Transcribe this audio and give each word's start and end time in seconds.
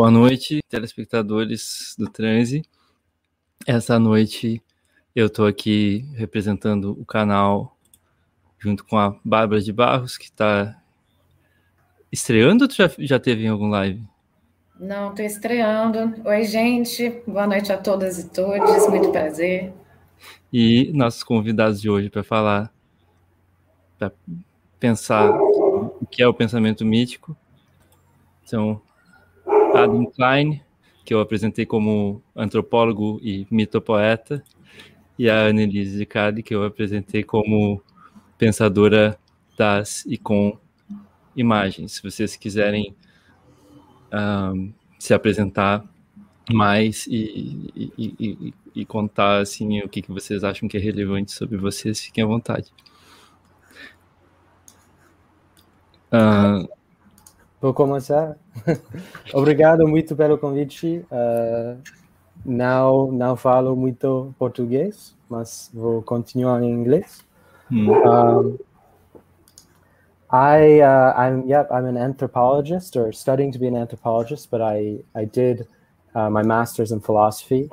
Boa 0.00 0.10
noite, 0.10 0.60
telespectadores 0.66 1.94
do 1.98 2.08
Transe. 2.08 2.62
Essa 3.66 3.98
noite 3.98 4.62
eu 5.14 5.26
estou 5.26 5.46
aqui 5.46 6.06
representando 6.14 6.98
o 6.98 7.04
canal 7.04 7.76
junto 8.58 8.82
com 8.86 8.96
a 8.96 9.14
Bárbara 9.22 9.60
de 9.60 9.70
Barros, 9.70 10.16
que 10.16 10.24
está 10.24 10.82
estreando 12.10 12.64
ou 12.64 12.70
já, 12.70 12.90
já 12.98 13.20
teve 13.20 13.44
em 13.44 13.48
algum 13.48 13.68
live? 13.68 14.02
Não, 14.80 15.10
estou 15.10 15.26
estreando. 15.26 16.14
Oi, 16.24 16.44
gente. 16.44 17.20
Boa 17.26 17.46
noite 17.46 17.70
a 17.70 17.76
todas 17.76 18.18
e 18.18 18.30
todos. 18.30 18.88
Muito 18.88 19.12
prazer. 19.12 19.70
E 20.50 20.90
nossos 20.94 21.22
convidados 21.22 21.78
de 21.78 21.90
hoje 21.90 22.08
para 22.08 22.24
falar, 22.24 22.72
para 23.98 24.10
pensar 24.78 25.30
o 25.30 26.06
que 26.10 26.22
é 26.22 26.26
o 26.26 26.32
pensamento 26.32 26.86
mítico, 26.86 27.36
são 28.46 28.80
Adam 29.74 30.06
Klein, 30.06 30.62
que 31.04 31.14
eu 31.14 31.20
apresentei 31.20 31.66
como 31.66 32.22
antropólogo 32.34 33.18
e 33.22 33.46
mitopoeta, 33.50 34.42
e 35.18 35.28
a 35.28 35.46
Annelise 35.46 35.98
de 35.98 36.06
Cali, 36.06 36.42
que 36.42 36.54
eu 36.54 36.64
apresentei 36.64 37.22
como 37.22 37.82
pensadora 38.38 39.18
das 39.56 40.04
e 40.06 40.16
com 40.16 40.56
imagens. 41.36 41.92
Se 41.92 42.02
vocês 42.02 42.36
quiserem 42.36 42.94
um, 44.12 44.72
se 44.98 45.12
apresentar 45.12 45.84
mais 46.50 47.06
e, 47.06 47.70
e, 47.76 47.92
e, 47.98 48.54
e, 48.74 48.84
contar 48.84 49.40
assim 49.40 49.80
o 49.80 49.88
que, 49.88 50.02
que 50.02 50.10
vocês 50.10 50.42
acham 50.42 50.68
que 50.68 50.76
é 50.76 50.80
relevante 50.80 51.32
sobre 51.32 51.56
vocês, 51.56 52.00
fiquem 52.00 52.24
à 52.24 52.26
vontade. 52.26 52.72
Uh, 56.12 56.68
Vou 57.60 57.74
começar. 57.74 58.36
Obrigado 59.34 59.86
muito 59.86 60.16
pelo 60.16 60.38
convite. 60.38 61.04
Uh, 61.10 61.76
não, 62.44 63.12
não 63.12 63.36
falo 63.36 63.76
muito 63.76 64.34
português, 64.38 65.14
mas 65.28 65.70
vou 65.74 66.00
continuar 66.02 66.62
em 66.62 66.70
inglês. 66.70 67.22
Um, 67.70 68.58
I 70.32 70.80
uh, 70.80 71.12
I'm 71.16 71.46
yep 71.46 71.68
I'm 71.70 71.86
an 71.86 71.96
anthropologist 71.96 72.96
or 72.96 73.12
studying 73.12 73.52
to 73.52 73.58
be 73.58 73.68
an 73.68 73.76
anthropologist, 73.76 74.48
but 74.50 74.60
I 74.60 75.04
I 75.14 75.26
did 75.26 75.66
uh, 76.14 76.30
my 76.30 76.42
master's 76.42 76.92
in 76.92 77.00
philosophy, 77.00 77.68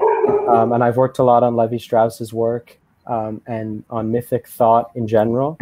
um, 0.49 0.73
and 0.73 0.83
I've 0.83 0.97
worked 0.97 1.19
a 1.19 1.23
lot 1.23 1.43
on 1.43 1.55
Levi 1.55 1.77
Strauss's 1.77 2.33
work 2.33 2.77
um, 3.05 3.41
and 3.47 3.83
on 3.89 4.11
mythic 4.11 4.47
thought 4.47 4.91
in 4.95 5.07
general, 5.07 5.57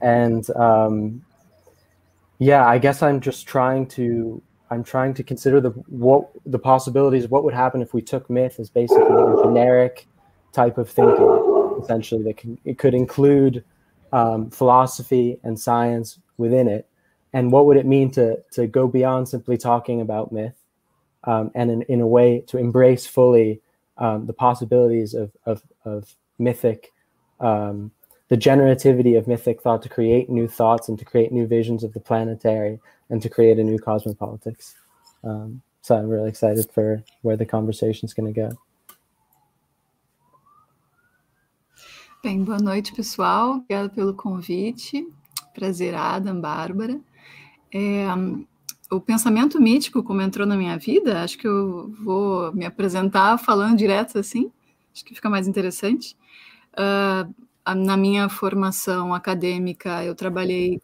and 0.00 0.48
um, 0.56 1.22
yeah, 2.38 2.66
I 2.66 2.78
guess 2.78 3.02
I'm 3.02 3.20
just 3.20 3.46
trying 3.46 3.86
to 3.88 4.42
I'm 4.70 4.82
trying 4.82 5.14
to 5.14 5.22
consider 5.22 5.60
the 5.60 5.70
what 5.70 6.28
the 6.44 6.58
possibilities. 6.58 7.28
What 7.28 7.44
would 7.44 7.54
happen 7.54 7.80
if 7.80 7.94
we 7.94 8.02
took 8.02 8.28
myth 8.28 8.58
as 8.58 8.68
basically 8.68 9.04
a 9.04 9.42
generic 9.42 10.06
type 10.52 10.78
of 10.78 10.88
thinking, 10.90 11.80
essentially 11.82 12.22
that 12.24 12.36
can, 12.36 12.58
it 12.64 12.78
could 12.78 12.94
include 12.94 13.64
um, 14.12 14.50
philosophy 14.50 15.38
and 15.44 15.58
science 15.58 16.18
within 16.36 16.68
it, 16.68 16.88
and 17.32 17.52
what 17.52 17.66
would 17.66 17.76
it 17.76 17.86
mean 17.86 18.10
to 18.12 18.42
to 18.52 18.66
go 18.66 18.88
beyond 18.88 19.28
simply 19.28 19.56
talking 19.56 20.00
about 20.00 20.32
myth, 20.32 20.56
um, 21.24 21.50
and 21.54 21.70
in, 21.70 21.82
in 21.82 22.00
a 22.00 22.06
way 22.06 22.40
to 22.48 22.58
embrace 22.58 23.06
fully 23.06 23.60
um, 23.98 24.26
the 24.26 24.32
possibilities 24.32 25.14
of 25.14 25.30
of, 25.46 25.62
of 25.84 26.16
mythic 26.38 26.92
um, 27.40 27.90
the 28.28 28.36
generativity 28.36 29.16
of 29.16 29.28
mythic 29.28 29.62
thought 29.62 29.82
to 29.82 29.88
create 29.88 30.28
new 30.28 30.48
thoughts 30.48 30.88
and 30.88 30.98
to 30.98 31.04
create 31.04 31.32
new 31.32 31.46
visions 31.46 31.84
of 31.84 31.92
the 31.92 32.00
planetary 32.00 32.80
and 33.08 33.22
to 33.22 33.28
create 33.28 33.58
a 33.58 33.64
new 33.64 33.78
cosmopolitics. 33.78 34.74
Um, 35.22 35.62
so 35.82 35.96
I'm 35.96 36.08
really 36.08 36.28
excited 36.28 36.70
for 36.72 37.02
where 37.22 37.36
the 37.36 37.46
conversation 37.46 38.06
is 38.06 38.14
going 38.14 38.32
to 38.32 38.40
go. 38.40 38.50
Bem, 42.22 42.42
boa 42.42 42.58
noite, 42.58 42.92
pessoal. 42.92 43.58
Obrigada 43.60 43.88
pelo 43.88 44.12
convite. 44.14 45.06
Prazer, 45.54 45.94
Adam, 45.94 46.40
Bárbara. 46.40 47.00
É, 47.72 48.06
o 48.90 49.00
pensamento 49.00 49.60
mítico, 49.60 50.02
como 50.02 50.20
entrou 50.20 50.46
na 50.46 50.56
minha 50.56 50.76
vida, 50.76 51.22
acho 51.22 51.38
que 51.38 51.46
eu 51.46 51.94
vou 52.02 52.52
me 52.52 52.64
apresentar 52.64 53.38
falando 53.38 53.78
direto 53.78 54.18
assim, 54.18 54.50
acho 54.92 55.04
que 55.04 55.14
fica 55.14 55.30
mais 55.30 55.46
interessante. 55.46 56.16
Uh, 56.72 57.32
na 57.74 57.96
minha 57.96 58.28
formação 58.28 59.14
acadêmica, 59.14 60.04
eu 60.04 60.14
trabalhei 60.14 60.80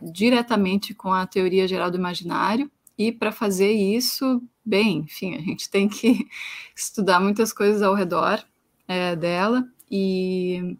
diretamente 0.00 0.94
com 0.94 1.12
a 1.12 1.26
teoria 1.26 1.66
geral 1.68 1.90
do 1.90 1.98
imaginário, 1.98 2.70
e 2.96 3.10
para 3.10 3.32
fazer 3.32 3.72
isso, 3.72 4.42
bem, 4.64 4.98
enfim, 4.98 5.34
a 5.36 5.40
gente 5.40 5.70
tem 5.70 5.88
que 5.88 6.26
estudar 6.76 7.20
muitas 7.20 7.52
coisas 7.52 7.82
ao 7.82 7.94
redor 7.94 8.42
é, 8.86 9.16
dela, 9.16 9.66
e 9.90 10.76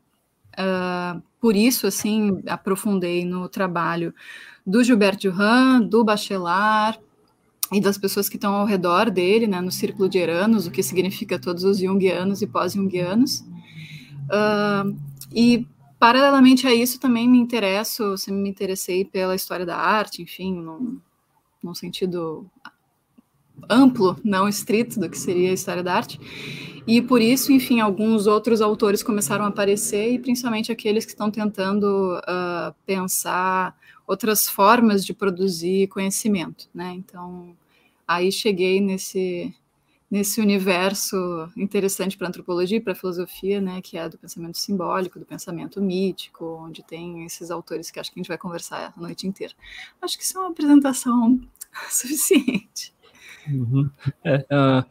uh, 0.53 1.23
por 1.41 1.57
isso, 1.57 1.87
assim, 1.87 2.43
aprofundei 2.47 3.25
no 3.25 3.49
trabalho 3.49 4.15
do 4.67 4.85
Gilberto 4.85 5.31
Duran, 5.31 5.81
do 5.81 6.05
Bachelard, 6.05 7.01
e 7.73 7.81
das 7.81 7.97
pessoas 7.97 8.29
que 8.29 8.37
estão 8.37 8.55
ao 8.55 8.67
redor 8.67 9.11
dele, 9.11 9.47
né, 9.47 9.61
no 9.61 9.71
círculo 9.71 10.09
de 10.09 10.19
Eranos, 10.19 10.67
o 10.67 10.71
que 10.71 10.83
significa 10.83 11.39
todos 11.39 11.63
os 11.63 11.79
jungianos 11.79 12.43
e 12.43 12.47
pós-jungianos. 12.47 13.41
Uh, 14.27 14.97
e 15.35 15.67
paralelamente 15.99 16.67
a 16.67 16.75
isso 16.75 16.99
também 16.99 17.29
me 17.29 17.39
interesso, 17.39 18.17
sempre 18.17 18.41
me 18.41 18.49
interessei 18.49 19.05
pela 19.05 19.35
história 19.35 19.67
da 19.67 19.77
arte, 19.77 20.23
enfim, 20.23 20.55
num, 20.55 21.01
num 21.63 21.75
sentido 21.75 22.51
amplo, 23.69 24.19
não 24.25 24.49
estrito 24.49 24.99
do 24.99 25.11
que 25.11 25.19
seria 25.19 25.51
a 25.51 25.55
história 25.55 25.83
da 25.83 25.95
arte. 25.95 26.19
E 26.87 27.03
por 27.03 27.21
isso, 27.21 27.53
enfim, 27.53 27.81
alguns 27.81 28.27
outros 28.27 28.61
autores 28.61 29.03
começaram 29.03 29.45
a 29.45 29.49
aparecer, 29.49 30.13
e 30.13 30.19
principalmente 30.19 30.73
aqueles 30.73 31.05
que 31.05 31.13
estão 31.13 31.31
tentando 31.31 32.19
uh, 32.19 32.75
pensar 32.87 33.77
outras 34.07 34.49
formas 34.49 35.05
de 35.05 35.13
produzir 35.13 35.89
conhecimento, 35.89 36.69
né? 36.75 36.93
Então, 36.95 37.55
aí 38.09 38.33
cheguei 38.33 38.81
nesse 38.81 39.55
nesse 40.11 40.41
universo 40.41 41.17
interessante 41.57 42.17
para 42.17 42.27
antropologia 42.27 42.79
e 42.79 42.81
para 42.81 42.95
filosofia, 42.95 43.61
né, 43.61 43.81
que 43.81 43.97
é 43.97 44.09
do 44.09 44.19
pensamento 44.19 44.59
simbólico, 44.59 45.21
do 45.21 45.25
pensamento 45.25 45.81
mítico, 45.81 46.45
onde 46.67 46.83
tem 46.83 47.25
esses 47.25 47.51
autores 47.51 47.91
que 47.91 48.01
acho 48.01 48.11
que 48.13 48.19
a 48.19 48.21
gente 48.21 48.29
vai 48.29 48.39
conversar 48.39 48.93
a 48.97 49.01
noite 49.01 49.27
inteira. 49.27 49.55
Acho 50.03 50.19
que 50.19 50.25
isso 50.25 50.37
é 50.37 50.41
uma 50.41 50.51
apresentação 50.51 51.41
suficiente. 51.89 52.93
Uhum. 53.49 53.89
É, 54.25 54.39
uh, 54.39 54.85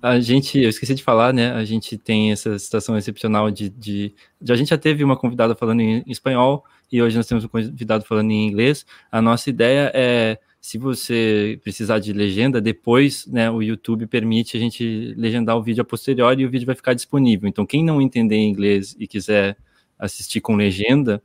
a 0.00 0.20
gente, 0.20 0.58
eu 0.58 0.70
esqueci 0.70 0.94
de 0.94 1.02
falar, 1.02 1.32
né? 1.34 1.52
A 1.52 1.64
gente 1.64 1.98
tem 1.98 2.32
essa 2.32 2.58
situação 2.58 2.96
excepcional 2.96 3.50
de, 3.50 3.68
de, 3.68 4.14
de, 4.40 4.52
a 4.52 4.56
gente 4.56 4.68
já 4.68 4.78
teve 4.78 5.04
uma 5.04 5.16
convidada 5.16 5.54
falando 5.54 5.80
em 5.80 6.02
espanhol 6.06 6.64
e 6.90 7.02
hoje 7.02 7.16
nós 7.16 7.26
temos 7.26 7.44
um 7.44 7.48
convidado 7.48 8.04
falando 8.04 8.30
em 8.30 8.46
inglês. 8.46 8.86
A 9.12 9.20
nossa 9.20 9.50
ideia 9.50 9.90
é 9.94 10.38
se 10.60 10.76
você 10.76 11.58
precisar 11.62 11.98
de 11.98 12.12
legenda, 12.12 12.60
depois 12.60 13.26
né, 13.26 13.50
o 13.50 13.62
YouTube 13.62 14.06
permite 14.06 14.56
a 14.56 14.60
gente 14.60 15.14
legendar 15.16 15.56
o 15.56 15.62
vídeo 15.62 15.80
a 15.80 15.84
posteriori 15.84 16.42
e 16.42 16.46
o 16.46 16.50
vídeo 16.50 16.66
vai 16.66 16.74
ficar 16.74 16.92
disponível. 16.92 17.48
Então, 17.48 17.64
quem 17.64 17.82
não 17.82 18.00
entender 18.00 18.36
inglês 18.36 18.94
e 18.98 19.06
quiser 19.06 19.56
assistir 19.98 20.40
com 20.40 20.56
legenda, 20.56 21.22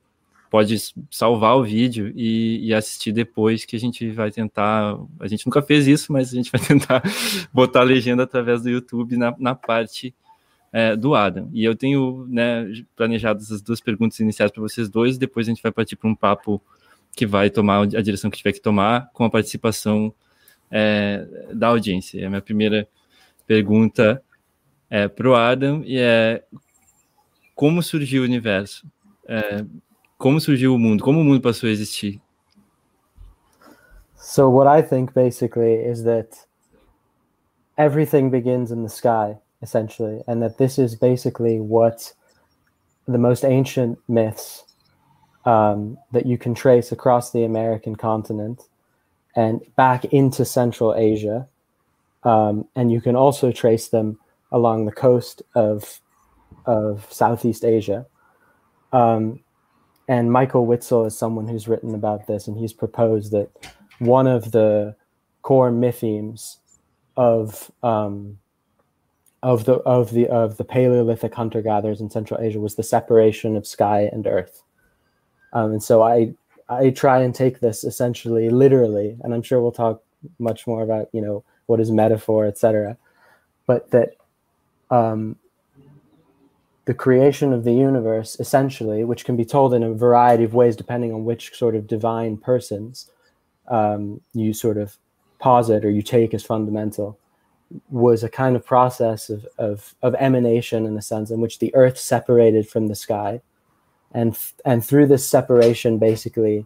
pode 0.50 0.78
salvar 1.12 1.58
o 1.58 1.64
vídeo 1.64 2.14
e, 2.16 2.68
e, 2.68 2.74
assistir 2.74 3.12
depois, 3.12 3.66
que 3.66 3.76
a 3.76 3.80
gente 3.80 4.10
vai 4.12 4.32
tentar. 4.32 4.98
A 5.20 5.28
gente 5.28 5.46
nunca 5.46 5.62
fez 5.62 5.86
isso, 5.86 6.14
mas 6.14 6.32
a 6.32 6.36
gente 6.36 6.50
vai 6.50 6.62
tentar 6.66 7.04
botar 7.54 7.82
a 7.82 7.84
legenda 7.84 8.24
através 8.24 8.62
do 8.62 8.70
YouTube 8.70 9.18
na, 9.18 9.36
na 9.38 9.54
parte 9.54 10.16
é, 10.72 10.96
do 10.96 11.14
Adam. 11.14 11.50
E 11.52 11.64
eu 11.64 11.76
tenho 11.76 12.26
né, 12.30 12.72
planejado 12.96 13.42
essas 13.42 13.62
duas 13.62 13.82
perguntas 13.82 14.18
iniciais 14.22 14.50
para 14.50 14.62
vocês 14.62 14.88
dois, 14.88 15.18
depois 15.18 15.46
a 15.46 15.52
gente 15.52 15.62
vai 15.62 15.74
partir 15.74 15.98
para 15.98 16.10
um 16.10 16.16
papo 16.16 16.62
que 17.16 17.26
vai 17.26 17.50
tomar 17.50 17.82
a 17.82 18.02
direção 18.02 18.30
que 18.30 18.38
tiver 18.38 18.52
que 18.52 18.62
tomar 18.62 19.10
com 19.14 19.24
a 19.24 19.30
participação 19.30 20.14
é, 20.70 21.26
da 21.54 21.68
audiência. 21.68 22.26
A 22.26 22.30
minha 22.30 22.42
primeira 22.42 22.88
pergunta 23.48 24.22
é 24.90 25.08
para 25.08 25.30
o 25.30 25.36
Adam 25.36 25.82
e 25.86 25.98
é 25.98 26.44
como 27.56 27.82
surgiu 27.82 28.24
o 28.24 28.26
universo? 28.26 28.86
É, 29.28 29.66
como 30.18 30.40
surgiu 30.42 30.76
o 30.76 30.80
mundo? 30.80 31.04
Como 31.04 31.22
o 31.22 31.24
mundo 31.24 31.42
passou 31.42 31.70
a 31.70 31.72
existir? 31.72 32.22
So 34.18 34.50
what 34.50 34.68
I 34.68 34.84
think 34.84 35.14
basically 35.14 35.76
is 35.76 36.04
that 36.04 36.30
everything 37.78 38.30
begins 38.30 38.72
in 38.72 38.84
the 38.84 38.90
sky, 38.90 39.38
essentially, 39.62 40.24
and 40.28 40.42
that 40.42 40.58
this 40.58 40.78
is 40.78 40.96
basically 40.96 41.60
what 41.60 42.14
the 43.08 43.18
most 43.18 43.46
ancient 43.46 44.00
myths 44.10 44.65
um, 45.46 45.98
that 46.12 46.26
you 46.26 46.38
can 46.38 46.54
trace 46.54 46.92
across 46.92 47.32
the 47.32 47.44
American 47.44 47.96
continent 47.96 48.64
and 49.36 49.62
back 49.76 50.06
into 50.06 50.46
Central 50.46 50.96
Asia. 50.96 51.48
Um, 52.24 52.68
and 52.76 52.92
you 52.92 53.02
can 53.02 53.16
also 53.16 53.52
trace 53.52 53.90
them 53.90 54.20
along 54.52 54.86
the 54.86 54.92
coast 54.92 55.44
of, 55.54 56.00
of 56.66 57.12
Southeast 57.12 57.64
Asia. 57.64 58.06
Um, 58.92 59.42
and 60.08 60.32
Michael 60.32 60.66
Witzel 60.66 61.06
is 61.06 61.18
someone 61.18 61.48
who's 61.48 61.68
written 61.68 61.94
about 61.94 62.28
this, 62.28 62.48
and 62.48 62.58
he's 62.58 62.74
proposed 62.74 63.32
that 63.32 63.50
one 64.00 64.28
of 64.28 64.52
the 64.52 64.96
core 65.42 65.72
mythemes 65.72 66.58
of 67.18 67.72
um, 67.84 68.38
of 69.42 69.66
the 69.66 69.76
of 69.76 70.12
the 70.12 70.28
of 70.28 70.58
the 70.58 70.64
Paleolithic 70.64 71.34
hunter 71.34 71.62
gatherers 71.62 72.02
in 72.02 72.10
Central 72.10 72.40
Asia 72.40 72.60
was 72.60 72.76
the 72.76 72.84
separation 72.84 73.56
of 73.56 73.68
sky 73.68 74.10
and 74.12 74.26
earth, 74.28 74.64
um, 75.54 75.72
and 75.72 75.84
so 75.84 76.02
I 76.02 76.34
I 76.68 76.90
try 76.90 77.22
and 77.22 77.34
take 77.34 77.60
this 77.60 77.84
essentially 77.84 78.50
literally, 78.50 79.18
and 79.22 79.34
I'm 79.34 79.44
sure 79.44 79.62
we'll 79.62 79.72
talk 79.72 80.04
much 80.40 80.68
more 80.68 80.84
about 80.84 81.10
you 81.12 81.22
know 81.22 81.44
what 81.68 81.80
is 81.80 81.92
metaphor, 81.92 82.46
etc. 82.46 82.98
But 83.68 83.92
that 83.92 84.16
um, 84.92 85.38
the 86.86 86.94
creation 86.94 87.52
of 87.52 87.64
the 87.64 87.74
universe, 87.74 88.40
essentially, 88.40 89.04
which 89.04 89.26
can 89.26 89.36
be 89.36 89.46
told 89.46 89.74
in 89.74 89.84
a 89.84 89.94
variety 89.94 90.44
of 90.44 90.54
ways 90.54 90.76
depending 90.76 91.12
on 91.12 91.26
which 91.26 91.56
sort 91.56 91.76
of 91.76 91.88
divine 91.88 92.38
persons 92.38 93.10
um, 93.68 94.22
you 94.34 94.54
sort 94.54 94.78
of 94.78 94.98
posit 95.40 95.84
or 95.84 95.90
you 95.90 96.04
take 96.04 96.34
as 96.34 96.44
fundamental, 96.44 97.18
was 97.90 98.24
a 98.24 98.30
kind 98.30 98.56
of 98.56 98.64
process 98.64 99.30
of, 99.32 99.48
of, 99.58 99.96
of 100.04 100.16
emanation 100.16 100.86
in 100.86 100.96
a 100.96 101.02
sense 101.02 101.32
in 101.32 101.42
which 101.42 101.58
the 101.58 101.74
earth 101.74 101.98
separated 101.98 102.70
from 102.70 102.88
the 102.88 102.96
sky. 102.96 103.42
And, 104.16 104.38
and 104.64 104.84
through 104.84 105.08
this 105.08 105.28
separation, 105.28 106.00
basically, 106.00 106.66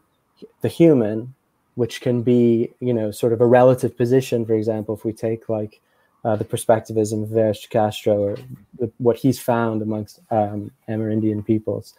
the 0.61 0.67
human, 0.67 1.33
which 1.73 1.99
can 1.99 2.21
be, 2.21 2.71
you 2.79 2.93
know, 2.93 3.09
sort 3.09 3.33
of 3.33 3.41
a 3.41 3.45
relative 3.45 3.97
position, 3.97 4.45
for 4.45 4.53
example, 4.53 4.95
if 4.95 5.03
we 5.03 5.13
take 5.13 5.49
like 5.49 5.81
uh, 6.23 6.35
the 6.35 6.45
perspectivism 6.45 7.23
of 7.23 7.29
Veres 7.29 7.65
Castro 7.67 8.21
or 8.21 8.37
the, 8.77 8.91
what 8.99 9.17
he's 9.17 9.39
found 9.39 9.81
amongst 9.81 10.19
um, 10.29 10.69
Amerindian 10.87 11.43
peoples, 11.43 11.95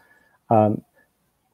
um, 0.50 0.82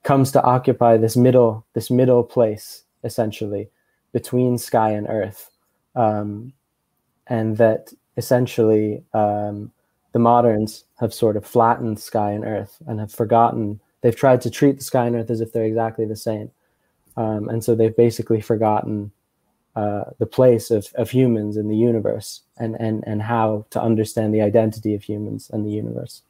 comes 0.03 0.31
to 0.33 0.43
occupy 0.43 0.97
this 0.97 1.17
middle 1.17 1.65
this 1.73 1.91
middle 1.91 2.23
place 2.23 2.85
essentially 3.03 3.69
between 4.13 4.59
sky 4.59 4.91
and 4.91 5.07
earth, 5.09 5.51
um, 5.95 6.53
and 7.29 7.57
that 7.57 7.93
essentially 8.17 9.03
um, 9.15 9.73
the 10.13 10.19
moderns 10.19 10.85
have 11.01 11.15
sort 11.15 11.37
of 11.37 11.47
flattened 11.47 11.99
sky 11.99 12.33
and 12.33 12.45
earth 12.45 12.77
and 12.87 13.01
have 13.01 13.13
forgotten. 13.13 13.81
They've 14.03 14.17
tried 14.17 14.41
to 14.43 14.51
treat 14.51 14.79
the 14.79 14.85
sky 14.85 15.07
and 15.07 15.17
earth 15.17 15.31
as 15.31 15.41
if 15.41 15.53
they're 15.53 15.65
exactly 15.65 16.05
the 16.05 16.17
same, 16.17 16.51
um, 17.17 17.49
and 17.49 17.65
so 17.65 17.75
they've 17.75 17.97
basically 17.97 18.41
forgotten 18.41 19.11
uh, 19.77 20.05
the 20.19 20.27
place 20.27 20.71
of, 20.71 20.89
of 20.95 21.11
humans 21.11 21.59
in 21.59 21.69
the 21.69 21.77
universe 21.77 22.41
and, 22.59 22.77
and, 22.81 23.05
and 23.07 23.21
how 23.21 23.67
to 23.69 23.81
understand 23.81 24.33
the 24.35 24.41
identity 24.41 24.95
of 24.95 25.03
humans 25.03 25.51
and 25.53 25.67
the 25.67 25.71
universe. 25.71 26.23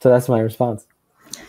So 0.00 0.10
that's 0.10 0.28
my 0.28 0.40
response. 0.40 0.86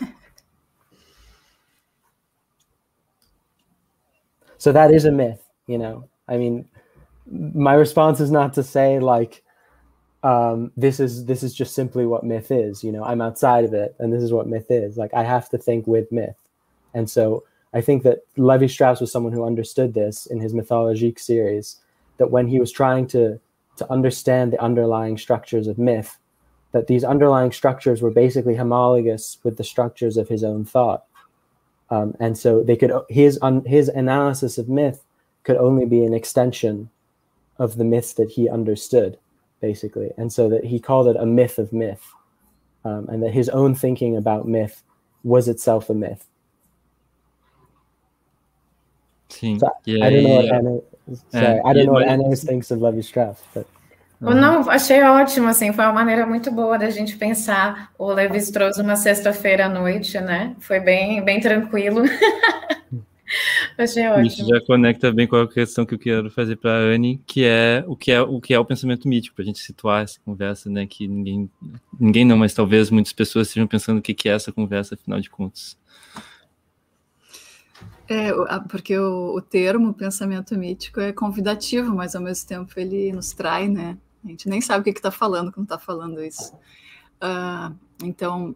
so 4.56 4.72
that 4.72 4.90
is 4.90 5.04
a 5.04 5.12
myth, 5.12 5.46
you 5.66 5.76
know. 5.76 6.08
I 6.28 6.38
mean, 6.38 6.66
my 7.26 7.74
response 7.74 8.18
is 8.18 8.30
not 8.30 8.54
to 8.54 8.62
say 8.62 8.98
like 8.98 9.42
um, 10.26 10.72
this 10.76 10.98
is 10.98 11.26
this 11.26 11.42
is 11.42 11.54
just 11.54 11.74
simply 11.74 12.04
what 12.04 12.24
myth 12.24 12.50
is. 12.50 12.82
You 12.82 12.90
know, 12.90 13.04
I'm 13.04 13.20
outside 13.20 13.64
of 13.64 13.72
it, 13.72 13.94
and 14.00 14.12
this 14.12 14.22
is 14.22 14.32
what 14.32 14.48
myth 14.48 14.66
is. 14.70 14.96
Like 14.96 15.14
I 15.14 15.22
have 15.22 15.48
to 15.50 15.58
think 15.58 15.86
with 15.86 16.10
myth, 16.10 16.36
and 16.94 17.08
so 17.08 17.44
I 17.72 17.80
think 17.80 18.02
that 18.02 18.20
Levi 18.36 18.66
Strauss 18.66 19.00
was 19.00 19.12
someone 19.12 19.32
who 19.32 19.44
understood 19.44 19.94
this 19.94 20.26
in 20.26 20.40
his 20.40 20.52
Mythologique 20.52 21.20
series, 21.20 21.76
that 22.16 22.30
when 22.30 22.48
he 22.48 22.58
was 22.58 22.72
trying 22.72 23.06
to, 23.08 23.38
to 23.76 23.92
understand 23.92 24.52
the 24.52 24.62
underlying 24.62 25.18
structures 25.18 25.66
of 25.68 25.78
myth, 25.78 26.18
that 26.72 26.86
these 26.86 27.04
underlying 27.04 27.52
structures 27.52 28.00
were 28.02 28.10
basically 28.10 28.56
homologous 28.56 29.38
with 29.44 29.58
the 29.58 29.64
structures 29.64 30.16
of 30.16 30.28
his 30.28 30.42
own 30.42 30.64
thought. 30.64 31.04
Um, 31.90 32.16
and 32.18 32.36
so 32.36 32.64
they 32.64 32.76
could 32.76 32.92
his 33.08 33.38
un, 33.42 33.64
his 33.64 33.88
analysis 33.88 34.58
of 34.58 34.68
myth 34.68 35.04
could 35.44 35.56
only 35.56 35.86
be 35.86 36.02
an 36.02 36.14
extension 36.14 36.90
of 37.58 37.76
the 37.76 37.84
myths 37.84 38.14
that 38.14 38.30
he 38.30 38.48
understood, 38.48 39.18
basically. 39.60 40.10
And 40.16 40.32
so 40.32 40.48
that 40.48 40.64
he 40.64 40.78
called 40.78 41.08
it 41.08 41.16
a 41.16 41.26
myth 41.26 41.58
of 41.58 41.72
myth, 41.72 42.02
um, 42.84 43.08
and 43.08 43.22
that 43.22 43.32
his 43.32 43.48
own 43.48 43.74
thinking 43.74 44.16
about 44.16 44.46
myth 44.46 44.82
was 45.22 45.48
itself 45.48 45.90
a 45.90 45.94
myth. 45.94 46.26
Sim. 49.28 49.58
So 49.58 49.68
I 49.88 50.10
don't 50.10 50.22
know 50.22 50.36
what 50.36 50.52
Anna, 50.52 50.78
sorry, 51.30 51.60
I 51.64 51.72
don't 51.72 51.86
know 51.86 51.92
what 51.92 52.08
Anna 52.08 52.36
thinks 52.36 52.70
of 52.70 52.80
Levi 52.80 53.00
Strauss, 53.00 53.42
but 53.52 53.66
Não, 54.18 54.68
achei 54.70 55.02
ótimo, 55.02 55.48
assim, 55.48 55.72
foi 55.74 55.84
uma 55.84 55.92
maneira 55.92 56.26
muito 56.26 56.50
boa 56.50 56.78
da 56.78 56.88
gente 56.88 57.18
pensar 57.18 57.90
o 57.98 58.10
Levi 58.10 58.38
Strauss 58.38 58.78
uma 58.78 58.96
sexta-feira 58.96 59.66
à 59.66 59.68
noite, 59.68 60.18
né? 60.18 60.56
Foi 60.58 60.80
bem, 60.80 61.22
bem 61.22 61.38
tranquilo. 61.38 62.02
achei 63.76 64.06
ótimo. 64.06 64.26
Isso 64.26 64.46
já 64.46 64.60
conecta 64.60 65.12
bem 65.12 65.26
com 65.26 65.36
a 65.36 65.48
questão 65.48 65.84
que 65.84 65.94
eu 65.94 65.98
quero 65.98 66.30
fazer 66.30 66.56
para 66.56 66.70
a 66.70 66.80
Anne, 66.80 67.20
que 67.26 67.44
é 67.44 67.84
o 67.86 67.96
que 67.96 68.12
é 68.12 68.20
o 68.20 68.40
que 68.40 68.54
é 68.54 68.58
o 68.58 68.64
pensamento 68.64 69.08
mítico, 69.08 69.34
para 69.34 69.42
a 69.42 69.46
gente 69.46 69.58
situar 69.58 70.04
essa 70.04 70.18
conversa, 70.24 70.70
né? 70.70 70.86
Que 70.86 71.06
ninguém, 71.06 71.50
ninguém 71.98 72.24
não, 72.24 72.36
mas 72.36 72.54
talvez 72.54 72.90
muitas 72.90 73.12
pessoas 73.12 73.48
estejam 73.48 73.66
pensando 73.66 73.98
o 73.98 74.02
que 74.02 74.28
é 74.28 74.32
essa 74.32 74.52
conversa, 74.52 74.94
afinal 74.94 75.20
de 75.20 75.30
contas. 75.30 75.76
É, 78.08 78.30
porque 78.68 78.96
o, 78.96 79.34
o, 79.34 79.40
termo 79.42 79.92
pensamento 79.92 80.56
mítico 80.56 81.00
é 81.00 81.12
convidativo, 81.12 81.92
mas 81.92 82.14
ao 82.14 82.22
mesmo 82.22 82.46
tempo 82.46 82.72
ele 82.76 83.12
nos 83.12 83.32
trai, 83.32 83.68
né? 83.68 83.98
A 84.24 84.28
gente 84.28 84.48
nem 84.48 84.60
sabe 84.60 84.80
o 84.80 84.92
que 84.92 84.98
está 84.98 85.10
falando 85.10 85.50
quando 85.50 85.64
está 85.64 85.78
falando 85.78 86.22
isso. 86.22 86.54
Uh, 87.16 87.74
então, 88.04 88.54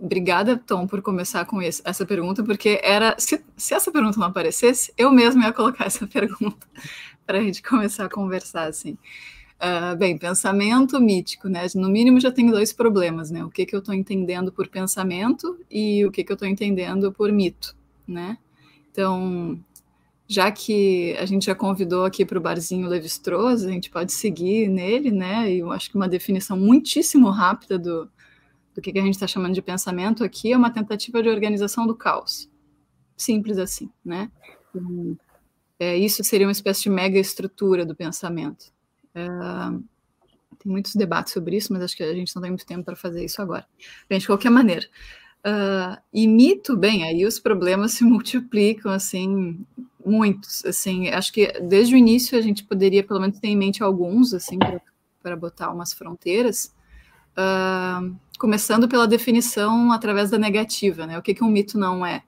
obrigada, 0.00 0.56
Tom, 0.56 0.86
por 0.86 1.02
começar 1.02 1.44
com 1.44 1.60
esse, 1.60 1.82
essa 1.84 2.06
pergunta, 2.06 2.42
porque 2.42 2.80
era 2.82 3.14
se, 3.18 3.44
se, 3.56 3.74
essa 3.74 3.92
pergunta 3.92 4.18
não 4.18 4.26
aparecesse, 4.26 4.92
eu 4.96 5.12
mesmo 5.12 5.42
ia 5.42 5.52
colocar 5.52 5.84
essa 5.86 6.06
pergunta 6.06 6.66
para 7.26 7.38
a 7.38 7.42
gente 7.42 7.62
começar 7.62 8.06
a 8.06 8.10
conversar 8.10 8.68
assim. 8.68 8.96
Uh, 9.62 9.94
bem, 9.94 10.16
pensamento 10.16 10.98
mítico, 10.98 11.46
né? 11.46 11.66
No 11.74 11.90
mínimo 11.90 12.18
já 12.18 12.32
tenho 12.32 12.50
dois 12.50 12.72
problemas, 12.72 13.30
né? 13.30 13.44
O 13.44 13.50
que, 13.50 13.66
que 13.66 13.74
eu 13.74 13.80
estou 13.80 13.94
entendendo 13.94 14.50
por 14.50 14.66
pensamento 14.68 15.58
e 15.70 16.04
o 16.06 16.10
que, 16.10 16.24
que 16.24 16.32
eu 16.32 16.34
estou 16.34 16.48
entendendo 16.48 17.12
por 17.12 17.30
mito, 17.30 17.76
né? 18.08 18.38
Então, 18.90 19.62
já 20.26 20.50
que 20.50 21.14
a 21.18 21.26
gente 21.26 21.44
já 21.44 21.54
convidou 21.54 22.06
aqui 22.06 22.24
para 22.24 22.38
o 22.38 22.40
barzinho 22.40 22.88
Levi-Strauss, 22.88 23.64
a 23.64 23.70
gente 23.70 23.90
pode 23.90 24.12
seguir 24.12 24.66
nele, 24.68 25.10
né? 25.10 25.52
E 25.52 25.58
eu 25.58 25.70
acho 25.70 25.90
que 25.90 25.96
uma 25.96 26.08
definição 26.08 26.56
muitíssimo 26.56 27.28
rápida 27.28 27.78
do, 27.78 28.08
do 28.74 28.80
que, 28.80 28.90
a 28.98 29.02
gente 29.02 29.14
está 29.14 29.26
chamando 29.26 29.54
de 29.54 29.62
pensamento 29.62 30.24
aqui 30.24 30.52
é 30.52 30.56
uma 30.56 30.70
tentativa 30.70 31.22
de 31.22 31.28
organização 31.28 31.86
do 31.86 31.94
caos. 31.94 32.48
Simples 33.16 33.58
assim, 33.58 33.90
né? 34.04 34.30
É, 35.78 35.96
isso 35.96 36.22
seria 36.24 36.46
uma 36.46 36.52
espécie 36.52 36.82
de 36.82 36.90
mega 36.90 37.18
estrutura 37.18 37.84
do 37.84 37.94
pensamento. 37.94 38.72
É, 39.14 39.26
tem 40.58 40.70
muitos 40.70 40.94
debates 40.94 41.32
sobre 41.32 41.56
isso, 41.56 41.72
mas 41.72 41.82
acho 41.82 41.96
que 41.96 42.02
a 42.02 42.14
gente 42.14 42.34
não 42.34 42.42
tem 42.42 42.50
muito 42.50 42.66
tempo 42.66 42.84
para 42.84 42.96
fazer 42.96 43.24
isso 43.24 43.40
agora. 43.40 43.66
Bem, 44.08 44.18
de 44.18 44.26
qualquer 44.26 44.50
maneira, 44.50 44.86
Uh, 45.40 45.96
e 46.12 46.28
mito, 46.28 46.76
bem, 46.76 47.04
aí 47.04 47.24
os 47.24 47.38
problemas 47.38 47.92
se 47.94 48.04
multiplicam, 48.04 48.92
assim, 48.92 49.64
muitos, 50.04 50.64
assim, 50.64 51.08
acho 51.08 51.32
que 51.32 51.50
desde 51.60 51.94
o 51.94 51.98
início 51.98 52.38
a 52.38 52.42
gente 52.42 52.64
poderia 52.64 53.02
pelo 53.02 53.20
menos 53.20 53.38
ter 53.38 53.48
em 53.48 53.56
mente 53.56 53.82
alguns, 53.82 54.34
assim, 54.34 54.58
para 55.22 55.36
botar 55.36 55.72
umas 55.72 55.92
fronteiras, 55.92 56.74
uh, 57.32 58.14
começando 58.40 58.88
pela 58.88 59.06
definição 59.06 59.92
através 59.92 60.30
da 60.30 60.38
negativa, 60.38 61.06
né, 61.06 61.18
o 61.18 61.22
que, 61.22 61.34
que 61.34 61.44
um 61.44 61.50
mito 61.50 61.78
não 61.78 62.06
é? 62.06 62.22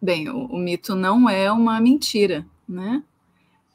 Bem, 0.00 0.28
o, 0.28 0.46
o 0.46 0.56
mito 0.56 0.94
não 0.94 1.28
é 1.28 1.50
uma 1.50 1.80
mentira, 1.80 2.46
né, 2.68 3.02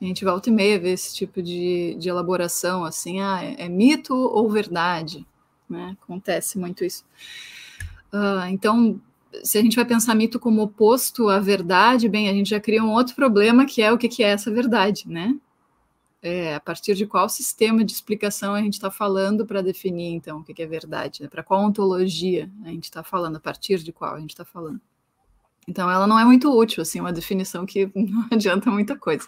a 0.01 0.05
gente 0.05 0.23
volta 0.23 0.49
e 0.49 0.53
meia 0.53 0.79
ver 0.79 0.91
esse 0.91 1.13
tipo 1.13 1.43
de, 1.43 1.97
de 1.99 2.07
elaboração, 2.07 2.85
assim, 2.85 3.19
ah, 3.19 3.43
é, 3.43 3.65
é 3.65 3.67
mito 3.67 4.15
ou 4.15 4.49
verdade, 4.49 5.27
né, 5.69 5.97
acontece 6.01 6.57
muito 6.57 6.85
isso. 6.85 7.03
Uh, 8.13 8.47
então, 8.49 8.97
se 9.43 9.57
a 9.57 9.61
gente 9.61 9.75
vai 9.75 9.83
pensar 9.83 10.15
mito 10.15 10.39
como 10.39 10.61
oposto 10.61 11.27
à 11.27 11.41
verdade, 11.41 12.07
bem, 12.07 12.29
a 12.29 12.33
gente 12.33 12.51
já 12.51 12.59
cria 12.59 12.81
um 12.81 12.93
outro 12.93 13.13
problema 13.15 13.65
que 13.65 13.81
é 13.81 13.91
o 13.91 13.97
que, 13.97 14.07
que 14.07 14.23
é 14.23 14.29
essa 14.29 14.49
verdade, 14.49 15.03
né? 15.09 15.35
É, 16.21 16.55
a 16.55 16.59
partir 16.59 16.95
de 16.95 17.05
qual 17.05 17.29
sistema 17.29 17.85
de 17.85 17.93
explicação 17.93 18.55
a 18.55 18.61
gente 18.61 18.73
está 18.73 18.89
falando 18.89 19.45
para 19.45 19.61
definir, 19.61 20.13
então, 20.13 20.39
o 20.39 20.43
que, 20.43 20.53
que 20.53 20.63
é 20.63 20.65
verdade? 20.65 21.21
Né? 21.21 21.27
Para 21.27 21.43
qual 21.43 21.63
ontologia 21.63 22.49
a 22.65 22.69
gente 22.69 22.85
está 22.85 23.03
falando? 23.03 23.35
A 23.35 23.39
partir 23.39 23.83
de 23.83 23.91
qual 23.91 24.15
a 24.15 24.19
gente 24.19 24.31
está 24.31 24.43
falando? 24.43 24.81
Então, 25.67 25.91
ela 25.91 26.07
não 26.07 26.17
é 26.17 26.25
muito 26.25 26.49
útil, 26.49 26.81
assim, 26.81 26.99
uma 26.99 27.13
definição 27.13 27.65
que 27.65 27.91
não 27.93 28.25
adianta 28.31 28.71
muita 28.71 28.97
coisa. 28.97 29.27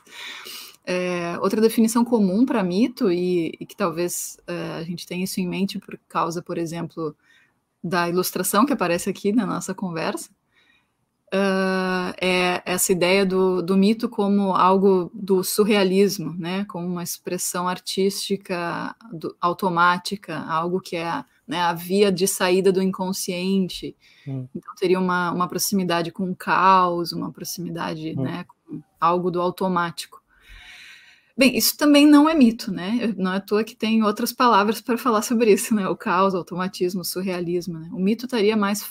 É, 0.86 1.38
outra 1.40 1.62
definição 1.62 2.04
comum 2.04 2.46
para 2.46 2.64
mito, 2.64 3.12
e, 3.12 3.56
e, 3.60 3.66
que 3.66 3.76
talvez 3.76 4.40
é, 4.48 4.72
a 4.80 4.84
gente 4.84 5.06
tenha 5.06 5.24
isso 5.24 5.40
em 5.40 5.48
mente 5.48 5.78
por 5.78 6.00
causa, 6.08 6.42
por 6.42 6.58
exemplo, 6.58 7.16
da 7.84 8.10
ilustração 8.10 8.66
que 8.66 8.74
aparece 8.74 9.10
aqui 9.10 9.32
na 9.32 9.46
nossa 9.46 9.74
conversa, 9.76 10.32
uh, 11.34 12.14
é 12.22 12.62
essa 12.66 12.92
ideia 12.92 13.26
do, 13.26 13.62
do 13.62 13.78
mito 13.78 14.10
como 14.10 14.56
algo 14.56 15.12
do 15.14 15.44
surrealismo, 15.44 16.34
né, 16.38 16.66
como 16.66 16.88
uma 16.88 17.04
expressão 17.04 17.68
artística 17.68 18.96
do, 19.12 19.36
automática, 19.40 20.38
algo 20.48 20.80
que 20.80 20.96
é 20.96 21.24
né, 21.48 21.60
a 21.62 21.74
via 21.74 22.12
de 22.12 22.28
saída 22.28 22.72
do 22.72 22.82
inconsciente. 22.82 23.96
Hum. 24.28 24.48
Então 24.56 24.74
teria 24.76 25.00
uma, 25.00 25.32
uma 25.32 25.48
proximidade 25.48 26.12
com 26.12 26.30
o 26.30 26.36
caos, 26.36 27.12
uma 27.12 27.32
proximidade 27.32 28.16
hum. 28.18 28.24
né, 28.24 28.46
com 28.48 28.82
algo 29.00 29.32
do 29.32 29.42
automático. 29.42 30.19
Bem, 31.40 31.56
isso 31.58 31.78
também 31.78 32.06
não 32.06 32.30
é 32.30 32.36
mito, 32.36 32.70
né? 32.70 33.14
Não 33.16 33.32
é 33.32 33.38
à 33.38 33.40
toa 33.40 33.64
que 33.64 33.74
tem 33.74 34.04
outras 34.04 34.34
palavras 34.34 34.82
para 34.82 34.98
falar 34.98 35.22
sobre 35.22 35.54
isso, 35.54 35.74
né? 35.74 35.88
O 35.88 35.96
caos, 35.96 36.34
o 36.34 36.38
automatismo, 36.38 37.00
o 37.00 37.06
surrealismo. 37.06 37.80
Né? 37.80 37.88
O 37.94 37.98
mito 37.98 38.26
estaria 38.26 38.58
mais 38.58 38.86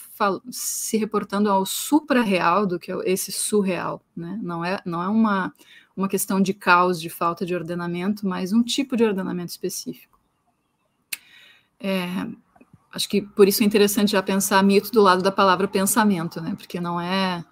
se 0.51 0.97
reportando 0.97 1.51
ao 1.51 1.67
supra-real 1.67 2.65
do 2.67 2.79
que 2.79 2.91
esse 3.05 3.31
surreal, 3.31 4.03
né? 4.17 4.41
Não 4.43 4.65
é, 4.65 4.81
não 4.87 5.03
é 5.03 5.09
uma, 5.09 5.53
uma 5.95 6.09
questão 6.09 6.41
de 6.41 6.55
caos, 6.55 6.99
de 6.99 7.11
falta 7.11 7.45
de 7.45 7.55
ordenamento, 7.55 8.27
mas 8.27 8.51
um 8.51 8.63
tipo 8.63 8.97
de 8.97 9.05
ordenamento 9.05 9.51
específico. 9.51 10.19
É, 11.79 12.07
acho 12.95 13.11
que 13.11 13.21
por 13.21 13.47
isso 13.47 13.63
é 13.63 13.67
interessante 13.67 14.13
já 14.13 14.23
pensar 14.23 14.65
mito 14.65 14.91
do 14.91 15.03
lado 15.03 15.23
da 15.23 15.31
palavra 15.31 15.69
pensamento, 15.69 16.41
né? 16.41 16.55
Porque 16.57 16.81
não 16.81 16.99
é 16.99 17.45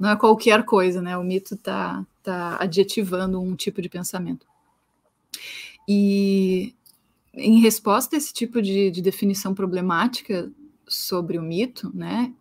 não 0.00 0.08
é 0.10 0.16
qualquer 0.16 0.64
coisa, 0.64 1.02
né? 1.02 1.16
O 1.18 1.22
mito 1.22 1.54
está 1.54 2.04
tá 2.22 2.56
adjetivando 2.58 3.40
um 3.40 3.54
tipo 3.54 3.82
de 3.82 3.88
pensamento. 3.88 4.46
E 5.86 6.74
em 7.34 7.60
resposta 7.60 8.16
a 8.16 8.18
esse 8.18 8.32
tipo 8.32 8.62
de, 8.62 8.90
de 8.90 9.02
definição 9.02 9.54
problemática 9.54 10.50
sobre 10.88 11.38
o 11.38 11.42
mito, 11.42 11.90
né, 11.94 12.32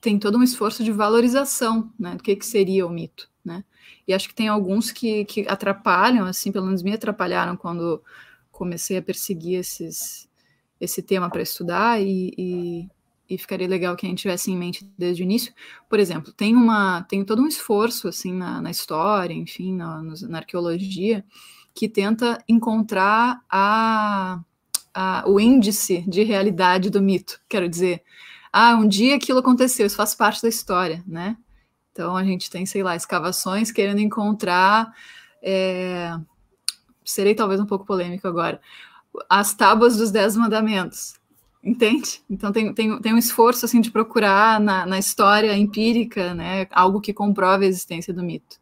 tem 0.00 0.18
todo 0.18 0.38
um 0.38 0.42
esforço 0.42 0.84
de 0.84 0.92
valorização, 0.92 1.92
né, 1.98 2.14
do 2.14 2.22
que, 2.22 2.36
que 2.36 2.46
seria 2.46 2.86
o 2.86 2.90
mito, 2.90 3.28
né? 3.44 3.64
E 4.06 4.12
acho 4.12 4.28
que 4.28 4.34
tem 4.34 4.48
alguns 4.48 4.92
que, 4.92 5.24
que 5.24 5.46
atrapalham, 5.48 6.26
assim, 6.26 6.52
pelo 6.52 6.66
menos 6.66 6.82
me 6.82 6.92
atrapalharam 6.92 7.56
quando 7.56 8.02
comecei 8.52 8.98
a 8.98 9.02
perseguir 9.02 9.60
esses, 9.60 10.28
esse 10.80 11.02
tema 11.02 11.30
para 11.30 11.42
estudar 11.42 12.00
e, 12.02 12.34
e, 12.36 12.88
e 13.34 13.38
ficaria 13.38 13.66
legal 13.66 13.96
que 13.96 14.06
a 14.06 14.08
gente 14.08 14.20
tivesse 14.20 14.50
em 14.50 14.56
mente 14.56 14.88
desde 14.96 15.22
o 15.22 15.24
início. 15.24 15.52
Por 15.88 15.98
exemplo, 15.98 16.32
tem 16.32 16.54
uma 16.54 17.02
tem 17.02 17.24
todo 17.24 17.42
um 17.42 17.48
esforço 17.48 18.08
assim 18.08 18.32
na, 18.32 18.60
na 18.60 18.70
história, 18.70 19.34
enfim, 19.34 19.74
na, 19.74 20.02
na, 20.02 20.38
arqueologia, 20.38 21.24
que 21.74 21.88
tenta 21.88 22.42
encontrar 22.48 23.42
a, 23.50 24.40
a, 24.94 25.24
o 25.26 25.40
índice 25.40 26.04
de 26.08 26.22
realidade 26.22 26.90
do 26.90 27.02
mito. 27.02 27.40
Quero 27.48 27.68
dizer, 27.68 28.02
ah, 28.52 28.76
um 28.76 28.86
dia 28.86 29.16
aquilo 29.16 29.40
aconteceu, 29.40 29.86
isso 29.86 29.96
faz 29.96 30.14
parte 30.14 30.42
da 30.42 30.48
história, 30.48 31.02
né? 31.06 31.36
Então 31.92 32.16
a 32.16 32.24
gente 32.24 32.50
tem, 32.50 32.66
sei 32.66 32.82
lá, 32.82 32.96
escavações 32.96 33.70
querendo 33.70 34.00
encontrar. 34.00 34.92
É, 35.42 36.16
serei 37.04 37.34
talvez 37.34 37.60
um 37.60 37.66
pouco 37.66 37.84
polêmico 37.84 38.26
agora. 38.26 38.60
As 39.28 39.54
tábuas 39.54 39.96
dos 39.96 40.10
Dez 40.10 40.36
Mandamentos 40.36 41.14
Entende? 41.64 42.20
Então 42.28 42.52
tem, 42.52 42.74
tem, 42.74 43.00
tem 43.00 43.14
um 43.14 43.18
esforço 43.18 43.64
assim 43.64 43.80
de 43.80 43.90
procurar 43.90 44.60
na, 44.60 44.84
na 44.84 44.98
história 44.98 45.56
empírica, 45.56 46.34
né, 46.34 46.66
algo 46.70 47.00
que 47.00 47.12
comprove 47.12 47.64
a 47.64 47.68
existência 47.68 48.12
do 48.12 48.22
mito. 48.22 48.60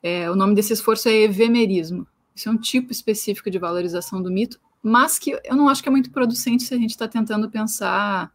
É, 0.00 0.30
o 0.30 0.36
nome 0.36 0.54
desse 0.54 0.72
esforço 0.72 1.08
é 1.08 1.12
evemerismo. 1.12 2.06
Isso 2.34 2.48
é 2.48 2.52
um 2.52 2.56
tipo 2.56 2.92
específico 2.92 3.50
de 3.50 3.58
valorização 3.58 4.22
do 4.22 4.30
mito, 4.30 4.60
mas 4.80 5.18
que 5.18 5.38
eu 5.42 5.56
não 5.56 5.68
acho 5.68 5.82
que 5.82 5.88
é 5.88 5.92
muito 5.92 6.12
producente 6.12 6.62
se 6.62 6.72
a 6.72 6.78
gente 6.78 6.90
está 6.90 7.08
tentando 7.08 7.50
pensar 7.50 8.32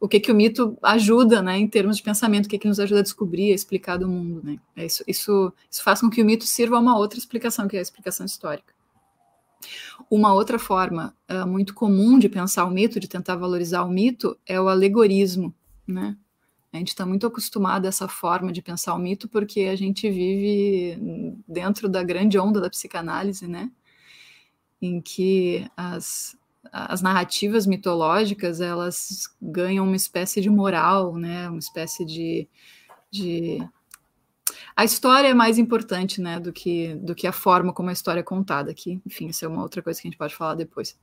o 0.00 0.08
que 0.08 0.18
que 0.18 0.32
o 0.32 0.34
mito 0.34 0.76
ajuda, 0.82 1.42
né, 1.42 1.58
em 1.58 1.68
termos 1.68 1.98
de 1.98 2.02
pensamento, 2.02 2.46
o 2.46 2.48
que 2.48 2.58
que 2.58 2.68
nos 2.68 2.80
ajuda 2.80 3.00
a 3.00 3.02
descobrir, 3.02 3.52
a 3.52 3.54
explicar 3.54 3.98
do 3.98 4.08
mundo, 4.08 4.40
né? 4.42 4.58
É 4.74 4.86
isso, 4.86 5.04
isso, 5.06 5.52
isso 5.70 5.82
faz 5.82 6.00
com 6.00 6.08
que 6.08 6.22
o 6.22 6.24
mito 6.24 6.44
sirva 6.44 6.76
a 6.76 6.80
uma 6.80 6.96
outra 6.96 7.18
explicação, 7.18 7.68
que 7.68 7.76
é 7.76 7.80
a 7.80 7.82
explicação 7.82 8.24
histórica. 8.24 8.75
Uma 10.10 10.32
outra 10.34 10.58
forma 10.58 11.14
uh, 11.30 11.46
muito 11.46 11.74
comum 11.74 12.18
de 12.18 12.28
pensar 12.28 12.64
o 12.64 12.70
mito, 12.70 13.00
de 13.00 13.08
tentar 13.08 13.36
valorizar 13.36 13.84
o 13.84 13.90
mito, 13.90 14.38
é 14.46 14.60
o 14.60 14.68
alegorismo, 14.68 15.54
né? 15.86 16.16
A 16.72 16.78
gente 16.78 16.88
está 16.88 17.06
muito 17.06 17.26
acostumado 17.26 17.86
a 17.86 17.88
essa 17.88 18.06
forma 18.06 18.52
de 18.52 18.60
pensar 18.60 18.94
o 18.94 18.98
mito 18.98 19.28
porque 19.28 19.62
a 19.62 19.76
gente 19.76 20.10
vive 20.10 20.98
dentro 21.48 21.88
da 21.88 22.02
grande 22.02 22.38
onda 22.38 22.60
da 22.60 22.68
psicanálise, 22.68 23.46
né? 23.48 23.70
Em 24.80 25.00
que 25.00 25.66
as, 25.74 26.36
as 26.70 27.00
narrativas 27.00 27.66
mitológicas 27.66 28.60
elas 28.60 29.34
ganham 29.40 29.86
uma 29.86 29.96
espécie 29.96 30.40
de 30.40 30.50
moral, 30.50 31.16
né? 31.16 31.48
Uma 31.48 31.58
espécie 31.58 32.04
de, 32.04 32.46
de 33.10 33.66
a 34.76 34.84
história 34.84 35.28
é 35.28 35.34
mais 35.34 35.58
importante, 35.58 36.20
né, 36.20 36.38
do 36.38 36.52
que, 36.52 36.94
do 36.96 37.14
que 37.14 37.26
a 37.26 37.32
forma 37.32 37.72
como 37.72 37.88
a 37.88 37.92
história 37.94 38.20
é 38.20 38.22
contada 38.22 38.70
aqui. 38.70 39.00
Enfim, 39.06 39.28
isso 39.28 39.42
é 39.42 39.48
uma 39.48 39.62
outra 39.62 39.82
coisa 39.82 39.98
que 39.98 40.06
a 40.06 40.10
gente 40.10 40.18
pode 40.18 40.36
falar 40.36 40.54
depois. 40.54 40.98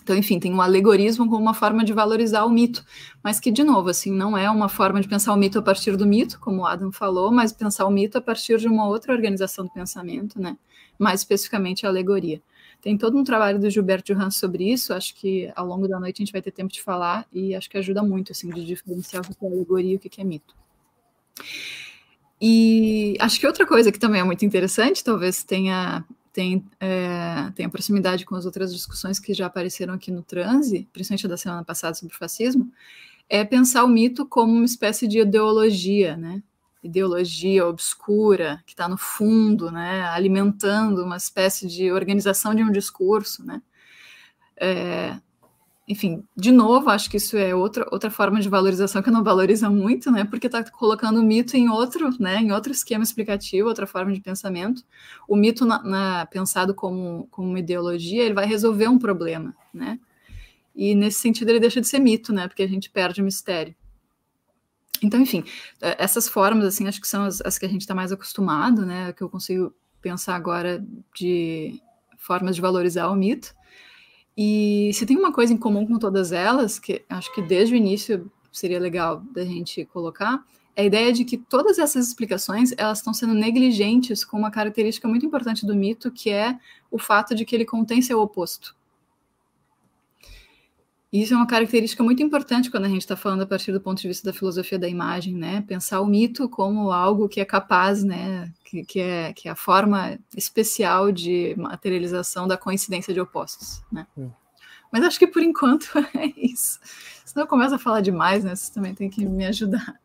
Então, 0.00 0.16
enfim, 0.16 0.38
tem 0.38 0.54
um 0.54 0.62
alegorismo 0.62 1.28
como 1.28 1.42
uma 1.42 1.52
forma 1.52 1.84
de 1.84 1.92
valorizar 1.92 2.44
o 2.44 2.50
mito, 2.50 2.84
mas 3.22 3.40
que, 3.40 3.50
de 3.50 3.64
novo, 3.64 3.88
assim, 3.90 4.12
não 4.12 4.38
é 4.38 4.48
uma 4.48 4.68
forma 4.68 5.00
de 5.00 5.08
pensar 5.08 5.34
o 5.34 5.36
mito 5.36 5.58
a 5.58 5.62
partir 5.62 5.96
do 5.96 6.06
mito, 6.06 6.38
como 6.38 6.62
o 6.62 6.66
Adam 6.66 6.92
falou, 6.92 7.32
mas 7.32 7.52
pensar 7.52 7.84
o 7.84 7.90
mito 7.90 8.16
a 8.16 8.20
partir 8.20 8.58
de 8.58 8.68
uma 8.68 8.86
outra 8.86 9.12
organização 9.12 9.64
do 9.64 9.72
pensamento, 9.72 10.40
né? 10.40 10.56
Mais 10.96 11.20
especificamente 11.20 11.84
a 11.84 11.88
alegoria. 11.88 12.40
Tem 12.80 12.96
todo 12.96 13.18
um 13.18 13.24
trabalho 13.24 13.58
do 13.58 13.68
Gilberto 13.68 14.14
Johann 14.14 14.30
sobre 14.30 14.72
isso, 14.72 14.94
acho 14.94 15.14
que 15.16 15.52
ao 15.54 15.66
longo 15.66 15.86
da 15.86 16.00
noite 16.00 16.22
a 16.22 16.24
gente 16.24 16.32
vai 16.32 16.40
ter 16.40 16.52
tempo 16.52 16.72
de 16.72 16.80
falar, 16.80 17.26
e 17.32 17.54
acho 17.54 17.68
que 17.68 17.76
ajuda 17.76 18.02
muito, 18.02 18.32
assim, 18.32 18.48
de 18.50 18.64
diferenciar 18.64 19.22
o 19.22 19.34
que 19.34 19.44
é 19.44 19.48
alegoria 19.48 19.92
e 19.94 19.96
o 19.96 19.98
que 19.98 20.20
é 20.20 20.24
mito. 20.24 20.54
E 22.40 23.16
acho 23.20 23.38
que 23.38 23.46
outra 23.46 23.66
coisa 23.66 23.92
que 23.92 23.98
também 23.98 24.20
é 24.20 24.24
muito 24.24 24.44
interessante, 24.44 25.04
talvez 25.04 25.44
tenha, 25.44 26.02
tenha, 26.32 26.62
é, 26.80 27.50
tenha 27.54 27.68
proximidade 27.68 28.24
com 28.24 28.34
as 28.34 28.46
outras 28.46 28.72
discussões 28.72 29.18
que 29.18 29.34
já 29.34 29.46
apareceram 29.46 29.92
aqui 29.94 30.10
no 30.10 30.22
transe, 30.22 30.88
principalmente 30.92 31.28
da 31.28 31.36
semana 31.36 31.64
passada 31.64 31.94
sobre 31.94 32.14
o 32.14 32.18
fascismo, 32.18 32.72
é 33.28 33.44
pensar 33.44 33.84
o 33.84 33.88
mito 33.88 34.26
como 34.26 34.52
uma 34.52 34.64
espécie 34.64 35.06
de 35.06 35.20
ideologia, 35.20 36.16
né? 36.16 36.42
Ideologia 36.82 37.66
obscura, 37.66 38.62
que 38.66 38.72
está 38.72 38.88
no 38.88 38.96
fundo, 38.96 39.70
né? 39.70 40.02
Alimentando 40.08 41.04
uma 41.04 41.18
espécie 41.18 41.66
de 41.66 41.92
organização 41.92 42.54
de 42.54 42.64
um 42.64 42.72
discurso, 42.72 43.44
né? 43.44 43.60
É, 44.56 45.16
enfim, 45.90 46.22
de 46.36 46.52
novo, 46.52 46.88
acho 46.88 47.10
que 47.10 47.16
isso 47.16 47.36
é 47.36 47.52
outra, 47.52 47.84
outra 47.90 48.12
forma 48.12 48.40
de 48.40 48.48
valorização 48.48 49.02
que 49.02 49.10
não 49.10 49.24
valoriza 49.24 49.68
muito, 49.68 50.08
né? 50.08 50.24
Porque 50.24 50.46
está 50.46 50.62
colocando 50.70 51.18
o 51.18 51.22
mito 51.24 51.56
em 51.56 51.68
outro, 51.68 52.10
né? 52.20 52.36
Em 52.36 52.52
outro 52.52 52.70
esquema 52.70 53.02
explicativo, 53.02 53.66
outra 53.66 53.88
forma 53.88 54.12
de 54.12 54.20
pensamento. 54.20 54.84
O 55.26 55.34
mito, 55.34 55.66
na, 55.66 55.82
na, 55.82 56.26
pensado 56.26 56.76
como, 56.76 57.26
como 57.28 57.48
uma 57.48 57.58
ideologia, 57.58 58.22
ele 58.22 58.34
vai 58.34 58.46
resolver 58.46 58.86
um 58.86 59.00
problema, 59.00 59.52
né? 59.74 59.98
E 60.76 60.94
nesse 60.94 61.18
sentido 61.18 61.48
ele 61.48 61.58
deixa 61.58 61.80
de 61.80 61.88
ser 61.88 61.98
mito, 61.98 62.32
né? 62.32 62.46
Porque 62.46 62.62
a 62.62 62.68
gente 62.68 62.88
perde 62.88 63.20
o 63.20 63.24
mistério. 63.24 63.74
Então, 65.02 65.20
enfim, 65.20 65.42
é, 65.80 65.96
essas 65.98 66.28
formas, 66.28 66.66
assim, 66.66 66.86
acho 66.86 67.00
que 67.00 67.08
são 67.08 67.24
as, 67.24 67.40
as 67.40 67.58
que 67.58 67.66
a 67.66 67.68
gente 67.68 67.80
está 67.80 67.96
mais 67.96 68.12
acostumado, 68.12 68.86
né? 68.86 69.12
Que 69.12 69.22
eu 69.22 69.28
consigo 69.28 69.74
pensar 70.00 70.36
agora 70.36 70.86
de 71.16 71.82
formas 72.16 72.54
de 72.54 72.62
valorizar 72.62 73.08
o 73.08 73.16
mito. 73.16 73.58
E 74.36 74.90
se 74.94 75.04
tem 75.04 75.16
uma 75.16 75.32
coisa 75.32 75.52
em 75.52 75.56
comum 75.56 75.86
com 75.86 75.98
todas 75.98 76.32
elas, 76.32 76.78
que 76.78 77.04
acho 77.08 77.34
que 77.34 77.42
desde 77.42 77.74
o 77.74 77.76
início 77.76 78.30
seria 78.52 78.80
legal 78.80 79.22
da 79.32 79.44
gente 79.44 79.84
colocar, 79.86 80.44
é 80.74 80.82
a 80.82 80.84
ideia 80.84 81.12
de 81.12 81.24
que 81.24 81.36
todas 81.36 81.78
essas 81.78 82.08
explicações 82.08 82.72
elas 82.76 82.98
estão 82.98 83.12
sendo 83.12 83.34
negligentes 83.34 84.24
com 84.24 84.38
uma 84.38 84.50
característica 84.50 85.06
muito 85.06 85.26
importante 85.26 85.66
do 85.66 85.74
mito, 85.74 86.10
que 86.10 86.30
é 86.30 86.58
o 86.90 86.98
fato 86.98 87.34
de 87.34 87.44
que 87.44 87.54
ele 87.54 87.64
contém 87.64 88.00
seu 88.00 88.20
oposto. 88.20 88.74
E 91.12 91.22
isso 91.22 91.34
é 91.34 91.36
uma 91.36 91.46
característica 91.46 92.04
muito 92.04 92.22
importante 92.22 92.70
quando 92.70 92.84
a 92.84 92.88
gente 92.88 93.00
está 93.00 93.16
falando 93.16 93.42
a 93.42 93.46
partir 93.46 93.72
do 93.72 93.80
ponto 93.80 94.00
de 94.00 94.06
vista 94.06 94.30
da 94.30 94.36
filosofia 94.36 94.78
da 94.78 94.88
imagem, 94.88 95.34
né? 95.34 95.64
Pensar 95.66 96.00
o 96.00 96.06
mito 96.06 96.48
como 96.48 96.92
algo 96.92 97.28
que 97.28 97.40
é 97.40 97.44
capaz, 97.44 98.04
né? 98.04 98.52
Que, 98.64 98.84
que, 98.84 99.00
é, 99.00 99.32
que 99.32 99.48
é 99.48 99.50
a 99.50 99.56
forma 99.56 100.16
especial 100.36 101.10
de 101.10 101.54
materialização 101.58 102.46
da 102.46 102.56
coincidência 102.56 103.12
de 103.12 103.20
opostos, 103.20 103.82
né? 103.90 104.06
Hum. 104.16 104.30
Mas 104.92 105.04
acho 105.04 105.18
que 105.18 105.26
por 105.26 105.42
enquanto 105.42 105.86
é 106.16 106.32
isso. 106.36 106.78
Senão 107.24 107.44
eu 107.44 107.48
começo 107.48 107.74
a 107.74 107.78
falar 107.78 108.00
demais, 108.02 108.44
né? 108.44 108.54
Vocês 108.54 108.70
também 108.70 108.94
têm 108.94 109.10
que 109.10 109.24
me 109.26 109.46
ajudar. 109.46 110.00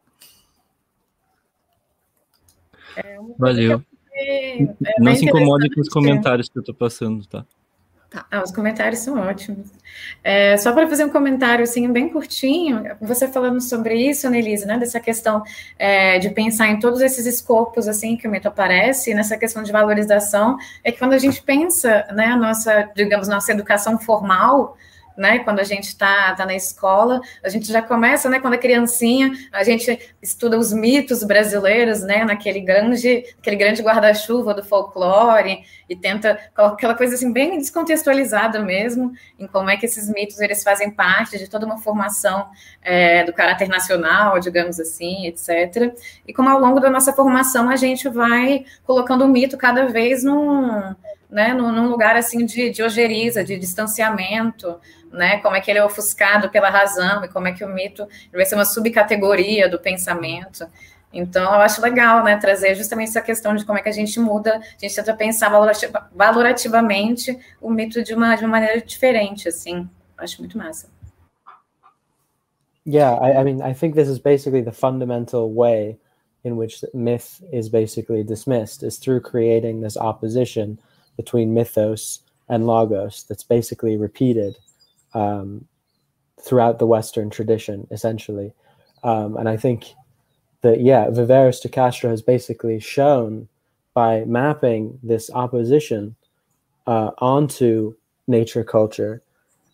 É 2.96 3.18
Valeu. 3.38 3.84
É 4.12 4.58
Não 5.00 5.16
se 5.16 5.26
incomode 5.26 5.70
com 5.70 5.82
os 5.82 5.90
comentários 5.90 6.50
que 6.50 6.58
eu 6.58 6.62
estou 6.62 6.74
passando, 6.74 7.28
tá? 7.28 7.46
Tá, 8.16 8.26
ah, 8.32 8.44
os 8.44 8.52
comentários 8.52 9.02
são 9.02 9.20
ótimos. 9.20 9.68
É, 10.24 10.56
só 10.56 10.72
para 10.72 10.88
fazer 10.88 11.04
um 11.04 11.10
comentário 11.10 11.64
assim 11.64 11.92
bem 11.92 12.08
curtinho, 12.08 12.96
você 13.02 13.28
falando 13.28 13.60
sobre 13.60 13.94
isso, 14.10 14.30
Nelise, 14.30 14.66
né, 14.66 14.78
dessa 14.78 15.02
questão 15.02 15.44
é, 15.78 16.18
de 16.18 16.30
pensar 16.30 16.70
em 16.70 16.80
todos 16.80 17.02
esses 17.02 17.26
escopos 17.26 17.90
assim 17.90 18.16
que 18.16 18.26
o 18.26 18.32
mito 18.32 18.48
aparece, 18.48 19.14
nessa 19.14 19.36
questão 19.36 19.62
de 19.62 19.70
valorização, 19.70 20.58
é 20.82 20.94
que 20.94 21.00
quando 21.00 21.12
a 21.12 21.18
gente 21.18 21.44
pensa, 21.44 22.08
né, 22.14 22.28
a 22.28 22.38
nossa, 22.38 22.90
digamos, 22.96 23.28
nossa 23.28 23.52
educação 23.52 24.00
formal, 24.00 24.78
né? 25.18 25.40
Quando 25.40 25.60
a 25.60 25.64
gente 25.64 25.86
está 25.86 26.34
tá 26.36 26.46
na 26.46 26.56
escola, 26.56 27.22
a 27.44 27.50
gente 27.50 27.72
já 27.72 27.82
começa, 27.82 28.30
né? 28.30 28.40
Quando 28.40 28.56
é 28.56 28.58
criancinha, 28.58 29.32
a 29.52 29.64
gente 29.64 29.98
estuda 30.22 30.58
os 30.58 30.74
mitos 30.74 31.24
brasileiros, 31.24 32.02
né? 32.02 32.24
Naquele 32.24 32.60
grande, 32.60 33.26
aquele 33.40 33.56
grande 33.56 33.82
guarda-chuva 33.82 34.54
do 34.54 34.64
folclore 34.64 35.64
e 35.88 35.96
tenta 35.96 36.40
aquela 36.56 36.96
coisa 36.96 37.16
assim 37.16 37.32
bem 37.32 37.58
descontextualizada 37.58 38.60
mesmo 38.60 39.14
em 39.38 39.48
como 39.48 39.70
é 39.70 39.78
que 39.78 39.86
esses 39.86 40.10
mitos 40.10 40.40
eles 40.40 40.64
fazem 40.64 40.90
parte 40.90 41.38
de 41.38 41.48
toda 41.48 41.66
uma 41.66 41.78
formação 41.78 42.48
é, 42.82 43.24
do 43.24 43.32
caráter 43.32 43.68
nacional, 43.68 44.40
digamos 44.40 44.80
assim, 44.80 45.28
etc. 45.28 45.96
E 46.28 46.34
como 46.34 46.50
ao 46.50 46.60
longo 46.60 46.80
da 46.80 46.90
nossa 46.90 47.14
formação 47.14 47.70
a 47.70 47.76
gente 47.76 48.10
vai 48.10 48.66
colocando 48.84 49.26
o 49.26 49.28
mito 49.28 49.58
cada 49.58 49.86
vez 49.86 50.24
num 50.24 50.96
né, 51.30 51.54
num, 51.54 51.90
lugar 51.90 52.16
assim 52.16 52.46
de, 52.46 52.70
de 52.70 52.82
ojeriza, 52.82 53.44
de 53.44 53.58
distanciamento, 53.58 54.80
né, 55.16 55.40
como 55.40 55.56
é 55.56 55.62
que 55.62 55.72
ele 55.72 55.80
é 55.80 55.86
ofuscado 55.86 56.50
pela 56.50 56.70
razão 56.70 57.24
e 57.24 57.28
como 57.28 57.48
é 57.48 57.54
que 57.54 57.64
o 57.64 57.70
mito 57.70 58.08
vai 58.32 58.46
ser 58.46 58.56
uma 58.56 58.66
subcategoria 58.66 59.70
do 59.70 59.80
pensamento. 59.80 60.68
Então, 61.12 61.44
eu 61.44 61.62
acho 61.62 61.82
legal, 61.82 62.24
né, 62.24 62.38
trazer 62.38 62.76
justamente 62.76 63.10
essa 63.10 63.22
questão 63.22 63.56
de 63.56 63.64
como 63.66 63.80
é 63.80 63.82
que 63.82 63.88
a 63.88 63.94
gente 63.94 64.20
muda, 64.20 64.58
a 64.58 64.80
gente 64.80 64.96
tenta 64.96 65.16
pensar 65.16 65.50
valorativamente 66.14 67.40
o 67.62 67.70
mito 67.70 68.04
de 68.04 68.14
uma, 68.14 68.36
de 68.36 68.44
uma 68.44 68.52
maneira 68.52 68.82
diferente, 68.82 69.48
assim. 69.48 69.90
Acho 70.18 70.42
muito 70.42 70.58
massa. 70.58 70.90
Yeah, 72.86 73.16
I, 73.16 73.42
I 73.42 73.44
mean, 73.44 73.62
I 73.64 73.74
think 73.74 73.96
this 73.96 74.08
is 74.08 74.20
basically 74.20 74.62
the 74.62 74.72
fundamental 74.72 75.52
way 75.52 75.98
in 76.44 76.56
which 76.56 76.84
myth 76.94 77.42
is 77.52 77.68
basically 77.68 78.24
dismissed 78.24 78.84
is 78.84 79.00
through 79.00 79.22
creating 79.22 79.82
this 79.82 79.98
opposition 79.98 80.78
between 81.18 81.54
mythos 81.54 82.22
and 82.48 82.68
logos 82.68 83.24
that's 83.28 83.44
basically 83.44 83.98
repeated 83.98 84.56
um, 85.16 85.66
throughout 86.40 86.78
the 86.78 86.86
Western 86.86 87.32
tradition, 87.32 87.88
essentially. 87.90 88.54
Um, 89.04 89.38
and 89.38 89.50
I 89.50 89.58
think 89.58 89.96
that, 90.62 90.82
yeah, 90.82 91.08
Viveris 91.08 91.62
de 91.62 91.70
Castro 91.70 92.12
has 92.12 92.22
basically 92.22 92.80
shown 92.80 93.48
by 93.94 94.26
mapping 94.26 95.00
this 95.02 95.32
opposition 95.34 96.16
uh, 96.86 97.12
onto 97.18 97.96
nature 98.28 98.64
culture 98.64 99.24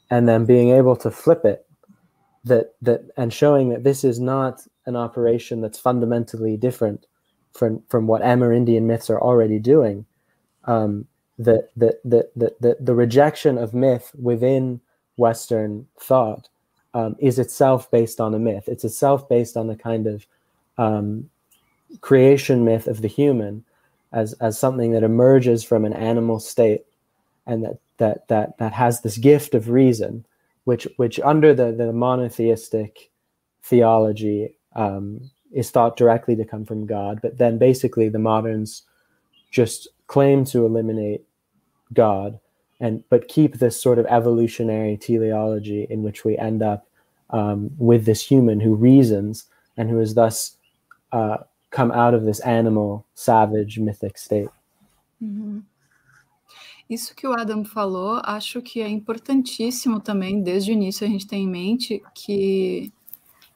and 0.09 0.29
then 0.29 0.45
being 0.45 0.69
able 0.69 0.95
to 0.97 1.09
flip 1.09 1.43
it 1.43 1.65
that 2.43 2.73
that 2.81 3.01
and 3.17 3.33
showing 3.33 3.69
that 3.69 3.83
this 3.83 4.03
is 4.03 4.19
not 4.19 4.61
an 4.85 4.95
operation 4.95 5.61
that's 5.61 5.79
fundamentally 5.79 6.57
different 6.57 7.05
from 7.53 7.83
from 7.87 8.07
what 8.07 8.21
Amerindian 8.21 8.83
myths 8.83 9.09
are 9.09 9.21
already 9.21 9.59
doing. 9.59 10.05
Um, 10.65 11.07
that 11.37 11.69
that 11.75 12.01
that 12.03 12.31
that 12.35 12.61
the, 12.61 12.77
the 12.79 12.95
rejection 12.95 13.57
of 13.57 13.73
myth 13.73 14.11
within 14.19 14.81
Western 15.17 15.87
thought 15.99 16.49
um, 16.93 17.15
is 17.19 17.39
itself 17.39 17.89
based 17.91 18.19
on 18.19 18.33
a 18.33 18.39
myth. 18.39 18.65
It's 18.67 18.83
itself 18.83 19.27
based 19.29 19.57
on 19.57 19.69
a 19.69 19.75
kind 19.75 20.07
of 20.07 20.25
um, 20.77 21.29
creation 22.01 22.65
myth 22.65 22.87
of 22.87 23.01
the 23.01 23.07
human 23.07 23.63
as 24.13 24.33
as 24.33 24.59
something 24.59 24.91
that 24.91 25.03
emerges 25.03 25.63
from 25.63 25.85
an 25.85 25.93
animal 25.93 26.39
state 26.39 26.85
and 27.45 27.63
that 27.63 27.77
that 27.97 28.27
that 28.27 28.57
that 28.57 28.73
has 28.73 29.01
this 29.01 29.17
gift 29.17 29.53
of 29.53 29.69
reason 29.69 30.25
which 30.65 30.87
which 30.97 31.19
under 31.21 31.53
the, 31.53 31.71
the 31.71 31.91
monotheistic 31.91 33.09
theology 33.63 34.53
um, 34.75 35.29
is 35.51 35.69
thought 35.69 35.97
directly 35.97 36.35
to 36.35 36.45
come 36.45 36.65
from 36.65 36.85
God, 36.85 37.19
but 37.21 37.37
then 37.37 37.57
basically 37.57 38.09
the 38.09 38.19
moderns 38.19 38.83
just 39.49 39.87
claim 40.07 40.45
to 40.45 40.65
eliminate 40.65 41.23
God 41.93 42.39
and 42.81 43.03
but 43.09 43.27
keep 43.27 43.59
this 43.59 43.79
sort 43.79 43.99
of 43.99 44.05
evolutionary 44.07 44.97
teleology 44.97 45.87
in 45.89 46.03
which 46.03 46.25
we 46.25 46.37
end 46.37 46.61
up 46.61 46.87
um, 47.29 47.69
with 47.77 48.05
this 48.05 48.21
human 48.21 48.59
who 48.59 48.75
reasons 48.75 49.45
and 49.77 49.89
who 49.89 50.01
is 50.01 50.15
thus 50.15 50.57
uh, 51.13 51.37
come 51.69 51.91
out 51.91 52.13
of 52.13 52.25
this 52.25 52.41
animal, 52.41 53.05
savage, 53.13 53.79
mythic 53.79 54.17
state. 54.17 54.49
Mm-hmm. 55.23 55.59
Isso 56.89 57.15
que 57.15 57.25
o 57.25 57.31
Adam 57.31 57.63
falou, 57.63 58.19
acho 58.21 58.61
que 58.61 58.81
é 58.81 58.89
importantíssimo 58.89 60.01
também, 60.01 60.41
desde 60.41 60.71
o 60.71 60.73
início 60.73 61.07
a 61.07 61.09
gente 61.09 61.25
tem 61.25 61.45
em 61.45 61.47
mente 61.47 62.03
que, 62.13 62.91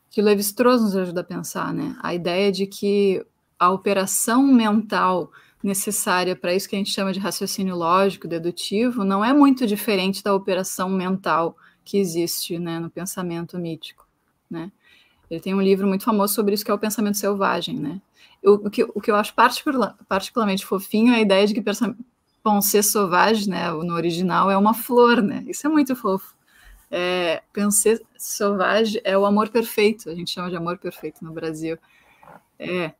que 0.10 0.22
Levi-Strauss 0.22 0.82
nos 0.82 0.96
ajuda 0.96 1.20
a 1.20 1.24
pensar, 1.24 1.74
né? 1.74 1.98
A 2.02 2.16
ideia 2.16 2.50
de 2.50 2.66
que 2.66 3.26
a 3.60 3.72
operação 3.72 4.42
mental 4.42 5.30
necessária 5.66 6.36
para 6.36 6.54
isso 6.54 6.70
que 6.70 6.76
a 6.76 6.80
gente 6.80 6.92
chama 6.92 7.12
de 7.12 7.20
raciocínio 7.20 7.76
lógico, 7.76 8.28
dedutivo, 8.28 9.04
não 9.04 9.24
é 9.24 9.34
muito 9.34 9.66
diferente 9.66 10.24
da 10.24 10.34
operação 10.34 10.90
mental 10.90 11.58
que 11.84 11.98
existe 11.98 12.58
né, 12.60 12.80
no 12.80 12.90
pensamento 12.90 13.58
mítico, 13.58 14.08
né? 14.50 14.72
Ele 15.30 15.40
tem 15.40 15.56
um 15.56 15.62
livro 15.62 15.88
muito 15.88 16.04
famoso 16.04 16.36
sobre 16.36 16.54
isso, 16.54 16.64
que 16.64 16.70
é 16.70 16.74
o 16.74 16.80
pensamento 16.80 17.18
selvagem, 17.18 17.80
né? 17.80 18.00
O, 18.44 18.68
o, 18.68 18.70
que, 18.70 18.84
o 18.84 19.02
que 19.02 19.10
eu 19.10 19.16
acho 19.16 19.34
particular, 19.34 19.96
particularmente 20.08 20.66
fofinho 20.66 21.14
é 21.14 21.18
a 21.18 21.22
ideia 21.22 21.48
de 21.48 21.54
que 21.54 21.64
Pensée 22.44 22.84
sauvage, 22.84 23.50
né, 23.50 23.72
no 23.72 23.96
original, 23.96 24.52
é 24.52 24.58
uma 24.58 24.76
flor, 24.76 25.22
né? 25.22 25.44
Isso 25.48 25.66
é 25.66 25.70
muito 25.70 25.96
fofo. 25.96 26.36
É, 26.92 27.42
Pensée 27.52 28.00
sauvage 28.16 29.02
é 29.04 29.18
o 29.18 29.26
amor 29.26 29.50
perfeito, 29.50 30.12
a 30.12 30.16
gente 30.16 30.32
chama 30.32 30.52
de 30.52 30.56
amor 30.56 30.78
perfeito 30.78 31.26
no 31.26 31.32
Brasil. 31.32 31.78
É. 32.60 32.94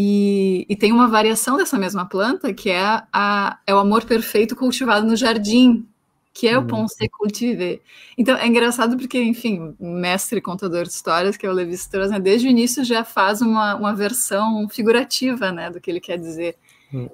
E, 0.00 0.64
e 0.68 0.76
tem 0.76 0.92
uma 0.92 1.08
variação 1.08 1.56
dessa 1.56 1.76
mesma 1.76 2.06
planta, 2.06 2.54
que 2.54 2.70
é, 2.70 3.02
a, 3.12 3.58
é 3.66 3.74
o 3.74 3.78
amor 3.78 4.04
perfeito 4.04 4.54
cultivado 4.54 5.04
no 5.04 5.16
jardim, 5.16 5.84
que 6.32 6.46
é 6.46 6.56
o 6.56 6.60
uhum. 6.60 6.66
Pensée 6.68 7.08
cultivé. 7.08 7.80
Então, 8.16 8.36
é 8.36 8.46
engraçado 8.46 8.96
porque, 8.96 9.20
enfim, 9.20 9.74
mestre 9.80 10.40
contador 10.40 10.84
de 10.84 10.90
histórias, 10.90 11.36
que 11.36 11.44
é 11.44 11.50
o 11.50 11.52
Levi 11.52 11.74
Strauss, 11.74 12.12
né, 12.12 12.20
desde 12.20 12.46
o 12.46 12.50
início 12.50 12.84
já 12.84 13.02
faz 13.02 13.42
uma, 13.42 13.74
uma 13.74 13.92
versão 13.92 14.68
figurativa, 14.68 15.50
né, 15.50 15.68
do 15.68 15.80
que 15.80 15.90
ele 15.90 15.98
quer 15.98 16.16
dizer. 16.16 16.54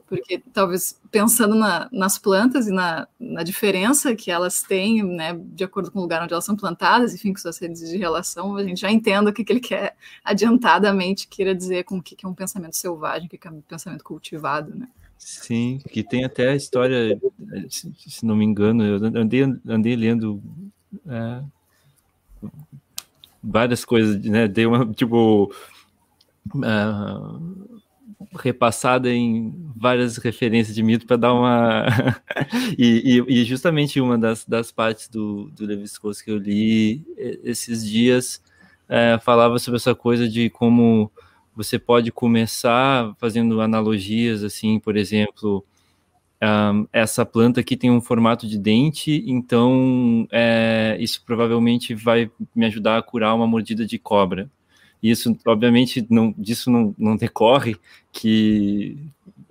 Porque 0.06 0.40
talvez 0.52 1.00
pensando 1.10 1.56
na, 1.56 1.88
nas 1.90 2.16
plantas 2.16 2.68
e 2.68 2.70
na, 2.70 3.08
na, 3.18 3.42
diferença 3.42 4.14
que 4.14 4.30
elas 4.30 4.62
têm, 4.62 5.02
né, 5.02 5.36
de 5.36 5.64
acordo 5.64 5.90
com 5.90 5.98
o 5.98 6.02
lugar 6.02 6.22
onde 6.22 6.32
elas 6.32 6.44
são 6.44 6.54
plantadas, 6.54 7.12
enfim, 7.12 7.32
com 7.32 7.40
suas 7.40 7.58
redes 7.58 7.88
de 7.88 7.96
relação, 7.96 8.56
a 8.56 8.62
gente 8.62 8.80
já 8.80 8.90
entenda 8.90 9.30
o 9.30 9.32
que, 9.32 9.42
que 9.42 9.52
ele 9.52 9.60
quer 9.60 9.96
adiantadamente 10.24 11.26
queira 11.26 11.54
dizer 11.54 11.84
com 11.84 11.98
o 11.98 12.02
que, 12.02 12.14
que 12.14 12.24
é 12.24 12.28
um 12.28 12.34
pensamento 12.34 12.76
selvagem, 12.76 13.26
o 13.26 13.30
que, 13.30 13.36
que 13.36 13.48
é 13.48 13.50
um 13.50 13.60
pensamento 13.62 14.04
cultivado, 14.04 14.72
né? 14.76 14.88
Sim, 15.18 15.80
que 15.88 16.04
tem 16.04 16.24
até 16.24 16.50
a 16.50 16.56
história, 16.56 17.18
se 17.68 18.24
não 18.24 18.36
me 18.36 18.44
engano, 18.44 18.84
eu 18.84 18.96
andei, 19.20 19.42
andei 19.66 19.96
lendo 19.96 20.40
é, 21.08 21.42
várias 23.42 23.84
coisas, 23.84 24.22
né? 24.22 24.46
Dei 24.46 24.66
uma, 24.66 24.86
tipo, 24.92 25.52
uh, 26.54 27.73
repassada 28.32 29.12
em 29.12 29.54
várias 29.76 30.16
referências 30.16 30.74
de 30.74 30.82
mito 30.82 31.06
para 31.06 31.16
dar 31.16 31.32
uma. 31.32 31.86
e, 32.78 33.22
e, 33.28 33.40
e, 33.40 33.44
justamente 33.44 34.00
uma 34.00 34.18
das, 34.18 34.44
das 34.44 34.70
partes 34.72 35.08
do, 35.08 35.50
do 35.50 35.66
Levi 35.66 35.84
Strauss 35.84 36.22
que 36.22 36.30
eu 36.30 36.38
li 36.38 37.04
esses 37.42 37.88
dias 37.88 38.42
é, 38.88 39.18
falava 39.22 39.58
sobre 39.58 39.76
essa 39.76 39.94
coisa 39.94 40.28
de 40.28 40.50
como 40.50 41.10
você 41.54 41.78
pode 41.78 42.10
começar 42.10 43.14
fazendo 43.18 43.60
analogias, 43.60 44.42
assim, 44.42 44.78
por 44.78 44.96
exemplo. 44.96 45.64
Um, 46.42 46.86
essa 46.92 47.24
planta 47.24 47.60
aqui 47.60 47.74
tem 47.74 47.90
um 47.90 48.02
formato 48.02 48.46
de 48.46 48.58
dente, 48.58 49.24
então 49.26 50.28
é, 50.30 50.94
isso 51.00 51.22
provavelmente 51.24 51.94
vai 51.94 52.30
me 52.54 52.66
ajudar 52.66 52.98
a 52.98 53.02
curar 53.02 53.34
uma 53.34 53.46
mordida 53.46 53.86
de 53.86 53.98
cobra. 53.98 54.50
Isso, 55.04 55.36
obviamente, 55.46 56.06
não, 56.08 56.34
disso 56.38 56.70
não, 56.70 56.94
não 56.96 57.14
decorre 57.14 57.76
que 58.10 58.96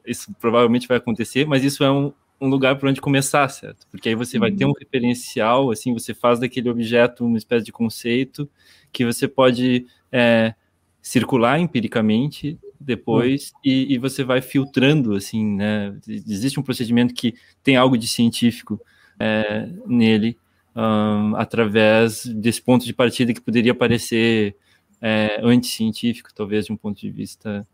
isso 0.03 0.33
provavelmente 0.41 0.87
vai 0.87 0.97
acontecer, 0.97 1.45
mas 1.45 1.63
isso 1.63 1.83
é 1.83 1.91
um, 1.91 2.11
um 2.41 2.47
lugar 2.47 2.75
para 2.75 2.89
onde 2.89 2.99
começar, 2.99 3.47
certo? 3.49 3.85
Porque 3.91 4.09
aí 4.09 4.15
você 4.15 4.39
vai 4.39 4.51
ter 4.51 4.65
um 4.65 4.69
uhum. 4.69 4.73
referencial, 4.79 5.69
assim, 5.69 5.93
você 5.93 6.11
faz 6.11 6.39
daquele 6.39 6.71
objeto 6.71 7.23
uma 7.23 7.37
espécie 7.37 7.63
de 7.63 7.71
conceito 7.71 8.49
que 8.91 9.05
você 9.05 9.27
pode 9.27 9.85
é, 10.11 10.55
circular 10.99 11.59
empiricamente 11.59 12.57
depois 12.79 13.51
uhum. 13.51 13.59
e, 13.63 13.93
e, 13.93 13.97
você 13.99 14.23
vai 14.23 14.41
filtrando, 14.41 15.13
assim, 15.13 15.45
né? 15.45 15.95
Existe 16.07 16.59
um 16.59 16.63
procedimento 16.63 17.13
que 17.13 17.35
tem 17.61 17.75
algo 17.75 17.95
de 17.95 18.07
científico 18.07 18.81
é, 19.19 19.69
nele, 19.85 20.35
um, 20.75 21.35
através 21.35 22.25
desse 22.25 22.59
ponto 22.59 22.83
de 22.83 22.93
partida 22.93 23.35
que 23.35 23.39
poderia 23.39 23.75
parecer 23.75 24.55
é, 25.03 25.41
anticientífico, 25.43 26.33
talvez 26.33 26.65
de 26.65 26.71
um 26.71 26.77
ponto 26.77 26.97
de 26.97 27.09
vista 27.09 27.67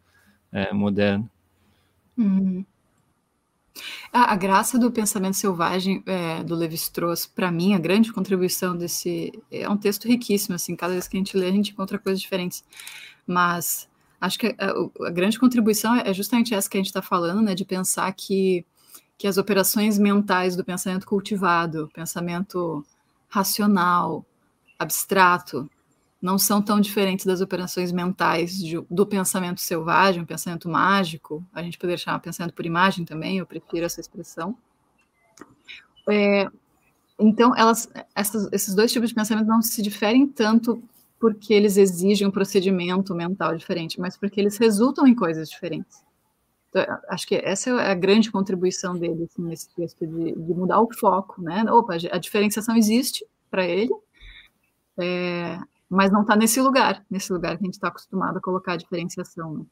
é, 0.51 0.73
moderno. 0.73 1.29
Uhum. 2.17 2.65
A, 4.11 4.33
a, 4.33 4.35
graça 4.35 4.79
do 4.79 4.91
pensamento 4.91 5.35
selvagem 5.35 6.03
é, 6.07 6.43
do 6.43 6.55
Levi-Strauss, 6.55 7.27
para 7.27 7.51
mim, 7.51 7.75
a 7.75 7.79
grande 7.79 8.11
contribuição 8.11 8.75
desse 8.75 9.31
é 9.51 9.69
um 9.69 9.77
texto 9.77 10.07
riquíssimo. 10.07 10.55
Assim, 10.55 10.75
cada 10.75 10.93
vez 10.93 11.07
que 11.07 11.15
a 11.15 11.19
gente 11.19 11.37
lê, 11.37 11.47
a 11.47 11.51
gente 11.51 11.71
encontra 11.71 11.99
coisas 11.99 12.19
diferentes. 12.19 12.65
Mas 13.27 13.87
acho 14.19 14.39
que 14.39 14.47
a, 14.57 15.07
a 15.07 15.11
grande 15.11 15.39
contribuição 15.39 15.95
é 15.95 16.11
justamente 16.11 16.55
essa 16.55 16.67
que 16.67 16.77
a 16.77 16.79
gente 16.79 16.87
está 16.87 17.01
falando, 17.01 17.43
né, 17.43 17.53
de 17.53 17.63
pensar 17.63 18.11
que 18.13 18.65
que 19.19 19.27
as 19.27 19.37
operações 19.37 19.99
mentais 19.99 20.55
do 20.55 20.63
pensamento 20.63 21.05
cultivado, 21.05 21.91
pensamento 21.93 22.85
racional, 23.27 24.25
abstrato, 24.79 25.69
não 26.21 26.37
são 26.37 26.61
tão 26.61 26.81
diferentes 26.81 27.25
das 27.25 27.39
operações 27.41 27.91
mentais 27.91 28.57
de, 28.57 28.79
do 28.89 29.05
pensamento 29.05 29.61
selvagem, 29.61 30.25
pensamento 30.25 30.67
mágico, 30.67 31.45
a 31.53 31.63
gente 31.63 31.77
poderia 31.77 31.97
chamar 31.97 32.19
pensamento 32.19 32.53
por 32.53 32.65
imagem 32.65 33.05
também, 33.05 33.37
eu 33.37 33.45
prefiro 33.45 33.85
essa 33.85 34.01
expressão. 34.01 34.55
É, 36.09 36.47
então, 37.17 37.55
elas, 37.55 37.89
essas, 38.13 38.51
esses 38.51 38.75
dois 38.75 38.91
tipos 38.91 39.09
de 39.09 39.15
pensamento 39.15 39.47
não 39.47 39.61
se 39.61 39.81
diferem 39.81 40.27
tanto 40.27 40.81
porque 41.19 41.53
eles 41.53 41.77
exigem 41.77 42.27
um 42.27 42.31
procedimento 42.31 43.13
mental 43.13 43.55
diferente, 43.55 43.99
mas 43.99 44.17
porque 44.17 44.39
eles 44.39 44.57
resultam 44.57 45.05
em 45.05 45.13
coisas 45.13 45.49
diferentes. 45.49 46.01
Então, 46.69 46.85
acho 47.09 47.27
que 47.27 47.35
essa 47.35 47.69
é 47.69 47.91
a 47.91 47.95
grande 47.95 48.31
contribuição 48.31 48.97
dele 48.97 49.23
assim, 49.23 49.41
nesse 49.41 49.69
texto, 49.75 50.05
de, 50.05 50.31
de, 50.33 50.53
mudar 50.53 50.79
o 50.79 50.93
foco, 50.93 51.41
né? 51.41 51.63
Opa, 51.71 51.95
a 51.95 52.17
diferenciação 52.17 52.75
existe 52.75 53.25
para 53.49 53.65
ele, 53.65 53.91
é, 54.97 55.59
mas 55.89 56.11
não 56.11 56.21
está 56.21 56.35
nesse 56.35 56.61
lugar, 56.61 57.03
nesse 57.09 57.33
lugar 57.33 57.57
que 57.57 57.63
a 57.63 57.65
gente 57.65 57.73
está 57.73 57.87
acostumado 57.87 58.37
a 58.37 58.41
colocar 58.41 58.73
a 58.73 58.77
diferenciação, 58.77 59.57
né? 59.57 59.65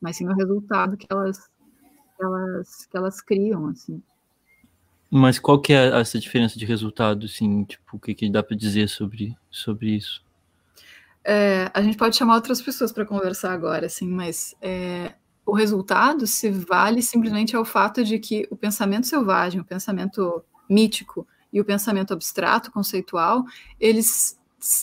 mas 0.00 0.16
sim 0.16 0.24
no 0.24 0.34
resultado 0.34 0.96
que 0.96 1.06
elas, 1.08 1.48
elas, 2.20 2.86
que 2.86 2.96
elas 2.96 3.20
criam, 3.20 3.68
assim. 3.68 4.02
Mas 5.10 5.38
qual 5.38 5.60
que 5.60 5.72
é 5.72 6.00
essa 6.00 6.18
diferença 6.18 6.58
de 6.58 6.64
resultado, 6.64 7.26
assim, 7.26 7.64
tipo, 7.64 7.96
o 7.96 8.00
que, 8.00 8.14
que 8.14 8.30
dá 8.30 8.42
para 8.42 8.56
dizer 8.56 8.88
sobre, 8.88 9.36
sobre 9.50 9.96
isso? 9.96 10.24
É, 11.22 11.70
a 11.74 11.82
gente 11.82 11.96
pode 11.96 12.16
chamar 12.16 12.36
outras 12.36 12.62
pessoas 12.62 12.92
para 12.92 13.04
conversar 13.04 13.52
agora, 13.52 13.86
assim, 13.86 14.08
mas 14.08 14.54
é, 14.62 15.14
o 15.44 15.52
resultado 15.52 16.26
se 16.26 16.50
vale 16.50 17.02
simplesmente 17.02 17.54
ao 17.54 17.64
fato 17.64 18.02
de 18.04 18.18
que 18.18 18.46
o 18.50 18.56
pensamento 18.56 19.06
selvagem, 19.06 19.60
o 19.60 19.64
pensamento 19.64 20.42
mítico 20.68 21.26
e 21.52 21.60
o 21.60 21.64
pensamento 21.64 22.14
abstrato, 22.14 22.70
conceitual, 22.70 23.44
eles 23.78 24.39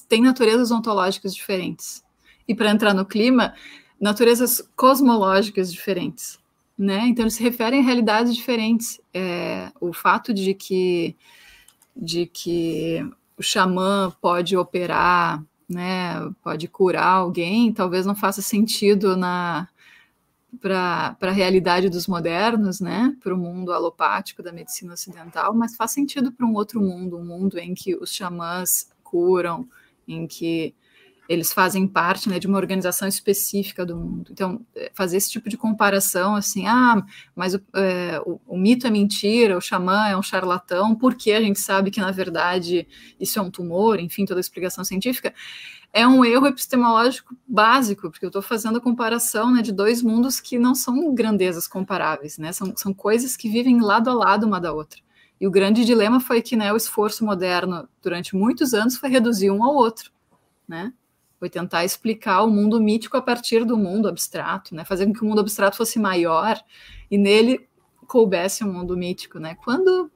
têm 0.07 0.21
naturezas 0.21 0.71
ontológicas 0.71 1.33
diferentes. 1.33 2.03
E 2.47 2.55
para 2.55 2.71
entrar 2.71 2.93
no 2.93 3.05
clima, 3.05 3.53
naturezas 3.99 4.61
cosmológicas 4.75 5.71
diferentes. 5.71 6.39
Né? 6.77 7.07
Então, 7.07 7.23
eles 7.23 7.33
se 7.33 7.43
referem 7.43 7.79
a 7.79 7.83
realidades 7.83 8.35
diferentes. 8.35 9.01
É, 9.13 9.71
o 9.81 9.91
fato 9.91 10.33
de 10.33 10.53
que, 10.53 11.15
de 11.95 12.27
que 12.27 13.03
o 13.37 13.43
xamã 13.43 14.11
pode 14.21 14.55
operar, 14.55 15.43
né, 15.69 16.13
pode 16.41 16.67
curar 16.67 17.07
alguém, 17.07 17.73
talvez 17.73 18.05
não 18.05 18.15
faça 18.15 18.41
sentido 18.41 19.17
na, 19.17 19.67
para 20.59 21.17
a 21.19 21.31
realidade 21.31 21.89
dos 21.89 22.07
modernos, 22.07 22.79
né, 22.79 23.15
para 23.21 23.33
o 23.33 23.37
mundo 23.37 23.71
alopático 23.71 24.41
da 24.41 24.51
medicina 24.51 24.93
ocidental, 24.93 25.53
mas 25.53 25.75
faz 25.75 25.91
sentido 25.91 26.31
para 26.31 26.45
um 26.45 26.53
outro 26.53 26.81
mundo, 26.81 27.17
um 27.17 27.25
mundo 27.25 27.59
em 27.59 27.73
que 27.73 27.95
os 27.95 28.13
xamãs 28.13 28.89
curam, 29.09 29.67
em 30.07 30.27
que 30.27 30.75
eles 31.27 31.51
fazem 31.51 31.85
parte 31.85 32.29
né, 32.29 32.39
de 32.39 32.47
uma 32.47 32.57
organização 32.57 33.07
específica 33.07 33.85
do 33.85 33.97
mundo. 33.97 34.31
Então, 34.31 34.65
é, 34.75 34.89
fazer 34.93 35.17
esse 35.17 35.29
tipo 35.29 35.49
de 35.49 35.57
comparação, 35.57 36.35
assim, 36.35 36.65
ah, 36.67 37.03
mas 37.35 37.53
o, 37.53 37.61
é, 37.75 38.21
o, 38.25 38.39
o, 38.47 38.57
mito 38.57 38.87
é 38.87 38.89
mentira, 38.89 39.57
o 39.57 39.61
xamã 39.61 40.07
é 40.07 40.15
um 40.15 40.23
charlatão, 40.23 40.95
porque 40.95 41.31
a 41.33 41.41
gente 41.41 41.59
sabe 41.59 41.91
que, 41.91 41.99
na 41.99 42.11
verdade, 42.11 42.87
isso 43.19 43.37
é 43.37 43.41
um 43.41 43.51
tumor, 43.51 43.99
enfim, 43.99 44.25
toda 44.25 44.39
a 44.39 44.41
explicação 44.41 44.83
científica, 44.85 45.33
é 45.91 46.07
um 46.07 46.23
erro 46.23 46.47
epistemológico 46.47 47.35
básico, 47.47 48.09
porque 48.09 48.25
eu 48.25 48.29
estou 48.29 48.41
fazendo 48.41 48.77
a 48.77 48.81
comparação 48.81 49.51
né, 49.51 49.61
de 49.61 49.71
dois 49.71 50.01
mundos 50.01 50.39
que 50.39 50.57
não 50.57 50.75
são 50.75 51.13
grandezas 51.13 51.67
comparáveis, 51.67 52.37
né? 52.37 52.51
São, 52.51 52.73
são 52.75 52.93
coisas 52.93 53.35
que 53.35 53.49
vivem 53.49 53.81
lado 53.81 54.09
a 54.09 54.13
lado 54.13 54.45
uma 54.45 54.59
da 54.59 54.73
outra. 54.73 55.01
E 55.39 55.47
o 55.47 55.51
grande 55.51 55.85
dilema 55.85 56.19
foi 56.19 56.41
que 56.41 56.55
né, 56.55 56.73
o 56.73 56.77
esforço 56.77 57.23
moderno, 57.23 57.87
durante 58.01 58.35
muitos 58.35 58.73
anos, 58.73 58.97
foi 58.97 59.09
reduzir 59.09 59.51
um 59.51 59.63
ao 59.63 59.75
outro, 59.75 60.11
né? 60.67 60.91
Foi 61.39 61.49
tentar 61.49 61.85
explicar 61.85 62.43
o 62.43 62.49
mundo 62.49 62.81
mítico 62.81 63.15
a 63.15 63.21
partir 63.21 63.63
do 63.63 63.77
mundo 63.77 64.07
abstrato, 64.07 64.73
né? 64.73 64.83
Fazer 64.83 65.05
com 65.05 65.13
que 65.13 65.21
o 65.23 65.25
mundo 65.25 65.41
abstrato 65.41 65.77
fosse 65.77 65.99
maior 65.99 66.59
e 67.11 67.17
nele 67.17 67.67
coubesse 68.07 68.63
o 68.63 68.67
mundo 68.67 68.97
mítico, 68.97 69.37
né? 69.37 69.55
Quando 69.63 70.09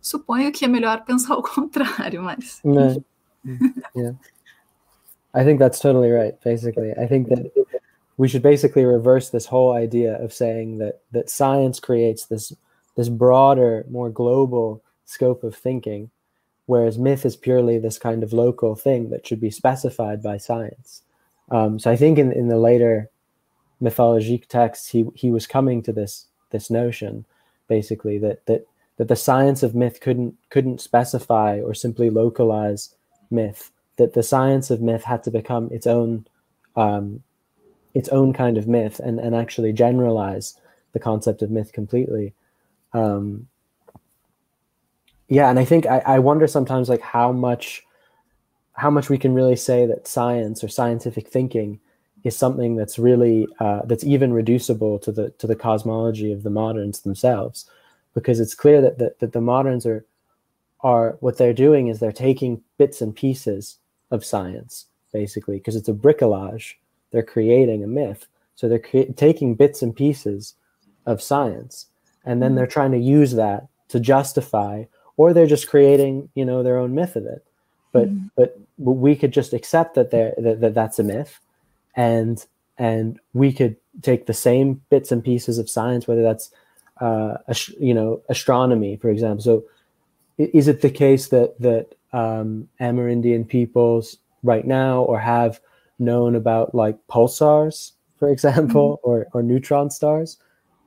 suponho 0.00 0.50
que 0.50 0.64
é 0.64 0.68
melhor 0.68 1.04
pensar 1.06 1.36
o 1.36 1.42
contrário, 1.42 2.22
mas... 2.22 2.60
Yeah. 2.64 3.00
yeah. 3.96 4.18
I 5.32 5.44
think 5.44 5.60
that's 5.60 5.78
totally 5.78 6.10
right. 6.10 6.36
Basically, 6.42 6.90
I 6.92 7.06
think 7.06 7.28
that 7.28 7.52
we 8.16 8.28
should 8.28 8.42
basically 8.42 8.84
reverse 8.84 9.30
this 9.30 9.46
whole 9.46 9.72
idea 9.72 10.22
of 10.22 10.32
saying 10.32 10.78
that 10.78 11.00
that 11.12 11.30
science 11.30 11.78
creates 11.78 12.26
this 12.26 12.52
this 13.00 13.08
broader, 13.08 13.86
more 13.88 14.10
global 14.10 14.82
scope 15.06 15.42
of 15.42 15.56
thinking, 15.56 16.10
whereas 16.66 16.98
myth 16.98 17.24
is 17.24 17.34
purely 17.34 17.78
this 17.78 17.98
kind 17.98 18.22
of 18.22 18.34
local 18.34 18.74
thing 18.74 19.08
that 19.08 19.26
should 19.26 19.40
be 19.40 19.50
specified 19.50 20.22
by 20.22 20.36
science. 20.36 21.00
Um, 21.50 21.78
so 21.78 21.90
I 21.90 21.96
think 21.96 22.18
in, 22.18 22.30
in 22.30 22.48
the 22.48 22.58
later 22.58 23.08
mythologique 23.80 24.48
texts, 24.48 24.90
he 24.90 25.06
he 25.14 25.30
was 25.30 25.46
coming 25.46 25.82
to 25.84 25.94
this 25.94 26.26
this 26.50 26.68
notion, 26.68 27.24
basically 27.68 28.18
that 28.18 28.44
that 28.44 28.66
that 28.98 29.08
the 29.08 29.16
science 29.16 29.62
of 29.62 29.74
myth 29.74 30.00
couldn't 30.02 30.34
couldn't 30.50 30.82
specify 30.82 31.58
or 31.58 31.72
simply 31.72 32.10
localize 32.10 32.94
myth 33.30 33.70
that 33.96 34.12
the 34.12 34.22
science 34.22 34.70
of 34.70 34.82
myth 34.82 35.04
had 35.04 35.22
to 35.22 35.30
become 35.30 35.70
its 35.72 35.86
own 35.86 36.26
um, 36.76 37.22
its 37.94 38.10
own 38.10 38.34
kind 38.34 38.58
of 38.58 38.68
myth 38.68 39.00
and, 39.00 39.18
and 39.18 39.34
actually 39.34 39.72
generalize 39.72 40.60
the 40.92 41.00
concept 41.00 41.40
of 41.40 41.50
myth 41.50 41.72
completely. 41.72 42.34
Um, 42.92 43.48
yeah, 45.28 45.48
and 45.48 45.58
I 45.58 45.64
think 45.64 45.86
I, 45.86 45.98
I 46.00 46.18
wonder 46.18 46.46
sometimes 46.46 46.88
like 46.88 47.00
how 47.00 47.32
much 47.32 47.84
how 48.72 48.90
much 48.90 49.10
we 49.10 49.18
can 49.18 49.34
really 49.34 49.56
say 49.56 49.86
that 49.86 50.08
science 50.08 50.64
or 50.64 50.68
scientific 50.68 51.28
thinking 51.28 51.80
is 52.24 52.36
something 52.36 52.76
that's 52.76 52.98
really 52.98 53.46
uh, 53.60 53.82
that's 53.84 54.04
even 54.04 54.32
reducible 54.32 54.98
to 55.00 55.12
the 55.12 55.30
to 55.38 55.46
the 55.46 55.56
cosmology 55.56 56.32
of 56.32 56.42
the 56.42 56.50
moderns 56.50 57.00
themselves, 57.00 57.70
because 58.14 58.40
it's 58.40 58.54
clear 58.54 58.80
that, 58.80 58.98
that 58.98 59.18
that 59.20 59.32
the 59.32 59.40
moderns 59.40 59.86
are 59.86 60.04
are 60.82 61.16
what 61.20 61.36
they're 61.38 61.52
doing 61.52 61.88
is 61.88 62.00
they're 62.00 62.12
taking 62.12 62.62
bits 62.78 63.00
and 63.02 63.14
pieces 63.14 63.78
of 64.10 64.24
science, 64.24 64.86
basically, 65.12 65.58
because 65.58 65.76
it's 65.76 65.88
a 65.88 65.92
bricolage. 65.92 66.74
They're 67.10 67.22
creating 67.22 67.84
a 67.84 67.86
myth. 67.86 68.26
So 68.54 68.68
they're 68.68 68.78
cre- 68.78 69.12
taking 69.16 69.54
bits 69.54 69.82
and 69.82 69.94
pieces 69.94 70.54
of 71.06 71.20
science, 71.22 71.86
and 72.24 72.42
then 72.42 72.54
they're 72.54 72.66
mm-hmm. 72.66 72.72
trying 72.72 72.92
to 72.92 72.98
use 72.98 73.32
that 73.32 73.68
to 73.88 74.00
justify, 74.00 74.84
or 75.16 75.32
they're 75.32 75.46
just 75.46 75.68
creating, 75.68 76.28
you 76.34 76.44
know, 76.44 76.62
their 76.62 76.78
own 76.78 76.94
myth 76.94 77.16
of 77.16 77.26
it. 77.26 77.44
But 77.92 78.08
mm-hmm. 78.08 78.26
but 78.36 78.58
we 78.78 79.16
could 79.16 79.32
just 79.32 79.52
accept 79.52 79.94
that, 79.94 80.10
that, 80.10 80.60
that 80.60 80.74
that's 80.74 80.98
a 80.98 81.04
myth, 81.04 81.38
and 81.94 82.44
and 82.78 83.18
we 83.34 83.52
could 83.52 83.76
take 84.02 84.26
the 84.26 84.34
same 84.34 84.80
bits 84.90 85.12
and 85.12 85.22
pieces 85.24 85.58
of 85.58 85.68
science, 85.68 86.06
whether 86.06 86.22
that's 86.22 86.50
uh, 87.00 87.36
you 87.78 87.94
know 87.94 88.22
astronomy, 88.28 88.96
for 88.96 89.10
example. 89.10 89.42
So 89.42 89.64
is 90.38 90.68
it 90.68 90.80
the 90.80 90.90
case 90.90 91.28
that 91.28 91.58
that 91.60 91.94
um, 92.12 92.68
Amerindian 92.80 93.46
peoples 93.46 94.18
right 94.42 94.66
now 94.66 95.02
or 95.02 95.18
have 95.18 95.60
known 95.98 96.34
about 96.34 96.74
like 96.74 96.96
pulsars, 97.08 97.92
for 98.18 98.28
example, 98.30 98.98
mm-hmm. 98.98 99.10
or, 99.10 99.26
or 99.32 99.42
neutron 99.42 99.90
stars? 99.90 100.38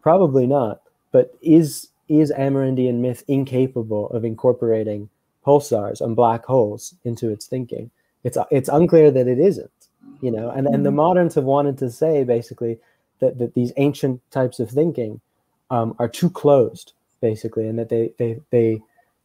Probably 0.01 0.47
not. 0.47 0.81
But 1.13 1.33
is 1.41 1.87
is 2.09 2.33
Amerindian 2.37 2.95
myth 2.95 3.23
incapable 3.29 4.09
of 4.09 4.25
incorporating 4.25 5.09
pulsars 5.45 6.01
and 6.01 6.17
black 6.17 6.43
holes 6.43 6.95
into 7.05 7.29
its 7.29 7.45
thinking? 7.45 7.89
It's 8.25 8.37
it's 8.51 8.67
unclear 8.67 9.09
that 9.11 9.29
it 9.29 9.39
isn't, 9.39 9.71
you 10.19 10.31
know. 10.31 10.49
And 10.49 10.67
and 10.67 10.85
the 10.85 10.89
mm-hmm. 10.89 10.97
moderns 10.97 11.35
have 11.35 11.45
wanted 11.45 11.77
to 11.77 11.89
say 11.89 12.25
basically 12.25 12.79
that 13.19 13.37
that 13.37 13.53
these 13.53 13.71
ancient 13.77 14.19
types 14.31 14.59
of 14.59 14.69
thinking 14.69 15.21
um, 15.69 15.95
are 15.99 16.09
too 16.09 16.29
closed, 16.29 16.91
basically, 17.21 17.67
and 17.69 17.79
that 17.79 17.87
they 17.87 18.11
they 18.17 18.41
they 18.49 18.81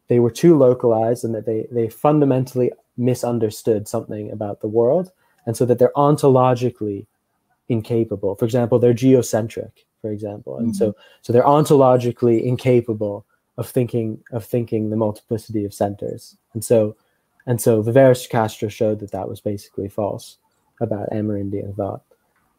they 0.08 0.18
were 0.18 0.30
too 0.30 0.56
localized 0.56 1.24
and 1.24 1.34
that 1.34 1.46
they 1.46 1.66
they 1.70 1.88
fundamentally 1.88 2.72
misunderstood 2.96 3.86
something 3.86 4.30
about 4.30 4.60
the 4.60 4.68
world 4.68 5.12
and 5.46 5.56
so 5.56 5.64
that 5.64 5.78
they're 5.78 5.92
ontologically 5.96 7.06
incapable 7.68 8.34
for 8.34 8.44
example 8.44 8.78
they're 8.78 8.92
geocentric 8.92 9.86
for 10.00 10.10
example. 10.10 10.58
And 10.58 10.68
mm-hmm. 10.68 10.76
so 10.76 10.96
so 11.22 11.32
they're 11.32 11.42
ontologically 11.42 12.42
incapable 12.42 13.24
of 13.56 13.68
thinking 13.68 14.22
of 14.32 14.44
thinking 14.44 14.90
the 14.90 14.96
multiplicity 14.96 15.64
of 15.64 15.74
centers. 15.74 16.36
And 16.54 16.64
so 16.64 16.96
and 17.46 17.60
so 17.60 17.82
Viveris 17.82 18.28
Castro 18.28 18.68
showed 18.68 19.00
that 19.00 19.12
that 19.12 19.28
was 19.28 19.40
basically 19.40 19.88
false 19.88 20.38
about 20.80 21.10
Amerindian 21.10 21.74
thought. 21.74 22.02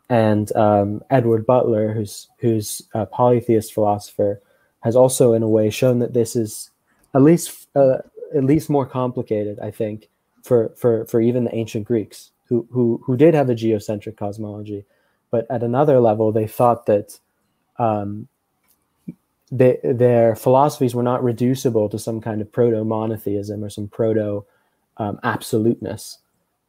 And 0.09 0.55
um, 0.55 1.01
Edward 1.09 1.45
Butler 1.45 1.93
who's 1.93 2.27
who's 2.39 2.81
a 2.93 3.05
polytheist 3.05 3.73
philosopher 3.73 4.41
has 4.81 4.95
also 4.95 5.33
in 5.33 5.43
a 5.43 5.49
way 5.49 5.69
shown 5.69 5.99
that 5.99 6.13
this 6.13 6.35
is 6.35 6.71
at 7.13 7.21
least 7.21 7.67
uh, 7.75 7.97
at 8.35 8.43
least 8.43 8.69
more 8.69 8.85
complicated, 8.85 9.59
I 9.59 9.71
think, 9.71 10.09
for 10.43 10.69
for 10.75 11.05
for 11.05 11.21
even 11.21 11.43
the 11.43 11.55
ancient 11.55 11.85
Greeks 11.85 12.31
who 12.45 12.67
who 12.71 13.01
who 13.05 13.17
did 13.17 13.33
have 13.33 13.49
a 13.49 13.55
geocentric 13.55 14.17
cosmology, 14.17 14.85
but 15.31 15.45
at 15.49 15.63
another 15.63 15.99
level 15.99 16.31
they 16.31 16.47
thought 16.47 16.85
that 16.87 17.19
um, 17.79 18.27
their 19.51 20.35
philosophies 20.35 20.93
were 20.93 21.03
not 21.03 21.23
reducible 21.23 21.89
to 21.89 21.97
some 21.97 22.21
kind 22.21 22.41
of 22.41 22.51
proto 22.51 22.83
monotheism 22.83 23.63
or 23.63 23.69
some 23.69 23.87
proto 23.87 24.45
um, 24.97 25.19
absoluteness, 25.23 26.19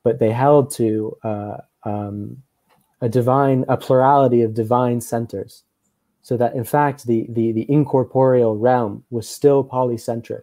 but 0.02 0.18
they 0.18 0.30
held 0.30 0.70
to 0.70 1.16
uh, 1.22 1.58
um, 1.84 2.42
a 3.02 3.08
divine 3.08 3.64
a 3.68 3.76
plurality 3.76 4.42
of 4.42 4.54
divine 4.54 5.00
centers 5.00 5.64
so 6.22 6.36
that 6.36 6.54
in 6.54 6.64
fact 6.64 7.06
the, 7.06 7.26
the, 7.30 7.52
the 7.52 7.70
incorporeal 7.70 8.56
realm 8.56 9.04
was 9.10 9.28
still 9.28 9.64
polycentric 9.64 10.42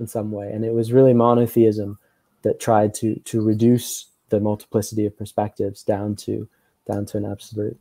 in 0.00 0.06
some 0.06 0.30
way. 0.30 0.50
And 0.52 0.64
it 0.64 0.72
was 0.72 0.92
really 0.92 1.14
monotheism 1.14 1.98
that 2.42 2.60
tried 2.60 2.94
to, 2.94 3.16
to 3.16 3.40
reduce 3.40 4.06
the 4.30 4.40
multiplicity 4.40 5.06
of 5.06 5.16
perspectives 5.16 5.82
down 5.82 6.16
to, 6.16 6.48
down 6.86 7.06
to 7.06 7.18
an 7.18 7.24
absolute. 7.24 7.78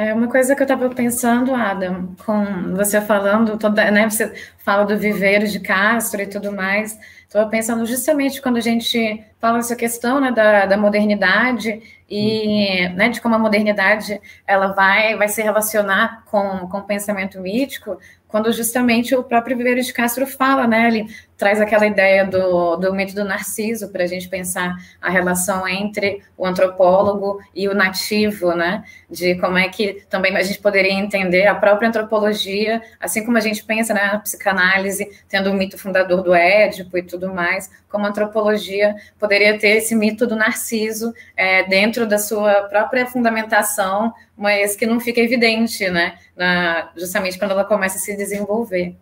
É 0.00 0.14
uma 0.14 0.28
coisa 0.28 0.54
que 0.54 0.62
eu 0.62 0.64
estava 0.64 0.88
pensando, 0.90 1.52
Adam, 1.52 2.14
com 2.24 2.72
você 2.76 3.00
falando, 3.00 3.58
toda, 3.58 3.90
né, 3.90 4.08
você 4.08 4.32
fala 4.68 4.84
do 4.84 4.98
viveiro 4.98 5.48
de 5.48 5.60
Castro 5.60 6.20
e 6.20 6.26
tudo 6.26 6.52
mais. 6.52 6.98
Estava 7.26 7.48
pensando 7.48 7.86
justamente 7.86 8.42
quando 8.42 8.58
a 8.58 8.60
gente 8.60 9.24
fala 9.40 9.60
essa 9.60 9.74
questão 9.74 10.20
né, 10.20 10.30
da, 10.30 10.66
da 10.66 10.76
modernidade 10.76 11.80
e 12.06 12.86
né, 12.90 13.08
de 13.08 13.18
como 13.18 13.34
a 13.34 13.38
modernidade 13.38 14.20
ela 14.46 14.68
vai, 14.68 15.16
vai 15.16 15.26
se 15.26 15.40
relacionar 15.40 16.22
com, 16.26 16.68
com 16.68 16.78
o 16.78 16.82
pensamento 16.82 17.40
mítico, 17.40 17.98
quando 18.28 18.52
justamente 18.52 19.14
o 19.14 19.24
próprio 19.24 19.56
Viveiro 19.56 19.80
de 19.80 19.92
Castro 19.92 20.26
fala, 20.26 20.66
né? 20.66 20.86
Ele 20.86 21.06
traz 21.36 21.60
aquela 21.60 21.86
ideia 21.86 22.26
do, 22.26 22.76
do 22.76 22.92
mito 22.92 23.14
do 23.14 23.24
Narciso 23.24 23.88
para 23.88 24.04
a 24.04 24.06
gente 24.06 24.28
pensar 24.28 24.76
a 25.00 25.08
relação 25.08 25.66
entre 25.66 26.22
o 26.36 26.44
antropólogo 26.44 27.40
e 27.54 27.68
o 27.68 27.74
nativo, 27.74 28.54
né? 28.54 28.84
De 29.10 29.34
como 29.36 29.56
é 29.56 29.68
que 29.68 30.04
também 30.10 30.36
a 30.36 30.42
gente 30.42 30.58
poderia 30.58 30.92
entender 30.92 31.46
a 31.46 31.54
própria 31.54 31.88
antropologia, 31.88 32.82
assim 33.00 33.24
como 33.24 33.38
a 33.38 33.40
gente 33.40 33.64
pensa 33.64 33.94
na 33.94 34.14
né, 34.14 34.22
psicanálise, 34.58 35.08
tendo 35.28 35.50
o 35.50 35.54
mito 35.54 35.78
fundador 35.78 36.22
do 36.22 36.34
Édipo 36.34 36.98
e 36.98 37.02
tudo 37.02 37.32
mais, 37.32 37.70
como 37.88 38.06
antropologia 38.06 38.96
poderia 39.18 39.58
ter 39.58 39.76
esse 39.78 39.94
mito 39.94 40.26
do 40.26 40.34
Narciso 40.34 41.12
é, 41.36 41.62
dentro 41.64 42.06
da 42.06 42.18
sua 42.18 42.62
própria 42.64 43.06
fundamentação, 43.06 44.12
mas 44.36 44.74
que 44.74 44.86
não 44.86 44.98
fica 44.98 45.20
evidente, 45.20 45.88
né? 45.88 46.18
Na, 46.36 46.90
justamente 46.96 47.38
quando 47.38 47.52
ela 47.52 47.64
começa 47.64 47.96
a 47.96 48.00
se 48.00 48.16
desenvolver. 48.16 48.96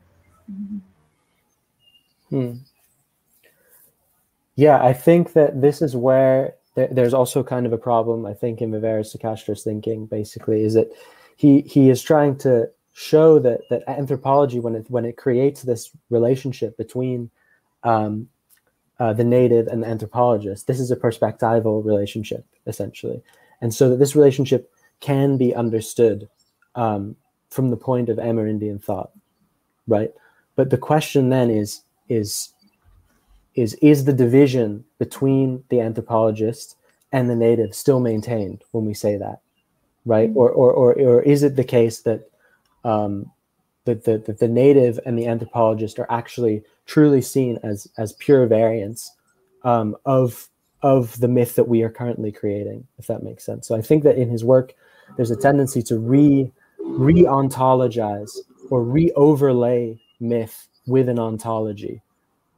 Hmm. 2.30 2.60
Yeah, 4.58 4.84
I 4.84 4.94
think 4.94 5.32
that 5.34 5.60
this 5.60 5.80
is 5.80 5.94
where 5.94 6.54
th- 6.74 6.90
there's 6.90 7.14
also 7.14 7.42
kind 7.42 7.66
of 7.66 7.72
a 7.72 7.78
problem. 7.78 8.26
I 8.26 8.34
think 8.34 8.60
in 8.62 8.70
Viveris 8.70 9.12
de 9.12 9.18
Castro's 9.18 9.62
thinking, 9.62 10.06
basically, 10.06 10.64
is 10.64 10.74
that 10.74 10.88
he 11.36 11.60
he 11.60 11.90
is 11.90 12.02
trying 12.02 12.36
to 12.38 12.68
show 12.98 13.38
that 13.38 13.60
that 13.68 13.82
anthropology, 13.86 14.58
when 14.58 14.74
it 14.74 14.86
when 14.90 15.04
it 15.04 15.18
creates 15.18 15.62
this 15.62 15.90
relationship 16.08 16.78
between 16.78 17.30
um, 17.82 18.26
uh, 18.98 19.12
the 19.12 19.22
native 19.22 19.66
and 19.66 19.82
the 19.82 19.86
anthropologist, 19.86 20.66
this 20.66 20.80
is 20.80 20.90
a 20.90 20.96
perspectival 20.96 21.84
relationship 21.84 22.46
essentially, 22.66 23.22
and 23.60 23.74
so 23.74 23.90
that 23.90 23.98
this 23.98 24.16
relationship 24.16 24.72
can 25.00 25.36
be 25.36 25.54
understood 25.54 26.26
um, 26.74 27.14
from 27.50 27.68
the 27.68 27.76
point 27.76 28.08
of 28.08 28.16
Amerindian 28.16 28.82
thought, 28.82 29.10
right? 29.86 30.10
But 30.54 30.70
the 30.70 30.78
question 30.78 31.28
then 31.28 31.50
is 31.50 31.82
is 32.08 32.54
is 33.54 33.74
is 33.74 34.06
the 34.06 34.14
division 34.14 34.86
between 34.98 35.64
the 35.68 35.82
anthropologist 35.82 36.76
and 37.12 37.28
the 37.28 37.36
native 37.36 37.74
still 37.74 38.00
maintained 38.00 38.64
when 38.70 38.86
we 38.86 38.94
say 38.94 39.18
that, 39.18 39.42
right? 40.06 40.30
Mm-hmm. 40.30 40.38
Or, 40.38 40.50
or 40.50 40.72
or 40.72 40.94
or 40.94 41.22
is 41.22 41.42
it 41.42 41.56
the 41.56 41.64
case 41.64 42.00
that 42.00 42.30
um, 42.86 43.30
that 43.84 44.04
the, 44.04 44.18
that 44.18 44.38
the 44.38 44.48
native 44.48 44.98
and 45.04 45.18
the 45.18 45.26
anthropologist 45.26 45.98
are 45.98 46.10
actually 46.10 46.62
truly 46.86 47.20
seen 47.20 47.58
as 47.62 47.88
as 47.98 48.12
pure 48.14 48.46
variants 48.46 49.12
um, 49.64 49.96
of 50.06 50.48
of 50.82 51.18
the 51.20 51.28
myth 51.28 51.56
that 51.56 51.68
we 51.68 51.82
are 51.82 51.90
currently 51.90 52.30
creating, 52.30 52.86
if 52.98 53.08
that 53.08 53.24
makes 53.24 53.44
sense. 53.44 53.66
So 53.66 53.74
I 53.74 53.82
think 53.82 54.04
that 54.04 54.16
in 54.16 54.30
his 54.30 54.44
work, 54.44 54.74
there's 55.16 55.32
a 55.32 55.36
tendency 55.36 55.82
to 55.82 55.98
re 55.98 56.50
re-ontologize 56.78 58.30
or 58.70 58.82
re-overlay 58.84 60.00
myth 60.20 60.68
with 60.86 61.08
an 61.08 61.18
ontology. 61.18 62.00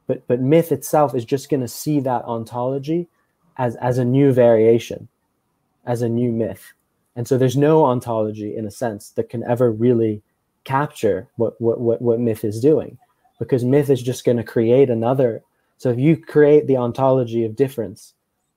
But 0.05 0.27
but 0.27 0.39
myth 0.39 0.71
itself 0.71 1.15
is 1.15 1.25
just 1.25 1.49
going 1.49 1.61
to 1.61 1.67
see 1.67 1.99
that 2.01 2.25
ontology 2.25 3.07
as 3.57 3.75
as 3.77 3.97
a 3.97 4.05
new 4.05 4.31
variation, 4.31 5.07
as 5.85 6.03
a 6.03 6.09
new 6.09 6.31
myth. 6.31 6.73
And 7.15 7.27
so 7.27 7.37
there's 7.37 7.57
no 7.57 7.85
ontology 7.85 8.55
in 8.55 8.65
a 8.65 8.71
sense 8.71 9.11
that 9.11 9.29
can 9.29 9.43
ever 9.43 9.71
really 9.71 10.21
capture 10.63 11.27
what 11.37 11.59
what 11.59 11.79
what, 11.79 12.01
what 12.01 12.19
myth 12.19 12.43
is 12.43 12.59
doing 12.59 12.97
because 13.39 13.63
myth 13.63 13.89
is 13.89 14.01
just 14.01 14.25
going 14.25 14.37
to 14.37 14.43
create 14.43 14.89
another 14.89 15.41
so 15.79 15.89
if 15.89 15.97
you 15.97 16.17
create 16.17 16.67
the 16.67 16.75
ontology 16.75 17.45
of 17.45 17.55
difference 17.55 18.13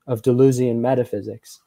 of 0.09 0.23
Deleuzian 0.23 0.81
metaphysics, 0.81 1.61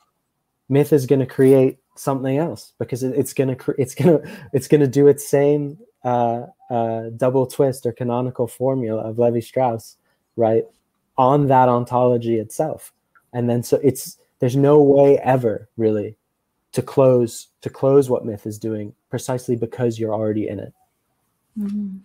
myth 0.67 0.91
is 0.91 1.05
going 1.05 1.21
to 1.21 1.25
create 1.25 1.77
something 1.95 2.37
else 2.37 2.73
because 2.77 3.03
it's 3.03 3.33
going 3.33 3.55
to 3.55 3.75
it's 3.77 3.95
going 3.95 4.21
to 4.21 4.29
it's 4.51 4.67
going 4.67 4.81
to 4.81 4.87
do 4.87 5.07
its 5.07 5.25
same 5.25 5.77
uh, 6.03 6.47
uh, 6.69 7.03
double 7.15 7.47
twist 7.47 7.85
or 7.85 7.93
canonical 7.93 8.47
formula 8.47 9.01
of 9.01 9.17
Levi 9.17 9.39
Strauss, 9.39 9.95
right, 10.35 10.65
on 11.17 11.47
that 11.47 11.69
ontology 11.69 12.37
itself. 12.37 12.91
And 13.31 13.49
then 13.49 13.63
so 13.63 13.79
it's 13.81 14.17
there's 14.39 14.57
no 14.57 14.81
way 14.81 15.17
ever 15.19 15.69
really 15.77 16.17
to 16.75 16.81
close 16.81 17.47
to 17.61 17.69
close 17.69 18.09
what 18.09 18.25
myth 18.25 18.45
is 18.45 18.59
doing 18.59 18.93
precisely 19.09 19.55
because 19.55 19.97
you're 19.97 20.13
already 20.13 20.49
in 20.49 20.59
it. 20.59 20.73
Mm-hmm. 21.57 21.99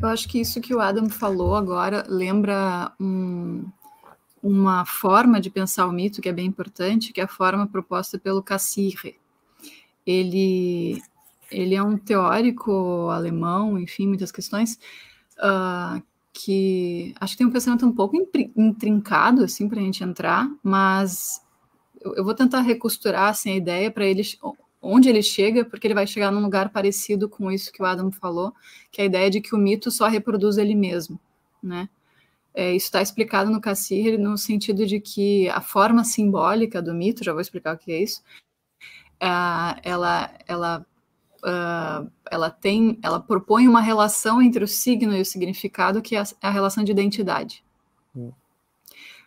Eu 0.00 0.08
acho 0.08 0.28
que 0.28 0.38
isso 0.38 0.60
que 0.60 0.74
o 0.74 0.80
Adam 0.80 1.08
falou 1.08 1.56
agora 1.56 2.04
lembra 2.08 2.92
um, 3.00 3.64
uma 4.40 4.84
forma 4.84 5.40
de 5.40 5.50
pensar 5.50 5.86
o 5.86 5.92
mito 5.92 6.20
que 6.20 6.28
é 6.28 6.32
bem 6.32 6.46
importante, 6.46 7.12
que 7.12 7.20
é 7.20 7.24
a 7.24 7.28
forma 7.28 7.66
proposta 7.66 8.16
pelo 8.18 8.42
Cassirre. 8.42 9.16
Ele 10.06 11.02
ele 11.50 11.74
é 11.74 11.82
um 11.82 11.96
teórico 11.96 13.08
alemão, 13.08 13.78
enfim, 13.78 14.06
muitas 14.06 14.30
questões, 14.30 14.78
uh, 15.38 16.00
que 16.34 17.14
acho 17.18 17.32
que 17.32 17.38
tem 17.38 17.46
um 17.46 17.50
pensamento 17.50 17.86
um 17.86 17.92
pouco 17.92 18.14
intrincado, 18.54 19.42
assim, 19.42 19.66
para 19.66 19.80
a 19.80 19.82
gente 19.82 20.04
entrar, 20.04 20.46
mas 20.62 21.40
eu, 22.00 22.16
eu, 22.16 22.24
vou 22.24 22.34
tentar 22.34 22.60
recosturar, 22.60 23.30
assim, 23.30 23.52
a 23.52 23.56
ideia 23.56 23.90
para 23.90 24.04
ele, 24.04 24.22
onde 24.80 25.08
ele 25.08 25.22
chega, 25.22 25.64
porque 25.64 25.86
ele 25.86 25.94
vai 25.94 26.06
chegar 26.06 26.30
num 26.30 26.42
lugar 26.42 26.70
parecido 26.70 27.28
com 27.28 27.50
isso 27.50 27.72
que 27.72 27.82
o 27.82 27.86
Adam 27.86 28.10
falou, 28.10 28.52
que 28.90 29.00
é 29.00 29.04
a 29.04 29.06
ideia 29.06 29.30
de 29.30 29.40
que 29.40 29.54
o 29.54 29.58
mito 29.58 29.90
só 29.90 30.08
reproduz 30.08 30.58
ele 30.58 30.74
mesmo, 30.74 31.18
né? 31.62 31.88
É, 32.54 32.74
isso 32.74 32.86
está 32.86 33.00
explicado 33.00 33.50
no 33.50 33.60
Cassir 33.60 34.18
no 34.18 34.36
sentido 34.36 34.84
de 34.84 34.98
que 34.98 35.48
a 35.50 35.60
forma 35.60 36.02
simbólica 36.02 36.82
do 36.82 36.94
mito, 36.94 37.22
já 37.22 37.32
vou 37.32 37.40
explicar 37.40 37.74
o 37.74 37.78
que 37.78 37.92
é 37.92 38.02
isso, 38.02 38.22
uh, 39.22 39.78
ela, 39.84 40.32
ela 40.46 40.86
uh, 41.44 42.10
ela 42.30 42.50
tem, 42.50 42.98
ela 43.02 43.20
propõe 43.20 43.68
uma 43.68 43.80
relação 43.80 44.40
entre 44.42 44.64
o 44.64 44.68
signo 44.68 45.14
e 45.16 45.20
o 45.20 45.26
significado 45.26 46.02
que 46.02 46.16
é 46.16 46.20
a, 46.20 46.24
é 46.42 46.46
a 46.46 46.50
relação 46.50 46.82
de 46.84 46.92
identidade. 46.92 47.64
Hum. 48.14 48.32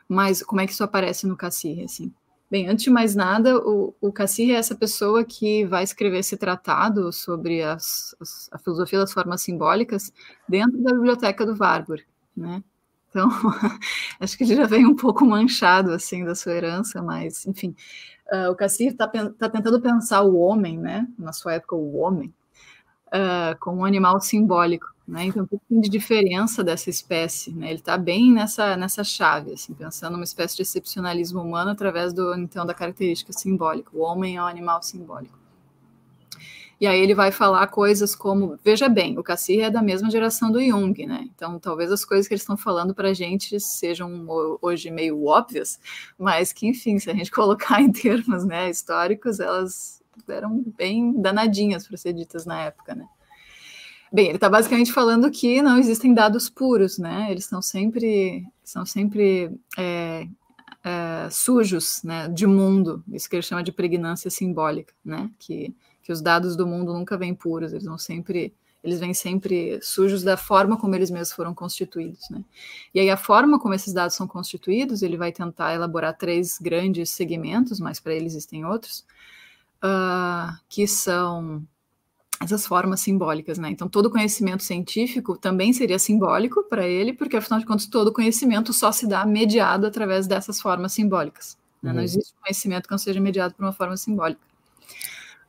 Mas 0.07 0.43
como 0.43 0.61
é 0.61 0.65
que 0.65 0.73
isso 0.73 0.83
aparece 0.83 1.25
no 1.25 1.37
Cassir, 1.37 1.83
assim? 1.85 2.13
Bem, 2.51 2.67
antes 2.67 2.83
de 2.83 2.89
mais 2.89 3.15
nada, 3.15 3.57
o, 3.57 3.95
o 4.01 4.11
Cassir 4.11 4.53
é 4.53 4.57
essa 4.57 4.75
pessoa 4.75 5.23
que 5.23 5.65
vai 5.65 5.83
escrever 5.83 6.19
esse 6.19 6.35
tratado 6.35 7.11
sobre 7.13 7.63
as, 7.63 8.13
as, 8.19 8.49
a 8.51 8.59
filosofia 8.59 8.99
das 8.99 9.13
formas 9.13 9.41
simbólicas 9.41 10.11
dentro 10.47 10.77
da 10.83 10.91
biblioteca 10.93 11.45
do 11.45 11.57
Warburg, 11.57 12.03
né? 12.35 12.61
Então, 13.09 13.29
acho 14.19 14.37
que 14.37 14.43
ele 14.43 14.55
já 14.55 14.65
vem 14.65 14.85
um 14.85 14.95
pouco 14.95 15.25
manchado, 15.25 15.91
assim, 15.91 16.25
da 16.25 16.35
sua 16.35 16.53
herança, 16.53 17.01
mas, 17.01 17.45
enfim, 17.47 17.73
Uh, 18.31 18.49
o 18.49 18.55
Cassir 18.55 18.93
está 18.93 19.05
tá 19.07 19.49
tentando 19.49 19.81
pensar 19.81 20.21
o 20.21 20.37
homem, 20.37 20.77
né? 20.77 21.05
Na 21.19 21.33
sua 21.33 21.55
época, 21.55 21.75
o 21.75 21.97
homem, 21.97 22.33
uh, 23.07 23.59
como 23.59 23.81
um 23.81 23.85
animal 23.85 24.21
simbólico, 24.21 24.87
né? 25.11 25.25
Então, 25.25 25.43
um 25.43 25.45
pouquinho 25.45 25.81
de 25.81 25.89
diferença 25.89 26.63
dessa 26.63 26.89
espécie, 26.89 27.51
né? 27.51 27.67
Ele 27.67 27.79
está 27.79 27.97
bem 27.97 28.31
nessa, 28.31 28.77
nessa 28.77 29.03
chave, 29.03 29.51
assim, 29.51 29.73
pensando 29.73 30.15
uma 30.15 30.23
espécie 30.23 30.55
de 30.55 30.61
excepcionalismo 30.61 31.41
humano 31.41 31.71
através 31.71 32.13
do, 32.13 32.33
então, 32.33 32.65
da 32.65 32.73
característica 32.73 33.33
simbólica. 33.33 33.91
O 33.93 33.99
homem 33.99 34.37
é 34.37 34.41
um 34.41 34.45
animal 34.45 34.81
simbólico. 34.81 35.37
E 36.79 36.87
aí 36.87 36.97
ele 36.97 37.13
vai 37.13 37.29
falar 37.29 37.67
coisas 37.67 38.15
como, 38.15 38.57
veja 38.63 38.87
bem, 38.87 39.19
o 39.19 39.21
Cassir 39.21 39.65
é 39.65 39.69
da 39.69 39.81
mesma 39.81 40.09
geração 40.09 40.49
do 40.49 40.63
Jung, 40.63 41.05
né? 41.05 41.29
Então 41.35 41.59
talvez 41.59 41.91
as 41.91 42.05
coisas 42.05 42.25
que 42.25 42.33
eles 42.33 42.41
estão 42.41 42.55
falando 42.55 42.95
para 42.95 43.09
a 43.09 43.13
gente 43.13 43.59
sejam 43.59 44.25
hoje 44.61 44.89
meio 44.89 45.25
óbvias, 45.25 45.77
mas 46.17 46.53
que, 46.53 46.65
enfim, 46.65 46.97
se 46.97 47.09
a 47.09 47.13
gente 47.13 47.29
colocar 47.31 47.81
em 47.81 47.91
termos 47.91 48.45
né, 48.45 48.69
históricos, 48.69 49.41
elas 49.41 50.01
eram 50.27 50.63
bem 50.77 51.21
danadinhas 51.21 51.85
para 51.85 51.97
ser 51.97 52.13
ditas 52.13 52.45
na 52.45 52.61
época, 52.61 52.95
né? 52.95 53.05
Bem, 54.11 54.27
ele 54.27 54.35
está 54.35 54.49
basicamente 54.49 54.91
falando 54.91 55.31
que 55.31 55.61
não 55.61 55.77
existem 55.77 56.13
dados 56.13 56.49
puros, 56.49 56.97
né? 56.97 57.27
Eles 57.31 57.45
estão 57.45 57.61
sempre, 57.61 58.45
são 58.63 58.85
sempre 58.85 59.57
é, 59.77 60.27
é, 60.83 61.29
sujos, 61.29 62.01
né, 62.03 62.27
de 62.27 62.45
mundo. 62.45 63.03
Isso 63.11 63.29
que 63.29 63.37
ele 63.37 63.43
chama 63.43 63.63
de 63.63 63.71
pregnância 63.71 64.29
simbólica, 64.29 64.93
né? 65.05 65.31
Que 65.39 65.73
que 66.01 66.11
os 66.11 66.21
dados 66.21 66.55
do 66.55 66.65
mundo 66.67 66.93
nunca 66.93 67.17
vêm 67.17 67.33
puros, 67.33 67.71
eles 67.71 67.85
vão 67.85 67.97
sempre 67.97 68.53
eles 68.83 68.99
vêm 68.99 69.13
sempre 69.13 69.79
sujos 69.83 70.23
da 70.23 70.35
forma 70.35 70.75
como 70.75 70.95
eles 70.95 71.11
mesmos 71.11 71.31
foram 71.31 71.53
constituídos, 71.53 72.27
né? 72.31 72.43
E 72.91 72.99
aí 72.99 73.11
a 73.11 73.17
forma 73.17 73.59
como 73.59 73.75
esses 73.75 73.93
dados 73.93 74.15
são 74.15 74.27
constituídos, 74.27 75.03
ele 75.03 75.17
vai 75.17 75.31
tentar 75.31 75.75
elaborar 75.75 76.17
três 76.17 76.57
grandes 76.57 77.11
segmentos, 77.11 77.79
mas 77.79 77.99
para 77.99 78.15
ele 78.15 78.25
existem 78.25 78.65
outros, 78.65 79.05
uh, 79.83 80.57
que 80.67 80.87
são 80.87 81.63
essas 82.41 82.65
formas 82.65 82.99
simbólicas, 83.01 83.57
né? 83.57 83.69
Então 83.69 83.87
todo 83.87 84.09
conhecimento 84.09 84.63
científico 84.63 85.37
também 85.37 85.71
seria 85.73 85.99
simbólico 85.99 86.63
para 86.63 86.87
ele, 86.87 87.13
porque 87.13 87.37
afinal 87.37 87.59
de 87.59 87.65
contas 87.65 87.85
todo 87.85 88.11
conhecimento 88.11 88.73
só 88.73 88.91
se 88.91 89.07
dá 89.07 89.25
mediado 89.25 89.85
através 89.85 90.25
dessas 90.25 90.59
formas 90.59 90.91
simbólicas. 90.91 91.57
Né? 91.81 91.91
Uhum. 91.91 91.97
Não 91.97 92.03
existe 92.03 92.33
conhecimento 92.41 92.85
que 92.85 92.91
não 92.91 92.97
seja 92.97 93.19
mediado 93.19 93.53
por 93.53 93.63
uma 93.63 93.73
forma 93.73 93.95
simbólica. 93.95 94.41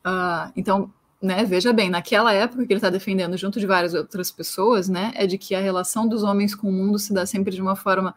Uh, 0.05 0.53
então, 0.55 0.93
né, 1.21 1.45
veja 1.45 1.73
bem, 1.73 1.89
naquela 1.89 2.33
época 2.33 2.67
que 2.67 2.73
ele 2.73 2.79
está 2.79 2.91
defendendo, 2.91 3.37
junto 3.37 3.61
de 3.61 3.67
várias 3.67 3.95
outras 3.95 4.31
pessoas, 4.31 4.89
né, 4.89 5.13
é 5.15 5.27
de 5.27 5.39
que 5.39 5.55
a 5.55 5.61
relação 5.61 6.07
dos 6.09 6.23
homens 6.23 6.55
com 6.55 6.69
o 6.69 6.73
mundo 6.73 6.99
se 6.99 7.15
dá 7.15 7.25
sempre 7.25 7.55
de 7.55 7.63
uma 7.63 7.77
forma 7.77 8.15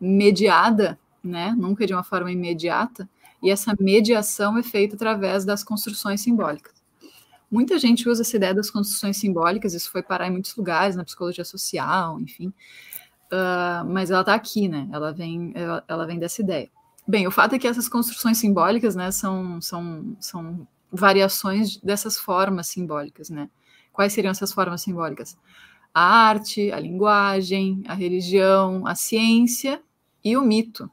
mediada, 0.00 0.98
né, 1.22 1.52
nunca 1.58 1.86
de 1.86 1.92
uma 1.92 2.04
forma 2.04 2.30
imediata, 2.30 3.08
e 3.42 3.50
essa 3.50 3.74
mediação 3.78 4.56
é 4.56 4.62
feita 4.62 4.94
através 4.94 5.44
das 5.44 5.64
construções 5.64 6.20
simbólicas. 6.20 6.73
Muita 7.54 7.78
gente 7.78 8.08
usa 8.08 8.22
essa 8.22 8.36
ideia 8.36 8.52
das 8.52 8.68
construções 8.68 9.16
simbólicas, 9.16 9.74
isso 9.74 9.88
foi 9.88 10.02
parar 10.02 10.26
em 10.26 10.32
muitos 10.32 10.56
lugares, 10.56 10.96
na 10.96 11.04
psicologia 11.04 11.44
social, 11.44 12.20
enfim, 12.20 12.48
uh, 12.48 13.84
mas 13.86 14.10
ela 14.10 14.22
está 14.22 14.34
aqui, 14.34 14.66
né, 14.66 14.88
ela 14.92 15.12
vem, 15.12 15.52
ela, 15.54 15.84
ela 15.86 16.04
vem 16.04 16.18
dessa 16.18 16.42
ideia. 16.42 16.68
Bem, 17.06 17.28
o 17.28 17.30
fato 17.30 17.54
é 17.54 17.58
que 17.60 17.68
essas 17.68 17.88
construções 17.88 18.38
simbólicas, 18.38 18.96
né, 18.96 19.12
são, 19.12 19.60
são, 19.60 20.16
são 20.18 20.66
variações 20.90 21.76
dessas 21.76 22.18
formas 22.18 22.66
simbólicas, 22.66 23.30
né? 23.30 23.48
Quais 23.92 24.12
seriam 24.12 24.32
essas 24.32 24.52
formas 24.52 24.82
simbólicas? 24.82 25.36
A 25.92 26.02
arte, 26.02 26.72
a 26.72 26.80
linguagem, 26.80 27.84
a 27.86 27.94
religião, 27.94 28.84
a 28.84 28.96
ciência 28.96 29.80
e 30.24 30.36
o 30.36 30.42
mito, 30.42 30.90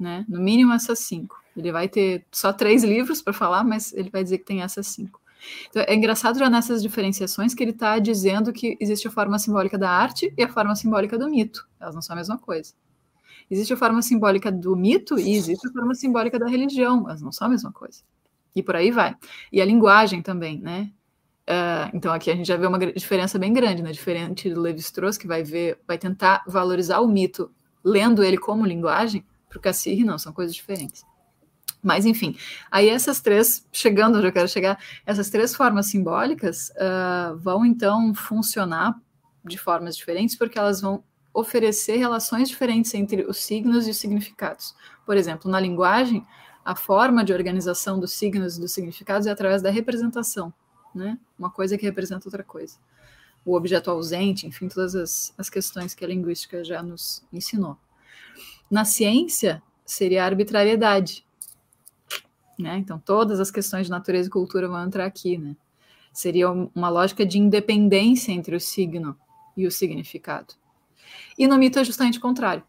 né? 0.00 0.24
No 0.28 0.40
mínimo 0.40 0.72
essas 0.72 1.00
cinco. 1.00 1.42
Ele 1.56 1.70
vai 1.70 1.88
ter 1.88 2.24
só 2.30 2.52
três 2.52 2.82
livros 2.82 3.20
para 3.20 3.32
falar, 3.32 3.62
mas 3.62 3.92
ele 3.92 4.08
vai 4.08 4.22
dizer 4.22 4.38
que 4.38 4.44
tem 4.44 4.62
essas 4.62 4.86
cinco. 4.86 5.21
Então, 5.68 5.84
é 5.86 5.94
engraçado 5.94 6.38
já 6.38 6.48
nessas 6.48 6.82
diferenciações 6.82 7.54
que 7.54 7.62
ele 7.62 7.72
está 7.72 7.98
dizendo 7.98 8.52
que 8.52 8.76
existe 8.80 9.08
a 9.08 9.10
forma 9.10 9.38
simbólica 9.38 9.78
da 9.78 9.90
arte 9.90 10.32
e 10.36 10.42
a 10.42 10.48
forma 10.48 10.74
simbólica 10.74 11.18
do 11.18 11.28
mito. 11.28 11.66
Elas 11.80 11.94
não 11.94 12.02
são 12.02 12.14
a 12.14 12.18
mesma 12.18 12.38
coisa. 12.38 12.74
Existe 13.50 13.72
a 13.72 13.76
forma 13.76 14.00
simbólica 14.02 14.50
do 14.50 14.76
mito 14.76 15.18
e 15.18 15.34
existe 15.34 15.68
a 15.68 15.72
forma 15.72 15.94
simbólica 15.94 16.38
da 16.38 16.46
religião. 16.46 17.04
Elas 17.08 17.20
não 17.20 17.32
são 17.32 17.48
a 17.48 17.50
mesma 17.50 17.72
coisa. 17.72 18.02
E 18.54 18.62
por 18.62 18.76
aí 18.76 18.90
vai. 18.90 19.16
E 19.52 19.60
a 19.60 19.64
linguagem 19.64 20.22
também, 20.22 20.58
né? 20.58 20.90
Uh, 21.42 21.90
então 21.92 22.12
aqui 22.12 22.30
a 22.30 22.36
gente 22.36 22.46
já 22.46 22.56
vê 22.56 22.66
uma 22.66 22.78
diferença 22.78 23.38
bem 23.38 23.52
grande, 23.52 23.82
né? 23.82 23.90
Diferente 23.90 24.48
do 24.48 24.60
Levi-Strauss, 24.60 25.18
que 25.18 25.26
vai 25.26 25.42
ver, 25.42 25.80
vai 25.86 25.98
tentar 25.98 26.44
valorizar 26.46 27.00
o 27.00 27.08
mito 27.08 27.50
lendo 27.84 28.22
ele 28.22 28.38
como 28.38 28.64
linguagem, 28.64 29.24
para 29.48 29.58
o 29.58 29.60
Cassirri 29.60 30.04
não, 30.04 30.18
são 30.18 30.32
coisas 30.32 30.54
diferentes. 30.54 31.04
Mas, 31.82 32.06
enfim, 32.06 32.36
aí 32.70 32.88
essas 32.88 33.20
três, 33.20 33.66
chegando 33.72 34.16
onde 34.18 34.28
eu 34.28 34.32
quero 34.32 34.48
chegar, 34.48 34.78
essas 35.04 35.28
três 35.30 35.54
formas 35.54 35.86
simbólicas 35.86 36.70
uh, 36.70 37.36
vão 37.38 37.66
então 37.66 38.14
funcionar 38.14 38.94
de 39.44 39.58
formas 39.58 39.96
diferentes, 39.96 40.36
porque 40.36 40.58
elas 40.58 40.80
vão 40.80 41.02
oferecer 41.34 41.96
relações 41.96 42.48
diferentes 42.48 42.94
entre 42.94 43.22
os 43.22 43.38
signos 43.38 43.88
e 43.88 43.90
os 43.90 43.96
significados. 43.96 44.76
Por 45.04 45.16
exemplo, 45.16 45.50
na 45.50 45.58
linguagem, 45.58 46.24
a 46.64 46.76
forma 46.76 47.24
de 47.24 47.32
organização 47.32 47.98
dos 47.98 48.12
signos 48.12 48.56
e 48.56 48.60
dos 48.60 48.72
significados 48.72 49.26
é 49.26 49.30
através 49.30 49.60
da 49.60 49.70
representação, 49.70 50.52
né? 50.94 51.18
Uma 51.36 51.50
coisa 51.50 51.76
que 51.76 51.84
representa 51.84 52.28
outra 52.28 52.44
coisa. 52.44 52.76
O 53.44 53.56
objeto 53.56 53.90
ausente, 53.90 54.46
enfim, 54.46 54.68
todas 54.68 54.94
as, 54.94 55.34
as 55.36 55.50
questões 55.50 55.94
que 55.94 56.04
a 56.04 56.08
linguística 56.08 56.62
já 56.62 56.80
nos 56.80 57.24
ensinou. 57.32 57.76
Na 58.70 58.84
ciência, 58.84 59.60
seria 59.84 60.22
a 60.22 60.26
arbitrariedade, 60.26 61.26
né? 62.58 62.78
Então, 62.78 62.98
todas 62.98 63.40
as 63.40 63.50
questões 63.50 63.86
de 63.86 63.90
natureza 63.90 64.28
e 64.28 64.30
cultura 64.30 64.68
vão 64.68 64.82
entrar 64.84 65.04
aqui, 65.04 65.38
né? 65.38 65.56
Seria 66.12 66.50
uma 66.50 66.88
lógica 66.88 67.24
de 67.24 67.38
independência 67.38 68.32
entre 68.32 68.54
o 68.54 68.60
signo 68.60 69.16
e 69.56 69.66
o 69.66 69.70
significado. 69.70 70.54
E 71.38 71.46
no 71.46 71.58
mito 71.58 71.78
é 71.78 71.84
justamente 71.84 72.18
o 72.18 72.20
contrário. 72.20 72.62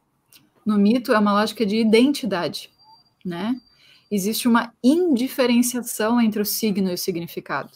No 0.66 0.78
mito 0.78 1.14
é 1.14 1.20
uma 1.20 1.34
lógica 1.34 1.66
de 1.66 1.78
identidade, 1.78 2.72
né? 3.24 3.60
Existe 4.10 4.48
uma 4.48 4.74
indiferenciação 4.84 6.22
entre 6.22 6.42
o 6.42 6.46
signo 6.46 6.90
e 6.90 6.94
o 6.94 6.98
significado, 6.98 7.72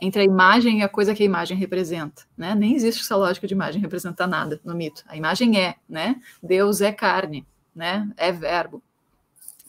entre 0.00 0.22
a 0.22 0.24
imagem 0.24 0.78
e 0.78 0.82
a 0.82 0.88
coisa 0.88 1.14
que 1.14 1.22
a 1.22 1.26
imagem 1.26 1.56
representa, 1.56 2.22
né? 2.36 2.54
Nem 2.54 2.74
existe 2.74 3.02
essa 3.02 3.16
lógica 3.16 3.46
de 3.46 3.54
imagem 3.54 3.80
representar 3.80 4.26
nada 4.26 4.60
no 4.64 4.74
mito. 4.74 5.04
A 5.06 5.16
imagem 5.16 5.60
é, 5.60 5.76
né? 5.88 6.20
Deus 6.42 6.80
é 6.80 6.92
carne, 6.92 7.46
né? 7.74 8.10
É 8.16 8.32
verbo. 8.32 8.82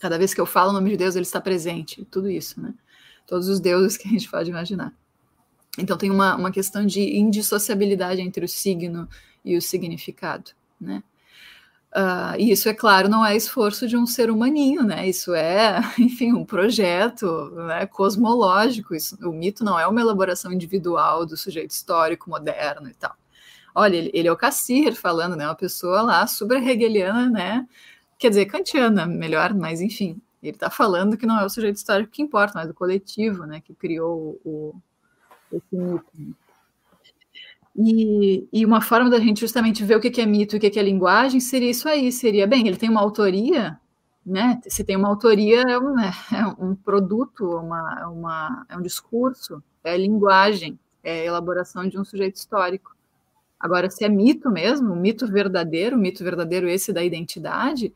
Cada 0.02 0.18
vez 0.18 0.34
que 0.34 0.42
eu 0.42 0.48
falo 0.48 0.72
o 0.72 0.74
nome 0.74 0.90
de 0.90 0.98
Deus, 0.98 1.16
ele 1.16 1.26
está 1.26 1.40
presente, 1.40 2.04
tudo 2.10 2.28
isso, 2.28 2.60
né? 2.60 2.74
Todos 3.28 3.48
os 3.48 3.60
deuses 3.60 3.96
que 3.96 4.08
a 4.08 4.12
gente 4.12 4.28
pode 4.28 4.50
imaginar. 4.50 4.92
Então 5.78 5.96
tem 5.96 6.10
uma, 6.10 6.36
uma 6.36 6.52
questão 6.52 6.84
de 6.84 7.16
indissociabilidade 7.16 8.20
entre 8.20 8.44
o 8.44 8.50
signo 8.50 9.08
e 9.46 9.56
o 9.56 9.62
significado, 9.62 10.52
né? 10.80 11.04
Uh, 11.94 12.34
e 12.40 12.52
isso, 12.52 12.68
é 12.68 12.74
claro, 12.74 13.10
não 13.10 13.24
é 13.24 13.36
esforço 13.36 13.88
de 13.88 13.96
um 13.96 14.08
ser 14.08 14.32
humaninho, 14.32 14.82
né? 14.82 15.08
Isso 15.08 15.36
é, 15.36 15.80
enfim, 16.00 16.34
um 16.34 16.44
projeto 16.44 17.52
né, 17.68 17.86
cosmológico. 17.86 18.96
Isso, 18.96 19.16
o 19.22 19.32
mito 19.32 19.64
não 19.64 19.78
é 19.78 19.86
uma 19.86 20.02
elaboração 20.02 20.52
individual 20.52 21.28
do 21.28 21.38
sujeito 21.38 21.72
histórico 21.72 22.28
moderno 22.28 22.90
e 22.90 22.94
tal. 22.96 23.16
Olha, 23.76 23.96
ele, 23.98 24.10
ele 24.16 24.28
é 24.28 24.32
o 24.32 24.38
Cassir 24.38 24.96
falando, 24.96 25.36
né? 25.36 25.46
Uma 25.46 25.56
pessoa 25.56 26.02
lá 26.02 26.26
super 26.26 26.66
hegeliana, 26.66 27.30
né? 27.30 27.68
Quer 28.22 28.30
dizer, 28.30 28.46
kantiana, 28.46 29.08
melhor, 29.08 29.52
mas 29.52 29.82
enfim, 29.82 30.22
ele 30.44 30.56
está 30.56 30.70
falando 30.70 31.18
que 31.18 31.26
não 31.26 31.40
é 31.40 31.44
o 31.44 31.50
sujeito 31.50 31.78
histórico 31.78 32.12
que 32.12 32.22
importa, 32.22 32.54
mas 32.54 32.70
o 32.70 32.74
coletivo, 32.74 33.48
né? 33.48 33.60
Que 33.62 33.74
criou 33.74 34.40
o, 34.46 34.76
esse 35.52 35.76
mito. 35.76 36.06
Né? 36.14 36.32
E, 37.76 38.48
e, 38.54 38.64
uma 38.64 38.80
forma 38.80 39.10
da 39.10 39.20
gente 39.20 39.40
justamente 39.40 39.84
ver 39.84 39.96
o 39.96 40.00
que 40.00 40.22
é 40.22 40.26
mito 40.28 40.56
e 40.56 40.58
o 40.58 40.62
que 40.62 40.78
é 40.78 40.84
linguagem 40.84 41.40
seria 41.40 41.72
isso 41.72 41.90
aí, 41.90 42.12
seria, 42.12 42.46
bem, 42.46 42.68
ele 42.68 42.78
tem 42.78 42.92
uma 42.92 43.02
autoria, 43.02 43.80
né? 44.24 44.62
Se 44.68 44.84
tem 44.84 44.96
uma 44.96 45.08
autoria, 45.08 45.64
é 45.64 45.80
um, 45.80 45.96
né, 45.96 46.12
é 46.32 46.46
um 46.64 46.76
produto, 46.76 47.44
uma, 47.58 48.08
uma, 48.08 48.66
é 48.70 48.78
um 48.78 48.84
discurso, 48.84 49.64
é 49.84 49.98
linguagem, 49.98 50.78
é 51.04 51.26
elaboração 51.26 51.90
de 51.90 51.98
um 51.98 52.06
sujeito 52.06 52.36
histórico. 52.36 52.96
Agora, 53.62 53.90
se 53.90 54.04
é 54.04 54.10
mito 54.10 54.50
mesmo, 54.50 54.96
mito 54.96 55.28
verdadeiro, 55.28 55.98
mito 55.98 56.24
verdadeiro 56.24 56.68
esse 56.68 56.92
da 56.92 57.04
identidade, 57.04 57.94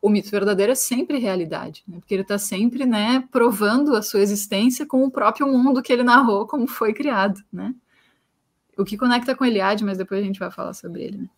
o 0.00 0.08
mito 0.08 0.30
verdadeiro 0.30 0.70
é 0.70 0.76
sempre 0.76 1.18
realidade, 1.18 1.82
né? 1.86 1.98
porque 1.98 2.14
ele 2.14 2.22
está 2.22 2.38
sempre 2.38 2.86
né, 2.86 3.24
provando 3.32 3.96
a 3.96 4.02
sua 4.02 4.20
existência 4.20 4.86
com 4.86 5.02
o 5.02 5.10
próprio 5.10 5.46
mundo 5.48 5.82
que 5.82 5.92
ele 5.92 6.04
narrou, 6.04 6.46
como 6.46 6.68
foi 6.68 6.94
criado, 6.94 7.42
né? 7.52 7.74
O 8.76 8.84
que 8.84 8.96
conecta 8.96 9.34
com 9.34 9.44
Eliade, 9.44 9.84
mas 9.84 9.98
depois 9.98 10.20
a 10.20 10.24
gente 10.24 10.38
vai 10.38 10.52
falar 10.52 10.72
sobre 10.72 11.02
ele, 11.02 11.18
né? 11.18 11.28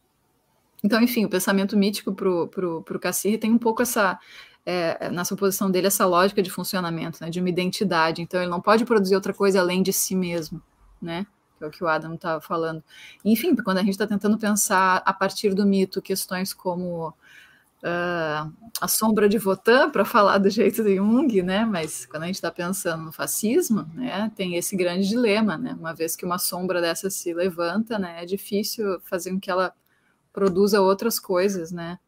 Então, 0.84 1.00
enfim, 1.00 1.24
o 1.24 1.28
pensamento 1.28 1.74
mítico 1.76 2.12
para 2.12 2.28
o 2.28 3.00
Cassir 3.00 3.38
tem 3.38 3.50
um 3.50 3.59
pouco 3.59 3.80
essa, 3.80 4.18
é, 4.64 5.11
na 5.11 5.24
suposição 5.24 5.70
dele, 5.70 5.86
essa 5.86 6.04
lógica 6.07 6.42
de 6.42 6.50
funcionamento, 6.50 7.18
né, 7.22 7.30
de 7.30 7.40
uma 7.40 7.48
identidade. 7.48 8.20
Então, 8.22 8.40
ele 8.40 8.50
não 8.50 8.61
pode 8.61 8.84
produzir 8.84 9.14
outra 9.14 9.32
coisa 9.32 9.61
além 9.61 9.82
de 9.82 9.92
si 9.92 10.14
mesmo, 10.14 10.62
né? 11.00 11.26
Que 11.61 11.64
é 11.64 11.66
o 11.66 11.70
que 11.70 11.84
o 11.84 11.86
Adam 11.86 12.14
estava 12.14 12.40
falando. 12.40 12.82
Enfim, 13.22 13.54
quando 13.54 13.76
a 13.76 13.82
gente 13.82 13.90
está 13.90 14.06
tentando 14.06 14.38
pensar 14.38 15.02
a 15.04 15.12
partir 15.12 15.52
do 15.52 15.66
mito 15.66 16.00
questões 16.00 16.54
como 16.54 17.08
uh, 17.08 18.52
a 18.80 18.88
sombra 18.88 19.28
de 19.28 19.36
Votan 19.36 19.90
para 19.90 20.06
falar 20.06 20.38
do 20.38 20.48
jeito 20.48 20.82
de 20.82 20.96
Jung, 20.96 21.42
né? 21.42 21.66
Mas 21.66 22.06
quando 22.06 22.22
a 22.22 22.26
gente 22.26 22.36
está 22.36 22.50
pensando 22.50 23.04
no 23.04 23.12
fascismo, 23.12 23.86
né, 23.92 24.32
tem 24.34 24.56
esse 24.56 24.74
grande 24.74 25.06
dilema, 25.06 25.58
né? 25.58 25.76
Uma 25.78 25.92
vez 25.92 26.16
que 26.16 26.24
uma 26.24 26.38
sombra 26.38 26.80
dessa 26.80 27.11
se 27.11 27.34
levanta, 27.34 27.98
né, 27.98 28.22
é 28.22 28.24
difícil 28.24 28.98
fazer 29.02 29.32
com 29.32 29.38
que 29.38 29.50
ela 29.50 29.74
produza 30.32 30.80
outras 30.80 31.18
coisas, 31.18 31.70
né? 31.70 31.98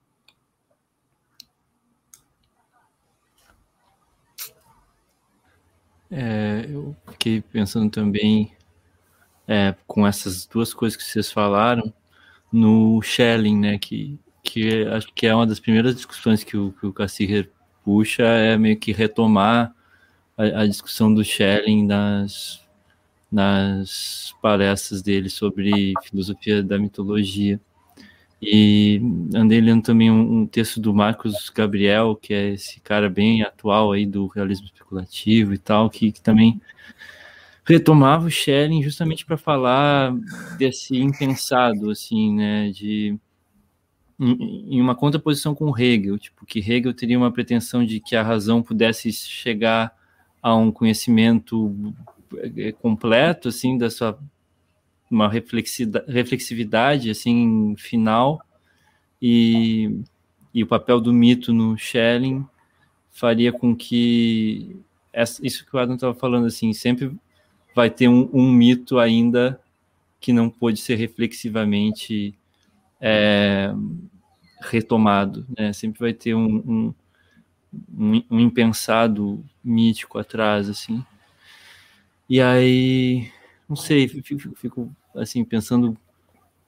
É, 6.15 6.67
eu 6.69 6.95
fiquei 7.11 7.41
pensando 7.41 7.91
também 7.91 8.55
é, 9.47 9.75
com 9.87 10.07
essas 10.07 10.47
duas 10.47 10.73
coisas 10.75 10.97
que 10.97 11.05
vocês 11.05 11.31
falaram 11.33 11.93
no 12.53 13.01
Schelling, 13.03 13.59
né, 13.59 13.79
que 13.79 14.19
que 14.43 14.85
acho 14.87 15.07
que 15.15 15.27
é 15.27 15.35
uma 15.35 15.47
das 15.47 15.61
primeiras 15.61 15.95
discussões 15.95 16.43
que 16.43 16.57
o, 16.57 16.73
que 16.73 16.85
o 16.85 16.93
Cassirer 16.93 17.49
puxa, 17.85 18.25
é 18.25 18.57
meio 18.57 18.77
que 18.79 18.93
retomar 18.93 19.75
a, 20.37 20.63
a 20.63 20.67
discussão 20.67 21.13
do 21.13 21.25
Schelling 21.25 21.87
nas, 21.87 22.61
nas 23.31 24.35
palestras 24.41 25.03
dele 25.03 25.29
sobre 25.29 25.93
filosofia 26.05 26.63
da 26.63 26.79
mitologia. 26.79 27.61
E 28.41 29.01
andei 29.35 29.61
lendo 29.61 29.85
também 29.85 30.11
um, 30.11 30.41
um, 30.41 30.47
texto 30.47 30.81
do 30.81 30.93
Marcos 30.93 31.49
Gabriel, 31.51 32.17
que 32.17 32.35
é 32.35 32.51
esse 32.51 32.81
cara 32.81 33.09
bem 33.09 33.43
atual 33.43 33.93
aí 33.93 34.05
do 34.05 34.27
realismo 34.27 34.67
especulativo 34.67 35.55
e 35.55 35.59
tal, 35.59 35.89
que, 35.89 36.11
que 36.11 36.21
também 36.21 36.61
retomava 37.65 38.27
o 38.27 38.31
Schelling 38.31 38.83
justamente 38.83 39.25
para 39.25 39.37
falar 39.37 40.13
desse 40.59 40.97
impensado, 40.97 41.91
assim, 41.91 42.35
né, 42.35 42.71
de 42.71 43.19
em, 44.19 44.81
uma 44.81 44.95
contraposição 44.95 45.55
com 45.55 45.77
Hegel, 45.77 46.19
tipo, 46.19 46.47
que 46.47 46.61
Hegel 46.61 46.95
teria 46.95 47.19
uma 47.19 47.33
pretensão 47.33 47.85
de 47.85 48.01
que 48.01 48.15
a 48.15 48.23
razão 48.23 48.63
pudesse 48.63 49.13
chegar 49.13 49.93
a 50.41 50.55
um 50.55 50.71
conhecimento 50.71 51.95
é, 52.57 52.73
completo, 52.73 53.49
assim, 53.49 53.77
da 53.77 53.91
sua 53.91 54.19
uma 55.11 55.29
reflexividade, 55.29 57.11
assim, 57.11 57.75
final, 57.77 58.41
e, 59.21 60.01
e 60.55 60.63
o 60.63 60.67
papel 60.67 61.03
do 61.03 61.13
mito 61.13 61.53
no 61.53 61.77
Schelling 61.77 62.47
faria 63.11 63.53
com 63.53 63.77
que 63.77 64.75
isso 65.43 65.67
que 65.67 65.77
o 65.77 65.79
Adam 65.79 65.97
estava 65.97 66.15
falando, 66.15 66.47
assim, 66.47 66.73
sempre 66.73 67.15
vai 67.75 67.91
ter 67.91 68.09
um, 68.09 68.29
um, 68.33 68.51
mito 68.51 68.99
ainda 68.99 69.61
que 70.21 70.33
não 70.33 70.49
pode 70.49 70.81
ser 70.81 70.97
reflexivamente 70.97 72.35
é, 73.01 73.73
retomado, 74.61 75.47
né? 75.57 75.73
Sempre 75.73 76.01
vai 76.01 76.13
ter 76.13 76.35
um, 76.35 76.57
um, 76.57 76.95
um, 77.97 78.23
um 78.31 78.41
impensado 78.41 79.45
mítico 79.65 80.19
atrás, 80.19 80.69
assim. 80.69 81.05
E 82.29 82.41
aí, 82.41 83.31
não 83.69 83.77
sei, 83.77 84.09
fico, 84.09 84.55
fico 84.57 84.91
assim, 85.15 85.45
pensando 85.45 85.97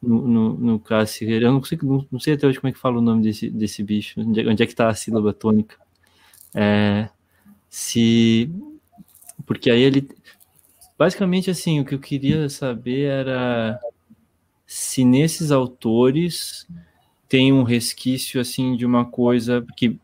no, 0.03 0.29
no, 0.29 0.55
no 0.55 0.79
Cássio 0.79 1.29
Eu 1.31 1.53
não 1.53 1.63
sei, 1.63 1.79
não, 1.83 2.07
não, 2.11 2.21
sei 2.21 2.35
até 2.35 2.47
hoje 2.47 2.61
como 2.61 2.69
é 2.69 2.73
que 2.73 2.79
fala 2.79 2.99
o 2.99 3.03
nome 3.03 3.23
desse, 3.23 3.49
desse 3.49 3.83
bicho, 3.83 4.21
onde, 4.21 4.41
é, 4.41 4.47
onde 4.47 4.63
é 4.63 4.67
que 4.67 4.73
está 4.73 4.89
a 4.89 4.95
sílaba 4.95 5.33
tônica. 5.33 5.77
É, 6.55 7.09
se. 7.69 8.51
Porque 9.47 9.71
aí 9.71 9.83
ele. 9.83 10.09
Basicamente, 10.97 11.51
assim, 11.51 11.81
o 11.81 11.85
que 11.85 11.95
eu 11.95 11.99
queria 11.99 12.49
saber 12.49 13.05
era 13.05 13.81
se 14.67 15.05
nesses 15.05 15.51
autores 15.51 16.67
tem 17.29 17.53
um 17.53 17.63
resquício, 17.63 18.41
assim, 18.41 18.77
de 18.77 18.87
uma 18.87 19.05
coisa 19.05 19.65
que. 19.77 19.99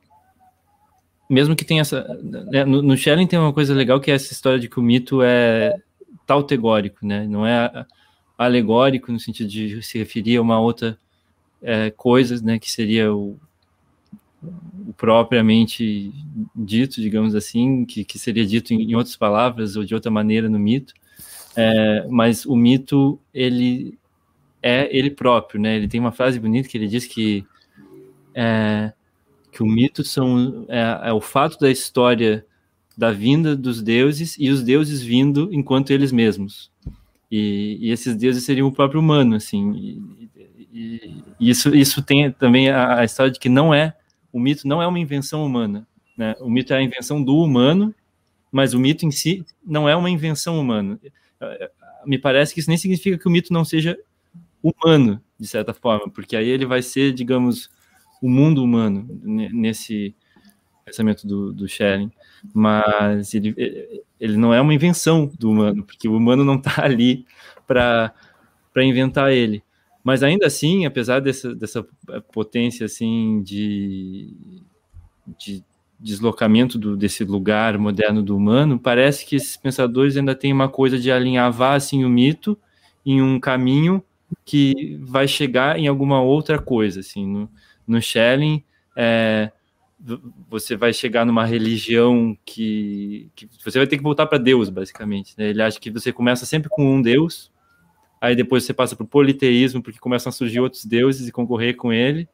Mesmo 1.29 1.55
que 1.55 1.65
tenha 1.65 1.83
essa. 1.83 2.03
Né, 2.23 2.65
no, 2.65 2.83
no 2.83 2.97
Schelling 2.97 3.27
tem 3.27 3.39
uma 3.39 3.53
coisa 3.53 3.73
legal 3.73 4.01
que 4.01 4.11
é 4.11 4.15
essa 4.15 4.33
história 4.33 4.59
de 4.59 4.69
que 4.69 4.81
o 4.81 4.83
mito 4.83 5.23
é 5.23 5.77
tautegórico, 6.27 7.07
né? 7.07 7.27
Não 7.27 7.47
é 7.47 7.87
alegórico 8.37 9.13
no 9.13 9.21
sentido 9.21 9.49
de 9.49 9.83
se 9.83 9.99
referir 9.99 10.39
a 10.39 10.43
uma 10.43 10.59
outra 10.59 10.99
é, 11.63 11.91
coisa, 11.91 12.41
né? 12.43 12.59
Que 12.59 12.71
seria 12.71 13.15
o, 13.15 13.39
propriamente 14.97 16.13
dito, 16.55 17.01
digamos 17.01 17.35
assim, 17.35 17.85
que, 17.85 18.05
que 18.05 18.19
seria 18.19 18.47
dito 18.47 18.73
em, 18.73 18.91
em, 18.91 18.95
outras 18.95 19.17
palavras 19.17 19.77
ou 19.77 19.85
de 19.85 19.95
outra 19.95 20.11
maneira 20.11 20.49
no 20.49 20.59
mito. 20.59 20.95
É, 21.57 22.07
mas 22.09 22.47
o 22.47 22.55
mito 22.57 23.21
ele 23.35 23.99
é 24.63 24.89
ele 24.97 25.11
próprio, 25.11 25.61
né? 25.61 25.77
Ele 25.77 25.89
tem 25.89 26.01
uma 26.01 26.13
frase 26.13 26.39
bonita 26.39 26.69
que 26.69 26.77
ele 26.79 26.87
diz 26.87 27.07
que 27.07 27.45
é, 28.35 28.93
que 29.51 29.63
o 29.63 29.67
mito 29.67 30.05
são 30.05 30.65
é, 30.69 31.09
é 31.09 31.13
o 31.13 31.21
fato 31.21 31.59
da 31.59 31.71
história 31.71 32.45
da 32.97 33.11
vinda 33.11 33.57
dos 33.57 33.83
deuses 33.83 34.37
e 34.39 34.51
os 34.51 34.63
deuses 34.63 35.03
vindo 35.03 35.49
enquanto 35.53 35.91
eles 35.91 36.13
mesmos. 36.13 36.71
E, 37.31 37.79
e 37.81 37.91
esses 37.91 38.17
deuses 38.17 38.45
seriam 38.45 38.69
o 38.69 38.73
próprio 38.73 39.01
humano, 39.01 39.37
assim. 39.37 39.73
E, 39.73 40.29
e, 40.73 41.25
isso, 41.41 41.75
isso 41.75 42.03
tem 42.03 42.31
também 42.33 42.69
a, 42.69 42.99
a, 42.99 43.05
história 43.05 43.33
de 43.33 43.39
que 43.39 43.49
não 43.49 43.73
é 43.73 43.97
o 44.33 44.41
mito 44.41 44.67
não 44.67 44.83
é 44.83 44.87
uma 44.87 44.99
invenção 44.99 45.45
humana, 45.45 45.87
né? 46.17 46.35
O 46.41 46.51
mito 46.51 46.73
é 46.73 46.79
a 46.79 46.83
invenção 46.83 47.23
do 47.23 47.37
humano, 47.37 47.95
mas 48.51 48.75
o 48.75 48.79
mito 48.79 49.07
em 49.07 49.11
si 49.11 49.45
não 49.65 49.89
é 49.89 49.95
uma 49.95 50.11
invenção 50.11 50.59
humana. 50.59 50.99
Me 52.05 52.19
parece 52.19 52.53
que 52.55 52.61
isso 52.61 52.69
nem 52.69 52.79
significa 52.79 53.19
que 53.19 53.29
o 53.29 53.31
mito 53.31 53.53
não 53.53 53.65
seja 53.65 53.99
humano 54.63 55.21
de 55.39 55.47
certa 55.47 55.73
forma, 55.73 56.11
porque 56.11 56.37
aí 56.37 56.49
ele 56.49 56.67
vai 56.67 56.83
ser, 56.83 57.13
digamos, 57.13 57.71
o 58.21 58.29
mundo 58.29 58.63
humano 58.63 59.07
nesse 59.23 60.15
pensamento 60.85 61.27
do, 61.27 61.53
do 61.53 61.67
Schelling 61.67 62.11
mas 62.55 63.35
ele, 63.35 63.55
ele 64.19 64.37
não 64.37 64.53
é 64.53 64.61
uma 64.61 64.75
invenção 64.75 65.31
do 65.39 65.51
humano, 65.51 65.85
porque 65.85 66.09
o 66.09 66.17
humano 66.17 66.45
não 66.45 66.57
está 66.57 66.85
ali 66.85 67.27
para 67.67 68.13
inventar 68.77 69.33
ele. 69.33 69.63
Mas 70.03 70.23
ainda 70.23 70.47
assim, 70.47 70.87
apesar 70.87 71.21
dessa, 71.21 71.55
dessa 71.55 71.87
potência 72.33 72.87
assim 72.87 73.43
de, 73.43 74.35
de 75.39 75.63
deslocamento 75.99 76.79
do, 76.79 76.97
desse 76.97 77.25
lugar 77.25 77.77
moderno 77.77 78.23
do 78.23 78.37
humano, 78.37 78.79
parece 78.79 79.27
que 79.27 79.37
esses 79.37 79.57
pensadores 79.57 80.17
ainda 80.17 80.35
têm 80.35 80.53
uma 80.53 80.69
coisa 80.69 80.99
de 80.99 81.13
alinhavar 81.13 81.75
assim 81.75 82.05
o 82.05 82.09
mito 82.09 82.57
em 83.05 83.21
um 83.21 83.39
caminho 83.39 84.03
que 84.45 84.99
vai 85.03 85.29
chegar 85.29 85.79
em 85.79 85.87
alguma 85.87 86.23
outra 86.23 86.59
coisa, 86.59 87.01
assim, 87.01 87.27
no, 87.27 87.51
no 87.87 88.01
Schelling, 88.01 88.65
é, 88.97 89.51
você 90.49 90.77
vai 90.77 90.93
chegar 90.93 91.27
numa 91.27 91.45
religião 91.45 92.37
que, 92.45 93.31
que 93.35 93.49
você 93.63 93.79
vai 93.79 93.87
ter 93.87 93.97
que 93.97 94.03
voltar 94.03 94.27
para 94.27 94.39
Deus, 94.39 94.71
basicamente. 94.71 95.35
Né? 95.37 95.49
Ele 95.51 95.63
acha 95.63 95.79
que 95.79 95.91
você 95.91 96.13
começa 96.13 96.47
sempre 96.47 96.71
com 96.71 96.95
um 96.95 97.03
Deus, 97.03 97.50
aí 98.21 98.37
depois 98.37 98.65
você 98.65 98.75
passa 98.75 98.95
para 98.95 99.05
o 99.05 99.09
politeísmo, 99.09 99.83
porque 99.83 99.99
começam 99.99 100.31
a 100.31 100.33
surgir 100.33 100.61
outros 100.61 100.85
deuses 100.85 101.27
e 101.27 101.33
concorrer 101.33 101.77
com 101.77 101.93
ele, 101.93 102.29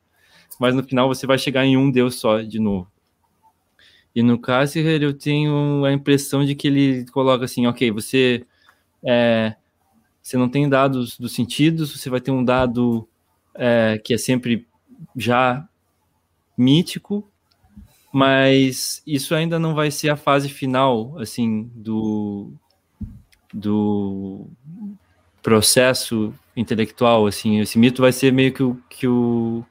mas 0.58 0.74
no 0.74 0.82
final 0.82 1.08
você 1.08 1.26
vai 1.26 1.38
chegar 1.38 1.64
em 1.64 1.76
um 1.76 1.90
Deus 1.90 2.16
só 2.16 2.40
de 2.40 2.58
novo. 2.58 2.90
E 4.14 4.22
no 4.22 4.38
Cassirer 4.38 5.02
eu 5.02 5.12
tenho 5.12 5.84
a 5.84 5.92
impressão 5.92 6.44
de 6.44 6.54
que 6.54 6.68
ele 6.68 7.06
coloca 7.12 7.44
assim, 7.44 7.66
ok, 7.66 7.90
você 7.90 8.44
é, 9.04 9.54
você 10.22 10.36
não 10.36 10.48
tem 10.48 10.68
dados 10.68 11.16
dos 11.18 11.34
sentidos, 11.34 11.96
você 11.96 12.10
vai 12.10 12.20
ter 12.20 12.32
um 12.32 12.44
dado 12.44 13.06
é, 13.54 14.00
que 14.02 14.12
é 14.12 14.18
sempre 14.18 14.66
já 15.14 15.68
mítico, 16.56 17.30
mas 18.12 19.02
isso 19.06 19.34
ainda 19.34 19.58
não 19.58 19.74
vai 19.74 19.90
ser 19.90 20.08
a 20.08 20.16
fase 20.16 20.48
final, 20.48 21.16
assim, 21.18 21.70
do, 21.74 22.50
do 23.52 24.48
processo 25.46 26.34
intelectual, 26.56 27.24
assim, 27.24 27.60
esse 27.60 27.78
mito 27.78 28.02
vai 28.02 28.10
ser 28.10 28.32
meio 28.32 28.52
que 28.52 28.64
o, 28.64 28.82
que 28.90 29.06
o 29.06 29.64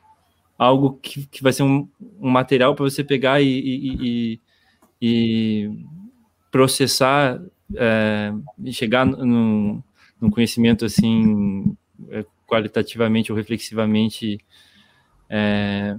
algo 0.57 0.97
que, 1.01 1.25
que 1.25 1.43
vai 1.43 1.51
ser 1.51 1.63
um, 1.63 1.85
um 2.17 2.29
material 2.29 2.73
para 2.73 2.85
você 2.85 3.03
pegar 3.03 3.41
e, 3.41 3.45
e, 3.45 3.97
e, 4.07 4.39
e 5.01 5.85
processar 6.49 7.41
é, 7.75 8.31
e 8.63 8.71
chegar 8.71 9.05
num, 9.05 9.83
conhecimento 10.31 10.85
assim 10.85 11.75
é, 12.09 12.25
qualitativamente 12.47 13.33
ou 13.33 13.37
reflexivamente 13.37 14.39
é, 15.29 15.97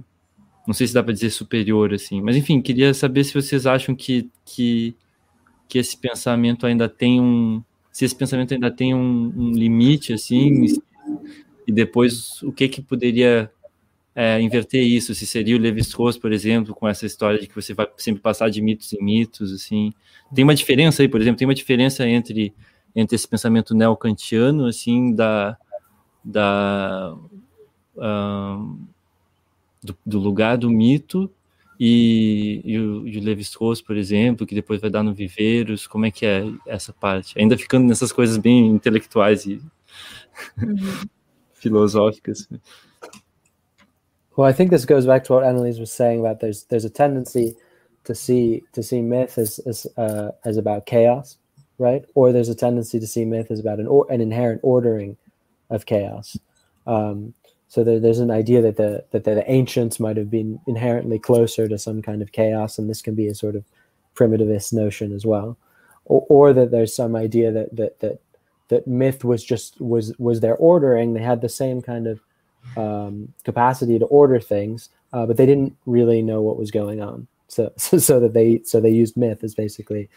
não 0.65 0.73
sei 0.73 0.87
se 0.87 0.93
dá 0.95 1.03
para 1.03 1.13
dizer 1.13 1.29
superior, 1.29 1.93
assim. 1.93 2.19
Mas, 2.19 2.35
enfim, 2.35 2.59
queria 2.61 2.95
saber 2.95 3.23
se 3.23 3.33
vocês 3.33 3.67
acham 3.67 3.95
que, 3.95 4.29
que, 4.43 4.95
que 5.69 5.77
esse 5.77 5.95
pensamento 5.95 6.65
ainda 6.65 6.89
tem 6.89 7.21
um... 7.21 7.63
Se 7.97 8.05
esse 8.05 8.15
pensamento 8.15 8.53
ainda 8.53 8.69
tem 8.69 8.93
um, 8.93 9.33
um 9.35 9.51
limite, 9.53 10.13
assim, 10.13 10.67
e 11.65 11.71
depois 11.71 12.43
o 12.43 12.51
que 12.51 12.69
que 12.69 12.79
poderia 12.79 13.51
é, 14.13 14.39
inverter 14.39 14.85
isso? 14.85 15.15
Se 15.15 15.25
seria 15.25 15.55
o 15.55 15.59
Levi-Strauss, 15.59 16.15
por 16.15 16.31
exemplo, 16.31 16.75
com 16.75 16.87
essa 16.87 17.07
história 17.07 17.39
de 17.39 17.47
que 17.47 17.55
você 17.55 17.73
vai 17.73 17.87
sempre 17.97 18.21
passar 18.21 18.51
de 18.51 18.61
mitos 18.61 18.93
em 18.93 19.03
mitos, 19.03 19.51
assim. 19.51 19.91
Tem 20.31 20.43
uma 20.43 20.53
diferença 20.53 21.01
aí, 21.01 21.09
por 21.09 21.19
exemplo, 21.19 21.39
tem 21.39 21.47
uma 21.47 21.55
diferença 21.55 22.07
entre, 22.07 22.53
entre 22.95 23.15
esse 23.15 23.27
pensamento 23.27 23.73
neocantiano, 23.73 24.67
assim, 24.67 25.15
da... 25.15 25.57
da 26.23 27.17
uh, 27.95 28.77
do, 29.83 29.97
do 30.05 30.19
lugar 30.19 30.55
do 30.55 30.69
mito 30.69 31.31
e, 31.79 32.61
e, 32.63 32.79
o, 32.79 33.07
e 33.07 33.17
o 33.17 33.23
Levi-Strauss, 33.23 33.81
por 33.81 33.95
exemplo, 33.95 34.47
que 34.47 34.55
depois 34.55 34.81
vai 34.81 34.89
dar 34.89 35.03
no 35.03 35.13
Viveiros, 35.13 35.85
como 35.85 36.05
é 36.05 36.11
que 36.11 36.25
é 36.25 36.43
essa 36.65 36.91
parte? 36.91 37.37
Ainda 37.39 37.57
ficando 37.57 37.87
nessas 37.87 38.11
coisas 38.11 38.37
bem 38.37 38.67
intelectuais 38.67 39.45
e 39.45 39.61
uhum. 40.61 41.01
filosóficas. 41.53 42.47
Well, 44.35 44.47
I 44.47 44.53
think 44.53 44.69
this 44.69 44.85
goes 44.85 45.05
back 45.05 45.23
to 45.25 45.33
what 45.33 45.43
Annalise 45.43 45.79
was 45.79 45.91
saying 45.91 46.19
about 46.19 46.39
there's 46.39 46.63
there's 46.65 46.85
a 46.85 46.91
tendency 46.91 47.55
to 48.03 48.13
see 48.13 48.63
to 48.73 48.83
see 48.83 49.01
myth 49.01 49.37
as 49.37 49.59
as 49.65 49.87
uh, 49.97 50.31
as 50.45 50.57
about 50.57 50.85
chaos, 50.85 51.37
right? 51.79 52.05
Or 52.13 52.31
there's 52.31 52.49
a 52.49 52.55
tendency 52.55 52.99
to 52.99 53.07
see 53.07 53.25
myth 53.25 53.49
as 53.49 53.59
about 53.59 53.79
an 53.79 53.87
or, 53.87 54.05
an 54.11 54.21
inherent 54.21 54.61
ordering 54.63 55.17
of 55.71 55.85
chaos. 55.87 56.37
Um, 56.85 57.33
So 57.69 57.83
there, 57.83 57.99
there's 57.99 58.19
an 58.19 58.31
idea 58.31 58.61
that 58.61 58.77
the 58.77 59.03
that 59.11 59.23
the 59.23 59.49
ancients 59.51 59.99
might 59.99 60.17
have 60.17 60.29
been 60.29 60.59
inherently 60.67 61.19
closer 61.19 61.67
to 61.67 61.77
some 61.77 62.01
kind 62.01 62.21
of 62.21 62.31
chaos, 62.31 62.77
and 62.77 62.89
this 62.89 63.01
can 63.01 63.15
be 63.15 63.27
a 63.27 63.35
sort 63.35 63.55
of 63.55 63.65
primitivist 64.15 64.73
notion 64.73 65.13
as 65.13 65.25
well, 65.25 65.57
or, 66.05 66.25
or 66.29 66.53
that 66.53 66.71
there's 66.71 66.95
some 66.95 67.15
idea 67.15 67.51
that 67.51 67.75
that 67.75 67.99
that 67.99 68.19
that 68.69 68.87
myth 68.87 69.23
was 69.23 69.43
just 69.43 69.79
was 69.81 70.17
was 70.17 70.39
their 70.39 70.55
ordering. 70.55 71.13
They 71.13 71.21
had 71.21 71.41
the 71.41 71.49
same 71.49 71.81
kind 71.81 72.07
of 72.07 72.21
um, 72.75 73.33
capacity 73.43 73.99
to 73.99 74.05
order 74.05 74.39
things, 74.39 74.89
uh, 75.13 75.25
but 75.25 75.37
they 75.37 75.45
didn't 75.45 75.75
really 75.85 76.21
know 76.21 76.41
what 76.41 76.57
was 76.57 76.71
going 76.71 77.01
on. 77.01 77.27
So, 77.47 77.71
so, 77.77 77.97
so 77.97 78.19
that 78.19 78.33
they 78.33 78.61
so 78.63 78.79
they 78.79 78.89
used 78.89 79.17
myth 79.17 79.43
as 79.43 79.55
basically 79.55 80.09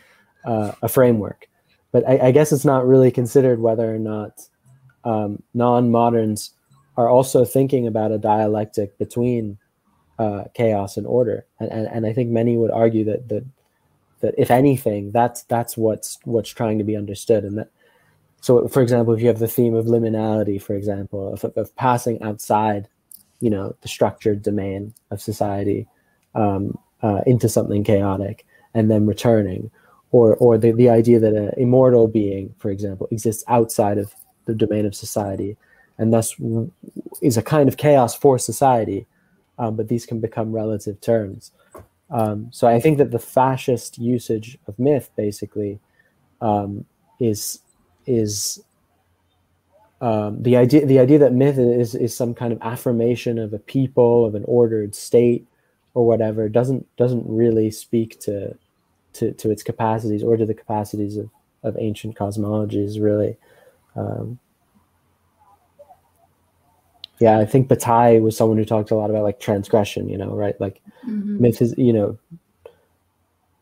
uh, 0.45 0.73
a 0.83 0.89
framework. 0.89 1.49
But 1.93 2.09
I, 2.09 2.29
I, 2.29 2.31
guess 2.31 2.53
it's 2.53 2.65
not 2.65 2.87
really 2.87 3.11
considered 3.11 3.61
whether 3.61 3.93
or 3.93 3.99
not 3.99 4.43
um, 5.03 5.43
non-moderns 5.55 6.53
are 6.97 7.09
also 7.09 7.45
thinking 7.45 7.87
about 7.87 8.13
a 8.13 8.19
dialectic 8.19 8.99
between 8.99 9.59
uh, 10.19 10.45
chaos 10.55 10.97
and 10.97 11.07
order, 11.07 11.47
and, 11.59 11.71
and 11.71 11.87
and 11.87 12.07
I 12.07 12.13
think 12.13 12.31
many 12.31 12.57
would 12.57 12.71
argue 12.71 13.05
that 13.05 13.29
that 13.29 13.45
that 14.21 14.35
if 14.37 14.51
anything, 14.51 15.13
that's 15.13 15.43
that's 15.45 15.77
what's 15.77 16.19
what's 16.25 16.51
trying 16.51 16.79
to 16.79 16.85
be 16.85 16.97
understood, 16.97 17.45
and 17.45 17.59
that. 17.59 17.71
So, 18.43 18.69
for 18.69 18.81
example, 18.81 19.13
if 19.13 19.21
you 19.21 19.29
have 19.29 19.39
the 19.39 19.49
theme 19.49 19.75
of 19.75 19.85
liminality, 19.85 20.63
for 20.63 20.75
example, 20.75 21.35
of, 21.35 21.45
of 21.57 21.77
passing 21.77 22.23
outside, 22.23 22.89
you 23.41 23.51
know, 23.51 23.77
the 23.83 23.89
structured 23.89 24.43
domain 24.43 24.95
of 25.11 25.21
society 25.21 25.87
um, 26.35 26.79
uh, 27.03 27.21
into 27.27 27.51
something 27.51 27.85
chaotic, 27.85 28.47
and 28.73 28.91
then 28.91 29.07
returning, 29.07 29.71
or 30.11 30.37
or 30.37 30.57
the, 30.59 30.73
the 30.73 30.89
idea 30.89 31.21
that 31.21 31.35
an 31.35 31.53
immortal 31.57 32.09
being, 32.09 32.55
for 32.59 32.71
example, 32.71 33.09
exists 33.11 33.45
outside 33.49 33.99
of 33.99 34.15
the 34.47 34.55
domain 34.55 34.87
of 34.87 34.95
society, 34.95 35.57
and 36.01 36.15
thus 36.15 36.35
is 37.21 37.37
a 37.37 37.43
kind 37.43 37.69
of 37.69 37.77
chaos 37.77 38.17
for 38.17 38.39
society. 38.39 39.07
Um, 39.59 39.77
but 39.77 39.89
these 39.89 40.07
can 40.07 40.21
become 40.21 40.53
relative 40.53 40.99
terms. 41.03 41.53
Um, 42.11 42.49
so 42.51 42.67
I 42.67 42.81
think 42.81 42.97
that 42.97 43.11
the 43.11 43.19
fascist 43.19 43.99
usage 43.99 44.59
of 44.67 44.79
myth 44.79 45.11
basically 45.15 45.79
um, 46.41 46.87
is 47.21 47.61
is 48.07 48.65
um, 50.01 50.43
the 50.43 50.57
idea 50.57 50.87
the 50.87 50.99
idea 50.99 51.19
that 51.19 51.35
myth 51.35 51.59
is 51.59 51.95
is 51.95 52.17
some 52.17 52.33
kind 52.35 52.55
of 52.55 52.63
affirmation 52.63 53.39
of 53.39 53.53
a 53.53 53.59
people 53.59 54.25
of 54.25 54.35
an 54.35 54.45
ordered 54.49 54.95
state 54.95 55.47
or 55.93 56.07
whatever 56.07 56.49
doesn't 56.49 56.87
doesn't 56.97 57.25
really 57.27 57.71
speak 57.71 58.19
to 58.21 58.57
to, 59.13 59.33
to 59.33 59.51
its 59.51 59.63
capacities 59.63 60.25
or 60.25 60.39
to 60.39 60.47
the 60.47 60.55
capacities 60.55 61.19
of, 61.19 61.29
of 61.63 61.77
ancient 61.79 62.17
cosmologies 62.17 63.01
really 63.01 63.37
um, 63.95 64.39
yeah 67.21 67.39
i 67.39 67.45
think 67.45 67.69
bataille 67.69 68.21
was 68.21 68.37
someone 68.37 68.59
who 68.59 68.65
talked 68.65 68.91
a 68.91 68.95
lot 68.95 69.11
about 69.11 69.23
like 69.23 69.39
transgression 69.39 70.09
you 70.09 70.19
know 70.19 70.35
right? 70.35 70.61
Like 70.61 70.81
mm-hmm. 71.07 71.41
myth 71.41 71.63
is 71.63 71.75
you 71.77 71.93
know 71.93 72.19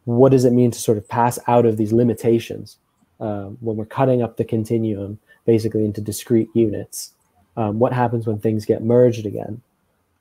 what 0.05 0.33
does 0.33 0.47
it 0.47 0.53
mean 0.53 0.71
to 0.71 0.79
sort 0.79 0.97
of 0.97 1.07
pass 1.07 1.39
out 1.47 1.67
of 1.67 1.77
these 1.77 1.93
limitations 1.93 2.79
um, 3.21 3.59
when 3.61 3.77
we're 3.77 3.85
cutting 3.85 4.23
up 4.23 4.39
the 4.39 4.45
continuum 4.45 5.19
basically 5.45 5.85
into 5.85 6.01
discrete 6.01 6.49
units? 6.55 7.13
Um, 7.59 7.79
what 7.79 7.93
happens 7.93 8.27
when 8.27 8.39
things 8.39 8.65
get 8.65 8.83
merged 8.83 9.27
again? 9.27 9.61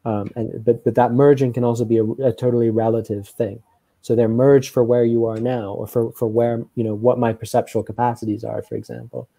Um, 0.03 0.29
and 0.35 0.65
but, 0.65 0.83
but 0.83 0.95
that 0.95 1.13
merging 1.13 1.53
can 1.53 1.63
also 1.63 1.85
be 1.85 1.97
a, 1.97 2.03
a, 2.03 2.33
totally 2.33 2.69
relative 2.69 3.29
thing. 3.29 3.63
So 4.01 4.13
they're 4.13 4.27
merged 4.27 4.73
for 4.73 4.83
where 4.83 5.05
you 5.05 5.25
are 5.25 5.39
now 5.39 5.71
or 5.71 5.87
for, 5.87 6.11
for 6.11 6.27
where 6.27 6.65
you 6.75 6.83
know 6.83 6.95
what 6.95 7.17
my 7.17 7.31
perceptual 7.31 7.83
capacities 7.83 8.43
are 8.43 8.61
for 8.61 8.75
example. 8.75 9.29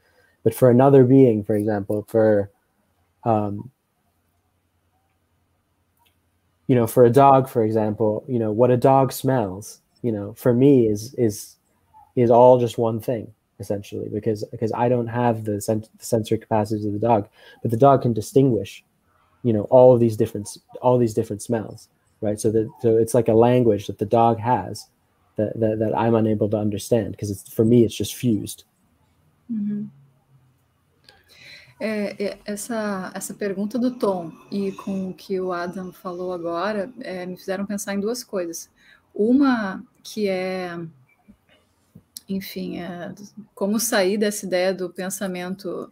But 0.44 0.55
for 0.55 0.70
another 0.70 1.05
being 1.05 1.44
for 1.44 1.57
example 1.57 2.07
for 2.09 2.51
um, 3.24 3.70
you 6.69 6.77
know 6.77 6.87
for 6.87 7.05
a 7.05 7.11
dog 7.11 7.49
for 7.49 7.64
example 7.64 8.25
you 8.29 8.39
know 8.39 8.53
what 8.53 8.71
a 8.71 8.77
dog 8.77 9.12
smells 9.12 9.81
you 10.03 10.12
know 10.12 10.33
for 10.35 10.55
me 10.55 10.87
is 10.87 11.14
is 11.14 11.57
is 12.14 12.31
all 12.31 12.59
just 12.59 12.79
one 12.79 13.01
thing 13.01 13.33
essentially 13.61 14.09
because 14.09 14.45
because 14.45 14.73
I 14.73 14.89
don't 14.89 15.07
have 15.07 15.45
the, 15.45 15.61
sen- 15.61 15.85
the 15.99 16.05
sensory 16.05 16.39
capacities 16.39 16.85
of 16.85 16.93
the 16.93 16.99
dog, 16.99 17.29
but 17.62 17.71
the 17.71 17.77
dog 17.77 18.03
can 18.03 18.12
distinguish, 18.12 18.85
you 19.43 19.53
know, 19.53 19.62
all 19.62 19.95
of 19.95 20.01
these 20.01 20.16
different 20.16 20.49
all 20.81 20.99
these 20.99 21.14
different 21.14 21.43
smells, 21.43 21.89
right? 22.21 22.41
So 22.41 22.51
that 22.53 22.71
so 22.81 22.97
it's 22.97 23.14
like 23.14 23.29
a 23.29 23.35
language 23.35 23.87
that 23.87 23.99
the 23.99 24.07
dog 24.07 24.39
has 24.39 24.87
that 25.37 25.59
that, 25.59 25.79
that 25.79 25.97
I'm 25.97 26.14
unable 26.14 26.49
to 26.51 26.57
understand 26.57 27.12
because 27.12 27.31
it's 27.31 27.53
for 27.53 27.64
me 27.64 27.85
it's 27.85 27.95
just 27.95 28.14
fused. 28.14 28.64
Uhum. 29.53 29.91
É, 31.81 32.39
essa, 32.45 33.12
essa 33.14 33.33
pergunta 33.35 33.79
do 33.79 33.93
Tom 33.93 34.33
e 34.51 34.72
com 34.72 35.11
o 35.11 35.14
que 35.14 35.41
o 35.41 35.53
Adam 35.53 35.93
falou 35.93 36.33
agora 36.33 36.91
é, 37.01 37.24
me 37.24 37.37
fizeram 37.37 37.64
pensar 37.64 37.95
em 37.95 38.01
duas 38.01 38.24
coisas. 38.24 38.68
Uma 39.14 39.85
que 40.03 40.29
é 40.29 40.76
enfim, 42.29 42.79
é, 42.81 43.14
como 43.55 43.81
sair 43.81 44.18
dessa 44.18 44.45
ideia 44.45 44.74
do 44.74 44.91
pensamento 44.91 45.91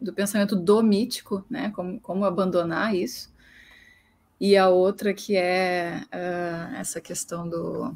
do 0.00 0.12
pensamento 0.12 0.56
do 0.56 0.82
mítico, 0.82 1.44
né? 1.50 1.70
Como, 1.74 2.00
como 2.00 2.24
abandonar 2.24 2.94
isso. 2.94 3.30
E 4.40 4.56
a 4.56 4.68
outra 4.68 5.12
que 5.14 5.36
é 5.36 6.02
uh, 6.06 6.76
essa 6.76 7.00
questão 7.00 7.48
do, 7.48 7.94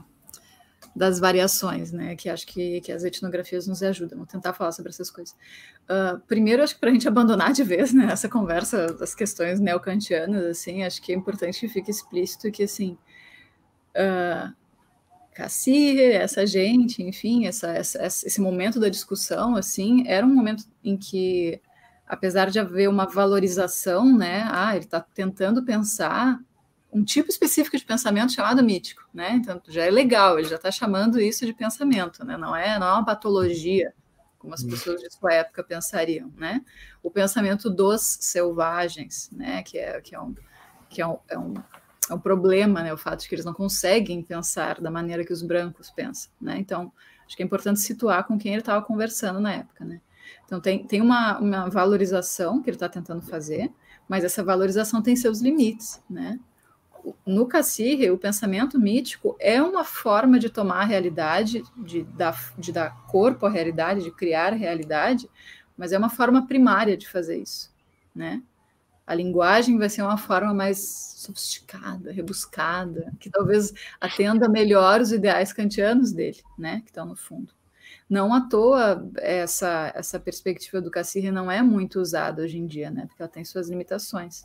das 0.94 1.20
variações, 1.20 1.92
né? 1.92 2.16
Que 2.16 2.28
acho 2.28 2.46
que, 2.46 2.80
que 2.80 2.92
as 2.92 3.04
etnografias 3.04 3.66
nos 3.66 3.82
ajudam. 3.82 4.18
Vou 4.18 4.26
tentar 4.26 4.52
falar 4.52 4.72
sobre 4.72 4.90
essas 4.90 5.10
coisas. 5.10 5.34
Uh, 5.84 6.18
primeiro, 6.26 6.62
acho 6.62 6.74
que 6.74 6.80
para 6.80 6.90
a 6.90 6.92
gente 6.92 7.08
abandonar 7.08 7.52
de 7.52 7.62
vez, 7.62 7.92
né? 7.92 8.08
Essa 8.12 8.28
conversa 8.28 8.92
das 8.94 9.14
questões 9.14 9.60
neocantianas, 9.60 10.44
assim, 10.44 10.82
acho 10.82 11.00
que 11.00 11.12
é 11.12 11.14
importante 11.14 11.60
que 11.60 11.68
fique 11.68 11.90
explícito 11.90 12.50
que, 12.50 12.64
assim, 12.64 12.98
uh, 13.96 14.52
Cassie, 15.32 16.00
essa 16.12 16.46
gente, 16.46 17.02
enfim, 17.02 17.46
essa, 17.46 17.68
essa, 17.70 18.04
esse 18.04 18.40
momento 18.40 18.80
da 18.80 18.88
discussão, 18.88 19.56
assim, 19.56 20.04
era 20.06 20.26
um 20.26 20.34
momento 20.34 20.64
em 20.82 20.96
que, 20.96 21.60
apesar 22.06 22.50
de 22.50 22.58
haver 22.58 22.88
uma 22.88 23.06
valorização, 23.06 24.16
né, 24.16 24.46
ah, 24.50 24.74
ele 24.74 24.84
está 24.84 25.00
tentando 25.00 25.64
pensar 25.64 26.40
um 26.92 27.04
tipo 27.04 27.30
específico 27.30 27.76
de 27.76 27.84
pensamento 27.84 28.32
chamado 28.32 28.62
mítico, 28.62 29.02
né, 29.12 29.32
então 29.32 29.60
já 29.68 29.84
é 29.84 29.90
legal, 29.90 30.38
ele 30.38 30.48
já 30.48 30.56
está 30.56 30.70
chamando 30.70 31.20
isso 31.20 31.46
de 31.46 31.52
pensamento, 31.52 32.24
né, 32.24 32.36
não 32.36 32.54
é, 32.54 32.78
não 32.78 32.86
é 32.86 32.92
uma 32.92 33.04
patologia, 33.04 33.94
como 34.38 34.54
as 34.54 34.64
pessoas 34.64 35.00
de 35.00 35.10
sua 35.12 35.34
época 35.34 35.62
pensariam, 35.62 36.32
né, 36.36 36.62
o 37.02 37.10
pensamento 37.10 37.70
dos 37.70 38.18
selvagens, 38.20 39.30
né, 39.32 39.62
que 39.62 39.78
é, 39.78 40.00
que 40.00 40.14
é 40.14 40.20
um, 40.20 40.34
que 40.88 41.00
é 41.00 41.06
um, 41.06 41.18
é 41.28 41.38
um 41.38 41.54
é 42.10 42.14
um 42.14 42.18
problema, 42.18 42.82
né, 42.82 42.92
o 42.92 42.96
fato 42.96 43.20
de 43.20 43.28
que 43.28 43.34
eles 43.36 43.44
não 43.44 43.54
conseguem 43.54 44.20
pensar 44.22 44.80
da 44.80 44.90
maneira 44.90 45.24
que 45.24 45.32
os 45.32 45.42
brancos 45.42 45.90
pensam, 45.90 46.30
né? 46.40 46.56
Então, 46.58 46.92
acho 47.24 47.36
que 47.36 47.42
é 47.42 47.46
importante 47.46 47.78
situar 47.78 48.26
com 48.26 48.36
quem 48.36 48.52
ele 48.52 48.62
estava 48.62 48.84
conversando 48.84 49.38
na 49.38 49.52
época, 49.52 49.84
né? 49.84 50.00
Então, 50.44 50.60
tem, 50.60 50.84
tem 50.84 51.00
uma, 51.00 51.38
uma 51.38 51.70
valorização 51.70 52.60
que 52.60 52.68
ele 52.68 52.76
está 52.76 52.88
tentando 52.88 53.22
fazer, 53.22 53.72
mas 54.08 54.24
essa 54.24 54.42
valorização 54.42 55.00
tem 55.00 55.14
seus 55.14 55.40
limites, 55.40 56.02
né? 56.10 56.38
No 57.24 57.46
Cassirre, 57.46 58.10
o 58.10 58.18
pensamento 58.18 58.78
mítico 58.78 59.36
é 59.38 59.62
uma 59.62 59.84
forma 59.84 60.38
de 60.38 60.50
tomar 60.50 60.82
a 60.82 60.84
realidade, 60.84 61.62
de 61.76 62.02
dar, 62.02 62.52
de 62.58 62.72
dar 62.72 63.06
corpo 63.06 63.46
à 63.46 63.50
realidade, 63.50 64.02
de 64.02 64.10
criar 64.10 64.52
realidade, 64.52 65.28
mas 65.76 65.92
é 65.92 65.98
uma 65.98 66.10
forma 66.10 66.46
primária 66.46 66.96
de 66.96 67.08
fazer 67.08 67.38
isso, 67.38 67.72
né? 68.14 68.42
a 69.10 69.14
linguagem 69.14 69.76
vai 69.76 69.88
ser 69.88 70.02
uma 70.02 70.16
forma 70.16 70.54
mais 70.54 70.78
sofisticada, 71.16 72.12
rebuscada, 72.12 73.12
que 73.18 73.28
talvez 73.28 73.74
atenda 74.00 74.48
melhor 74.48 75.00
os 75.00 75.10
ideais 75.10 75.52
kantianos 75.52 76.12
dele, 76.12 76.40
né, 76.56 76.80
que 76.82 76.90
estão 76.90 77.04
no 77.04 77.16
fundo. 77.16 77.52
Não 78.08 78.32
à 78.32 78.42
toa 78.42 79.04
essa, 79.16 79.90
essa 79.96 80.20
perspectiva 80.20 80.80
do 80.80 80.92
Cassirre 80.92 81.32
não 81.32 81.50
é 81.50 81.60
muito 81.60 82.00
usada 82.00 82.42
hoje 82.42 82.56
em 82.56 82.68
dia, 82.68 82.88
né, 82.88 83.06
porque 83.08 83.20
ela 83.20 83.28
tem 83.28 83.44
suas 83.44 83.68
limitações. 83.68 84.44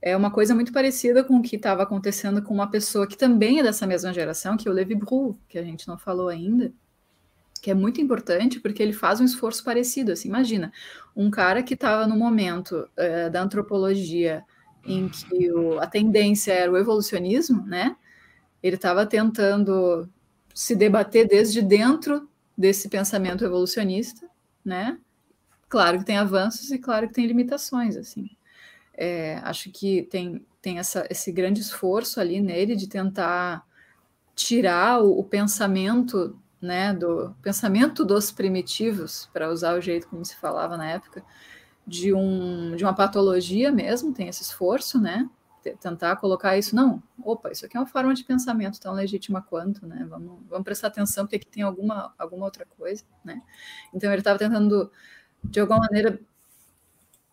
É 0.00 0.16
uma 0.16 0.30
coisa 0.30 0.54
muito 0.54 0.72
parecida 0.72 1.24
com 1.24 1.36
o 1.36 1.42
que 1.42 1.56
estava 1.56 1.82
acontecendo 1.82 2.42
com 2.42 2.54
uma 2.54 2.70
pessoa 2.70 3.06
que 3.06 3.16
também 3.16 3.58
é 3.58 3.62
dessa 3.62 3.86
mesma 3.86 4.12
geração, 4.12 4.56
que 4.56 4.68
é 4.68 4.70
o 4.70 4.74
Levi 4.74 4.94
Bru, 4.94 5.36
que 5.48 5.58
a 5.58 5.62
gente 5.62 5.88
não 5.88 5.98
falou 5.98 6.28
ainda, 6.28 6.72
que 7.60 7.70
é 7.70 7.74
muito 7.74 8.00
importante 8.00 8.60
porque 8.60 8.82
ele 8.82 8.92
faz 8.92 9.20
um 9.20 9.24
esforço 9.24 9.64
parecido. 9.64 10.12
Assim, 10.12 10.28
imagina, 10.28 10.72
um 11.16 11.30
cara 11.30 11.62
que 11.62 11.74
estava 11.74 12.06
no 12.06 12.16
momento 12.16 12.88
uh, 12.96 13.30
da 13.30 13.42
antropologia 13.42 14.44
em 14.84 15.08
que 15.08 15.50
o, 15.50 15.80
a 15.80 15.86
tendência 15.86 16.52
era 16.52 16.70
o 16.70 16.76
evolucionismo, 16.76 17.66
né? 17.66 17.96
Ele 18.62 18.76
estava 18.76 19.04
tentando 19.04 20.08
se 20.54 20.74
debater 20.74 21.26
desde 21.28 21.60
dentro 21.60 22.28
desse 22.56 22.88
pensamento 22.88 23.44
evolucionista, 23.44 24.28
né? 24.64 24.98
Claro 25.68 25.98
que 25.98 26.04
tem 26.04 26.16
avanços 26.16 26.70
e 26.70 26.78
claro 26.78 27.08
que 27.08 27.14
tem 27.14 27.26
limitações, 27.26 27.96
assim. 27.96 28.30
É, 29.00 29.36
acho 29.44 29.70
que 29.70 30.02
tem, 30.04 30.44
tem 30.60 30.78
essa, 30.78 31.06
esse 31.08 31.30
grande 31.30 31.60
esforço 31.60 32.20
ali 32.20 32.40
nele 32.40 32.74
de 32.74 32.88
tentar 32.88 33.64
tirar 34.34 35.00
o, 35.02 35.20
o 35.20 35.24
pensamento 35.24 36.36
né, 36.60 36.92
do 36.92 37.34
pensamento 37.40 38.04
dos 38.04 38.32
primitivos, 38.32 39.28
para 39.32 39.50
usar 39.50 39.76
o 39.76 39.80
jeito 39.80 40.08
como 40.08 40.24
se 40.24 40.36
falava 40.36 40.76
na 40.76 40.90
época, 40.90 41.24
de, 41.86 42.12
um, 42.12 42.74
de 42.76 42.84
uma 42.84 42.94
patologia 42.94 43.72
mesmo, 43.72 44.12
tem 44.12 44.28
esse 44.28 44.42
esforço, 44.42 45.00
né, 45.00 45.28
tentar 45.80 46.16
colocar 46.16 46.56
isso, 46.56 46.74
não, 46.74 47.02
opa, 47.22 47.50
isso 47.50 47.64
aqui 47.66 47.76
é 47.76 47.80
uma 47.80 47.86
forma 47.86 48.14
de 48.14 48.24
pensamento 48.24 48.80
tão 48.80 48.92
legítima 48.92 49.42
quanto, 49.42 49.86
né, 49.86 50.06
vamos, 50.08 50.40
vamos 50.48 50.64
prestar 50.64 50.88
atenção 50.88 51.24
porque 51.24 51.36
aqui 51.36 51.46
tem 51.46 51.62
alguma, 51.62 52.12
alguma 52.18 52.44
outra 52.44 52.66
coisa, 52.76 53.04
né, 53.24 53.40
então 53.94 54.10
ele 54.10 54.20
estava 54.20 54.38
tentando, 54.38 54.90
de 55.44 55.60
alguma 55.60 55.80
maneira, 55.80 56.20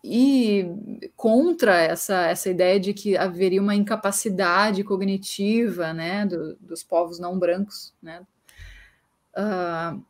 ir 0.06 1.10
contra 1.16 1.76
essa, 1.76 2.26
essa 2.26 2.48
ideia 2.48 2.78
de 2.80 2.94
que 2.94 3.16
haveria 3.16 3.60
uma 3.60 3.74
incapacidade 3.74 4.84
cognitiva, 4.84 5.92
né, 5.92 6.24
do, 6.26 6.56
dos 6.56 6.82
povos 6.82 7.18
não 7.18 7.38
brancos, 7.38 7.92
né, 8.02 8.22
Uh, 9.36 10.02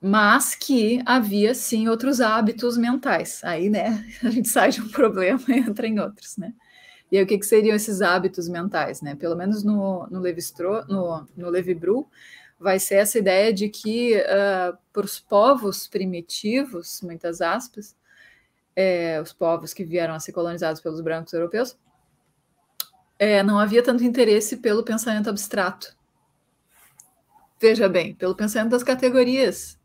mas 0.00 0.54
que 0.54 1.02
havia 1.06 1.54
sim 1.54 1.88
outros 1.88 2.20
hábitos 2.20 2.76
mentais. 2.76 3.42
Aí, 3.42 3.70
né, 3.70 4.06
a 4.22 4.30
gente 4.30 4.48
sai 4.48 4.70
de 4.70 4.82
um 4.82 4.88
problema 4.88 5.40
e 5.48 5.58
entra 5.58 5.86
em 5.86 5.98
outros, 5.98 6.36
né? 6.36 6.52
E 7.10 7.16
aí, 7.16 7.24
o 7.24 7.26
que, 7.26 7.38
que 7.38 7.46
seriam 7.46 7.74
esses 7.74 8.02
hábitos 8.02 8.48
mentais, 8.48 9.00
né? 9.00 9.14
Pelo 9.16 9.34
menos 9.34 9.64
no, 9.64 10.06
no 10.10 10.20
levi 10.20 10.42
no, 10.88 11.26
no 11.34 11.48
Levi-Bru, 11.48 12.06
vai 12.60 12.78
ser 12.78 12.96
essa 12.96 13.18
ideia 13.18 13.52
de 13.52 13.70
que 13.70 14.16
uh, 14.16 14.76
para 14.92 15.06
os 15.06 15.18
povos 15.18 15.88
primitivos, 15.88 17.00
muitas 17.02 17.40
aspas, 17.40 17.96
é, 18.80 19.20
os 19.20 19.32
povos 19.32 19.74
que 19.74 19.84
vieram 19.84 20.14
a 20.14 20.20
ser 20.20 20.30
colonizados 20.30 20.80
pelos 20.80 21.00
brancos 21.00 21.32
europeus, 21.32 21.76
é, 23.18 23.42
não 23.42 23.58
havia 23.58 23.82
tanto 23.82 24.04
interesse 24.04 24.58
pelo 24.58 24.84
pensamento 24.84 25.28
abstrato, 25.28 25.98
Veja 27.60 27.88
bem, 27.88 28.14
pelo 28.14 28.36
pensamento 28.36 28.70
das 28.70 28.84
categorias, 28.84 29.76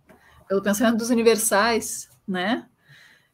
pelo 0.48 0.62
pensamento 0.62 0.98
dos 0.98 1.10
universais, 1.10 2.08
né? 2.28 2.68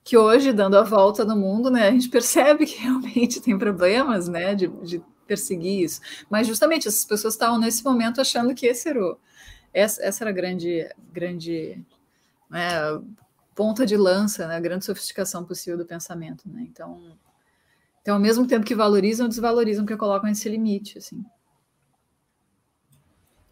Que 0.02 0.16
hoje, 0.16 0.54
dando 0.54 0.78
a 0.78 0.82
volta 0.82 1.26
no 1.26 1.36
mundo, 1.36 1.70
né, 1.70 1.90
a 1.90 1.92
gente 1.92 2.08
percebe 2.08 2.66
que 2.66 2.78
realmente 2.80 3.42
tem 3.42 3.58
problemas, 3.58 4.30
né, 4.30 4.56
de, 4.56 4.68
de 4.68 5.04
perseguir 5.28 5.84
isso. 5.84 6.00
Mas 6.30 6.48
justamente 6.48 6.88
essas 6.88 7.04
pessoas 7.04 7.34
estavam 7.34 7.60
nesse 7.60 7.84
momento 7.84 8.22
achando 8.22 8.56
que 8.56 8.66
esse 8.66 8.88
era 8.88 9.04
o, 9.04 9.18
essa, 9.74 10.02
essa 10.02 10.24
era 10.24 10.32
a 10.32 10.34
grande, 10.34 10.90
grande 11.12 11.84
né, 12.50 12.70
ponta 13.60 13.86
de 13.86 13.98
lança, 13.98 14.48
né, 14.48 14.56
a 14.56 14.60
grande 14.62 14.86
sofisticação 14.86 15.44
possível 15.44 15.78
do 15.78 15.86
pensamento. 15.86 16.48
Né? 16.48 16.66
Então, 16.72 16.98
então, 18.02 18.16
ao 18.16 18.22
mesmo 18.22 18.48
tempo 18.48 18.66
que 18.66 18.74
valorizam, 18.74 19.28
desvalorizam, 19.28 19.86
que 19.86 19.98
colocam 19.98 20.30
esse 20.30 20.48
limite. 20.48 20.98
Assim. 20.98 21.26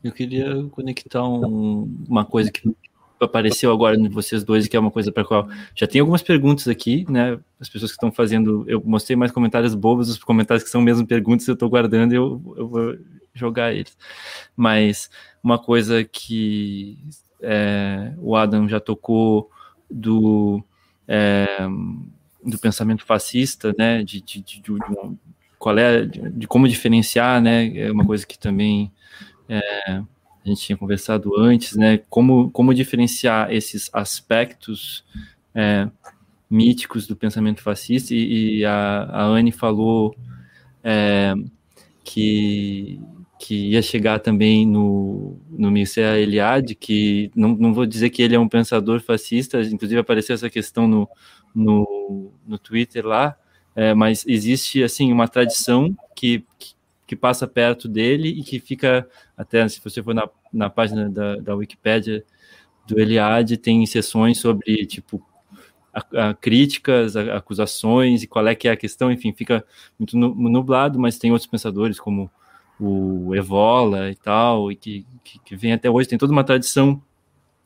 Eu 0.01 0.13
queria 0.13 0.63
conectar 0.71 1.27
um, 1.27 1.93
uma 2.07 2.23
coisa 2.23 2.49
que 2.49 2.73
apareceu 3.19 3.69
agora 3.69 3.97
em 3.97 4.07
vocês 4.07 4.45
dois, 4.45 4.65
que 4.65 4.77
é 4.77 4.79
uma 4.79 4.91
coisa 4.91 5.11
para 5.11 5.25
qual 5.25 5.49
já 5.75 5.85
tem 5.85 5.99
algumas 5.99 6.21
perguntas 6.21 6.69
aqui, 6.69 7.05
né? 7.11 7.37
As 7.59 7.67
pessoas 7.67 7.91
que 7.91 7.97
estão 7.97 8.09
fazendo, 8.09 8.63
eu 8.65 8.81
mostrei 8.85 9.17
mais 9.17 9.33
comentários 9.33 9.75
bobos, 9.75 10.07
os 10.07 10.23
comentários 10.23 10.63
que 10.63 10.69
são 10.69 10.81
mesmo 10.81 11.05
perguntas, 11.05 11.45
eu 11.49 11.53
estou 11.53 11.69
guardando 11.69 12.13
eu, 12.13 12.41
eu 12.55 12.69
vou 12.69 12.95
jogar 13.33 13.73
eles. 13.73 13.97
Mas 14.55 15.09
uma 15.43 15.59
coisa 15.59 16.01
que 16.05 16.97
é, 17.41 18.13
o 18.19 18.37
Adam 18.37 18.69
já 18.69 18.79
tocou 18.79 19.51
do, 19.89 20.63
é, 21.07 21.67
do 22.43 22.57
pensamento 22.59 23.05
fascista, 23.05 23.73
né? 23.77 24.03
De, 24.03 24.21
de, 24.21 24.41
de, 24.41 24.61
de 24.61 24.77
qual 25.57 25.77
é, 25.77 26.05
de, 26.05 26.47
como 26.47 26.67
diferenciar, 26.67 27.41
né? 27.41 27.75
É 27.77 27.91
uma 27.91 28.05
coisa 28.05 28.25
que 28.25 28.37
também 28.37 28.91
é, 29.49 29.59
a 29.89 30.03
gente 30.43 30.61
tinha 30.61 30.77
conversado 30.77 31.37
antes, 31.37 31.75
né? 31.75 31.99
Como, 32.09 32.49
como 32.51 32.73
diferenciar 32.73 33.51
esses 33.51 33.89
aspectos 33.93 35.03
é, 35.53 35.89
míticos 36.49 37.07
do 37.07 37.15
pensamento 37.15 37.61
fascista, 37.61 38.13
e, 38.13 38.59
e 38.59 38.65
a, 38.65 39.03
a 39.03 39.23
Anne 39.23 39.51
falou 39.51 40.15
é, 40.83 41.33
que, 42.03 42.99
que 43.39 43.71
ia 43.71 43.81
chegar 43.81 44.19
também 44.19 44.65
no, 44.65 45.37
no 45.49 45.69
Mircea 45.71 46.17
Eliade, 46.17 46.75
que 46.75 47.31
não, 47.35 47.49
não 47.49 47.73
vou 47.73 47.85
dizer 47.85 48.09
que 48.09 48.21
ele 48.21 48.35
é 48.35 48.39
um 48.39 48.49
pensador 48.49 48.99
fascista, 49.01 49.61
inclusive 49.61 49.99
apareceu 49.99 50.33
essa 50.33 50.49
questão 50.49 50.87
no, 50.87 51.09
no, 51.53 52.31
no 52.47 52.57
Twitter 52.57 53.05
lá, 53.05 53.37
é, 53.75 53.93
mas 53.93 54.25
existe 54.27 54.83
assim 54.83 55.11
uma 55.11 55.27
tradição 55.27 55.95
que, 56.15 56.43
que 56.57 56.77
que 57.07 57.15
passa 57.15 57.47
perto 57.47 57.87
dele 57.87 58.27
e 58.27 58.43
que 58.43 58.59
fica, 58.59 59.07
até 59.35 59.67
se 59.69 59.79
você 59.81 60.03
for 60.03 60.13
na, 60.13 60.29
na 60.51 60.69
página 60.69 61.09
da, 61.09 61.37
da 61.37 61.55
Wikipédia 61.55 62.23
do 62.85 62.99
Eliade, 62.99 63.55
tem 63.57 63.85
sessões 63.85 64.39
sobre, 64.39 64.85
tipo, 64.85 65.25
a, 65.93 66.29
a 66.29 66.33
críticas, 66.33 67.15
a, 67.15 67.37
acusações 67.37 68.23
e 68.23 68.27
qual 68.27 68.45
é 68.45 68.53
que 68.53 68.67
é 68.67 68.71
a 68.71 68.77
questão, 68.77 69.09
enfim, 69.09 69.31
fica 69.33 69.65
muito 69.97 70.17
nublado, 70.17 70.99
mas 70.99 71.17
tem 71.17 71.31
outros 71.31 71.49
pensadores 71.49 71.97
como 71.97 72.29
o 72.79 73.35
Evola 73.35 74.09
e 74.09 74.15
tal, 74.15 74.71
e 74.71 74.75
que, 74.75 75.05
que, 75.23 75.39
que 75.39 75.55
vem 75.55 75.73
até 75.73 75.89
hoje, 75.89 76.07
tem 76.07 76.17
toda 76.17 76.31
uma 76.31 76.43
tradição 76.43 77.01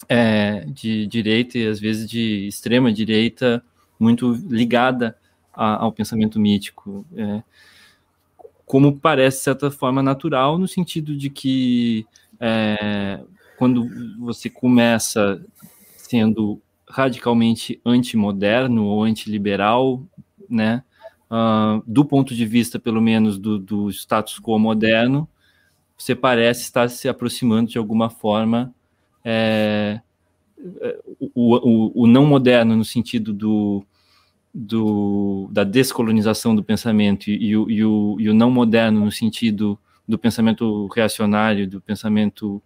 é, 0.07 0.65
de 0.67 1.05
direita 1.07 1.57
e 1.57 1.67
às 1.67 1.79
vezes 1.79 2.09
de 2.09 2.47
extrema 2.47 2.91
direita 2.91 3.63
muito 3.99 4.33
ligada 4.49 5.17
a, 5.53 5.83
ao 5.83 5.91
pensamento 5.91 6.39
mítico. 6.39 7.05
É, 7.15 7.43
como 8.65 8.97
parece, 8.97 9.39
de 9.39 9.43
certa 9.43 9.69
forma, 9.69 10.01
natural, 10.01 10.57
no 10.57 10.67
sentido 10.67 11.15
de 11.15 11.29
que 11.29 12.05
é, 12.39 13.19
quando 13.57 13.85
você 14.17 14.49
começa 14.49 15.43
sendo 15.97 16.61
radicalmente 16.89 17.79
antimoderno 17.85 18.85
ou 18.85 19.03
antiliberal, 19.03 20.03
né, 20.49 20.83
uh, 21.31 21.81
do 21.87 22.03
ponto 22.05 22.35
de 22.35 22.45
vista, 22.45 22.77
pelo 22.77 23.01
menos, 23.01 23.39
do, 23.39 23.57
do 23.57 23.89
status 23.89 24.39
quo 24.39 24.59
moderno, 24.59 25.27
você 25.97 26.13
parece 26.13 26.63
estar 26.63 26.89
se 26.89 27.07
aproximando 27.07 27.71
de 27.71 27.77
alguma 27.77 28.09
forma 28.09 28.73
é, 29.23 30.01
o, 31.33 31.55
o, 31.55 32.03
o, 32.03 32.07
não 32.07 32.25
moderno 32.25 32.75
no 32.75 32.85
sentido 32.85 33.33
do 33.33 33.85
do, 34.53 35.47
da 35.49 35.63
descolonização 35.63 36.53
do 36.53 36.63
pensamento 36.63 37.29
e, 37.29 37.45
e, 37.45 37.55
o, 37.55 37.69
e, 37.69 37.85
o, 37.85 38.17
e 38.19 38.29
o 38.29 38.33
não 38.33 38.51
moderno 38.51 39.05
no 39.05 39.11
sentido 39.11 39.79
do 40.05 40.19
pensamento 40.19 40.87
reacionário, 40.87 41.69
do 41.69 41.79
pensamento 41.79 42.61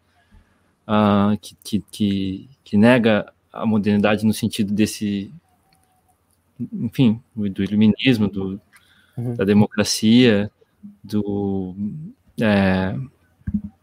uh, 0.88 1.38
que, 1.40 1.56
que, 1.64 1.84
que, 1.92 2.50
que, 2.64 2.78
nega 2.78 3.32
a 3.54 3.66
modernidade 3.68 4.26
no 4.26 4.34
sentido 4.34 4.74
desse, 4.74 5.32
enfim, 6.60 7.22
do 7.36 7.64
iluminismo, 7.64 8.28
do, 8.28 8.60
uhum. 9.18 9.36
da 9.36 9.44
democracia, 9.44 10.52
do, 11.04 11.76
é, 12.42 12.96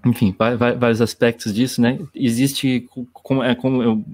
enfim, 0.04 0.34
vários 0.78 1.00
aspectos 1.00 1.54
disso, 1.54 1.80
né? 1.80 1.98
Existe, 2.14 2.88
como, 3.12 3.42
é, 3.42 3.54
como 3.54 3.82
eu 3.82 4.04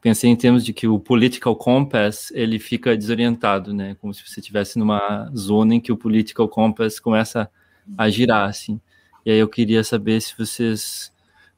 pensei 0.00 0.30
em 0.30 0.36
termos 0.36 0.64
de 0.64 0.72
que 0.72 0.86
o 0.86 0.98
political 0.98 1.56
compass 1.56 2.30
ele 2.34 2.58
fica 2.58 2.96
desorientado, 2.96 3.72
né? 3.72 3.96
Como 4.00 4.12
se 4.12 4.22
você 4.26 4.40
estivesse 4.40 4.78
numa 4.78 5.30
zona 5.34 5.74
em 5.74 5.80
que 5.80 5.90
o 5.90 5.96
political 5.96 6.48
compass 6.48 7.00
começa 7.00 7.50
a 7.96 8.10
girar, 8.10 8.48
assim. 8.48 8.80
E 9.24 9.30
aí 9.30 9.38
eu 9.38 9.48
queria 9.48 9.82
saber 9.82 10.20
se 10.20 10.36
vocês 10.36 11.10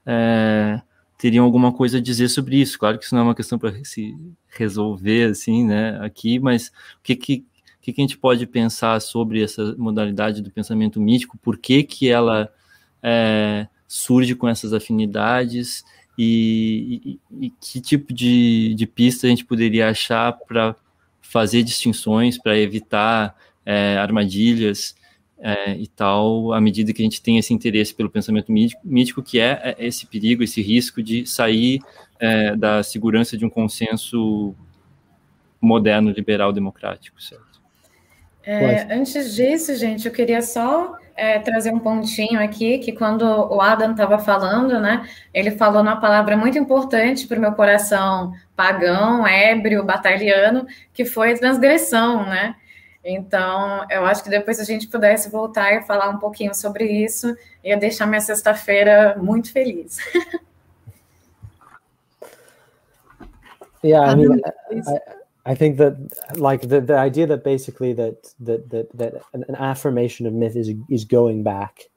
é, 0.07 0.81
teriam 1.19 1.45
alguma 1.45 1.73
coisa 1.73 1.99
a 1.99 2.01
dizer 2.01 2.29
sobre 2.29 2.61
isso. 2.61 2.79
Claro 2.79 2.99
que 2.99 3.05
isso 3.05 3.15
não 3.15 3.23
é 3.23 3.25
uma 3.25 3.35
questão 3.35 3.59
para 3.59 3.73
se 3.85 4.15
resolver, 4.49 5.31
assim, 5.31 5.65
né? 5.65 5.99
Aqui, 6.01 6.39
mas 6.39 6.69
o 6.99 7.03
que 7.03 7.17
que 7.17 7.45
que, 7.93 8.01
a 8.01 8.03
gente 8.03 8.19
pode 8.19 8.47
pensar 8.47 9.01
sobre 9.01 9.43
essa 9.43 9.75
modalidade 9.79 10.43
do 10.43 10.51
pensamento 10.51 11.01
mítico? 11.01 11.39
Por 11.39 11.57
que 11.57 11.85
que 11.85 12.09
ela 12.09 12.53
é, 13.01 13.69
surge 13.87 14.35
com 14.35 14.49
essas 14.49 14.73
afinidades? 14.73 15.85
E, 16.19 17.19
e, 17.31 17.47
e 17.47 17.51
que 17.61 17.81
tipo 17.81 18.13
de, 18.13 18.75
de 18.75 18.87
pista 18.87 19.27
a 19.27 19.31
gente 19.31 19.45
poderia 19.45 19.89
achar 19.89 20.33
para 20.33 20.75
fazer 21.21 21.63
distinções, 21.63 22.39
para 22.39 22.59
evitar 22.59 23.37
é, 23.65 23.97
armadilhas 23.99 24.97
é, 25.39 25.77
e 25.77 25.87
tal, 25.87 26.53
à 26.53 26.61
medida 26.61 26.93
que 26.93 27.03
a 27.03 27.05
gente 27.05 27.23
tem 27.23 27.39
esse 27.39 27.53
interesse 27.53 27.95
pelo 27.95 28.11
pensamento 28.11 28.51
mítico, 28.51 28.81
mítico 28.85 29.23
que 29.23 29.39
é, 29.39 29.75
é 29.79 29.87
esse 29.87 30.07
perigo, 30.07 30.43
esse 30.43 30.63
risco 30.63 31.03
de 31.03 31.27
sair 31.27 31.81
é, 32.19 32.57
da 32.57 32.83
segurança 32.83 33.37
de 33.37 33.45
um 33.45 33.51
consenso 33.51 34.55
moderno, 35.61 36.11
liberal, 36.11 36.53
democrático, 36.53 37.21
certo? 37.21 37.45
É, 38.43 38.95
antes 38.95 39.35
disso, 39.35 39.75
gente, 39.75 40.07
eu 40.07 40.13
queria 40.13 40.41
só 40.41 40.97
é, 41.17 41.41
trazer 41.41 41.73
um 41.73 41.81
pontinho 41.81 42.39
aqui, 42.39 42.79
que 42.79 42.93
quando 42.93 43.25
o 43.25 43.61
Adam 43.61 43.91
estava 43.91 44.19
falando, 44.19 44.79
né, 44.79 45.05
ele 45.35 45.51
falou 45.51 45.83
uma 45.83 45.97
palavra 46.01 46.37
muito 46.37 46.57
importante 46.57 47.27
para 47.27 47.39
o 47.39 47.41
meu 47.41 47.53
coração 47.53 48.33
pagão, 48.55 49.27
ébrio, 49.27 49.83
batalhano, 49.83 50.65
que 50.95 51.05
foi 51.05 51.35
transgressão, 51.35 52.25
né? 52.27 52.55
Então, 53.09 53.87
eu 53.89 54.05
acho 54.05 54.25
que 54.25 54.31
depois 54.31 54.59
a 54.59 54.65
gente 54.65 54.89
pudesse 54.89 55.31
voltar 55.31 55.73
e 55.75 55.83
falar 55.83 56.11
um 56.11 56.19
pouquinho 56.19 56.53
sobre 56.53 56.85
isso, 56.85 57.37
ia 57.63 57.77
deixar 57.77 58.05
minha 58.07 58.21
sexta-feira 58.21 59.17
muito 59.17 59.53
feliz. 59.53 59.99
Yeah, 63.85 64.11
I 64.11 64.17
mean, 64.17 64.41
I, 64.73 65.53
I 65.53 65.55
think 65.55 65.77
that 65.79 65.97
like 66.37 66.67
the, 66.67 66.81
the 66.81 66.97
idea 66.99 67.29
that 67.29 67.45
basically 67.45 67.95
that 67.95 68.35
that 68.41 68.69
that, 68.71 68.89
that 68.95 69.23
an, 69.33 69.45
an 69.49 69.55
affirmation 69.55 70.27
of 70.27 70.33
myth 70.33 70.57
is 70.57 70.75
is 70.91 71.05
going 71.05 71.45
back 71.45 71.89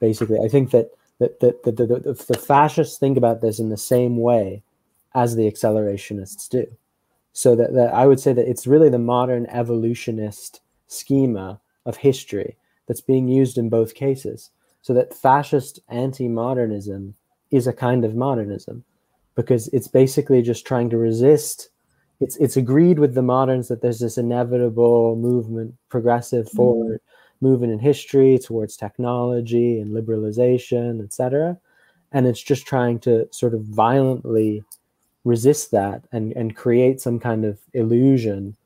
basically 0.00 0.38
i 0.44 0.48
think 0.48 0.72
that 0.72 0.90
that, 1.20 1.38
that, 1.40 1.62
that 1.62 1.76
the, 1.76 1.86
the, 1.86 2.12
the 2.12 2.38
fascists 2.38 2.98
think 2.98 3.16
about 3.16 3.40
this 3.40 3.60
in 3.60 3.68
the 3.68 3.76
same 3.76 4.16
way 4.16 4.62
as 5.14 5.36
the 5.36 5.48
accelerationists 5.48 6.48
do 6.48 6.66
so 7.38 7.54
that, 7.54 7.72
that 7.74 7.92
i 7.94 8.06
would 8.06 8.20
say 8.20 8.32
that 8.32 8.48
it's 8.48 8.66
really 8.66 8.88
the 8.88 8.98
modern 8.98 9.46
evolutionist 9.46 10.60
schema 10.86 11.60
of 11.86 11.96
history 11.98 12.56
that's 12.86 13.00
being 13.00 13.28
used 13.28 13.56
in 13.56 13.68
both 13.68 13.94
cases 13.94 14.50
so 14.82 14.92
that 14.94 15.14
fascist 15.14 15.80
anti-modernism 15.88 17.14
is 17.50 17.66
a 17.66 17.72
kind 17.72 18.04
of 18.04 18.14
modernism 18.14 18.84
because 19.34 19.68
it's 19.68 19.88
basically 19.88 20.42
just 20.42 20.66
trying 20.66 20.90
to 20.90 20.98
resist 20.98 21.70
it's 22.20 22.36
it's 22.36 22.56
agreed 22.56 22.98
with 22.98 23.14
the 23.14 23.22
moderns 23.22 23.68
that 23.68 23.80
there's 23.80 24.00
this 24.00 24.18
inevitable 24.18 25.16
movement, 25.16 25.74
progressive 25.88 26.46
mm-hmm. 26.46 26.56
forward 26.56 27.00
mm-hmm. 27.00 27.46
movement 27.46 27.72
in 27.72 27.78
history 27.78 28.38
towards 28.38 28.76
technology 28.76 29.78
and 29.78 29.92
liberalization, 29.92 31.02
etc. 31.02 31.58
And 32.10 32.26
it's 32.26 32.42
just 32.42 32.66
trying 32.66 32.98
to 33.00 33.28
sort 33.30 33.54
of 33.54 33.62
violently 33.62 34.64
resist 35.24 35.70
that 35.72 36.04
and 36.12 36.32
and 36.32 36.56
create 36.56 37.00
some 37.00 37.18
kind 37.18 37.44
of 37.44 37.58
illusion 37.74 38.56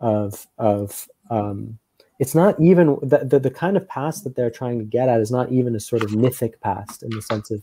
of 0.00 0.46
of 0.58 1.08
um, 1.30 1.78
it's 2.18 2.34
not 2.34 2.60
even 2.60 2.98
the, 3.02 3.18
the, 3.18 3.40
the 3.40 3.50
kind 3.50 3.76
of 3.76 3.88
past 3.88 4.22
that 4.24 4.36
they're 4.36 4.50
trying 4.50 4.78
to 4.78 4.84
get 4.84 5.08
at 5.08 5.20
is 5.20 5.30
not 5.30 5.50
even 5.50 5.74
a 5.74 5.80
sort 5.80 6.02
of 6.02 6.14
mythic 6.14 6.60
past 6.60 7.02
in 7.02 7.10
the 7.10 7.22
sense 7.22 7.50
of 7.50 7.62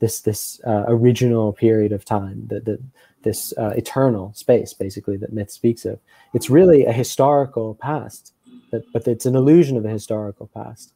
this 0.00 0.20
this 0.20 0.60
uh, 0.66 0.84
original 0.88 1.52
period 1.52 1.92
of 1.92 2.04
time, 2.04 2.46
the, 2.48 2.60
the 2.60 2.78
this 3.22 3.54
uh, 3.56 3.72
eternal 3.76 4.32
space, 4.34 4.74
basically 4.74 5.16
that 5.16 5.32
myth 5.32 5.50
speaks 5.50 5.86
of. 5.86 5.98
It's 6.34 6.50
really 6.50 6.84
a 6.84 6.92
historical 6.92 7.74
past, 7.76 8.34
that, 8.70 8.84
but 8.92 9.08
it's 9.08 9.24
an 9.24 9.34
illusion 9.34 9.78
of 9.78 9.84
a 9.86 9.88
historical 9.88 10.50
past. 10.52 10.92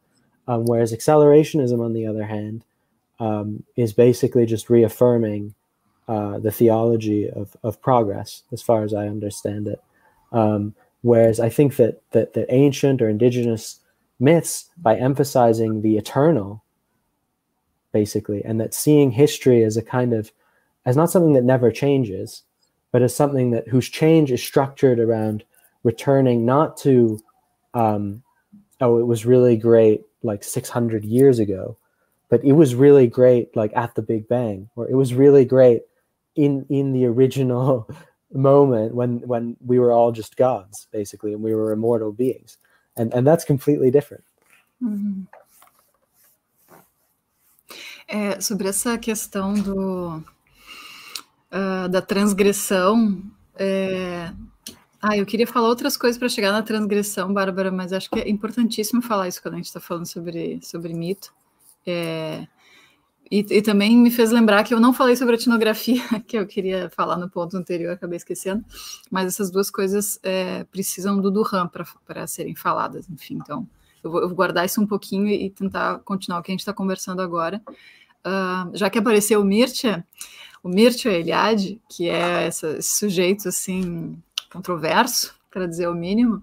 Um, 0.47 0.65
whereas 0.65 0.93
accelerationism, 0.93 1.83
on 1.83 1.95
the 1.95 2.07
other 2.07 2.27
hand, 2.27 2.65
um, 3.19 3.65
is 3.77 3.93
basically 3.93 4.45
just 4.45 4.69
reaffirming 4.69 5.55
uh, 6.09 6.39
the 6.39 6.51
theology 6.51 7.29
of, 7.29 7.57
of 7.63 7.81
progress, 7.81 8.43
as 8.53 8.63
far 8.63 8.83
as 8.83 8.95
I 8.95 9.07
understand 9.09 9.69
it. 9.69 9.81
Um, 10.33 10.75
whereas 11.03 11.39
I 11.39 11.49
think 11.49 11.77
that, 11.77 12.01
that 12.13 12.35
that 12.35 12.47
ancient 12.53 13.01
or 13.01 13.09
indigenous 13.09 13.81
myths, 14.19 14.71
by 14.79 14.97
emphasizing 14.97 15.83
the 15.83 15.97
eternal, 15.97 16.65
basically, 17.93 18.43
and 18.45 18.61
that 18.61 18.75
seeing 18.75 19.11
history 19.11 19.63
as 19.63 19.77
a 19.77 19.83
kind 19.83 20.13
of 20.13 20.33
as 20.85 20.97
not 20.97 21.11
something 21.11 21.35
that 21.35 21.45
never 21.45 21.71
changes, 21.71 22.43
but 22.91 23.03
as 23.03 23.15
something 23.15 23.51
that 23.51 23.69
whose 23.69 23.89
change 23.89 24.33
is 24.33 24.43
structured 24.43 24.99
around 24.99 25.45
returning 25.85 26.45
not 26.45 26.77
to 26.79 27.19
um, 27.75 28.23
oh 28.81 28.99
it 28.99 29.07
was 29.07 29.27
really 29.27 29.57
great 29.57 30.03
like 30.23 30.43
600 30.43 31.05
years 31.05 31.39
ago 31.39 31.77
but 32.29 32.43
it 32.45 32.53
was 32.53 32.75
really 32.75 33.07
great 33.07 33.55
like 33.57 33.73
at 33.77 33.95
the 33.95 34.03
big 34.03 34.27
bang 34.29 34.69
or 34.75 34.89
it 34.89 34.95
was 34.95 35.15
really 35.15 35.45
great 35.45 35.83
in 36.39 36.65
in 36.69 36.93
the 36.93 37.05
original 37.07 37.89
moment 38.33 38.95
when 38.95 39.21
when 39.27 39.57
we 39.67 39.79
were 39.79 39.93
all 39.93 40.13
just 40.13 40.37
gods 40.37 40.87
basically 40.93 41.33
and 41.35 41.43
we 41.43 41.55
were 41.55 41.73
immortal 41.73 42.13
beings. 42.13 42.59
And 42.97 43.13
and 43.15 43.27
that's 43.27 43.45
completely 43.45 43.91
different. 43.91 44.25
Uhum. 44.81 45.27
é, 48.09 48.41
sobre 48.41 48.69
essa 48.69 48.97
questão 48.97 49.53
do 49.53 50.23
uh, 51.53 51.89
da 51.91 52.01
transgressão 52.01 53.23
é... 53.55 54.33
ah 55.03 55.17
eu 55.17 55.27
queria 55.27 55.47
falar 55.47 55.69
outras 55.69 55.97
coisas 55.97 56.19
para 56.19 56.29
chegar 56.29 56.53
na 56.53 56.63
transgressão 56.63 57.33
Bárbara 57.33 57.71
mas 57.71 57.93
acho 57.93 58.09
que 58.09 58.19
é 58.19 58.29
importantíssimo 58.29 59.03
falar 59.03 59.29
isso 59.29 59.43
quando 59.43 59.55
a 59.55 59.57
gente 59.59 59.67
está 59.67 59.81
falando 59.81 60.07
sobre 60.07 60.59
sobre 60.63 60.95
mito. 60.95 61.35
É... 61.87 62.47
E, 63.31 63.41
e, 63.51 63.63
também 63.63 63.97
me 63.97 64.11
fez 64.11 64.31
lembrar 64.31 64.65
que 64.65 64.73
eu 64.73 64.81
não 64.81 64.93
falei 64.93 65.15
sobre 65.15 65.35
a 65.35 65.39
etnografia, 65.39 66.03
que 66.27 66.39
eu 66.39 66.47
queria 66.47 66.89
falar 66.91 67.17
no 67.17 67.29
ponto 67.29 67.57
anterior, 67.57 67.93
acabei 67.93 68.17
esquecendo, 68.17 68.65
mas 69.11 69.27
essas 69.27 69.51
duas 69.51 69.71
coisas 69.71 70.19
é, 70.23 70.65
precisam 70.65 71.21
do 71.21 71.31
Duran 71.31 71.69
para 72.07 72.27
serem 72.27 72.55
faladas, 72.55 73.09
enfim, 73.11 73.35
então 73.35 73.69
eu 74.03 74.11
vou, 74.11 74.21
eu 74.23 74.29
vou, 74.29 74.37
guardar 74.37 74.65
isso 74.65 74.81
um 74.81 74.87
pouquinho 74.87 75.27
e 75.27 75.51
tentar 75.51 75.99
continuar 76.01 76.41
o 76.41 76.43
que 76.43 76.51
a 76.51 76.55
gente 76.55 76.61
está 76.61 76.73
conversando 76.73 77.21
agora. 77.21 77.61
Uh, 78.27 78.77
já 78.77 78.89
que 78.89 78.99
apareceu 78.99 79.41
o 79.41 79.45
Mircea, 79.45 80.07
o 80.63 80.69
Mircea 80.69 81.13
Eliade, 81.13 81.81
que 81.89 82.09
é 82.09 82.47
essa, 82.47 82.79
esse 82.79 82.97
sujeito 82.99 83.49
assim 83.49 84.17
controverso, 84.51 85.35
para 85.51 85.67
dizer 85.67 85.89
o 85.89 85.95
mínimo, 85.95 86.43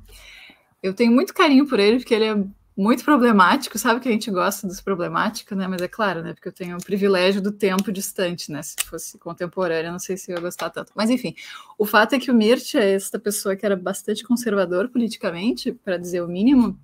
eu 0.82 0.94
tenho 0.94 1.12
muito 1.12 1.34
carinho 1.34 1.68
por 1.68 1.80
ele, 1.80 1.98
porque 1.98 2.14
ele 2.14 2.26
é 2.26 2.46
muito 2.78 3.06
problemático, 3.06 3.78
sabe 3.80 4.02
que 4.02 4.10
a 4.10 4.12
gente 4.12 4.30
gosta 4.30 4.68
dos 4.68 4.82
problemáticos, 4.82 5.58
né? 5.58 5.68
Mas 5.68 5.82
é 5.82 5.88
claro, 5.88 6.22
né? 6.22 6.34
Porque 6.34 6.50
eu 6.50 6.54
tenho 6.54 6.76
o 6.76 6.84
privilégio 6.84 7.42
do 7.42 7.52
tempo 7.52 7.92
distante, 7.92 8.52
né? 8.52 8.62
Se 8.62 8.76
fosse 8.86 9.18
contemporâneo, 9.18 9.92
não 9.92 10.00
sei 10.00 10.18
se 10.18 10.32
eu 10.32 10.36
ia 10.36 10.42
gostar 10.42 10.70
tanto. 10.70 10.92
Mas 10.94 11.10
enfim, 11.10 11.34
o 11.78 11.86
fato 11.86 12.16
é 12.16 12.20
que 12.20 12.30
o 12.30 12.34
Mirt 12.34 12.76
é 12.76 12.94
essa 12.94 13.18
pessoa 13.18 13.56
que 13.56 13.66
era 13.66 13.78
bastante 13.78 14.24
conservador 14.24 14.90
politicamente, 14.90 15.72
para 15.72 15.98
dizer 15.98 16.22
o 16.22 16.28
mínimo. 16.28 16.78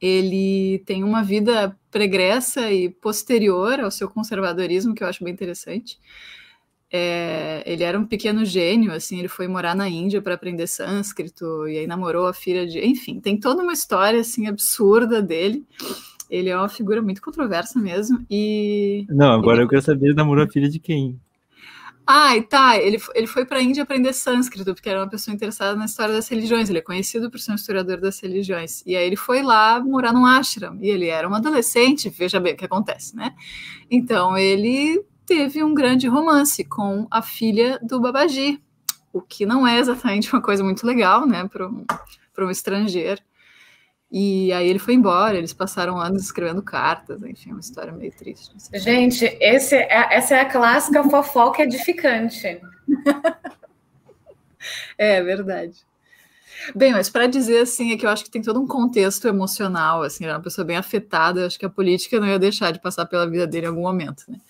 Ele 0.00 0.82
tem 0.86 1.04
uma 1.04 1.22
vida 1.22 1.76
pregressa 1.90 2.70
e 2.70 2.88
posterior 2.88 3.78
ao 3.80 3.90
seu 3.90 4.08
conservadorismo, 4.08 4.94
que 4.94 5.04
eu 5.04 5.08
acho 5.08 5.22
bem 5.22 5.34
interessante. 5.34 5.98
É, 6.92 7.62
ele 7.64 7.84
era 7.84 7.96
um 7.96 8.04
pequeno 8.04 8.44
gênio, 8.44 8.92
assim, 8.92 9.20
ele 9.20 9.28
foi 9.28 9.46
morar 9.46 9.76
na 9.76 9.88
Índia 9.88 10.20
para 10.20 10.34
aprender 10.34 10.66
sânscrito 10.66 11.68
e 11.68 11.78
aí 11.78 11.86
namorou 11.86 12.26
a 12.26 12.34
filha 12.34 12.66
de, 12.66 12.84
enfim, 12.84 13.20
tem 13.20 13.38
toda 13.38 13.62
uma 13.62 13.72
história 13.72 14.20
assim 14.20 14.48
absurda 14.48 15.22
dele. 15.22 15.64
Ele 16.28 16.48
é 16.48 16.56
uma 16.56 16.68
figura 16.68 17.00
muito 17.00 17.22
controversa 17.22 17.78
mesmo 17.78 18.24
e 18.28 19.04
Não, 19.08 19.32
agora 19.32 19.58
ele... 19.58 19.64
eu 19.64 19.68
quero 19.68 19.82
saber 19.82 20.14
namorou 20.14 20.44
a 20.44 20.48
filha 20.48 20.68
de 20.68 20.80
quem? 20.80 21.18
Ai, 22.12 22.42
tá, 22.42 22.76
ele, 22.76 22.98
ele 23.14 23.26
foi 23.28 23.44
para 23.44 23.58
a 23.58 23.62
Índia 23.62 23.84
aprender 23.84 24.12
sânscrito, 24.12 24.74
porque 24.74 24.88
era 24.88 24.98
uma 24.98 25.08
pessoa 25.08 25.32
interessada 25.32 25.76
na 25.76 25.84
história 25.84 26.12
das 26.12 26.26
religiões, 26.26 26.68
ele 26.68 26.80
é 26.80 26.82
conhecido 26.82 27.30
por 27.30 27.38
ser 27.38 27.52
um 27.52 27.54
historiador 27.54 28.00
das 28.00 28.18
religiões. 28.18 28.82
E 28.84 28.96
aí 28.96 29.06
ele 29.06 29.14
foi 29.14 29.42
lá 29.42 29.78
morar 29.78 30.12
num 30.12 30.26
ashram, 30.26 30.76
e 30.80 30.88
ele 30.90 31.06
era 31.06 31.28
um 31.28 31.34
adolescente, 31.34 32.10
veja 32.10 32.40
bem 32.40 32.54
o 32.54 32.56
que 32.56 32.64
acontece, 32.64 33.14
né? 33.14 33.32
Então 33.88 34.36
ele 34.36 35.00
teve 35.30 35.62
um 35.62 35.72
grande 35.72 36.08
romance 36.08 36.64
com 36.64 37.06
a 37.08 37.22
filha 37.22 37.78
do 37.80 38.00
Babaji, 38.00 38.60
o 39.12 39.22
que 39.22 39.46
não 39.46 39.64
é 39.64 39.78
exatamente 39.78 40.32
uma 40.32 40.42
coisa 40.42 40.64
muito 40.64 40.84
legal, 40.84 41.24
né, 41.24 41.48
para 41.48 41.68
um, 41.68 41.86
um 42.40 42.50
estrangeiro. 42.50 43.22
E 44.10 44.52
aí 44.52 44.68
ele 44.68 44.80
foi 44.80 44.94
embora, 44.94 45.38
eles 45.38 45.52
passaram 45.52 46.00
anos 46.00 46.24
escrevendo 46.24 46.60
cartas, 46.60 47.22
enfim, 47.22 47.52
uma 47.52 47.60
história 47.60 47.92
meio 47.92 48.10
triste. 48.10 48.50
Gente, 48.74 49.24
esse 49.40 49.76
é, 49.76 50.08
essa 50.16 50.34
é 50.34 50.40
a 50.40 50.50
clássica 50.50 51.04
fofoca 51.04 51.62
edificante. 51.62 52.60
é 54.98 55.22
verdade. 55.22 55.76
Bem, 56.74 56.90
mas 56.90 57.08
para 57.08 57.28
dizer 57.28 57.60
assim, 57.60 57.92
é 57.92 57.96
que 57.96 58.04
eu 58.04 58.10
acho 58.10 58.24
que 58.24 58.30
tem 58.30 58.42
todo 58.42 58.60
um 58.60 58.66
contexto 58.66 59.28
emocional, 59.28 60.02
assim, 60.02 60.24
era 60.24 60.34
uma 60.34 60.42
pessoa 60.42 60.64
bem 60.64 60.76
afetada, 60.76 61.42
eu 61.42 61.46
acho 61.46 61.58
que 61.58 61.64
a 61.64 61.70
política 61.70 62.18
não 62.18 62.26
ia 62.26 62.38
deixar 62.38 62.72
de 62.72 62.80
passar 62.80 63.06
pela 63.06 63.30
vida 63.30 63.46
dele 63.46 63.66
em 63.66 63.68
algum 63.68 63.82
momento, 63.82 64.24
né? 64.28 64.40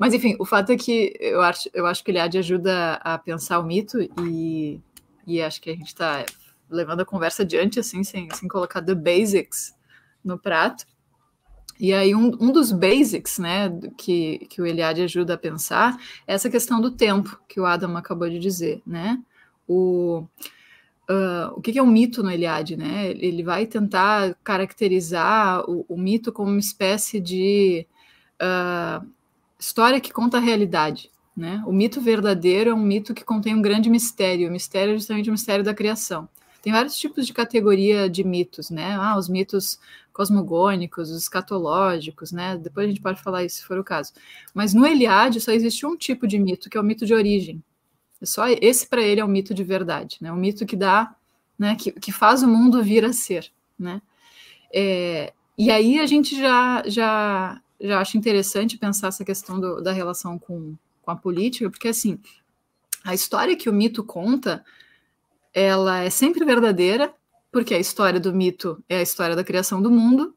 Mas, 0.00 0.14
enfim, 0.14 0.34
o 0.38 0.46
fato 0.46 0.72
é 0.72 0.78
que 0.78 1.14
eu 1.20 1.42
acho, 1.42 1.68
eu 1.74 1.84
acho 1.84 2.02
que 2.02 2.10
o 2.10 2.12
Eliade 2.12 2.38
ajuda 2.38 2.94
a 3.02 3.18
pensar 3.18 3.58
o 3.58 3.62
mito 3.62 3.98
e, 4.22 4.80
e 5.26 5.42
acho 5.42 5.60
que 5.60 5.68
a 5.68 5.74
gente 5.74 5.88
está 5.88 6.24
levando 6.70 7.00
a 7.00 7.04
conversa 7.04 7.42
adiante, 7.42 7.78
assim, 7.78 8.02
sem, 8.02 8.26
sem 8.30 8.48
colocar 8.48 8.80
the 8.80 8.94
basics 8.94 9.76
no 10.24 10.38
prato. 10.38 10.86
E 11.78 11.92
aí, 11.92 12.14
um, 12.14 12.28
um 12.40 12.50
dos 12.50 12.72
basics, 12.72 13.38
né, 13.38 13.68
que, 13.98 14.38
que 14.48 14.62
o 14.62 14.66
Eliade 14.66 15.02
ajuda 15.02 15.34
a 15.34 15.38
pensar 15.38 15.98
é 16.26 16.32
essa 16.32 16.48
questão 16.48 16.80
do 16.80 16.90
tempo, 16.90 17.38
que 17.46 17.60
o 17.60 17.66
Adam 17.66 17.94
acabou 17.94 18.30
de 18.30 18.38
dizer, 18.38 18.80
né? 18.86 19.22
O, 19.68 20.24
uh, 21.10 21.52
o 21.54 21.60
que, 21.60 21.72
que, 21.72 21.78
é 21.78 21.82
um 21.82 21.86
mito 21.86 22.22
no 22.22 22.30
Eliade, 22.30 22.74
né? 22.74 23.10
Ele 23.10 23.42
vai 23.42 23.66
tentar 23.66 24.34
caracterizar 24.42 25.62
o, 25.68 25.84
o 25.86 25.98
mito 25.98 26.32
como 26.32 26.48
uma 26.48 26.58
espécie 26.58 27.20
de 27.20 27.86
uh, 28.40 29.06
história 29.60 30.00
que 30.00 30.12
conta 30.12 30.38
a 30.38 30.40
realidade. 30.40 31.10
Né? 31.36 31.62
O 31.66 31.72
mito 31.72 32.00
verdadeiro 32.00 32.70
é 32.70 32.74
um 32.74 32.82
mito 32.82 33.14
que 33.14 33.24
contém 33.24 33.54
um 33.54 33.62
grande 33.62 33.88
mistério. 33.88 34.48
O 34.48 34.52
mistério 34.52 34.94
é 34.94 34.96
justamente 34.96 35.28
o 35.28 35.32
mistério 35.32 35.64
da 35.64 35.74
criação. 35.74 36.28
Tem 36.62 36.72
vários 36.72 36.96
tipos 36.98 37.26
de 37.26 37.32
categoria 37.32 38.08
de 38.08 38.22
mitos, 38.22 38.68
né? 38.68 38.94
Ah, 38.94 39.16
os 39.16 39.28
mitos 39.28 39.80
cosmogônicos, 40.12 41.10
os 41.10 41.22
escatológicos, 41.22 42.32
né? 42.32 42.58
Depois 42.58 42.86
a 42.86 42.88
gente 42.90 43.00
pode 43.00 43.22
falar 43.22 43.44
isso 43.44 43.56
se 43.56 43.64
for 43.64 43.78
o 43.78 43.84
caso. 43.84 44.12
Mas 44.52 44.74
no 44.74 44.86
Eliade 44.86 45.40
só 45.40 45.52
existe 45.52 45.86
um 45.86 45.96
tipo 45.96 46.26
de 46.26 46.38
mito, 46.38 46.68
que 46.68 46.76
é 46.76 46.80
o 46.80 46.84
mito 46.84 47.06
de 47.06 47.14
origem. 47.14 47.62
É 48.20 48.26
só 48.26 48.46
esse 48.46 48.86
para 48.86 49.00
ele 49.00 49.20
é 49.20 49.24
o 49.24 49.28
mito 49.28 49.54
de 49.54 49.64
verdade, 49.64 50.18
né? 50.20 50.30
O 50.30 50.36
mito 50.36 50.66
que 50.66 50.76
dá, 50.76 51.14
né? 51.58 51.74
Que, 51.76 51.92
que 51.92 52.12
faz 52.12 52.42
o 52.42 52.48
mundo 52.48 52.82
vir 52.82 53.06
a 53.06 53.12
ser, 53.12 53.50
né? 53.78 54.02
É, 54.72 55.32
e 55.56 55.70
aí 55.70 55.98
a 55.98 56.06
gente 56.06 56.36
já 56.38 56.82
já 56.86 57.60
já 57.80 58.00
acho 58.00 58.18
interessante 58.18 58.76
pensar 58.76 59.08
essa 59.08 59.24
questão 59.24 59.58
do, 59.58 59.80
da 59.80 59.92
relação 59.92 60.38
com, 60.38 60.76
com 61.02 61.10
a 61.10 61.16
política, 61.16 61.70
porque 61.70 61.88
assim, 61.88 62.18
a 63.04 63.14
história 63.14 63.56
que 63.56 63.70
o 63.70 63.72
mito 63.72 64.04
conta, 64.04 64.64
ela 65.54 66.00
é 66.00 66.10
sempre 66.10 66.44
verdadeira, 66.44 67.14
porque 67.50 67.74
a 67.74 67.78
história 67.78 68.20
do 68.20 68.34
mito 68.34 68.82
é 68.88 68.98
a 68.98 69.02
história 69.02 69.34
da 69.34 69.42
criação 69.42 69.80
do 69.80 69.90
mundo, 69.90 70.34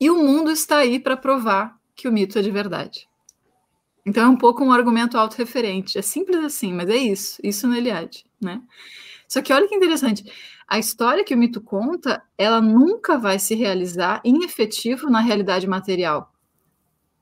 e 0.00 0.10
o 0.10 0.16
mundo 0.16 0.50
está 0.50 0.78
aí 0.78 0.98
para 0.98 1.16
provar 1.16 1.78
que 1.94 2.08
o 2.08 2.12
mito 2.12 2.38
é 2.38 2.42
de 2.42 2.50
verdade. 2.50 3.08
Então 4.04 4.24
é 4.24 4.28
um 4.28 4.36
pouco 4.36 4.64
um 4.64 4.72
argumento 4.72 5.16
autorreferente. 5.16 5.96
É 5.96 6.02
simples 6.02 6.44
assim, 6.44 6.72
mas 6.72 6.90
é 6.90 6.96
isso. 6.96 7.38
Isso 7.42 7.66
no 7.66 7.74
Eliade, 7.74 8.26
né? 8.40 8.60
Só 9.26 9.40
que 9.40 9.52
olha 9.52 9.66
que 9.66 9.74
interessante. 9.74 10.30
A 10.68 10.78
história 10.78 11.24
que 11.24 11.34
o 11.34 11.38
mito 11.38 11.60
conta, 11.60 12.22
ela 12.36 12.60
nunca 12.60 13.16
vai 13.16 13.38
se 13.38 13.54
realizar 13.54 14.20
em 14.24 14.44
efetivo 14.44 15.08
na 15.08 15.20
realidade 15.20 15.66
material 15.66 16.33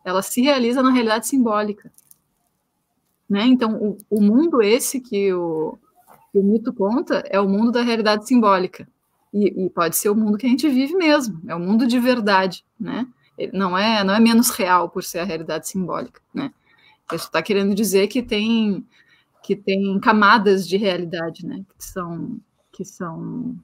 ela 0.04 0.22
se 0.22 0.40
realiza 0.40 0.82
na 0.82 0.90
realidade 0.90 1.26
simbólica. 1.26 1.90
Né? 3.28 3.46
Então, 3.46 3.76
o, 3.76 3.96
o 4.10 4.20
mundo 4.20 4.60
esse 4.62 5.00
que 5.00 5.32
o, 5.32 5.78
que 6.30 6.38
o, 6.38 6.42
mito 6.42 6.72
conta 6.72 7.24
é 7.30 7.40
o 7.40 7.48
mundo 7.48 7.72
da 7.72 7.82
realidade 7.82 8.26
simbólica. 8.26 8.86
E, 9.32 9.64
e, 9.64 9.70
pode 9.70 9.96
ser 9.96 10.10
o 10.10 10.14
mundo 10.14 10.36
que 10.36 10.46
a 10.46 10.48
gente 10.48 10.68
vive 10.68 10.94
mesmo, 10.94 11.40
é 11.48 11.54
o 11.54 11.60
mundo 11.60 11.86
de 11.86 11.98
verdade, 11.98 12.62
né? 12.78 13.06
Não 13.50 13.78
é, 13.78 14.04
não 14.04 14.14
é 14.14 14.20
menos 14.20 14.50
real 14.50 14.90
por 14.90 15.02
ser 15.02 15.20
a 15.20 15.24
realidade 15.24 15.66
simbólica, 15.66 16.20
né? 16.34 16.52
Isso 17.10 17.26
está 17.26 17.42
querendo 17.42 17.74
dizer 17.74 18.08
que 18.08 18.22
tem 18.22 18.86
que 19.42 19.56
tem 19.56 19.98
camadas 19.98 20.68
de 20.68 20.76
realidade, 20.76 21.46
né? 21.46 21.64
Que 21.78 21.84
são 21.84 22.38
que 22.70 22.84
são 22.84 23.56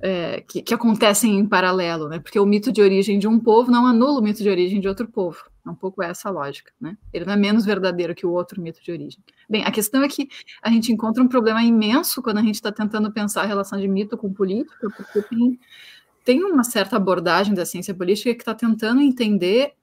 é, 0.00 0.40
que, 0.40 0.62
que, 0.62 0.72
acontecem 0.72 1.38
em 1.38 1.46
paralelo, 1.46 2.08
né? 2.08 2.18
Porque 2.18 2.40
o 2.40 2.46
mito 2.46 2.72
de 2.72 2.80
origem 2.80 3.18
de 3.18 3.28
um 3.28 3.38
povo 3.38 3.70
não 3.70 3.86
anula 3.86 4.20
o 4.20 4.22
mito 4.22 4.42
de 4.42 4.48
origem 4.48 4.80
de 4.80 4.88
outro 4.88 5.06
povo. 5.06 5.44
É 5.64 5.68
um 5.68 5.74
pouco 5.74 6.02
essa 6.02 6.28
a 6.28 6.32
lógica, 6.32 6.72
né? 6.80 6.96
Ele 7.12 7.26
não 7.26 7.34
é 7.34 7.36
menos 7.36 7.66
verdadeiro 7.66 8.14
que 8.14 8.24
o 8.24 8.32
outro 8.32 8.62
mito 8.62 8.82
de 8.82 8.90
origem. 8.90 9.22
Bem, 9.48 9.62
a 9.64 9.70
questão 9.70 10.02
é 10.02 10.08
que 10.08 10.28
a 10.62 10.70
gente 10.70 10.90
encontra 10.90 11.22
um 11.22 11.28
problema 11.28 11.62
imenso 11.62 12.22
quando 12.22 12.38
a 12.38 12.42
gente 12.42 12.54
está 12.54 12.72
tentando 12.72 13.12
pensar 13.12 13.42
a 13.42 13.46
relação 13.46 13.78
de 13.78 13.86
mito 13.86 14.16
com 14.16 14.32
política, 14.32 14.88
porque 14.96 15.22
tem, 15.22 15.60
tem 16.24 16.44
uma 16.44 16.64
certa 16.64 16.96
abordagem 16.96 17.52
da 17.52 17.66
ciência 17.66 17.94
política 17.94 18.34
que 18.34 18.40
está 18.40 18.54
tentando 18.54 19.02
entender 19.02 19.74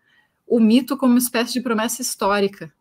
o 0.48 0.60
mito 0.60 0.98
como 0.98 1.14
uma 1.14 1.20
espécie 1.20 1.54
de 1.54 1.62
promessa 1.62 2.02
histórica, 2.02 2.74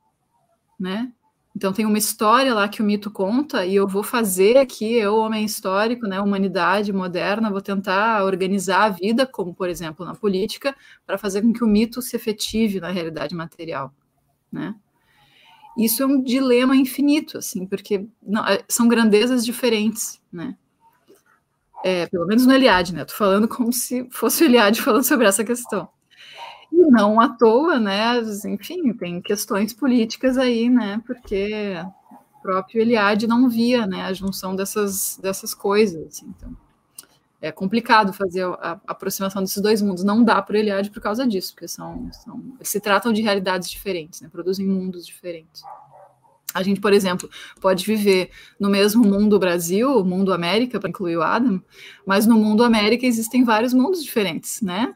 né? 0.81 1.13
Então 1.57 1.73
tem 1.73 1.87
uma 1.87 1.97
história 1.97 2.53
lá 2.53 2.69
que 2.69 2.83
o 2.83 2.85
mito 2.85 3.11
conta 3.11 3.65
e 3.65 3.75
eu 3.75 3.89
vou 3.89 4.03
fazer 4.03 4.59
aqui, 4.59 4.93
eu, 4.93 5.17
homem 5.17 5.43
histórico, 5.43 6.07
né, 6.07 6.21
humanidade 6.21 6.93
moderna, 6.93 7.51
vou 7.51 7.63
tentar 7.63 8.23
organizar 8.25 8.85
a 8.85 8.89
vida, 8.91 9.27
como 9.27 9.55
por 9.55 9.67
exemplo 9.67 10.05
na 10.05 10.15
política, 10.15 10.77
para 11.07 11.17
fazer 11.17 11.41
com 11.41 11.55
que 11.55 11.65
o 11.65 11.67
mito 11.67 12.03
se 12.03 12.15
efetive 12.15 12.79
na 12.79 12.91
realidade 12.91 13.35
material, 13.35 13.91
né? 14.53 14.75
Isso 15.79 16.03
é 16.03 16.07
um 16.07 16.23
dilema 16.23 16.77
infinito, 16.77 17.39
assim, 17.39 17.67
porque 17.67 18.07
não, 18.23 18.47
é, 18.47 18.63
são 18.69 18.87
grandezas 18.87 19.43
diferentes, 19.43 20.21
né? 20.31 20.55
É, 21.83 22.07
pelo 22.07 22.27
menos 22.27 22.45
no 22.45 22.53
Eliade, 22.53 22.95
né? 22.95 23.03
Tô 23.07 23.15
falando 23.15 23.49
como 23.49 23.73
se 23.73 24.07
fosse 24.11 24.45
o 24.45 24.47
Eliade 24.47 24.83
falando 24.83 25.05
sobre 25.05 25.27
essa 25.27 25.43
questão. 25.43 25.89
E 26.73 26.77
não 26.91 27.21
à 27.21 27.29
toa, 27.29 27.79
né? 27.79 28.21
Enfim, 28.47 28.93
tem 28.93 29.21
questões 29.21 29.73
políticas 29.73 30.37
aí, 30.37 30.69
né? 30.69 31.01
Porque 31.07 31.75
o 32.11 32.43
próprio 32.43 32.81
Eliade 32.81 33.27
não 33.27 33.49
via 33.49 33.87
né, 33.87 34.03
a 34.03 34.13
junção 34.13 34.55
dessas, 34.55 35.19
dessas 35.23 35.55
coisas. 35.55 36.23
Então, 36.23 36.57
é 37.41 37.53
complicado 37.53 38.13
fazer 38.13 38.45
a, 38.45 38.53
a, 38.55 38.81
aproximação 38.87 39.43
desses 39.43 39.63
dois 39.63 39.81
mundos. 39.83 40.05
Não 40.05 40.23
dá 40.23 40.41
para 40.43 40.55
o 40.55 40.57
Eliade 40.57 40.91
por 40.91 41.01
causa 41.01 41.27
disso, 41.27 41.55
porque 41.55 41.69
são, 41.69 42.11
são, 42.13 42.43
se 42.61 42.81
tratam 42.81 43.13
de 43.13 43.23
realidades 43.23 43.71
diferentes, 43.71 44.21
né, 44.21 44.29
produzem 44.31 44.67
mundos 44.67 45.07
diferentes. 45.07 45.63
A 46.55 46.63
gente, 46.63 46.81
por 46.81 46.93
exemplo, 46.93 47.29
pode 47.61 47.85
viver 47.85 48.31
no 48.59 48.71
mesmo 48.71 49.05
mundo 49.05 49.39
Brasil, 49.39 50.03
mundo 50.03 50.33
América, 50.33 50.81
para 50.81 50.89
incluir 50.89 51.19
o 51.19 51.23
Adam, 51.23 51.63
mas 52.07 52.27
no 52.27 52.37
mundo 52.37 52.65
América 52.65 53.05
existem 53.05 53.45
vários 53.45 53.75
mundos 53.75 54.03
diferentes, 54.03 54.63
né? 54.63 54.95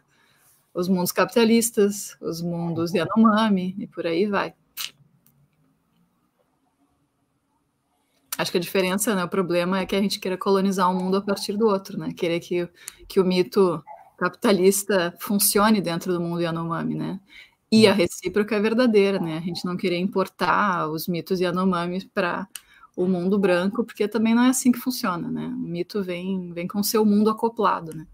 Os 0.73 0.89
mundos 0.89 1.13
capitalistas, 1.13 2.17
os 2.21 2.41
mundos 2.41 2.93
Yanomami 2.93 3.75
e 3.79 3.87
por 3.87 4.07
aí 4.07 4.27
vai. 4.27 4.55
Acho 8.39 8.53
que 8.53 8.59
a 8.59 8.61
diferença, 8.61 9.15
né, 9.15 9.23
o 9.23 9.29
problema 9.29 9.81
é 9.81 9.87
que 9.87 9.95
a 9.95 10.01
gente 10.01 10.19
queira 10.19 10.39
colonizar 10.39 10.91
um 10.91 10.95
mundo 10.95 11.19
a 11.19 11.21
partir 11.21 11.59
do 11.59 11.67
outro, 11.67 11.99
né? 11.99 12.11
Querer 12.15 12.41
que, 12.41 12.67
que 13.07 13.21
o 13.21 13.25
mito 13.25 13.85
capitalista 14.17 15.15
funcione 15.19 15.81
dentro 15.81 16.13
do 16.13 16.21
mundo 16.21 16.41
Yanomami, 16.41 16.95
né? 16.95 17.21
E 17.71 17.87
a 17.87 17.93
recíproca 17.93 18.57
é 18.57 18.61
verdadeira, 18.61 19.19
né? 19.19 19.37
A 19.37 19.41
gente 19.41 19.65
não 19.65 19.77
querer 19.77 19.99
importar 19.99 20.89
os 20.89 21.07
mitos 21.07 21.39
Yanomami 21.39 22.05
para 22.07 22.49
o 22.97 23.07
mundo 23.07 23.39
branco, 23.39 23.85
porque 23.85 24.09
também 24.09 24.35
não 24.35 24.43
é 24.43 24.49
assim 24.49 24.73
que 24.73 24.79
funciona, 24.79 25.31
né? 25.31 25.47
O 25.47 25.69
mito 25.69 26.03
vem, 26.03 26.53
vem 26.53 26.67
com 26.67 26.81
o 26.81 26.85
seu 26.85 27.05
mundo 27.05 27.29
acoplado, 27.31 27.95
né? 27.95 28.07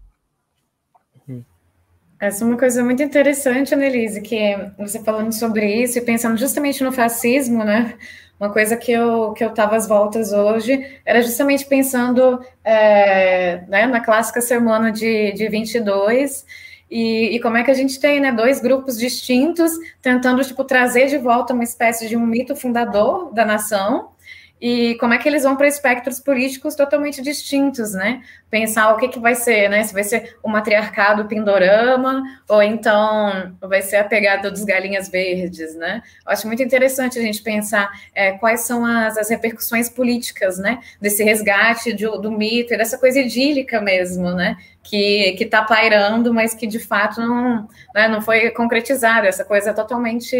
Essa 2.19 2.43
é 2.43 2.47
uma 2.47 2.57
coisa 2.57 2.83
muito 2.83 3.03
interessante, 3.03 3.75
Annelise, 3.75 4.21
que 4.21 4.39
você 4.77 5.03
falando 5.03 5.31
sobre 5.31 5.83
isso 5.83 5.99
e 5.99 6.01
pensando 6.01 6.35
justamente 6.37 6.83
no 6.83 6.91
fascismo, 6.91 7.63
né? 7.63 7.93
Uma 8.39 8.51
coisa 8.51 8.75
que 8.75 8.91
eu 8.91 9.33
que 9.33 9.43
eu 9.43 9.49
estava 9.49 9.75
às 9.75 9.87
voltas 9.87 10.31
hoje 10.31 10.99
era 11.05 11.21
justamente 11.21 11.65
pensando 11.65 12.43
é, 12.63 13.61
né, 13.67 13.87
na 13.87 13.99
clássica 13.99 14.41
semana 14.41 14.91
de, 14.91 15.31
de 15.33 15.47
22 15.47 16.45
e, 16.89 17.35
e 17.35 17.39
como 17.39 17.57
é 17.57 17.63
que 17.63 17.71
a 17.71 17.73
gente 17.73 17.99
tem 17.99 18.19
né, 18.19 18.31
dois 18.31 18.59
grupos 18.59 18.97
distintos 18.97 19.71
tentando 20.01 20.43
tipo, 20.43 20.63
trazer 20.63 21.07
de 21.07 21.17
volta 21.17 21.53
uma 21.53 21.63
espécie 21.63 22.07
de 22.07 22.15
um 22.15 22.25
mito 22.25 22.55
fundador 22.55 23.33
da 23.33 23.45
nação 23.45 24.11
e 24.59 24.95
como 24.95 25.13
é 25.13 25.19
que 25.19 25.29
eles 25.29 25.43
vão 25.43 25.55
para 25.55 25.67
espectros 25.67 26.19
políticos 26.19 26.73
totalmente 26.73 27.21
distintos, 27.21 27.93
né? 27.93 28.23
Pensar 28.49 28.91
o 28.91 28.97
que, 28.97 29.07
que 29.07 29.19
vai 29.19 29.35
ser, 29.35 29.69
né? 29.69 29.83
Se 29.83 29.93
vai 29.93 30.03
ser 30.03 30.35
o 30.41 30.49
matriarcado 30.49 31.25
pindorama, 31.25 32.23
ou 32.49 32.63
então 32.63 33.55
vai 33.61 33.83
ser 33.83 33.97
a 33.97 34.03
pegada 34.03 34.49
dos 34.49 34.63
galinhas 34.63 35.09
verdes, 35.09 35.75
né? 35.75 36.01
Eu 36.25 36.31
acho 36.31 36.47
muito 36.47 36.63
interessante 36.63 37.19
a 37.19 37.21
gente 37.21 37.41
pensar 37.43 37.91
é, 38.15 38.31
quais 38.31 38.61
são 38.61 38.83
as, 38.83 39.15
as 39.17 39.29
repercussões 39.29 39.89
políticas, 39.89 40.57
né? 40.57 40.79
Desse 40.99 41.23
resgate 41.23 41.93
de, 41.93 42.05
do 42.05 42.31
mito 42.31 42.73
e 42.73 42.77
dessa 42.77 42.97
coisa 42.97 43.19
idílica 43.19 43.79
mesmo, 43.79 44.31
né? 44.33 44.57
Que 44.81 45.35
está 45.39 45.61
pairando, 45.61 46.33
mas 46.33 46.55
que 46.55 46.65
de 46.65 46.79
fato 46.79 47.21
não, 47.21 47.67
né, 47.93 48.07
não 48.07 48.21
foi 48.21 48.49
concretizada, 48.51 49.27
essa 49.27 49.45
coisa 49.45 49.71
totalmente 49.71 50.35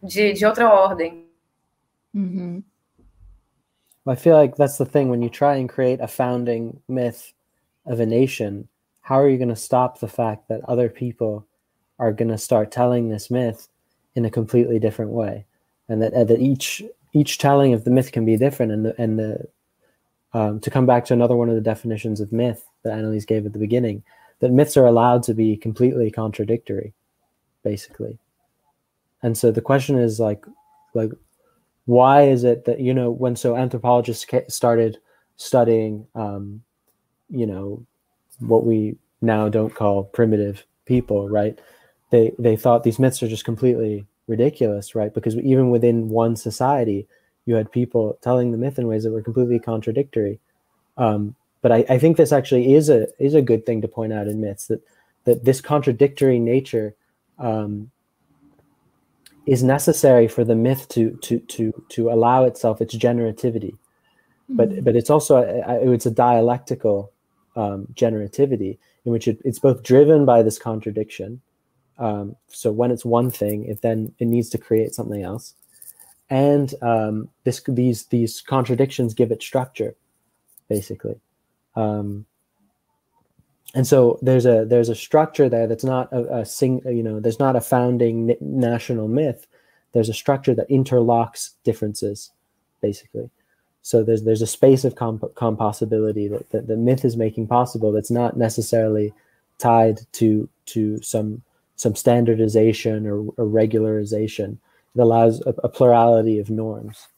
de, 0.00 0.32
de 0.34 0.46
outra 0.46 0.68
ordem. 0.72 1.24
Uhum. 2.14 2.62
I 4.06 4.14
feel 4.14 4.36
like 4.36 4.56
that's 4.56 4.78
the 4.78 4.84
thing 4.84 5.08
when 5.08 5.22
you 5.22 5.30
try 5.30 5.56
and 5.56 5.68
create 5.68 6.00
a 6.00 6.08
founding 6.08 6.80
myth 6.88 7.32
of 7.86 8.00
a 8.00 8.06
nation, 8.06 8.68
how 9.00 9.18
are 9.18 9.28
you 9.28 9.38
going 9.38 9.48
to 9.48 9.56
stop 9.56 9.98
the 9.98 10.08
fact 10.08 10.48
that 10.48 10.60
other 10.68 10.88
people 10.88 11.46
are 11.98 12.12
going 12.12 12.28
to 12.28 12.38
start 12.38 12.70
telling 12.70 13.08
this 13.08 13.30
myth 13.30 13.68
in 14.14 14.24
a 14.24 14.30
completely 14.30 14.78
different 14.78 15.10
way, 15.10 15.46
and 15.88 16.02
that 16.02 16.12
uh, 16.12 16.24
that 16.24 16.40
each 16.40 16.82
each 17.12 17.38
telling 17.38 17.72
of 17.72 17.84
the 17.84 17.90
myth 17.90 18.12
can 18.12 18.24
be 18.24 18.36
different, 18.36 18.72
and 18.72 18.84
the 18.86 18.94
and 19.00 19.18
the 19.18 19.48
um, 20.34 20.60
to 20.60 20.70
come 20.70 20.86
back 20.86 21.04
to 21.06 21.14
another 21.14 21.36
one 21.36 21.48
of 21.48 21.54
the 21.54 21.60
definitions 21.60 22.20
of 22.20 22.32
myth 22.32 22.66
that 22.82 22.92
Annalise 22.92 23.24
gave 23.24 23.46
at 23.46 23.52
the 23.52 23.58
beginning, 23.58 24.02
that 24.40 24.52
myths 24.52 24.76
are 24.76 24.86
allowed 24.86 25.22
to 25.24 25.34
be 25.34 25.56
completely 25.56 26.10
contradictory, 26.10 26.92
basically. 27.62 28.18
And 29.22 29.38
so 29.38 29.50
the 29.50 29.62
question 29.62 29.96
is 29.98 30.20
like, 30.20 30.44
like 30.92 31.12
why 31.86 32.22
is 32.22 32.44
it 32.44 32.64
that 32.64 32.80
you 32.80 32.94
know 32.94 33.10
when 33.10 33.36
so 33.36 33.56
anthropologists 33.56 34.26
started 34.48 34.98
studying 35.36 36.06
um, 36.14 36.62
you 37.28 37.46
know 37.46 37.84
what 38.40 38.64
we 38.64 38.96
now 39.20 39.48
don't 39.48 39.74
call 39.74 40.04
primitive 40.04 40.64
people 40.86 41.28
right? 41.28 41.58
They 42.10 42.32
they 42.38 42.56
thought 42.56 42.84
these 42.84 42.98
myths 42.98 43.22
are 43.22 43.28
just 43.28 43.44
completely 43.44 44.06
ridiculous 44.26 44.94
right? 44.94 45.12
Because 45.12 45.36
even 45.36 45.70
within 45.70 46.08
one 46.08 46.36
society 46.36 47.06
you 47.46 47.54
had 47.54 47.70
people 47.70 48.18
telling 48.22 48.52
the 48.52 48.58
myth 48.58 48.78
in 48.78 48.86
ways 48.86 49.04
that 49.04 49.12
were 49.12 49.22
completely 49.22 49.58
contradictory. 49.58 50.40
Um, 50.96 51.34
but 51.60 51.72
I, 51.72 51.84
I 51.88 51.98
think 51.98 52.16
this 52.16 52.32
actually 52.32 52.74
is 52.74 52.88
a 52.88 53.08
is 53.18 53.34
a 53.34 53.42
good 53.42 53.66
thing 53.66 53.82
to 53.82 53.88
point 53.88 54.12
out 54.12 54.28
in 54.28 54.40
myths 54.40 54.66
that 54.68 54.82
that 55.24 55.44
this 55.44 55.60
contradictory 55.60 56.38
nature 56.38 56.94
um, 57.38 57.90
is 59.46 59.62
necessary 59.62 60.26
for 60.28 60.44
the 60.44 60.54
myth 60.54 60.88
to 60.88 61.10
to 61.22 61.38
to 61.40 61.84
to 61.90 62.10
allow 62.10 62.44
itself 62.44 62.80
its 62.80 62.94
generativity. 62.94 63.72
Mm-hmm. 63.72 64.56
but 64.56 64.84
but 64.84 64.96
it's 64.96 65.10
also 65.10 65.36
a, 65.36 65.92
it's 65.92 66.06
a 66.06 66.10
dialectical 66.10 67.12
um, 67.56 67.86
generativity 67.94 68.78
in 69.06 69.12
which 69.12 69.26
it, 69.28 69.38
it's 69.44 69.58
both 69.58 69.82
driven 69.82 70.26
by 70.26 70.42
this 70.42 70.58
contradiction 70.58 71.40
um, 71.98 72.36
so 72.48 72.72
when 72.72 72.90
it's 72.90 73.04
one 73.04 73.30
thing 73.30 73.64
it 73.64 73.80
then 73.82 74.12
it 74.18 74.26
needs 74.26 74.50
to 74.50 74.58
create 74.58 74.94
something 74.94 75.22
else. 75.22 75.54
And 76.30 76.74
um, 76.82 77.28
this 77.44 77.62
these 77.68 78.06
these 78.06 78.40
contradictions 78.40 79.14
give 79.14 79.30
it 79.30 79.42
structure 79.42 79.94
basically. 80.68 81.20
Um, 81.76 82.26
and 83.74 83.86
so 83.86 84.18
there's 84.22 84.46
a 84.46 84.64
there's 84.64 84.88
a 84.88 84.94
structure 84.94 85.48
there 85.48 85.66
that's 85.66 85.84
not 85.84 86.12
a, 86.12 86.38
a 86.38 86.46
sing 86.46 86.80
you 86.86 87.02
know 87.02 87.20
there's 87.20 87.40
not 87.40 87.56
a 87.56 87.60
founding 87.60 88.36
national 88.40 89.08
myth. 89.08 89.46
There's 89.92 90.08
a 90.08 90.14
structure 90.14 90.54
that 90.54 90.68
interlocks 90.68 91.50
differences 91.64 92.30
basically. 92.80 93.30
So 93.82 94.02
there's 94.02 94.22
there's 94.24 94.42
a 94.42 94.46
space 94.46 94.84
of 94.84 94.94
comp- 94.94 95.34
compossibility 95.34 96.28
that, 96.28 96.50
that 96.50 96.66
the 96.68 96.76
myth 96.76 97.04
is 97.04 97.16
making 97.16 97.48
possible 97.48 97.92
that's 97.92 98.10
not 98.10 98.36
necessarily 98.36 99.12
tied 99.58 100.00
to 100.12 100.48
to 100.66 101.00
some 101.02 101.42
some 101.76 101.94
standardization 101.94 103.06
or, 103.06 103.18
or 103.36 103.46
regularization. 103.46 104.56
It 104.94 105.00
allows 105.00 105.40
a, 105.42 105.54
a 105.64 105.68
plurality 105.68 106.38
of 106.38 106.48
norms 106.48 107.08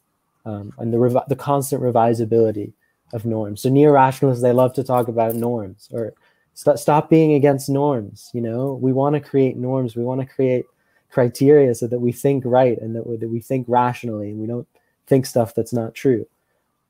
um, 0.47 0.73
and 0.79 0.93
the 0.93 0.99
revi- 0.99 1.29
the 1.29 1.37
constant 1.37 1.83
revisability 1.83 2.73
of 3.13 3.25
norms. 3.25 3.63
So 3.63 3.69
neo-rationalists 3.69 4.43
they 4.43 4.53
love 4.53 4.73
to 4.75 4.85
talk 4.85 5.09
about 5.09 5.35
norms 5.35 5.89
or 5.93 6.15
Stop, 6.57 6.79
stop 6.79 7.11
being 7.11 7.35
against 7.35 7.69
norms. 7.69 8.31
You 8.33 8.41
know, 8.41 8.79
we 8.81 8.91
want 8.91 9.15
to 9.15 9.21
create 9.21 9.59
norms. 9.59 9.95
We 9.95 10.03
want 10.03 10.23
to 10.23 10.27
create 10.27 10.65
criteria 11.11 11.75
so 11.75 11.87
that 11.87 12.01
we 12.01 12.13
think 12.13 12.45
right 12.47 12.79
and 12.81 12.97
that 12.97 13.07
we, 13.07 13.17
that 13.19 13.29
we 13.29 13.41
think 13.41 13.67
rationally 13.69 14.31
and 14.31 14.41
we 14.41 14.47
don't 14.47 14.67
think 15.07 15.27
stuff 15.27 15.55
that's 15.55 15.75
not 15.75 15.95
true. 15.95 16.27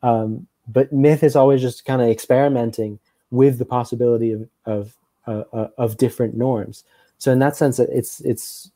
Um, 0.04 0.46
but 0.68 0.92
myth 0.92 1.24
is 1.24 1.34
always 1.34 1.60
just 1.60 1.84
kind 1.84 2.00
of 2.00 2.08
experimenting 2.08 3.00
with 3.32 3.58
the 3.58 3.64
possibility 3.64 4.30
of 4.30 4.48
of 4.66 4.96
uh, 5.26 5.42
uh, 5.52 5.68
of 5.78 5.96
different 5.96 6.36
norms. 6.36 6.84
So 7.18 7.32
in 7.32 7.40
that 7.40 7.56
sense, 7.56 7.80
it's 7.80 8.20
it's 8.20 8.70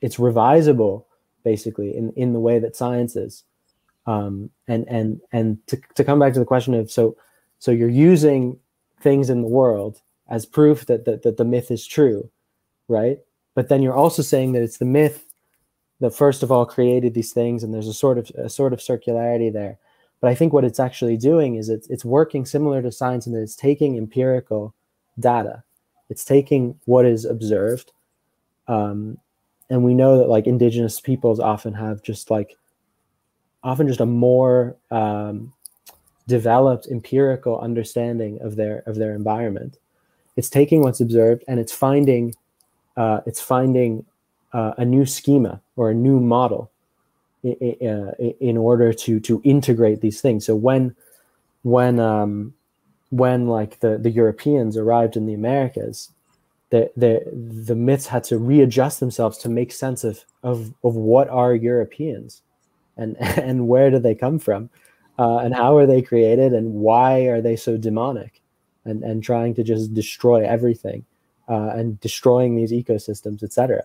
it's 0.00 0.16
revisable 0.16 1.04
basically 1.44 1.96
in 1.96 2.12
in 2.16 2.32
the 2.32 2.40
way 2.40 2.58
that 2.58 2.74
science 2.74 3.14
is. 3.14 3.44
Um, 4.08 4.50
and 4.66 4.88
and 4.88 5.20
and 5.30 5.64
to, 5.68 5.80
to 5.94 6.02
come 6.02 6.18
back 6.18 6.32
to 6.32 6.40
the 6.40 6.44
question 6.44 6.74
of 6.74 6.90
so 6.90 7.16
so 7.60 7.70
you're 7.70 7.88
using 7.88 8.58
things 9.00 9.30
in 9.30 9.42
the 9.42 9.48
world 9.48 10.00
as 10.32 10.46
proof 10.46 10.86
that, 10.86 11.04
that, 11.04 11.22
that 11.22 11.36
the 11.36 11.44
myth 11.44 11.70
is 11.70 11.86
true, 11.86 12.28
right? 12.88 13.18
But 13.54 13.68
then 13.68 13.82
you're 13.82 13.94
also 13.94 14.22
saying 14.22 14.52
that 14.52 14.62
it's 14.62 14.78
the 14.78 14.86
myth 14.86 15.26
that 16.00 16.14
first 16.14 16.42
of 16.42 16.50
all 16.50 16.64
created 16.66 17.12
these 17.12 17.32
things, 17.32 17.62
and 17.62 17.72
there's 17.72 17.86
a 17.86 17.94
sort 17.94 18.18
of 18.18 18.30
a 18.30 18.48
sort 18.48 18.72
of 18.72 18.80
circularity 18.80 19.52
there. 19.52 19.78
But 20.20 20.30
I 20.30 20.34
think 20.34 20.52
what 20.52 20.64
it's 20.64 20.80
actually 20.80 21.18
doing 21.18 21.56
is 21.56 21.68
it's 21.68 21.86
it's 21.88 22.04
working 22.04 22.46
similar 22.46 22.80
to 22.80 22.90
science 22.90 23.26
in 23.26 23.34
that 23.34 23.42
it's 23.42 23.54
taking 23.54 23.98
empirical 23.98 24.74
data, 25.20 25.62
it's 26.08 26.24
taking 26.24 26.80
what 26.86 27.04
is 27.04 27.26
observed, 27.26 27.92
um, 28.68 29.18
and 29.68 29.84
we 29.84 29.94
know 29.94 30.16
that 30.16 30.30
like 30.30 30.46
indigenous 30.46 30.98
peoples 30.98 31.40
often 31.40 31.74
have 31.74 32.02
just 32.02 32.30
like 32.30 32.56
often 33.62 33.86
just 33.86 34.00
a 34.00 34.06
more 34.06 34.76
um, 34.90 35.52
developed 36.26 36.88
empirical 36.90 37.60
understanding 37.60 38.40
of 38.40 38.56
their 38.56 38.82
of 38.86 38.96
their 38.96 39.14
environment. 39.14 39.76
It's 40.42 40.50
taking 40.50 40.82
what's 40.82 41.00
observed 41.00 41.44
and 41.46 41.60
it's 41.60 41.72
finding 41.72 42.34
uh, 42.96 43.20
it's 43.26 43.40
finding 43.40 44.04
uh, 44.52 44.72
a 44.76 44.84
new 44.84 45.06
schema 45.06 45.60
or 45.76 45.90
a 45.90 45.94
new 45.94 46.18
model 46.18 46.68
in, 47.44 47.76
uh, 47.80 48.10
in 48.40 48.56
order 48.56 48.92
to 48.92 49.20
to 49.20 49.40
integrate 49.44 50.00
these 50.00 50.20
things. 50.20 50.44
So 50.44 50.56
when 50.56 50.96
when 51.62 52.00
um, 52.00 52.54
when 53.10 53.46
like 53.46 53.78
the 53.78 53.98
the 53.98 54.10
Europeans 54.10 54.76
arrived 54.76 55.16
in 55.16 55.26
the 55.26 55.34
Americas, 55.34 56.10
the 56.70 56.90
the 56.96 57.22
the 57.64 57.76
myths 57.76 58.08
had 58.08 58.24
to 58.24 58.36
readjust 58.36 58.98
themselves 58.98 59.38
to 59.38 59.48
make 59.48 59.70
sense 59.70 60.02
of 60.02 60.24
of 60.42 60.74
of 60.82 60.96
what 60.96 61.28
are 61.28 61.54
Europeans, 61.54 62.42
and 62.96 63.16
and 63.20 63.68
where 63.68 63.92
do 63.92 64.00
they 64.00 64.16
come 64.16 64.40
from, 64.40 64.70
uh, 65.20 65.38
and 65.38 65.54
how 65.54 65.76
are 65.76 65.86
they 65.86 66.02
created, 66.02 66.52
and 66.52 66.74
why 66.74 67.28
are 67.28 67.40
they 67.40 67.54
so 67.54 67.76
demonic, 67.76 68.41
and 68.84 69.02
and 69.02 69.22
trying 69.22 69.54
to 69.54 69.62
just 69.62 69.94
destroy 69.94 70.44
everything, 70.44 71.04
uh, 71.48 71.70
and 71.74 72.00
destroying 72.00 72.56
these 72.56 72.72
ecosystems, 72.72 73.42
etc. 73.42 73.84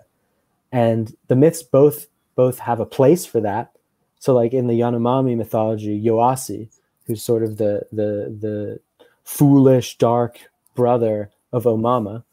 And 0.72 1.16
the 1.28 1.36
myths 1.36 1.64
both 1.64 2.08
both 2.36 2.60
have 2.60 2.80
a 2.80 2.86
place 2.86 3.26
for 3.26 3.42
that. 3.42 3.72
So, 4.20 4.34
like 4.34 4.54
in 4.54 4.68
the 4.68 4.80
Yanomami 4.80 5.36
mythology, 5.36 6.02
Yoasi, 6.02 6.70
who's 7.06 7.24
sort 7.24 7.44
of 7.44 7.58
the 7.58 7.86
the 7.92 8.36
the 8.40 8.80
foolish, 9.24 9.98
dark 9.98 10.40
brother 10.76 11.32
of 11.52 11.66
Omama, 11.66 12.24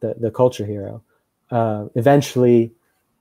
the 0.00 0.14
the 0.18 0.30
culture 0.30 0.66
hero, 0.66 1.02
uh, 1.50 1.86
eventually, 1.94 2.72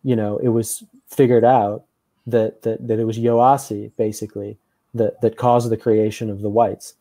you 0.04 0.16
know, 0.16 0.38
it 0.38 0.50
was 0.50 0.84
figured 1.08 1.45
out 1.45 1.86
that 2.28 2.62
that 2.64 2.88
that 2.88 3.00
it 3.00 3.06
was 3.06 3.20
Yoasi 3.20 3.91
basically 3.97 4.58
that 4.93 5.22
that 5.22 5.38
caused 5.38 5.70
the 5.70 5.78
creation 5.78 6.30
of 6.30 6.41
the 6.41 6.50
whites, 6.50 6.93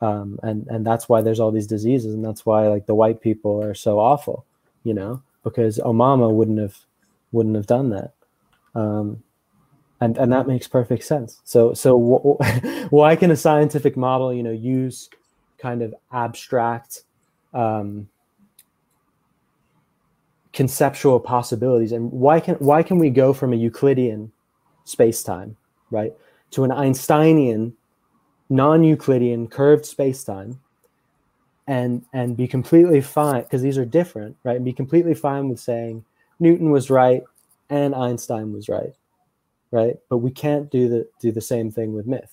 um, 0.00 0.38
and 0.42 0.66
and 0.68 0.86
that's 0.86 1.08
why 1.08 1.20
there's 1.20 1.40
all 1.40 1.50
these 1.50 1.66
diseases, 1.66 2.14
and 2.14 2.24
that's 2.24 2.46
why 2.46 2.68
like 2.68 2.86
the 2.86 2.94
white 2.94 3.20
people 3.20 3.62
are 3.62 3.74
so 3.74 3.98
awful, 3.98 4.44
you 4.84 4.94
know, 4.94 5.22
because 5.42 5.78
Omama 5.78 6.32
wouldn't 6.32 6.58
have 6.58 6.78
wouldn't 7.32 7.56
have 7.56 7.66
done 7.66 7.90
that. 7.90 8.12
Um, 8.74 9.22
and 10.00 10.16
and 10.16 10.32
that 10.32 10.46
makes 10.46 10.68
perfect 10.68 11.04
sense. 11.04 11.40
So 11.44 11.74
so 11.74 11.96
why 12.90 13.16
can 13.16 13.30
a 13.30 13.36
scientific 13.36 13.96
model, 13.96 14.32
you 14.32 14.42
know, 14.42 14.52
use 14.52 15.10
kind 15.58 15.82
of 15.82 15.94
abstract 16.12 17.02
um, 17.52 18.08
conceptual 20.52 21.18
possibilities, 21.18 21.90
and 21.90 22.12
why 22.12 22.38
can 22.38 22.54
why 22.56 22.84
can 22.84 22.98
we 22.98 23.10
go 23.10 23.32
from 23.32 23.52
a 23.52 23.56
Euclidean 23.56 24.30
space 24.84 25.24
time, 25.24 25.56
right, 25.90 26.12
to 26.52 26.62
an 26.62 26.70
Einsteinian 26.70 27.74
non-Euclidean 28.48 29.48
curved 29.48 29.84
space 29.84 30.24
time, 30.24 30.60
and 31.66 32.04
and 32.12 32.36
be 32.36 32.48
completely 32.48 33.00
fine 33.00 33.42
because 33.42 33.62
these 33.62 33.78
are 33.78 33.84
different, 33.84 34.36
right, 34.44 34.56
and 34.56 34.64
be 34.64 34.72
completely 34.72 35.14
fine 35.14 35.48
with 35.48 35.60
saying 35.60 36.04
Newton 36.40 36.70
was 36.70 36.90
right 36.90 37.22
and 37.70 37.94
Einstein 37.94 38.52
was 38.52 38.68
right, 38.68 38.94
right? 39.70 39.96
But 40.08 40.18
we 40.18 40.30
can't 40.30 40.70
do 40.70 40.88
the 40.88 41.08
do 41.20 41.32
the 41.32 41.40
same 41.40 41.70
thing 41.70 41.94
with 41.94 42.06
myth, 42.06 42.32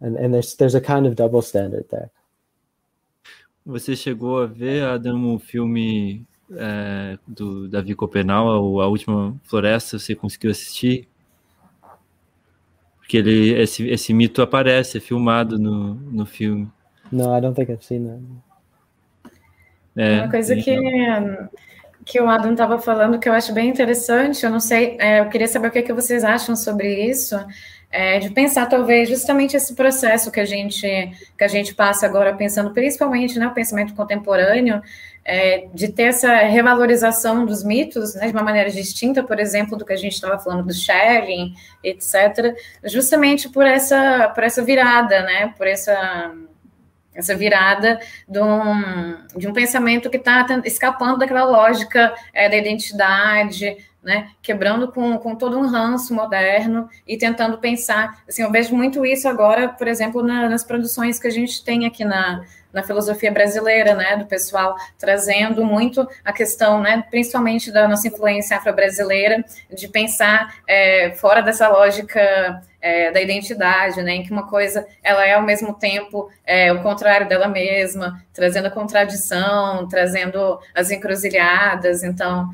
and 0.00 0.16
and 0.16 0.34
there's 0.34 0.56
there's 0.56 0.74
a 0.74 0.80
kind 0.80 1.06
of 1.06 1.16
double 1.16 1.42
standard 1.42 1.88
there. 1.90 2.10
Você 3.66 3.96
chegou 3.96 4.38
a 4.38 4.46
ver, 4.46 4.84
Adam, 4.84 5.34
o 5.34 5.40
filme 5.40 6.24
é, 6.52 7.18
do 7.26 7.66
Davi 7.68 7.96
Copenau, 7.96 8.80
A 8.80 8.86
Última 8.86 9.34
Floresta? 9.42 9.98
Você 9.98 10.14
conseguiu 10.14 10.52
assistir? 10.52 11.08
Porque 13.06 13.18
ele, 13.18 13.52
esse, 13.52 13.88
esse 13.88 14.12
mito 14.12 14.42
aparece, 14.42 14.98
é 14.98 15.00
filmado 15.00 15.60
no, 15.60 15.94
no 15.94 16.26
filme. 16.26 16.68
No, 17.12 17.36
I 17.36 17.40
don't 17.40 17.54
think 17.54 17.70
I've 17.70 17.84
seen 17.84 18.04
that. 18.04 18.20
É, 19.96 20.22
Uma 20.22 20.30
coisa 20.30 20.56
que 20.56 20.76
que 22.04 22.20
o 22.20 22.28
Adam 22.28 22.52
estava 22.52 22.78
falando 22.78 23.18
que 23.18 23.28
eu 23.28 23.32
acho 23.32 23.52
bem 23.52 23.68
interessante. 23.68 24.44
Eu 24.44 24.50
não 24.50 24.60
sei, 24.60 24.96
é, 25.00 25.20
eu 25.20 25.28
queria 25.28 25.48
saber 25.48 25.68
o 25.68 25.70
que, 25.72 25.80
é 25.80 25.82
que 25.82 25.92
vocês 25.92 26.22
acham 26.22 26.54
sobre 26.54 27.04
isso, 27.10 27.36
é, 27.90 28.18
de 28.18 28.30
pensar 28.30 28.66
talvez 28.66 29.08
justamente 29.08 29.56
esse 29.56 29.74
processo 29.74 30.30
que 30.30 30.40
a 30.40 30.44
gente 30.44 30.86
que 31.36 31.44
a 31.44 31.48
gente 31.48 31.74
passa 31.74 32.06
agora 32.06 32.34
pensando, 32.34 32.72
principalmente 32.72 33.38
né, 33.38 33.46
o 33.46 33.54
pensamento 33.54 33.94
contemporâneo, 33.94 34.82
é, 35.24 35.66
de 35.72 35.88
ter 35.88 36.04
essa 36.04 36.34
revalorização 36.36 37.44
dos 37.44 37.64
mitos, 37.64 38.14
né, 38.14 38.26
de 38.26 38.32
uma 38.32 38.42
maneira 38.42 38.70
distinta, 38.70 39.22
por 39.22 39.40
exemplo, 39.40 39.76
do 39.76 39.84
que 39.84 39.92
a 39.92 39.96
gente 39.96 40.12
estava 40.12 40.38
falando 40.38 40.64
do 40.64 40.74
sharing, 40.74 41.54
etc., 41.82 42.54
justamente 42.84 43.48
por 43.48 43.66
essa 43.66 44.28
por 44.34 44.44
essa 44.44 44.62
virada, 44.62 45.22
né, 45.22 45.54
por 45.56 45.66
essa 45.66 46.34
essa 47.16 47.34
virada 47.34 47.98
de 48.28 48.40
um, 48.40 49.16
de 49.36 49.48
um 49.48 49.52
pensamento 49.52 50.10
que 50.10 50.18
está 50.18 50.46
escapando 50.64 51.18
daquela 51.18 51.44
lógica 51.44 52.14
é, 52.32 52.48
da 52.48 52.56
identidade, 52.56 53.76
né, 54.06 54.30
quebrando 54.40 54.92
com, 54.92 55.18
com 55.18 55.34
todo 55.34 55.58
um 55.58 55.66
ranço 55.66 56.14
moderno 56.14 56.88
e 57.04 57.18
tentando 57.18 57.58
pensar, 57.58 58.22
assim, 58.28 58.42
eu 58.42 58.52
vejo 58.52 58.72
muito 58.72 59.04
isso 59.04 59.28
agora, 59.28 59.68
por 59.68 59.88
exemplo, 59.88 60.22
na, 60.22 60.48
nas 60.48 60.62
produções 60.62 61.18
que 61.18 61.26
a 61.26 61.30
gente 61.30 61.64
tem 61.64 61.86
aqui 61.86 62.04
na, 62.04 62.44
na 62.72 62.84
filosofia 62.84 63.32
brasileira, 63.32 63.96
né, 63.96 64.16
do 64.16 64.26
pessoal 64.26 64.76
trazendo 64.96 65.64
muito 65.64 66.06
a 66.24 66.32
questão, 66.32 66.80
né, 66.80 67.02
principalmente 67.10 67.72
da 67.72 67.88
nossa 67.88 68.06
influência 68.06 68.56
afro-brasileira, 68.56 69.44
de 69.74 69.88
pensar 69.88 70.54
é, 70.68 71.10
fora 71.16 71.40
dessa 71.40 71.66
lógica 71.68 72.62
é, 72.86 73.10
da 73.10 73.20
identidade, 73.20 74.00
né, 74.00 74.14
em 74.14 74.22
que 74.22 74.30
uma 74.30 74.46
coisa 74.46 74.86
ela 75.02 75.26
é 75.26 75.34
ao 75.34 75.42
mesmo 75.42 75.74
tempo 75.74 76.30
é, 76.44 76.72
o 76.72 76.80
contrário 76.84 77.28
dela 77.28 77.48
mesma, 77.48 78.24
trazendo 78.32 78.66
a 78.66 78.70
contradição, 78.70 79.88
trazendo 79.88 80.60
as 80.72 80.92
encruzilhadas. 80.92 82.04
Então, 82.04 82.48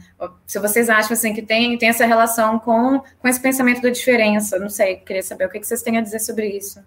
se 0.46 0.58
vocês 0.58 0.88
acham 0.88 1.12
assim 1.12 1.34
que 1.34 1.42
tem, 1.42 1.76
tem 1.76 1.90
essa 1.90 2.06
relação 2.06 2.58
com, 2.58 3.02
com 3.18 3.28
esse 3.28 3.40
pensamento 3.40 3.82
da 3.82 3.90
diferença, 3.90 4.58
não 4.58 4.70
sei, 4.70 4.96
queria 4.96 5.22
saber 5.22 5.44
o 5.44 5.50
que 5.50 5.62
vocês 5.62 5.82
têm 5.82 5.98
a 5.98 6.00
dizer 6.00 6.20
sobre 6.20 6.48
isso. 6.48 6.80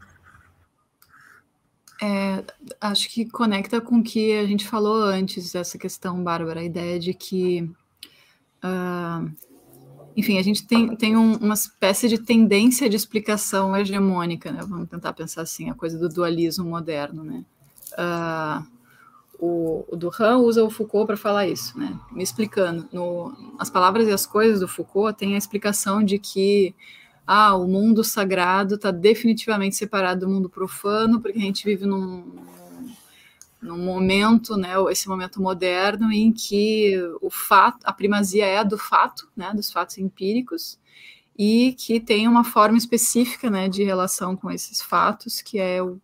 É, 2.02 2.43
acho 2.82 3.08
que 3.10 3.30
conecta 3.30 3.80
com 3.80 4.00
o 4.00 4.04
que 4.04 4.39
a 4.39 4.46
gente 4.48 4.68
falou 4.68 5.04
antes, 5.04 5.54
essa 5.54 5.78
questão, 5.78 6.24
Bárbara, 6.24 6.62
a 6.62 6.64
ideia 6.64 7.00
de 7.00 7.14
que 7.14 7.70
uh, 8.64 9.32
enfim, 10.16 10.38
a 10.38 10.41
gente 10.41 10.66
tem, 10.66 10.95
tem 10.95 11.18
um, 11.18 11.36
uma 11.36 11.53
espécie 11.53 12.07
de 12.07 12.18
tendência 12.18 12.89
de 12.89 12.95
explicação 12.95 13.76
hegemônica, 13.76 14.51
né? 14.51 14.61
Vamos 14.66 14.89
tentar 14.89 15.11
pensar 15.13 15.41
assim, 15.41 15.70
a 15.70 15.74
coisa 15.74 15.97
do 15.97 16.07
dualismo 16.07 16.66
moderno, 16.66 17.24
né? 17.24 17.43
Uh, 17.93 18.76
o, 19.38 19.86
o 19.89 20.38
usa 20.39 20.63
o 20.63 20.70
Foucault 20.70 21.07
para 21.07 21.18
falar 21.18 21.47
isso, 21.47 21.78
né? 21.78 21.99
Me 22.11 22.24
explicando. 22.24 22.88
No, 22.93 23.34
as 23.59 23.70
palavras 23.70 24.07
e 24.07 24.11
as 24.11 24.26
coisas 24.26 24.61
do 24.61 24.68
Foucault 24.68 25.18
tem 25.18 25.36
a 25.36 25.38
explicação 25.38 26.01
de 26.01 26.18
que 26.18 26.74
ah, 27.28 27.55
o 27.55 27.68
mundo 27.68 28.03
sagrado 28.03 28.76
está 28.76 28.91
definitivamente 28.91 29.76
separado 29.76 30.22
do 30.22 30.32
mundo 30.32 30.49
profano, 30.49 31.20
porque 31.20 31.38
a 31.38 31.41
gente 31.41 31.66
vive 31.66 31.86
num, 31.86 32.24
num 33.66 33.78
momento, 33.78 34.55
né, 34.55 34.74
esse 34.89 35.07
momento 35.07 35.41
moderno 35.41 36.11
em 36.11 36.32
que 36.32 36.95
o 37.22 37.30
fato, 37.30 37.80
a 37.84 37.91
primazia 37.91 38.45
é 38.45 38.63
do 38.63 38.78
fato, 38.78 39.28
né, 39.36 39.51
dos 39.53 39.72
fatos 39.72 39.97
empíricos, 39.97 40.80
e 41.38 41.74
que 41.74 41.99
tem 41.99 42.28
uma 42.28 42.43
forma 42.43 42.78
específica, 42.78 43.49
né, 43.49 43.68
de 43.68 43.84
relação 43.84 44.36
com 44.36 44.49
esses 44.51 44.82
fatos, 44.82 45.41
que 45.41 45.59
é 45.59 45.82
o 45.82 45.99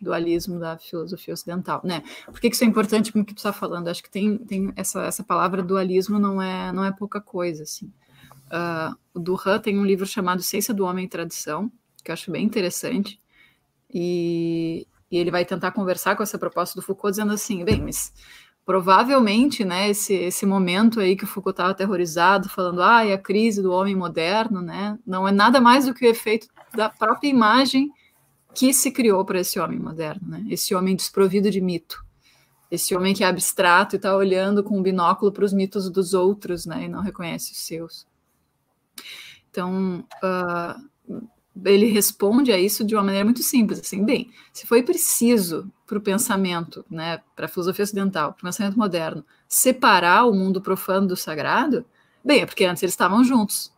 dualismo 0.00 0.58
da 0.58 0.78
filosofia 0.78 1.34
ocidental, 1.34 1.80
né? 1.84 2.02
Por 2.26 2.38
que, 2.40 2.48
isso 2.48 2.64
é 2.64 2.66
importante 2.66 3.12
com 3.12 3.20
o 3.20 3.24
que 3.24 3.32
tu 3.32 3.38
está 3.38 3.52
falando? 3.52 3.88
Acho 3.88 4.02
que 4.02 4.10
tem, 4.10 4.36
tem 4.38 4.72
essa, 4.76 5.02
essa 5.02 5.24
palavra 5.24 5.62
dualismo 5.62 6.18
não 6.18 6.42
é 6.42 6.72
não 6.72 6.84
é 6.84 6.92
pouca 6.92 7.20
coisa, 7.20 7.62
assim. 7.62 7.86
Uh, 8.46 8.94
o 9.14 9.18
Duran 9.18 9.58
tem 9.58 9.78
um 9.78 9.84
livro 9.84 10.06
chamado 10.06 10.42
Ciência 10.42 10.74
do 10.74 10.84
Homem 10.84 11.06
e 11.06 11.08
Tradição, 11.08 11.72
que 12.04 12.10
eu 12.10 12.12
acho 12.12 12.30
bem 12.30 12.44
interessante, 12.44 13.18
e, 13.92 14.86
e 15.14 15.16
ele 15.16 15.30
vai 15.30 15.44
tentar 15.44 15.70
conversar 15.70 16.16
com 16.16 16.24
essa 16.24 16.36
proposta 16.36 16.74
do 16.74 16.84
Foucault, 16.84 17.12
dizendo 17.12 17.32
assim, 17.32 17.64
bem, 17.64 17.80
mas 17.80 18.12
provavelmente, 18.66 19.64
né, 19.64 19.90
esse, 19.90 20.12
esse 20.12 20.44
momento 20.44 20.98
aí 20.98 21.14
que 21.14 21.22
o 21.22 21.26
Foucault 21.26 21.54
estava 21.54 21.70
aterrorizado, 21.70 22.48
falando, 22.48 22.82
ah, 22.82 23.06
é 23.06 23.12
a 23.12 23.18
crise 23.18 23.62
do 23.62 23.70
homem 23.70 23.94
moderno, 23.94 24.60
né, 24.60 24.98
não 25.06 25.28
é 25.28 25.30
nada 25.30 25.60
mais 25.60 25.86
do 25.86 25.94
que 25.94 26.04
o 26.04 26.10
efeito 26.10 26.48
da 26.74 26.88
própria 26.88 27.28
imagem 27.28 27.92
que 28.52 28.74
se 28.74 28.90
criou 28.90 29.24
para 29.24 29.38
esse 29.38 29.58
homem 29.60 29.78
moderno, 29.78 30.28
né? 30.28 30.44
Esse 30.48 30.74
homem 30.74 30.94
desprovido 30.94 31.50
de 31.50 31.60
mito, 31.60 32.04
esse 32.70 32.94
homem 32.94 33.12
que 33.12 33.24
é 33.24 33.26
abstrato 33.26 33.94
e 33.94 33.98
está 33.98 34.16
olhando 34.16 34.62
com 34.62 34.78
um 34.78 34.82
binóculo 34.82 35.32
para 35.32 35.44
os 35.44 35.52
mitos 35.52 35.90
dos 35.90 36.14
outros, 36.14 36.64
né? 36.64 36.84
E 36.84 36.88
não 36.88 37.02
reconhece 37.02 37.50
os 37.52 37.58
seus. 37.58 38.06
Então, 39.50 40.04
uh, 40.22 41.24
ele 41.64 41.86
responde 41.86 42.50
a 42.50 42.58
isso 42.58 42.84
de 42.84 42.94
uma 42.94 43.02
maneira 43.02 43.24
muito 43.24 43.42
simples, 43.42 43.78
assim, 43.78 44.04
bem, 44.04 44.30
se 44.52 44.66
foi 44.66 44.82
preciso 44.82 45.70
para 45.86 45.98
o 45.98 46.00
pensamento, 46.00 46.84
né, 46.90 47.20
para 47.36 47.44
a 47.46 47.48
filosofia 47.48 47.84
ocidental, 47.84 48.32
para 48.32 48.40
o 48.40 48.44
pensamento 48.44 48.78
moderno, 48.78 49.24
separar 49.48 50.24
o 50.24 50.34
mundo 50.34 50.60
profano 50.60 51.06
do 51.06 51.16
sagrado, 51.16 51.84
bem, 52.24 52.40
é 52.40 52.46
porque 52.46 52.64
antes 52.64 52.82
eles 52.82 52.92
estavam 52.92 53.22
juntos, 53.22 53.72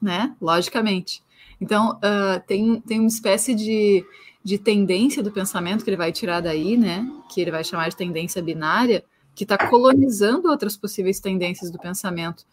né, 0.00 0.36
logicamente. 0.40 1.22
Então, 1.60 1.98
uh, 1.98 2.40
tem, 2.46 2.80
tem 2.80 3.00
uma 3.00 3.08
espécie 3.08 3.54
de, 3.54 4.04
de 4.42 4.58
tendência 4.58 5.22
do 5.22 5.32
pensamento 5.32 5.82
que 5.82 5.90
ele 5.90 5.96
vai 5.96 6.12
tirar 6.12 6.40
daí, 6.40 6.76
né, 6.76 7.08
que 7.28 7.40
ele 7.40 7.50
vai 7.50 7.64
chamar 7.64 7.88
de 7.88 7.96
tendência 7.96 8.40
binária, 8.42 9.04
que 9.34 9.42
está 9.42 9.58
colonizando 9.58 10.48
outras 10.48 10.76
possíveis 10.76 11.18
tendências 11.18 11.70
do 11.72 11.78
pensamento, 11.78 12.46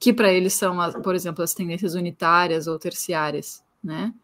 que 0.00 0.12
para 0.12 0.32
eles 0.32 0.52
são, 0.54 0.76
por 1.00 1.14
exemplo, 1.14 1.44
as 1.44 1.54
tendências 1.54 1.94
unitárias 1.94 2.66
ou 2.66 2.76
terciárias, 2.78 3.63
né? 3.84 4.14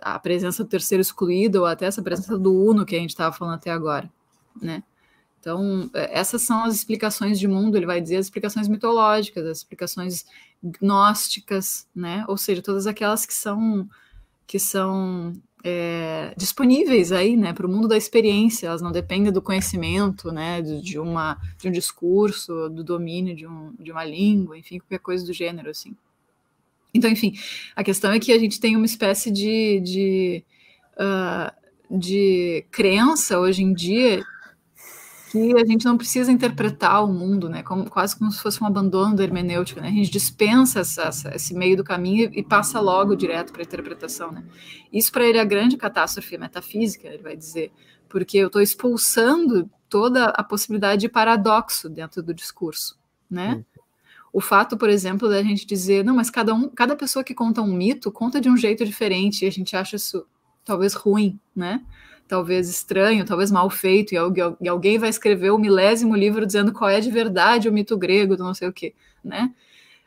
A 0.00 0.18
presença 0.18 0.64
do 0.64 0.70
terceiro 0.70 1.02
excluído 1.02 1.60
ou 1.60 1.66
até 1.66 1.86
essa 1.86 2.02
presença 2.02 2.38
do 2.38 2.52
uno 2.54 2.86
que 2.86 2.96
a 2.96 2.98
gente 2.98 3.10
estava 3.10 3.34
falando 3.34 3.56
até 3.56 3.70
agora, 3.70 4.10
né? 4.60 4.82
Então, 5.40 5.90
é, 5.92 6.20
essas 6.20 6.42
são 6.42 6.62
as 6.64 6.74
explicações 6.76 7.38
de 7.38 7.48
mundo, 7.48 7.76
ele 7.76 7.86
vai 7.86 8.00
dizer 8.00 8.16
as 8.16 8.26
explicações 8.26 8.68
mitológicas, 8.68 9.44
as 9.44 9.58
explicações 9.58 10.24
gnósticas, 10.62 11.88
né? 11.94 12.24
Ou 12.28 12.36
seja, 12.36 12.62
todas 12.62 12.86
aquelas 12.86 13.26
que 13.26 13.34
são 13.34 13.88
que 14.46 14.58
são 14.58 15.32
é, 15.64 16.34
disponíveis 16.36 17.12
aí, 17.12 17.36
né, 17.36 17.52
para 17.52 17.66
o 17.66 17.70
mundo 17.70 17.88
da 17.88 17.96
experiência. 17.96 18.66
Elas 18.66 18.82
não 18.82 18.92
dependem 18.92 19.32
do 19.32 19.40
conhecimento, 19.40 20.30
né, 20.32 20.60
de, 20.60 20.80
de, 20.82 20.98
uma 20.98 21.38
de 21.58 21.68
um 21.68 21.72
discurso, 21.72 22.68
do 22.68 22.84
domínio 22.84 23.34
de, 23.34 23.46
um, 23.46 23.72
de 23.78 23.90
uma 23.90 24.04
língua, 24.04 24.58
enfim, 24.58 24.78
qualquer 24.78 24.98
coisa 24.98 25.24
do 25.24 25.32
gênero, 25.32 25.70
assim. 25.70 25.96
Então, 26.94 27.10
enfim, 27.10 27.34
a 27.74 27.82
questão 27.82 28.12
é 28.12 28.20
que 28.20 28.32
a 28.32 28.38
gente 28.38 28.60
tem 28.60 28.76
uma 28.76 28.86
espécie 28.86 29.30
de, 29.30 29.80
de, 29.80 30.44
uh, 30.94 31.98
de 31.98 32.64
crença 32.70 33.38
hoje 33.38 33.62
em 33.62 33.72
dia 33.72 34.22
que 35.32 35.56
a 35.56 35.64
gente 35.64 35.86
não 35.86 35.96
precisa 35.96 36.30
interpretar 36.30 37.02
o 37.02 37.10
mundo, 37.10 37.48
né? 37.48 37.62
Como, 37.62 37.88
quase 37.88 38.14
como 38.14 38.30
se 38.30 38.42
fosse 38.42 38.62
um 38.62 38.66
abandono 38.66 39.16
da 39.16 39.22
hermenêutica, 39.24 39.80
né? 39.80 39.88
A 39.88 39.90
gente 39.92 40.10
dispensa 40.10 40.80
essa, 40.80 41.34
esse 41.34 41.54
meio 41.54 41.74
do 41.74 41.82
caminho 41.82 42.30
e 42.34 42.42
passa 42.42 42.78
logo 42.80 43.16
direto 43.16 43.50
para 43.50 43.62
a 43.62 43.64
interpretação, 43.64 44.30
né? 44.30 44.44
Isso 44.92 45.10
para 45.10 45.24
ele 45.24 45.38
é 45.38 45.40
a 45.40 45.44
grande 45.46 45.78
catástrofe 45.78 46.36
metafísica, 46.36 47.08
ele 47.08 47.22
vai 47.22 47.34
dizer, 47.34 47.72
porque 48.10 48.36
eu 48.36 48.48
estou 48.48 48.60
expulsando 48.60 49.70
toda 49.88 50.26
a 50.26 50.44
possibilidade 50.44 51.00
de 51.00 51.08
paradoxo 51.08 51.88
dentro 51.88 52.22
do 52.22 52.34
discurso, 52.34 52.98
né? 53.30 53.54
Hum. 53.54 53.71
O 54.32 54.40
fato, 54.40 54.76
por 54.76 54.88
exemplo, 54.88 55.28
da 55.28 55.42
gente 55.42 55.66
dizer, 55.66 56.04
não, 56.04 56.16
mas 56.16 56.30
cada 56.30 56.54
um, 56.54 56.68
cada 56.68 56.96
pessoa 56.96 57.22
que 57.22 57.34
conta 57.34 57.60
um 57.60 57.74
mito 57.74 58.10
conta 58.10 58.40
de 58.40 58.48
um 58.48 58.56
jeito 58.56 58.84
diferente 58.84 59.44
e 59.44 59.48
a 59.48 59.52
gente 59.52 59.76
acha 59.76 59.96
isso 59.96 60.26
talvez 60.64 60.94
ruim, 60.94 61.38
né? 61.54 61.82
talvez 62.32 62.70
estranho, 62.70 63.26
talvez 63.26 63.50
mal 63.50 63.68
feito, 63.68 64.14
e 64.14 64.68
alguém 64.68 64.98
vai 64.98 65.10
escrever 65.10 65.50
o 65.50 65.58
milésimo 65.58 66.16
livro 66.16 66.46
dizendo 66.46 66.72
qual 66.72 66.88
é 66.88 66.98
de 66.98 67.10
verdade 67.10 67.68
o 67.68 67.72
mito 67.72 67.94
grego, 67.94 68.38
do 68.38 68.42
não 68.42 68.54
sei 68.54 68.68
o 68.68 68.72
quê, 68.72 68.94
né? 69.22 69.52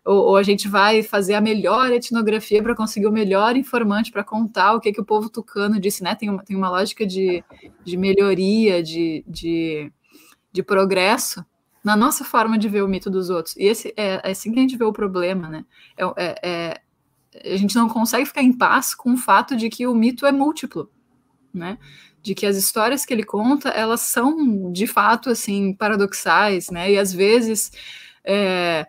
Ou, 0.03 0.30
ou 0.30 0.38
a 0.38 0.41
gente 0.41 0.67
vai 0.67 1.03
fazer 1.03 1.36
a 1.36 1.41
melhor 1.41 1.91
etnografia 1.91 2.63
para 2.63 2.76
conseguir 2.76 3.05
o 3.05 3.11
melhor 3.11 3.55
informante 3.55 4.11
para 4.11 4.23
contar 4.23 4.73
o 4.73 4.80
que, 4.80 4.91
que 4.91 5.01
o 5.01 5.05
povo 5.05 5.30
tucano 5.30 5.80
disse, 5.80 6.03
né? 6.03 6.15
Tem 6.15 6.28
uma, 6.28 6.43
tem 6.43 6.55
uma 6.55 6.69
lógica 6.69 7.05
de, 7.05 7.43
de 7.84 7.95
melhoria, 7.95 8.82
de, 8.82 9.23
de, 9.28 9.91
de 10.51 10.63
progresso 10.63 11.45
na 11.86 11.95
nossa 11.95 12.25
forma 12.25 12.57
de 12.57 12.67
ver 12.67 12.83
o 12.83 12.88
mito 12.88 13.09
dos 13.09 13.29
outros. 13.29 13.55
E 13.55 13.63
esse 13.63 13.93
é, 13.95 14.19
é 14.23 14.31
assim 14.31 14.51
que 14.51 14.59
a 14.59 14.61
gente 14.61 14.75
vê 14.75 14.83
o 14.83 14.91
problema, 14.91 15.47
né? 15.47 15.65
É, 15.95 16.03
é, 16.17 16.81
é, 17.33 17.53
a 17.53 17.57
gente 17.57 17.75
não 17.75 17.88
consegue 17.88 18.25
ficar 18.25 18.41
em 18.41 18.51
paz 18.51 18.95
com 18.95 19.13
o 19.13 19.17
fato 19.17 19.55
de 19.55 19.69
que 19.69 19.86
o 19.86 19.93
mito 19.93 20.25
é 20.25 20.31
múltiplo, 20.31 20.89
né? 21.53 21.77
de 22.25 22.33
que 22.33 22.47
as 22.47 22.57
histórias 22.57 23.05
que 23.05 23.13
ele 23.13 23.23
conta, 23.23 23.69
elas 23.69 24.01
são 24.01 24.71
de 24.71 24.88
fato 24.88 25.29
assim 25.29 25.73
paradoxais, 25.73 26.71
né? 26.71 26.91
E 26.91 26.97
às 26.97 27.13
vezes 27.13 27.71
é, 28.23 28.88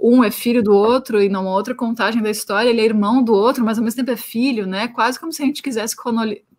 um 0.00 0.22
é 0.22 0.30
filho 0.30 0.62
do 0.62 0.72
outro 0.72 1.20
e 1.20 1.28
numa 1.28 1.50
outra 1.50 1.74
contagem 1.74 2.22
da 2.22 2.30
história 2.30 2.70
ele 2.70 2.80
é 2.80 2.84
irmão 2.84 3.24
do 3.24 3.34
outro, 3.34 3.64
mas 3.64 3.76
ao 3.76 3.82
mesmo 3.82 3.98
tempo 3.98 4.12
é 4.12 4.16
filho, 4.16 4.68
né? 4.68 4.86
Quase 4.86 5.18
como 5.18 5.32
se 5.32 5.42
a 5.42 5.46
gente 5.46 5.62
quisesse 5.62 5.96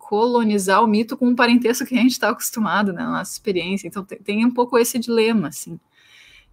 colonizar 0.08 0.82
o 0.82 0.86
mito 0.86 1.18
com 1.18 1.26
um 1.26 1.34
parentesco 1.34 1.84
que 1.84 1.94
a 1.94 2.00
gente 2.00 2.12
está 2.12 2.30
acostumado, 2.30 2.94
né? 2.94 3.02
Na 3.02 3.18
nossa 3.18 3.30
experiência. 3.30 3.86
Então 3.86 4.02
tem, 4.02 4.18
tem, 4.18 4.46
um 4.46 4.50
pouco 4.50 4.78
esse 4.78 4.98
dilema, 4.98 5.48
assim. 5.48 5.78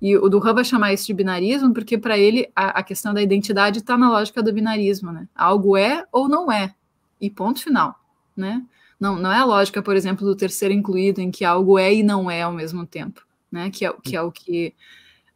E 0.01 0.17
o 0.17 0.27
Duran 0.27 0.53
vai 0.53 0.65
chamar 0.65 0.91
isso 0.91 1.07
de 1.07 1.13
binarismo 1.13 1.73
porque 1.73 1.97
para 1.97 2.17
ele 2.17 2.51
a, 2.53 2.79
a 2.79 2.83
questão 2.83 3.13
da 3.13 3.21
identidade 3.21 3.79
está 3.79 3.97
na 3.97 4.09
lógica 4.09 4.43
do 4.43 4.51
binarismo, 4.51 5.09
né? 5.09 5.25
Algo 5.33 5.77
é 5.77 6.03
ou 6.11 6.27
não 6.27 6.51
é 6.51 6.75
e 7.21 7.29
ponto 7.29 7.63
final, 7.63 7.97
né? 8.35 8.61
Não, 8.99 9.15
não 9.15 9.31
é 9.31 9.37
a 9.37 9.45
lógica, 9.45 9.81
por 9.81 9.95
exemplo, 9.95 10.27
do 10.27 10.35
terceiro 10.35 10.73
incluído, 10.73 11.21
em 11.21 11.31
que 11.31 11.45
algo 11.45 11.79
é 11.79 11.93
e 11.93 12.03
não 12.03 12.29
é 12.29 12.41
ao 12.41 12.51
mesmo 12.51 12.85
tempo, 12.85 13.25
né? 13.49 13.69
Que 13.69 13.85
é, 13.85 13.93
que, 14.03 14.17
é 14.17 14.21
o 14.21 14.33
que 14.33 14.75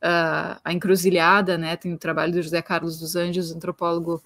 uh, 0.03 0.59
a 0.61 0.73
encruzilhada, 0.73 1.57
né? 1.57 1.77
Tem 1.77 1.93
o 1.93 1.97
trabalho 1.97 2.33
do 2.33 2.41
José 2.41 2.61
Carlos 2.61 2.99
dos 2.99 3.15
Anjos, 3.15 3.49
antropólogo, 3.53 4.21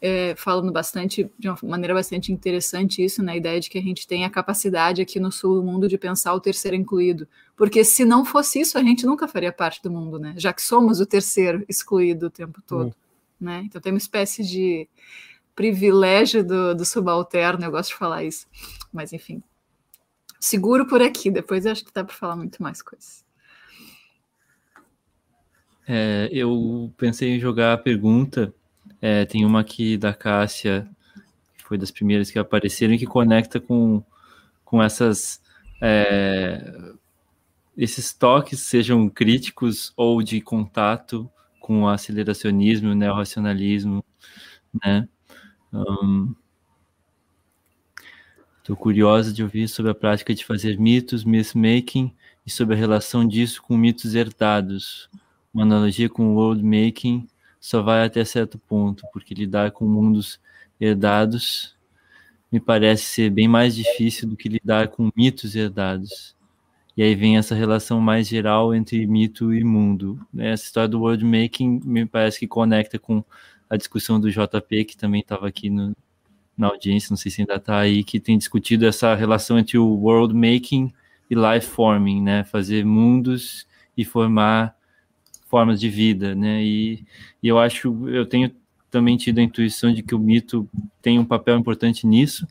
é, 0.00 0.34
falando 0.36 0.70
bastante, 0.70 1.30
de 1.38 1.48
uma 1.48 1.58
maneira 1.62 1.94
bastante 1.94 2.30
interessante 2.32 3.02
isso, 3.02 3.22
na 3.22 3.32
né? 3.32 3.38
ideia 3.38 3.58
de 3.58 3.70
que 3.70 3.78
a 3.78 3.82
gente 3.82 4.06
tem 4.06 4.24
a 4.24 4.30
capacidade 4.30 5.00
aqui 5.00 5.18
no 5.18 5.32
sul 5.32 5.56
do 5.56 5.62
mundo 5.62 5.88
de 5.88 5.96
pensar 5.96 6.34
o 6.34 6.40
terceiro 6.40 6.76
incluído. 6.76 7.26
Porque 7.56 7.84
se 7.84 8.04
não 8.04 8.24
fosse 8.24 8.60
isso, 8.60 8.76
a 8.76 8.82
gente 8.82 9.06
nunca 9.06 9.26
faria 9.26 9.52
parte 9.52 9.82
do 9.82 9.90
mundo, 9.90 10.18
né? 10.18 10.34
Já 10.36 10.52
que 10.52 10.60
somos 10.60 11.00
o 11.00 11.06
terceiro 11.06 11.64
excluído 11.68 12.26
o 12.26 12.30
tempo 12.30 12.60
todo. 12.66 12.88
Hum. 12.88 12.92
Né? 13.40 13.62
Então 13.64 13.80
tem 13.80 13.92
uma 13.92 13.98
espécie 13.98 14.42
de 14.42 14.88
privilégio 15.54 16.44
do, 16.44 16.74
do 16.74 16.84
subalterno, 16.84 17.64
eu 17.64 17.70
gosto 17.70 17.90
de 17.90 17.96
falar 17.96 18.24
isso. 18.24 18.46
Mas 18.92 19.12
enfim, 19.12 19.42
seguro 20.40 20.86
por 20.86 21.00
aqui, 21.00 21.30
depois 21.30 21.64
eu 21.64 21.72
acho 21.72 21.84
que 21.84 21.92
dá 21.92 22.04
para 22.04 22.14
falar 22.14 22.36
muito 22.36 22.62
mais 22.62 22.82
coisas. 22.82 23.24
É, 25.86 26.28
eu 26.32 26.92
pensei 26.96 27.30
em 27.30 27.40
jogar 27.40 27.74
a 27.74 27.78
pergunta. 27.78 28.54
É, 29.06 29.26
tem 29.26 29.44
uma 29.44 29.60
aqui 29.60 29.98
da 29.98 30.14
Cássia, 30.14 30.88
que 31.58 31.64
foi 31.64 31.76
das 31.76 31.90
primeiras 31.90 32.30
que 32.30 32.38
apareceram, 32.38 32.94
e 32.94 32.98
que 32.98 33.04
conecta 33.04 33.60
com, 33.60 34.02
com 34.64 34.82
essas. 34.82 35.42
É, 35.78 36.94
esses 37.76 38.14
toques, 38.14 38.60
sejam 38.60 39.06
críticos 39.10 39.92
ou 39.94 40.22
de 40.22 40.40
contato 40.40 41.30
com 41.60 41.82
o 41.82 41.88
aceleracionismo, 41.88 42.92
o 42.92 42.94
neorracionalismo, 42.94 44.02
né? 44.82 45.06
Estou 48.58 48.74
um, 48.74 48.78
curiosa 48.78 49.34
de 49.34 49.42
ouvir 49.42 49.68
sobre 49.68 49.92
a 49.92 49.94
prática 49.94 50.34
de 50.34 50.46
fazer 50.46 50.78
mitos, 50.78 51.24
myth-making 51.24 52.10
e 52.46 52.50
sobre 52.50 52.74
a 52.74 52.78
relação 52.78 53.28
disso 53.28 53.60
com 53.62 53.76
mitos 53.76 54.14
herdados. 54.14 55.10
Uma 55.52 55.64
analogia 55.64 56.08
com 56.08 56.28
o 56.28 56.36
world-making 56.36 57.28
só 57.64 57.80
vai 57.80 58.04
até 58.04 58.22
certo 58.26 58.58
ponto, 58.58 59.06
porque 59.10 59.32
lidar 59.32 59.70
com 59.70 59.86
mundos 59.86 60.38
herdados 60.78 61.74
me 62.52 62.60
parece 62.60 63.04
ser 63.04 63.30
bem 63.30 63.48
mais 63.48 63.74
difícil 63.74 64.28
do 64.28 64.36
que 64.36 64.50
lidar 64.50 64.88
com 64.88 65.10
mitos 65.16 65.56
herdados. 65.56 66.36
E 66.94 67.02
aí 67.02 67.14
vem 67.14 67.38
essa 67.38 67.54
relação 67.54 68.02
mais 68.02 68.28
geral 68.28 68.74
entre 68.74 69.06
mito 69.06 69.50
e 69.54 69.64
mundo. 69.64 70.20
Essa 70.36 70.64
história 70.64 70.90
do 70.90 71.00
world 71.00 71.24
making 71.24 71.80
me 71.86 72.04
parece 72.04 72.38
que 72.38 72.46
conecta 72.46 72.98
com 72.98 73.24
a 73.70 73.78
discussão 73.78 74.20
do 74.20 74.30
JP, 74.30 74.84
que 74.84 74.94
também 74.94 75.22
estava 75.22 75.48
aqui 75.48 75.70
no, 75.70 75.96
na 76.58 76.66
audiência, 76.66 77.08
não 77.12 77.16
sei 77.16 77.32
se 77.32 77.40
ainda 77.40 77.54
está 77.54 77.78
aí, 77.78 78.04
que 78.04 78.20
tem 78.20 78.36
discutido 78.36 78.84
essa 78.84 79.14
relação 79.14 79.58
entre 79.58 79.78
o 79.78 79.86
world 79.86 80.34
making 80.34 80.92
e 81.30 81.34
life 81.34 81.68
forming, 81.68 82.20
né? 82.20 82.44
Fazer 82.44 82.84
mundos 82.84 83.66
e 83.96 84.04
formar 84.04 84.76
formas 85.54 85.78
de 85.78 85.88
vida, 85.88 86.34
né? 86.34 86.64
E, 86.64 87.04
e 87.40 87.46
eu 87.46 87.60
acho, 87.60 88.08
eu 88.08 88.26
tenho 88.26 88.50
também 88.90 89.16
tido 89.16 89.38
a 89.38 89.42
intuição 89.42 89.94
de 89.94 90.02
que 90.02 90.12
o 90.12 90.18
mito 90.18 90.68
tem 91.00 91.16
um 91.16 91.24
papel 91.24 91.56
importante 91.56 92.08
nisso, 92.08 92.44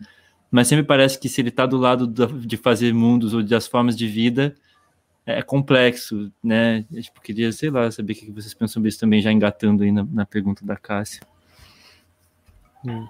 mas 0.49 0.69
sempre 0.69 0.85
parece 0.85 1.19
que 1.19 1.27
se 1.27 1.41
ele 1.41 1.49
está 1.49 1.65
do 1.65 1.75
lado 1.75 2.07
de 2.07 2.55
fazer 2.55 2.93
mundos 2.93 3.33
ou 3.33 3.43
das 3.43 3.67
formas 3.67 3.97
de 3.97 4.07
vida, 4.07 4.55
é 5.25 5.41
complexo, 5.41 6.31
né? 6.41 6.85
Eu 6.89 7.03
tipo, 7.03 7.19
queria, 7.19 7.51
sei 7.51 7.69
lá, 7.69 7.91
saber 7.91 8.13
o 8.13 8.15
que 8.15 8.31
vocês 8.31 8.53
pensam 8.53 8.75
sobre 8.75 8.87
isso 8.87 9.01
também, 9.01 9.21
já 9.21 9.33
engatando 9.33 9.83
aí 9.83 9.91
na, 9.91 10.05
na 10.05 10.25
pergunta 10.25 10.65
da 10.65 10.77
Cássia. 10.77 11.27
Hum. 12.87 13.05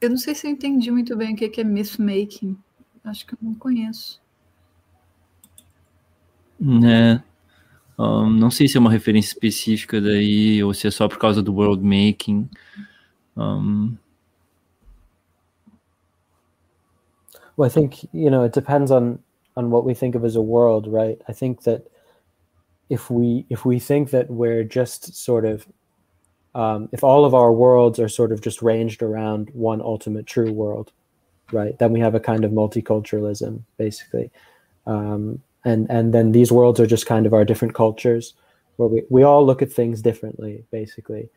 Eu 0.00 0.10
não 0.10 0.16
sei 0.16 0.32
se 0.32 0.46
eu 0.46 0.50
entendi 0.52 0.92
muito 0.92 1.16
bem 1.16 1.34
o 1.34 1.36
que 1.36 1.60
é 1.60 1.64
myth-making. 1.64 2.56
Acho 3.02 3.26
que 3.26 3.34
eu 3.34 3.38
não 3.42 3.54
conheço. 3.56 4.22
Né? 6.60 7.20
Um, 7.98 8.30
não 8.30 8.50
sei 8.50 8.68
se 8.68 8.76
é 8.76 8.80
uma 8.80 8.90
referência 8.90 9.32
específica 9.32 10.00
daí, 10.00 10.62
ou 10.62 10.72
se 10.72 10.86
é 10.86 10.90
só 10.90 11.08
por 11.08 11.18
causa 11.18 11.42
do 11.42 11.54
world 11.54 11.84
making. 11.84 12.48
Um, 13.36 13.96
Well, 17.58 17.66
I 17.66 17.70
think 17.70 18.08
you 18.12 18.30
know 18.30 18.44
it 18.44 18.52
depends 18.52 18.92
on 18.92 19.18
on 19.56 19.70
what 19.70 19.84
we 19.84 19.92
think 19.92 20.14
of 20.14 20.24
as 20.24 20.36
a 20.36 20.40
world, 20.40 20.86
right? 20.86 21.20
I 21.28 21.32
think 21.32 21.64
that 21.64 21.88
if 22.88 23.10
we 23.10 23.46
if 23.50 23.64
we 23.64 23.80
think 23.80 24.10
that 24.10 24.30
we're 24.30 24.62
just 24.62 25.12
sort 25.16 25.44
of 25.44 25.66
um, 26.54 26.88
if 26.92 27.02
all 27.02 27.24
of 27.24 27.34
our 27.34 27.52
worlds 27.52 27.98
are 27.98 28.08
sort 28.08 28.30
of 28.30 28.40
just 28.40 28.62
ranged 28.62 29.02
around 29.02 29.50
one 29.54 29.80
ultimate 29.80 30.26
true 30.26 30.52
world, 30.52 30.92
right? 31.52 31.76
Then 31.78 31.92
we 31.92 31.98
have 31.98 32.14
a 32.14 32.20
kind 32.20 32.44
of 32.44 32.52
multiculturalism, 32.52 33.62
basically, 33.76 34.30
um, 34.86 35.42
and 35.68 35.86
and 35.90 36.14
then 36.14 36.32
these 36.32 36.50
worlds 36.50 36.80
are 36.80 36.86
just 36.86 37.06
kind 37.06 37.26
of 37.26 37.34
our 37.34 37.44
different 37.44 37.74
cultures, 37.74 38.34
where 38.76 38.88
we, 38.88 39.02
we 39.10 39.22
all 39.22 39.44
look 39.44 39.62
at 39.62 39.72
things 39.72 40.00
differently, 40.02 40.64
basically. 40.70 41.28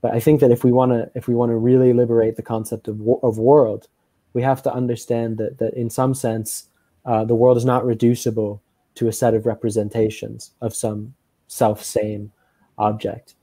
But 0.00 0.14
I 0.14 0.20
think 0.20 0.40
that 0.40 0.50
if 0.50 0.64
we 0.64 0.72
want 0.72 0.92
to 0.92 1.10
if 1.14 1.26
we 1.28 1.34
want 1.34 1.50
to 1.50 1.56
really 1.56 1.92
liberate 1.92 2.36
the 2.36 2.42
concept 2.42 2.88
of 2.88 3.00
of 3.22 3.38
world, 3.38 3.88
we 4.34 4.42
have 4.42 4.62
to 4.62 4.72
understand 4.72 5.38
that 5.38 5.58
that 5.58 5.74
in 5.74 5.90
some 5.90 6.14
sense 6.14 6.68
uh, 7.04 7.24
the 7.24 7.34
world 7.34 7.56
is 7.56 7.64
not 7.64 7.84
reducible 7.84 8.62
to 8.94 9.08
a 9.08 9.12
set 9.12 9.34
of 9.34 9.46
representations 9.46 10.52
of 10.60 10.74
some 10.74 11.14
self 11.48 11.82
same 11.84 12.32
object. 12.78 13.34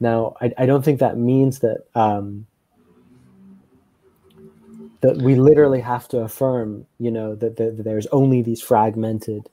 Now, 0.00 0.34
I, 0.40 0.52
I 0.58 0.66
don't 0.66 0.84
think 0.84 1.00
that 1.00 1.16
means 1.16 1.60
that 1.60 1.84
um, 1.94 2.46
that 5.00 5.16
we 5.16 5.34
literally 5.34 5.80
have 5.80 6.06
to 6.08 6.20
affirm, 6.20 6.86
you 6.98 7.10
know, 7.10 7.34
that, 7.34 7.56
that, 7.56 7.76
that 7.76 7.82
there's 7.82 8.06
only 8.08 8.40
these 8.40 8.62
fragmented 8.62 9.48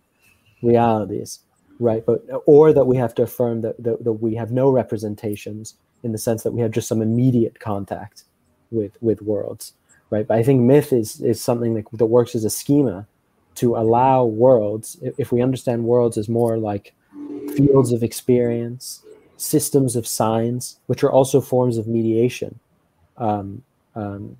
realities, 0.61 1.40
right? 1.80 2.06
But 2.06 2.26
or 2.45 2.73
that 2.73 2.86
we 2.86 2.98
have 2.98 3.15
to 3.15 3.23
affirm 3.23 3.61
that, 3.61 3.81
that, 3.84 4.03
that 4.03 4.14
we 4.14 4.36
have 4.36 4.52
no 4.52 4.69
representations 4.69 5.76
in 6.03 6.11
the 6.11 6.18
sense 6.18 6.44
that 6.44 6.52
we 6.52 6.61
have 6.61 6.72
just 6.72 6.88
some 6.88 7.02
immediate 7.02 7.60
contact 7.60 8.23
with 8.72 8.98
with 9.02 9.22
worlds, 9.22 9.73
right? 10.10 10.27
But 10.27 10.38
I 10.38 10.44
think 10.44 10.61
myth 10.61 10.94
is 10.94 11.22
is 11.22 11.41
something 11.41 11.73
that, 11.76 11.86
that 11.94 12.06
works 12.06 12.36
as 12.36 12.45
a 12.45 12.49
schema 12.49 13.07
to 13.56 13.76
allow 13.76 14.23
worlds, 14.23 14.98
if 15.18 15.34
we 15.34 15.41
understand 15.41 15.84
worlds 15.84 16.18
as 16.18 16.30
more 16.30 16.57
like 16.57 16.94
fields 17.56 17.91
of 17.91 18.03
experience, 18.03 19.03
systems 19.36 19.98
of 19.98 20.07
signs, 20.07 20.80
which 20.88 21.03
are 21.03 21.11
also 21.11 21.41
forms 21.41 21.77
of 21.77 21.86
mediation, 21.86 22.57
um, 23.18 23.61
um, 23.95 24.38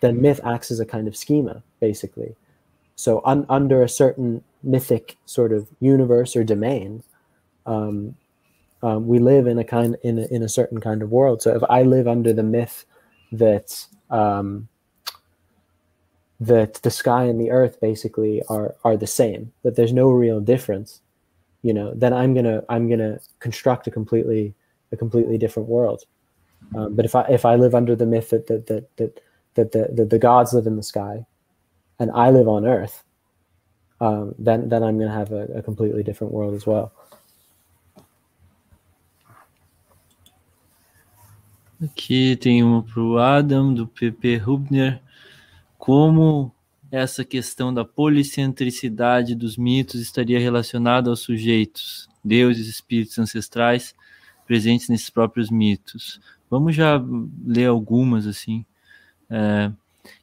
then 0.00 0.20
myth 0.20 0.40
acts 0.44 0.72
as 0.72 0.80
a 0.80 0.84
kind 0.84 1.06
of 1.06 1.16
schema, 1.16 1.62
basically. 1.78 2.34
So 2.96 3.22
un- 3.24 3.46
under 3.48 3.84
a 3.84 3.88
certain 3.88 4.42
mythic 4.66 5.16
sort 5.24 5.52
of 5.52 5.68
universe 5.80 6.36
or 6.36 6.44
domain, 6.44 7.02
um, 7.64 8.16
um, 8.82 9.06
we 9.06 9.18
live 9.18 9.46
in 9.46 9.58
a 9.58 9.64
kind 9.64 9.96
in 10.02 10.18
a, 10.18 10.26
in 10.26 10.42
a 10.42 10.48
certain 10.48 10.80
kind 10.80 11.02
of 11.02 11.10
world. 11.10 11.40
So 11.42 11.54
if 11.54 11.62
I 11.70 11.82
live 11.82 12.06
under 12.06 12.32
the 12.32 12.42
myth 12.42 12.84
that 13.32 13.86
um, 14.10 14.68
that 16.40 16.74
the 16.82 16.90
sky 16.90 17.24
and 17.24 17.40
the 17.40 17.50
earth 17.50 17.80
basically 17.80 18.42
are 18.48 18.74
are 18.84 18.96
the 18.96 19.06
same 19.06 19.52
that 19.62 19.76
there's 19.76 19.92
no 19.92 20.10
real 20.10 20.40
difference 20.40 21.00
you 21.62 21.72
know 21.72 21.92
then 21.94 22.12
i'm 22.12 22.34
gonna 22.34 22.62
i'm 22.68 22.88
gonna 22.90 23.18
construct 23.38 23.86
a 23.86 23.90
completely 23.90 24.54
a 24.92 24.96
completely 24.96 25.38
different 25.38 25.68
world 25.68 26.04
um, 26.74 26.94
but 26.94 27.04
if 27.06 27.14
i 27.14 27.22
if 27.22 27.46
i 27.46 27.54
live 27.54 27.74
under 27.74 27.96
the 27.96 28.06
myth 28.06 28.30
that 28.30 28.46
that 28.48 28.66
that 28.66 28.96
that, 28.96 29.20
that 29.54 29.72
the, 29.72 29.88
that 29.92 30.10
the 30.10 30.18
gods 30.18 30.52
live 30.52 30.66
in 30.66 30.76
the 30.76 30.82
sky 30.82 31.24
and 31.98 32.10
i 32.12 32.30
live 32.30 32.48
on 32.48 32.66
earth 32.66 33.02
um, 34.00 34.34
then 34.38 34.68
then 34.68 34.82
i'm 34.82 34.98
gonna 34.98 35.10
have 35.10 35.32
a, 35.32 35.58
a 35.58 35.62
completely 35.62 36.02
different 36.02 36.32
world 36.32 36.54
as 36.54 36.66
well 36.66 36.92
Aqui 41.78 42.36
tem 42.36 42.62
uma 42.62 42.82
para 42.82 43.02
o 43.02 43.18
Adam, 43.18 43.74
do 43.74 43.86
PP 43.86 44.38
Rubner. 44.38 45.02
como 45.78 46.50
essa 46.90 47.24
questão 47.24 47.72
da 47.72 47.84
policentricidade 47.84 49.34
dos 49.34 49.56
mitos 49.56 50.00
estaria 50.00 50.38
relacionada 50.38 51.10
aos 51.10 51.20
sujeitos, 51.20 52.08
deuses, 52.24 52.66
espíritos 52.66 53.18
ancestrais 53.18 53.94
presentes 54.46 54.88
nesses 54.88 55.10
próprios 55.10 55.50
mitos. 55.50 56.20
Vamos 56.50 56.74
já 56.74 57.00
ler 57.44 57.66
algumas 57.66 58.26
assim. 58.26 58.64
É, 59.28 59.70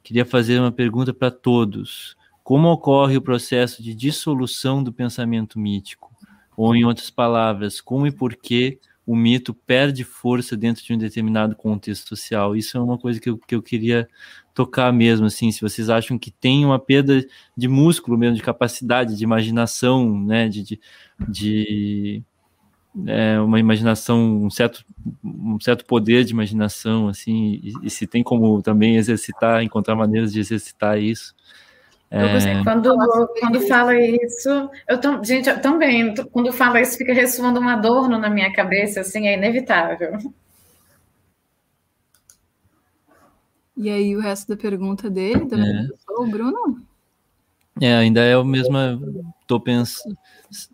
queria 0.03 0.25
fazer 0.25 0.59
uma 0.59 0.71
pergunta 0.71 1.13
para 1.13 1.29
todos. 1.29 2.17
Como 2.43 2.67
ocorre 2.69 3.17
o 3.17 3.21
processo 3.21 3.81
de 3.81 3.95
dissolução 3.95 4.83
do 4.83 4.91
pensamento 4.91 5.57
mítico? 5.57 6.11
Ou, 6.57 6.75
em 6.75 6.83
outras 6.83 7.09
palavras, 7.09 7.79
como 7.79 8.05
e 8.05 8.11
por 8.11 8.35
que 8.35 8.79
o 9.05 9.15
mito 9.15 9.53
perde 9.53 10.03
força 10.03 10.55
dentro 10.55 10.83
de 10.83 10.93
um 10.93 10.97
determinado 10.97 11.55
contexto 11.55 12.09
social? 12.09 12.55
Isso 12.55 12.77
é 12.77 12.81
uma 12.81 12.97
coisa 12.97 13.19
que 13.19 13.29
eu, 13.29 13.37
que 13.37 13.55
eu 13.55 13.61
queria 13.61 14.07
tocar 14.53 14.91
mesmo, 14.93 15.25
assim, 15.25 15.51
se 15.51 15.61
vocês 15.61 15.89
acham 15.89 16.17
que 16.17 16.29
tem 16.29 16.63
uma 16.63 16.77
perda 16.77 17.25
de 17.57 17.67
músculo 17.67 18.17
mesmo, 18.17 18.35
de 18.35 18.43
capacidade, 18.43 19.17
de 19.17 19.23
imaginação, 19.23 20.21
né, 20.21 20.47
de, 20.47 20.63
de, 20.63 20.79
de 21.27 22.23
é, 23.07 23.39
uma 23.39 23.59
imaginação, 23.59 24.43
um 24.43 24.49
certo, 24.49 24.85
um 25.23 25.59
certo 25.59 25.85
poder 25.85 26.23
de 26.23 26.33
imaginação, 26.33 27.07
assim, 27.07 27.59
e, 27.63 27.73
e, 27.83 27.89
se 27.89 28.05
tem 28.05 28.21
como 28.21 28.61
também 28.61 28.97
exercitar, 28.97 29.63
encontrar 29.63 29.95
maneiras 29.95 30.31
de 30.31 30.39
exercitar 30.39 30.99
isso. 30.99 31.33
É... 32.13 32.63
Quando, 32.63 32.95
quando 33.39 33.59
fala 33.61 33.99
isso, 33.99 34.69
eu 34.87 35.01
tô, 35.01 35.23
gente, 35.23 35.49
eu 35.49 35.59
também, 35.59 36.13
quando 36.31 36.53
fala 36.53 36.79
isso, 36.79 36.95
fica 36.95 37.11
ressoando 37.11 37.59
um 37.59 37.67
adorno 37.67 38.19
na 38.19 38.29
minha 38.29 38.53
cabeça, 38.53 39.01
assim, 39.01 39.27
é 39.27 39.33
inevitável. 39.33 40.19
E 43.75 43.89
aí 43.89 44.15
o 44.15 44.19
resto 44.19 44.49
da 44.49 44.55
pergunta 44.55 45.09
dele, 45.09 45.45
da 45.45 45.57
é. 45.57 45.87
pessoa, 45.87 46.21
o 46.21 46.27
Bruno? 46.29 46.85
É, 47.81 47.95
ainda 47.95 48.21
é 48.21 48.37
o 48.37 48.45
mesmo. 48.45 48.77
Tô, 49.47 49.59
pens, 49.59 49.97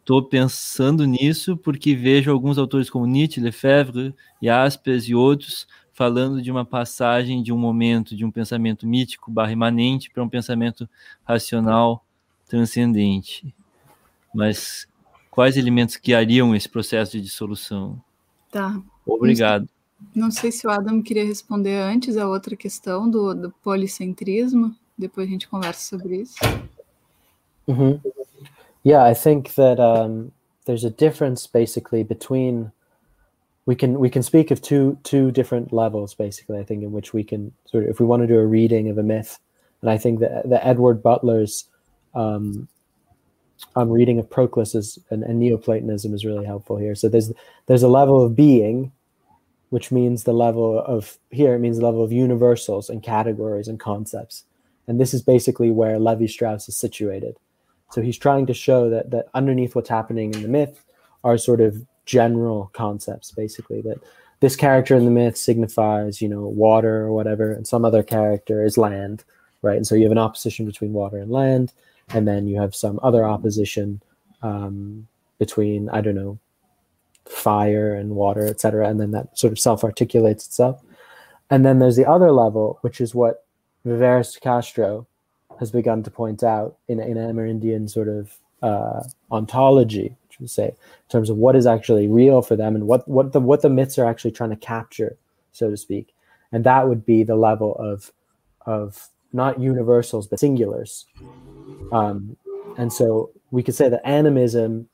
tô 0.03 0.21
pensando 0.21 1.05
nisso 1.05 1.55
porque 1.55 1.95
vejo 1.95 2.29
alguns 2.29 2.57
autores 2.57 2.89
como 2.89 3.05
Nietzsche, 3.05 3.39
Lefebvre, 3.39 4.13
Jaspers 4.43 5.05
e 5.05 5.15
outros 5.15 5.65
falando 5.99 6.41
de 6.41 6.49
uma 6.49 6.63
passagem 6.63 7.43
de 7.43 7.51
um 7.51 7.57
momento 7.57 8.15
de 8.15 8.23
um 8.23 8.31
pensamento 8.31 8.87
mítico 8.87 9.29
barra 9.29 9.51
imanente 9.51 10.09
para 10.09 10.23
um 10.23 10.29
pensamento 10.29 10.87
racional 11.25 12.05
transcendente. 12.47 13.53
Mas 14.33 14.87
quais 15.29 15.57
elementos 15.57 15.97
guiariam 15.97 16.55
esse 16.55 16.69
processo 16.69 17.11
de 17.11 17.21
dissolução? 17.21 18.01
Tá. 18.49 18.81
Obrigado. 19.05 19.67
Não 20.15 20.31
sei 20.31 20.53
se 20.53 20.65
o 20.65 20.69
Adam 20.69 21.01
queria 21.01 21.25
responder 21.25 21.75
antes 21.75 22.15
a 22.15 22.29
outra 22.29 22.55
questão 22.55 23.09
do, 23.09 23.33
do 23.33 23.51
policentrismo. 23.61 24.73
Depois 24.97 25.27
a 25.27 25.31
gente 25.31 25.49
conversa 25.49 25.81
sobre 25.97 26.21
isso. 26.21 26.35
-hmm. 27.67 27.99
Yeah, 28.85 29.03
I 29.03 29.13
think 29.13 29.53
that 29.55 29.81
um, 29.81 30.31
there's 30.63 30.85
a 30.85 30.89
difference 30.89 31.45
basically 31.45 32.05
between 32.05 32.71
we 33.69 33.75
can 33.75 33.99
we 33.99 34.09
can 34.09 34.23
speak 34.23 34.49
of 34.49 34.63
two 34.63 34.97
two 35.03 35.29
different 35.29 35.71
levels 35.71 36.15
basically. 36.15 36.57
I 36.57 36.63
think 36.63 36.81
in 36.81 36.91
which 36.91 37.13
we 37.13 37.23
can 37.23 37.51
sort 37.65 37.83
of 37.83 37.91
if 37.91 37.99
we 37.99 38.05
want 38.07 38.23
to 38.23 38.27
do 38.27 38.39
a 38.39 38.45
reading 38.47 38.89
of 38.89 38.97
a 38.97 39.03
myth, 39.03 39.37
and 39.81 39.91
I 39.91 39.97
think 39.99 40.21
that 40.21 40.49
the 40.49 40.65
Edward 40.65 41.03
Butler's 41.03 41.65
um, 42.15 42.67
um, 43.75 43.91
reading 43.91 44.17
of 44.17 44.27
Proclus 44.27 44.97
and, 45.11 45.21
and 45.21 45.37
Neoplatonism 45.37 46.15
is 46.15 46.25
really 46.25 46.47
helpful 46.47 46.77
here. 46.77 46.95
So 46.95 47.09
there's 47.09 47.31
there's 47.67 47.83
a 47.83 47.87
level 47.87 48.25
of 48.25 48.35
being 48.35 48.91
which 49.69 49.91
means 49.91 50.23
the 50.23 50.33
level 50.33 50.79
of 50.79 51.19
here 51.29 51.53
it 51.53 51.59
means 51.59 51.77
the 51.77 51.85
level 51.85 52.03
of 52.03 52.11
universals 52.11 52.89
and 52.89 53.03
categories 53.03 53.67
and 53.67 53.79
concepts 53.79 54.45
and 54.87 54.99
this 54.99 55.13
is 55.13 55.21
basically 55.21 55.69
where 55.69 55.99
levi 55.99 56.25
strauss 56.25 56.67
is 56.67 56.75
situated 56.75 57.37
so 57.91 58.01
he's 58.01 58.17
trying 58.17 58.47
to 58.47 58.53
show 58.53 58.89
that 58.89 59.11
that 59.11 59.27
underneath 59.35 59.75
what's 59.75 59.89
happening 59.89 60.33
in 60.33 60.41
the 60.41 60.47
myth 60.47 60.83
are 61.23 61.37
sort 61.37 61.61
of 61.61 61.85
general 62.09 62.71
concepts 62.73 63.31
basically 63.31 63.81
that 63.81 63.99
this 64.39 64.55
character 64.55 64.95
in 64.95 65.05
the 65.05 65.11
myth 65.11 65.37
signifies 65.37 66.21
you 66.21 66.29
know 66.29 66.47
water 66.47 67.01
or 67.03 67.13
whatever 67.13 67.51
and 67.51 67.67
some 67.67 67.85
other 67.85 68.01
character 68.01 68.65
is 68.65 68.77
land 68.77 69.23
right 69.61 69.77
and 69.77 69.85
so 69.85 69.93
you 69.95 70.03
have 70.03 70.11
an 70.11 70.17
opposition 70.17 70.65
between 70.65 70.93
water 70.93 71.17
and 71.17 71.31
land 71.31 71.71
and 72.09 72.27
then 72.27 72.47
you 72.47 72.59
have 72.59 72.73
some 72.73 72.99
other 73.03 73.23
opposition 73.23 74.01
um, 74.41 75.07
between 75.37 75.89
i 75.89 76.01
don't 76.01 76.15
know 76.15 76.39
fire 77.29 77.93
and 77.93 78.15
water, 78.15 78.45
etc. 78.45 78.89
And 78.89 78.99
then 78.99 79.11
that 79.11 79.37
sort 79.37 79.53
of 79.53 79.59
self-articulates 79.59 80.47
itself. 80.47 80.81
And 81.49 81.65
then 81.65 81.79
there's 81.79 81.95
the 81.95 82.09
other 82.09 82.31
level, 82.31 82.79
which 82.81 82.99
is 82.99 83.15
what 83.15 83.45
Viveris 83.85 84.39
Castro 84.41 85.07
has 85.59 85.71
begun 85.71 86.03
to 86.03 86.11
point 86.11 86.43
out 86.43 86.77
in, 86.87 86.99
in 86.99 87.17
Amerindian 87.17 87.89
sort 87.89 88.07
of 88.07 88.37
uh, 88.61 89.03
ontology, 89.31 90.15
which 90.39 90.45
would 90.45 90.49
say 90.49 90.67
in 90.67 91.09
terms 91.09 91.29
of 91.29 91.37
what 91.37 91.55
is 91.55 91.67
actually 91.67 92.07
real 92.07 92.41
for 92.41 92.55
them 92.55 92.75
and 92.75 92.87
what 92.87 93.07
what 93.07 93.33
the 93.33 93.39
what 93.39 93.61
the 93.61 93.69
myths 93.69 93.97
are 93.97 94.05
actually 94.05 94.31
trying 94.31 94.49
to 94.51 94.55
capture, 94.55 95.17
so 95.51 95.69
to 95.69 95.77
speak. 95.77 96.13
And 96.51 96.63
that 96.63 96.87
would 96.87 97.05
be 97.05 97.23
the 97.23 97.35
level 97.35 97.75
of 97.75 98.11
of 98.65 99.09
not 99.33 99.59
universals 99.59 100.27
but 100.27 100.39
singulars. 100.39 101.05
Um, 101.91 102.37
and 102.77 102.91
so 102.91 103.31
we 103.51 103.63
could 103.63 103.75
say 103.75 103.89
that 103.89 104.01
animism 104.05 104.89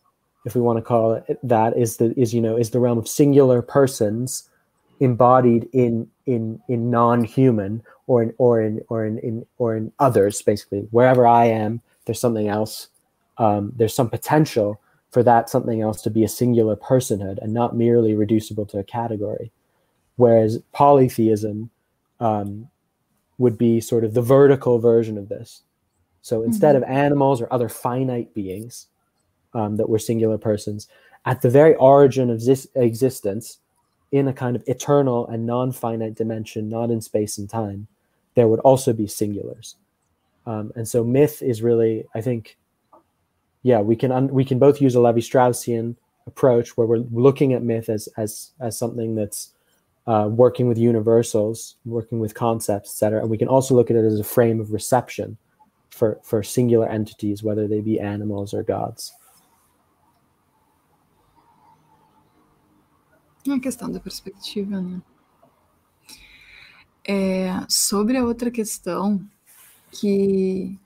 if 0.45 0.53
we 0.53 0.61
want 0.61 0.77
to 0.77 0.81
call 0.81 1.13
it 1.13 1.39
that, 1.43 1.75
is 1.75 1.97
the 1.97 2.17
is 2.17 2.33
you 2.33 2.41
know 2.41 2.55
is 2.55 2.69
the 2.69 2.79
realm 2.79 2.97
of 2.97 3.07
singular 3.07 3.61
persons 3.61 4.47
embodied 4.99 5.67
in 5.73 6.07
in 6.25 6.61
in 6.69 6.89
non-human 6.89 7.83
or 8.07 8.23
in 8.23 8.33
or 8.37 8.61
in 8.61 8.81
or 8.87 9.05
in, 9.05 9.17
in 9.19 9.45
or 9.57 9.75
in 9.75 9.91
others 9.99 10.41
basically 10.41 10.87
wherever 10.91 11.27
i 11.27 11.43
am 11.43 11.81
there's 12.05 12.19
something 12.19 12.47
else 12.47 12.87
um, 13.37 13.73
there's 13.75 13.93
some 13.93 14.09
potential 14.09 14.79
for 15.15 15.23
that 15.23 15.49
something 15.49 15.81
else 15.81 16.01
to 16.01 16.09
be 16.09 16.25
a 16.25 16.27
singular 16.27 16.75
personhood 16.75 17.37
and 17.41 17.53
not 17.53 17.73
merely 17.73 18.13
reducible 18.13 18.65
to 18.65 18.79
a 18.79 18.83
category 18.83 19.49
whereas 20.17 20.59
polytheism 20.73 21.69
um, 22.19 22.67
would 23.37 23.57
be 23.57 23.79
sort 23.79 24.03
of 24.03 24.13
the 24.13 24.21
vertical 24.21 24.77
version 24.77 25.17
of 25.17 25.29
this 25.29 25.61
so 26.21 26.43
instead 26.43 26.75
mm-hmm. 26.75 26.83
of 26.83 26.89
animals 26.89 27.41
or 27.41 27.47
other 27.49 27.69
finite 27.69 28.33
beings 28.33 28.87
um, 29.53 29.77
that 29.77 29.87
were 29.87 29.97
singular 29.97 30.37
persons 30.37 30.89
at 31.23 31.41
the 31.41 31.49
very 31.49 31.75
origin 31.75 32.29
of 32.29 32.43
this 32.43 32.67
existence 32.75 33.59
in 34.11 34.27
a 34.27 34.33
kind 34.33 34.57
of 34.57 34.63
eternal 34.67 35.25
and 35.27 35.45
non-finite 35.45 36.15
dimension, 36.15 36.67
not 36.67 36.91
in 36.91 37.01
space 37.01 37.37
and 37.37 37.49
time, 37.49 37.87
there 38.35 38.49
would 38.49 38.59
also 38.59 38.91
be 38.91 39.05
singulars. 39.05 39.75
Um, 40.45 40.73
and 40.75 40.85
so 40.85 41.05
myth 41.05 41.41
is 41.41 41.61
really, 41.61 42.05
I 42.13 42.19
think, 42.19 42.57
yeah, 43.65 43.81
we 43.81 43.95
can 43.95 44.11
un- 44.11 44.27
we 44.27 44.45
can 44.45 44.59
both 44.59 44.79
use 44.79 44.93
a 44.93 45.01
Levi 45.01 45.21
Straussian 45.21 45.95
approach 46.27 46.77
where 46.77 46.85
we're 46.85 47.03
looking 47.11 47.51
at 47.53 47.63
myth 47.63 47.89
as 47.89 48.07
as 48.15 48.51
as 48.59 48.77
something 48.77 49.15
that's 49.15 49.53
uh, 50.05 50.29
working 50.29 50.67
with 50.67 50.77
universals, 50.77 51.75
working 51.83 52.19
with 52.19 52.35
concepts, 52.35 52.91
etc. 52.91 53.21
And 53.21 53.29
we 53.31 53.39
can 53.39 53.47
also 53.47 53.73
look 53.73 53.89
at 53.89 53.97
it 53.97 54.05
as 54.05 54.19
a 54.19 54.23
frame 54.23 54.59
of 54.61 54.71
reception 54.71 55.37
for 55.89 56.19
for 56.21 56.43
singular 56.43 56.87
entities, 56.87 57.41
whether 57.41 57.67
they 57.67 57.81
be 57.81 57.99
animals 57.99 58.53
or 58.53 58.61
gods. 58.61 59.11
É 63.47 63.51
a 63.51 63.59
questão 63.59 63.91
da 63.91 63.99
perspectiva, 63.99 64.79
né? 64.79 65.01
É, 67.03 67.65
sobre 67.67 68.15
a 68.17 68.23
outra 68.23 68.51
questão, 68.51 69.19
que 69.91 70.79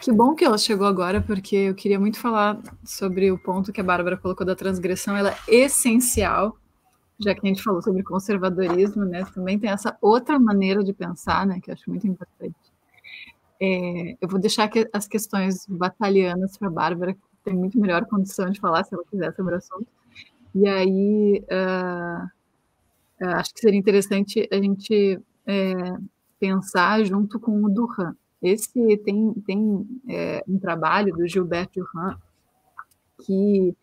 que 0.00 0.12
bom 0.12 0.34
que 0.34 0.44
ela 0.44 0.58
chegou 0.58 0.86
agora, 0.86 1.20
porque 1.20 1.56
eu 1.56 1.74
queria 1.74 1.98
muito 1.98 2.18
falar 2.18 2.60
sobre 2.84 3.30
o 3.30 3.38
ponto 3.38 3.72
que 3.72 3.80
a 3.80 3.84
Bárbara 3.84 4.16
colocou 4.16 4.46
da 4.46 4.54
transgressão, 4.54 5.16
ela 5.16 5.34
é 5.48 5.54
essencial, 5.54 6.56
já 7.18 7.34
que 7.34 7.40
a 7.44 7.48
gente 7.48 7.62
falou 7.62 7.82
sobre 7.82 8.02
conservadorismo, 8.02 9.04
né? 9.04 9.24
Também 9.34 9.58
tem 9.58 9.70
essa 9.70 9.96
outra 10.00 10.38
maneira 10.38 10.82
de 10.82 10.92
pensar, 10.92 11.46
né? 11.46 11.60
Que 11.60 11.70
eu 11.70 11.74
acho 11.74 11.88
muito 11.88 12.06
importante. 12.06 12.56
É, 13.60 14.16
eu 14.20 14.28
vou 14.28 14.40
deixar 14.40 14.68
que 14.68 14.88
as 14.92 15.06
questões 15.06 15.66
batalhanas 15.66 16.56
para 16.58 16.68
a 16.68 16.70
Bárbara, 16.70 17.14
que 17.14 17.20
tem 17.44 17.54
muito 17.54 17.78
melhor 17.78 18.04
condição 18.06 18.50
de 18.50 18.60
falar, 18.60 18.84
se 18.84 18.94
ela 18.94 19.04
quiser, 19.10 19.34
sobre 19.34 19.54
o 19.54 19.58
assunto. 19.58 19.86
E 20.54 20.68
aí, 20.68 21.42
uh, 21.50 22.30
acho 23.36 23.54
que 23.54 23.60
seria 23.60 23.78
interessante 23.78 24.48
a 24.52 24.56
gente 24.56 25.20
é, 25.46 25.74
pensar 26.38 27.04
junto 27.04 27.38
com 27.40 27.62
o 27.64 27.68
Duran. 27.68 28.14
Esse 28.44 28.70
tem, 28.98 29.32
tem 29.46 29.86
é, 30.08 30.44
um 30.46 30.58
trabalho 30.58 31.14
do 31.14 31.26
Gilbert 31.26 31.70
Duran 31.74 32.16
que 33.24 33.74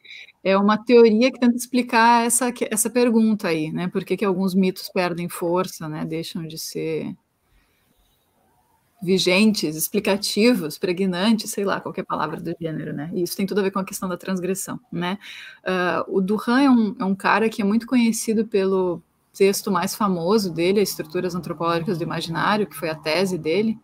é 0.43 0.57
uma 0.57 0.77
teoria 0.77 1.31
que 1.31 1.39
tenta 1.39 1.55
explicar 1.55 2.25
essa, 2.25 2.51
essa 2.69 2.89
pergunta 2.89 3.47
aí, 3.47 3.71
né? 3.71 3.87
Por 3.87 4.03
que, 4.03 4.17
que 4.17 4.25
alguns 4.25 4.53
mitos 4.53 4.89
perdem 4.89 5.29
força, 5.29 5.87
né? 5.87 6.05
Deixam 6.05 6.45
de 6.45 6.57
ser 6.57 7.15
vigentes, 9.01 9.75
explicativos, 9.75 10.77
pregnantes, 10.77 11.49
sei 11.49 11.65
lá, 11.65 11.81
qualquer 11.81 12.03
palavra 12.03 12.39
do 12.39 12.55
gênero, 12.59 12.93
né? 12.93 13.09
E 13.13 13.23
isso 13.23 13.35
tem 13.35 13.47
tudo 13.47 13.59
a 13.59 13.63
ver 13.63 13.71
com 13.71 13.79
a 13.79 13.85
questão 13.85 14.07
da 14.07 14.17
transgressão, 14.17 14.79
né? 14.91 15.17
Uh, 15.63 16.17
o 16.17 16.21
Duran 16.21 16.61
é 16.61 16.69
um, 16.69 16.95
é 16.99 17.05
um 17.05 17.15
cara 17.15 17.49
que 17.49 17.61
é 17.61 17.65
muito 17.65 17.87
conhecido 17.87 18.45
pelo 18.45 19.01
texto 19.33 19.71
mais 19.71 19.95
famoso 19.95 20.53
dele, 20.53 20.81
Estruturas 20.81 21.33
Antropológicas 21.33 21.97
do 21.97 22.03
Imaginário, 22.03 22.67
que 22.67 22.75
foi 22.75 22.89
a 22.89 22.95
tese 22.95 23.37
dele, 23.37 23.79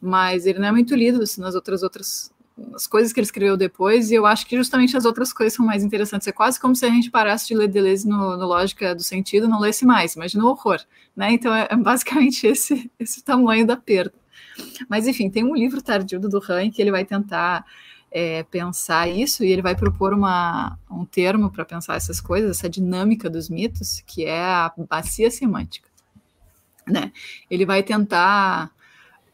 mas 0.00 0.46
ele 0.46 0.58
não 0.58 0.68
é 0.68 0.72
muito 0.72 0.94
lido 0.94 1.22
assim, 1.22 1.40
nas 1.40 1.54
outras 1.54 1.82
outras 1.82 2.32
as 2.74 2.86
coisas 2.86 3.12
que 3.12 3.20
ele 3.20 3.24
escreveu 3.24 3.56
depois, 3.56 4.10
e 4.10 4.14
eu 4.14 4.26
acho 4.26 4.46
que 4.46 4.56
justamente 4.56 4.96
as 4.96 5.04
outras 5.04 5.32
coisas 5.32 5.54
são 5.54 5.64
mais 5.64 5.84
interessantes. 5.84 6.26
É 6.26 6.32
quase 6.32 6.58
como 6.58 6.74
se 6.74 6.84
a 6.84 6.90
gente 6.90 7.10
parasse 7.10 7.46
de 7.46 7.54
ler 7.54 7.68
Deleuze 7.68 8.08
no, 8.08 8.36
no 8.36 8.46
Lógica 8.46 8.94
do 8.94 9.02
Sentido 9.02 9.48
não 9.48 9.60
lesse 9.60 9.86
mais. 9.86 10.16
Imagina 10.16 10.44
o 10.44 10.48
horror, 10.48 10.80
né? 11.16 11.32
Então 11.32 11.54
é, 11.54 11.68
é 11.70 11.76
basicamente 11.76 12.46
esse, 12.48 12.90
esse 12.98 13.22
tamanho 13.22 13.66
da 13.66 13.76
perda. 13.76 14.14
Mas, 14.88 15.06
enfim, 15.06 15.30
tem 15.30 15.44
um 15.44 15.54
livro 15.54 15.80
tardio 15.80 16.18
do 16.18 16.28
Duran 16.28 16.70
que 16.70 16.82
ele 16.82 16.90
vai 16.90 17.04
tentar 17.04 17.64
é, 18.10 18.42
pensar 18.44 19.08
isso 19.08 19.44
e 19.44 19.50
ele 19.50 19.62
vai 19.62 19.76
propor 19.76 20.12
uma, 20.12 20.78
um 20.90 21.04
termo 21.04 21.50
para 21.50 21.64
pensar 21.64 21.94
essas 21.94 22.20
coisas, 22.20 22.58
essa 22.58 22.68
dinâmica 22.68 23.30
dos 23.30 23.48
mitos, 23.48 24.02
que 24.06 24.24
é 24.24 24.42
a 24.42 24.72
bacia 24.88 25.30
semântica. 25.30 25.88
Né? 26.86 27.12
Ele 27.50 27.66
vai 27.66 27.82
tentar 27.82 28.72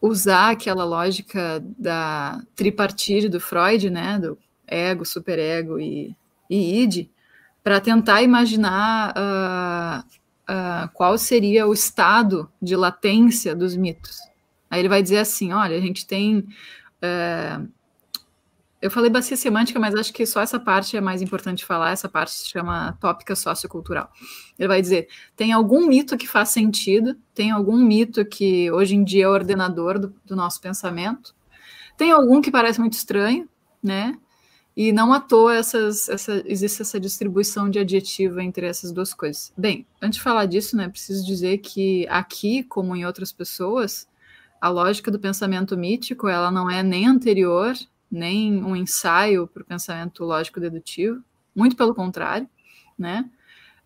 usar 0.06 0.50
aquela 0.50 0.84
lógica 0.84 1.64
da 1.78 2.42
tripartite 2.54 3.28
do 3.28 3.40
Freud, 3.40 3.90
né, 3.90 4.18
do 4.18 4.38
ego, 4.66 5.04
superego 5.04 5.78
e, 5.78 6.14
e 6.48 6.82
id, 6.82 7.08
para 7.62 7.80
tentar 7.80 8.22
imaginar 8.22 9.14
uh, 9.16 10.04
uh, 10.52 10.88
qual 10.92 11.16
seria 11.16 11.66
o 11.66 11.72
estado 11.72 12.50
de 12.60 12.76
latência 12.76 13.54
dos 13.54 13.76
mitos, 13.76 14.18
Aí 14.74 14.80
ele 14.80 14.88
vai 14.88 15.00
dizer 15.04 15.18
assim: 15.18 15.52
olha, 15.52 15.76
a 15.76 15.80
gente 15.80 16.04
tem. 16.04 16.44
É... 17.00 17.60
Eu 18.84 18.90
falei 18.90 19.08
bacia 19.08 19.34
semântica, 19.34 19.80
mas 19.80 19.94
acho 19.94 20.12
que 20.12 20.26
só 20.26 20.42
essa 20.42 20.60
parte 20.60 20.94
é 20.94 21.00
mais 21.00 21.22
importante 21.22 21.64
falar. 21.64 21.92
Essa 21.92 22.06
parte 22.06 22.32
se 22.32 22.50
chama 22.50 22.92
tópica 23.00 23.34
sociocultural. 23.34 24.10
Ele 24.58 24.68
vai 24.68 24.82
dizer: 24.82 25.08
tem 25.34 25.52
algum 25.52 25.86
mito 25.86 26.18
que 26.18 26.28
faz 26.28 26.50
sentido, 26.50 27.16
tem 27.32 27.50
algum 27.50 27.78
mito 27.78 28.26
que 28.26 28.70
hoje 28.70 28.94
em 28.94 29.02
dia 29.02 29.24
é 29.24 29.28
ordenador 29.28 29.98
do, 29.98 30.14
do 30.22 30.36
nosso 30.36 30.60
pensamento, 30.60 31.34
tem 31.96 32.10
algum 32.10 32.42
que 32.42 32.50
parece 32.50 32.78
muito 32.78 32.92
estranho, 32.92 33.48
né? 33.82 34.18
E 34.76 34.92
não 34.92 35.14
à 35.14 35.20
toa 35.20 35.56
essas, 35.56 36.06
essa, 36.10 36.42
existe 36.44 36.82
essa 36.82 37.00
distribuição 37.00 37.70
de 37.70 37.78
adjetivo 37.78 38.38
entre 38.38 38.66
essas 38.66 38.92
duas 38.92 39.14
coisas. 39.14 39.50
Bem, 39.56 39.86
antes 40.02 40.18
de 40.18 40.22
falar 40.22 40.44
disso, 40.44 40.76
né, 40.76 40.90
preciso 40.90 41.24
dizer 41.24 41.56
que 41.56 42.06
aqui, 42.10 42.62
como 42.64 42.94
em 42.94 43.06
outras 43.06 43.32
pessoas, 43.32 44.06
a 44.60 44.68
lógica 44.68 45.10
do 45.10 45.18
pensamento 45.18 45.74
mítico 45.74 46.28
ela 46.28 46.50
não 46.50 46.70
é 46.70 46.82
nem 46.82 47.06
anterior, 47.06 47.74
nem 48.14 48.62
um 48.62 48.76
ensaio 48.76 49.46
para 49.46 49.62
o 49.62 49.66
pensamento 49.66 50.24
lógico-dedutivo, 50.24 51.22
muito 51.54 51.76
pelo 51.76 51.94
contrário, 51.94 52.48
né? 52.98 53.28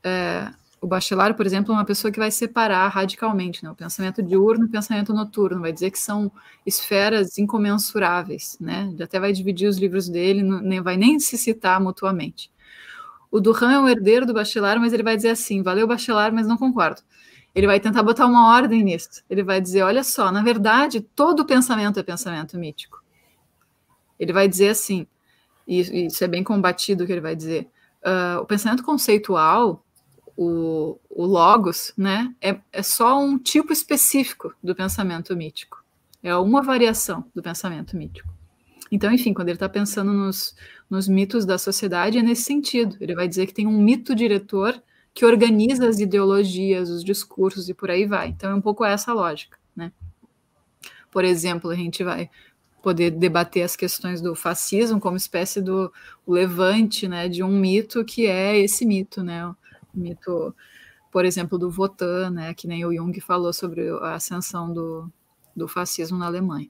É, 0.02 0.50
o 0.80 0.86
Bachelard, 0.86 1.36
por 1.36 1.44
exemplo, 1.44 1.72
é 1.72 1.76
uma 1.76 1.84
pessoa 1.84 2.12
que 2.12 2.20
vai 2.20 2.30
separar 2.30 2.86
radicalmente 2.88 3.64
né, 3.64 3.70
o 3.70 3.74
pensamento 3.74 4.22
diurno 4.22 4.64
e 4.64 4.68
o 4.68 4.70
pensamento 4.70 5.12
noturno, 5.12 5.60
vai 5.60 5.72
dizer 5.72 5.90
que 5.90 5.98
são 5.98 6.30
esferas 6.64 7.36
incomensuráveis, 7.36 8.56
né? 8.60 8.88
Ele 8.92 9.02
até 9.02 9.18
vai 9.18 9.32
dividir 9.32 9.68
os 9.68 9.78
livros 9.78 10.08
dele, 10.08 10.42
não 10.42 10.60
nem 10.60 10.80
vai 10.80 10.96
nem 10.96 11.18
se 11.18 11.36
citar 11.36 11.80
mutuamente. 11.80 12.50
O 13.30 13.40
Duran 13.40 13.72
é 13.72 13.80
o 13.80 13.88
herdeiro 13.88 14.24
do 14.24 14.32
Bachelard, 14.32 14.80
mas 14.80 14.92
ele 14.92 15.02
vai 15.02 15.16
dizer 15.16 15.30
assim: 15.30 15.62
valeu, 15.62 15.86
Bachelard, 15.86 16.34
mas 16.34 16.46
não 16.46 16.56
concordo 16.56 17.02
ele 17.58 17.66
vai 17.66 17.80
tentar 17.80 18.04
botar 18.04 18.26
uma 18.26 18.54
ordem 18.54 18.84
nisso. 18.84 19.22
Ele 19.28 19.42
vai 19.42 19.60
dizer: 19.60 19.82
olha 19.82 20.04
só, 20.04 20.30
na 20.30 20.42
verdade, 20.42 21.00
todo 21.00 21.44
pensamento 21.44 21.98
é 21.98 22.02
pensamento 22.02 22.56
mítico. 22.56 22.97
Ele 24.18 24.32
vai 24.32 24.48
dizer 24.48 24.70
assim, 24.70 25.06
e 25.66 26.06
isso 26.06 26.24
é 26.24 26.28
bem 26.28 26.42
combatido 26.42 27.06
que 27.06 27.12
ele 27.12 27.20
vai 27.20 27.36
dizer: 27.36 27.68
uh, 28.02 28.40
o 28.40 28.46
pensamento 28.46 28.82
conceitual, 28.82 29.84
o, 30.36 30.98
o 31.10 31.26
logos, 31.26 31.92
né, 31.96 32.34
é, 32.40 32.58
é 32.72 32.82
só 32.82 33.20
um 33.20 33.38
tipo 33.38 33.72
específico 33.72 34.54
do 34.62 34.74
pensamento 34.74 35.36
mítico. 35.36 35.84
É 36.22 36.34
uma 36.34 36.62
variação 36.62 37.24
do 37.34 37.42
pensamento 37.42 37.96
mítico. 37.96 38.32
Então, 38.90 39.12
enfim, 39.12 39.34
quando 39.34 39.48
ele 39.48 39.56
está 39.56 39.68
pensando 39.68 40.12
nos, 40.12 40.56
nos 40.88 41.06
mitos 41.06 41.44
da 41.44 41.58
sociedade, 41.58 42.18
é 42.18 42.22
nesse 42.22 42.42
sentido. 42.42 42.96
Ele 43.00 43.14
vai 43.14 43.28
dizer 43.28 43.46
que 43.46 43.54
tem 43.54 43.66
um 43.66 43.78
mito 43.78 44.14
diretor 44.14 44.82
que 45.12 45.24
organiza 45.24 45.88
as 45.88 45.98
ideologias, 45.98 46.88
os 46.88 47.04
discursos 47.04 47.68
e 47.68 47.74
por 47.74 47.90
aí 47.90 48.06
vai. 48.06 48.28
Então 48.28 48.50
é 48.50 48.54
um 48.54 48.60
pouco 48.60 48.84
essa 48.84 49.12
lógica, 49.12 49.58
né? 49.76 49.92
Por 51.10 51.24
exemplo, 51.24 51.70
a 51.70 51.74
gente 51.74 52.04
vai 52.04 52.30
poder 52.82 53.10
debater 53.10 53.62
as 53.62 53.76
questões 53.76 54.20
do 54.20 54.34
fascismo 54.34 55.00
como 55.00 55.16
espécie 55.16 55.60
do 55.60 55.92
levante, 56.26 57.08
né, 57.08 57.28
de 57.28 57.42
um 57.42 57.50
mito 57.50 58.04
que 58.04 58.26
é 58.26 58.58
esse 58.58 58.86
mito, 58.86 59.22
né, 59.22 59.46
o 59.46 59.56
mito, 59.94 60.54
por 61.10 61.24
exemplo, 61.24 61.58
do 61.58 61.70
Votan, 61.70 62.30
né, 62.30 62.54
que 62.54 62.66
nem 62.66 62.84
o 62.84 62.94
Jung 62.94 63.18
falou 63.20 63.52
sobre 63.52 63.88
a 63.88 64.14
ascensão 64.14 64.72
do, 64.72 65.10
do 65.54 65.66
fascismo 65.66 66.18
na 66.18 66.26
Alemanha. 66.26 66.68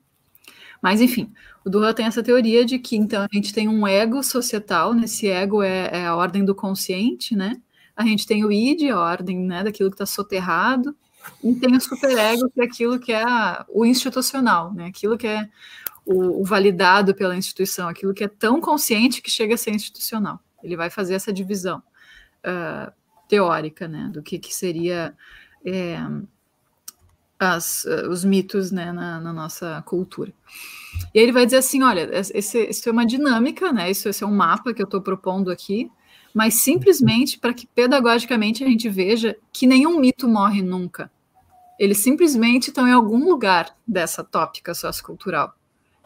Mas, 0.80 1.00
enfim, 1.00 1.32
o 1.64 1.70
Duran 1.70 1.92
tem 1.92 2.06
essa 2.06 2.22
teoria 2.22 2.64
de 2.64 2.78
que, 2.78 2.96
então, 2.96 3.22
a 3.22 3.28
gente 3.34 3.52
tem 3.52 3.68
um 3.68 3.86
ego 3.86 4.22
societal, 4.22 4.94
nesse 4.94 5.28
ego 5.28 5.62
é, 5.62 5.90
é 5.92 6.06
a 6.06 6.14
ordem 6.16 6.44
do 6.44 6.54
consciente, 6.54 7.36
né, 7.36 7.60
a 7.96 8.04
gente 8.04 8.26
tem 8.26 8.44
o 8.44 8.52
id, 8.52 8.88
a 8.90 8.98
ordem 8.98 9.38
né, 9.40 9.64
daquilo 9.64 9.90
que 9.90 9.94
está 9.94 10.06
soterrado, 10.06 10.96
e 11.42 11.54
tem 11.54 11.76
o 11.76 11.80
superego, 11.80 12.50
que 12.50 12.60
é 12.60 12.64
aquilo 12.64 12.98
que 12.98 13.12
é 13.12 13.24
o 13.68 13.84
institucional, 13.84 14.72
né, 14.72 14.86
aquilo 14.86 15.16
que 15.16 15.26
é 15.26 15.48
o, 16.04 16.40
o, 16.40 16.44
validado 16.44 17.14
pela 17.14 17.36
instituição, 17.36 17.88
aquilo 17.88 18.14
que 18.14 18.24
é 18.24 18.28
tão 18.28 18.60
consciente 18.60 19.20
que 19.20 19.30
chega 19.30 19.54
a 19.54 19.58
ser 19.58 19.70
institucional. 19.72 20.40
Ele 20.62 20.76
vai 20.76 20.90
fazer 20.90 21.14
essa 21.14 21.32
divisão. 21.32 21.82
Uh, 22.38 22.90
teórica, 23.28 23.86
né, 23.86 24.10
do 24.12 24.22
que, 24.22 24.38
que 24.38 24.54
seria 24.54 25.14
é, 25.64 25.98
as, 27.38 27.84
os 28.10 28.24
mitos 28.24 28.72
né, 28.72 28.90
na, 28.90 29.20
na, 29.20 29.32
nossa 29.32 29.82
cultura. 29.82 30.32
E 31.14 31.18
ele 31.18 31.30
vai 31.30 31.44
dizer 31.44 31.58
assim, 31.58 31.82
olha, 31.82 32.08
esse, 32.12 32.64
isso 32.64 32.88
é 32.88 32.92
uma 32.92 33.06
dinâmica, 33.06 33.70
né, 33.72 33.90
isso, 33.90 34.08
esse 34.08 34.24
é 34.24 34.26
um 34.26 34.34
mapa 34.34 34.72
que 34.72 34.82
eu 34.82 34.86
estou 34.86 35.02
propondo 35.02 35.50
aqui, 35.50 35.90
mas 36.34 36.54
simplesmente 36.54 37.38
para 37.38 37.52
que 37.52 37.66
pedagogicamente 37.66 38.64
a 38.64 38.66
gente 38.66 38.88
veja 38.88 39.36
que 39.52 39.66
nenhum 39.66 40.00
mito 40.00 40.26
morre 40.26 40.62
nunca. 40.62 41.10
Eles 41.78 41.98
simplesmente 41.98 42.68
estão 42.68 42.88
em 42.88 42.92
algum 42.92 43.28
lugar 43.28 43.76
dessa 43.86 44.24
tópica 44.24 44.74
sociocultural. 44.74 45.54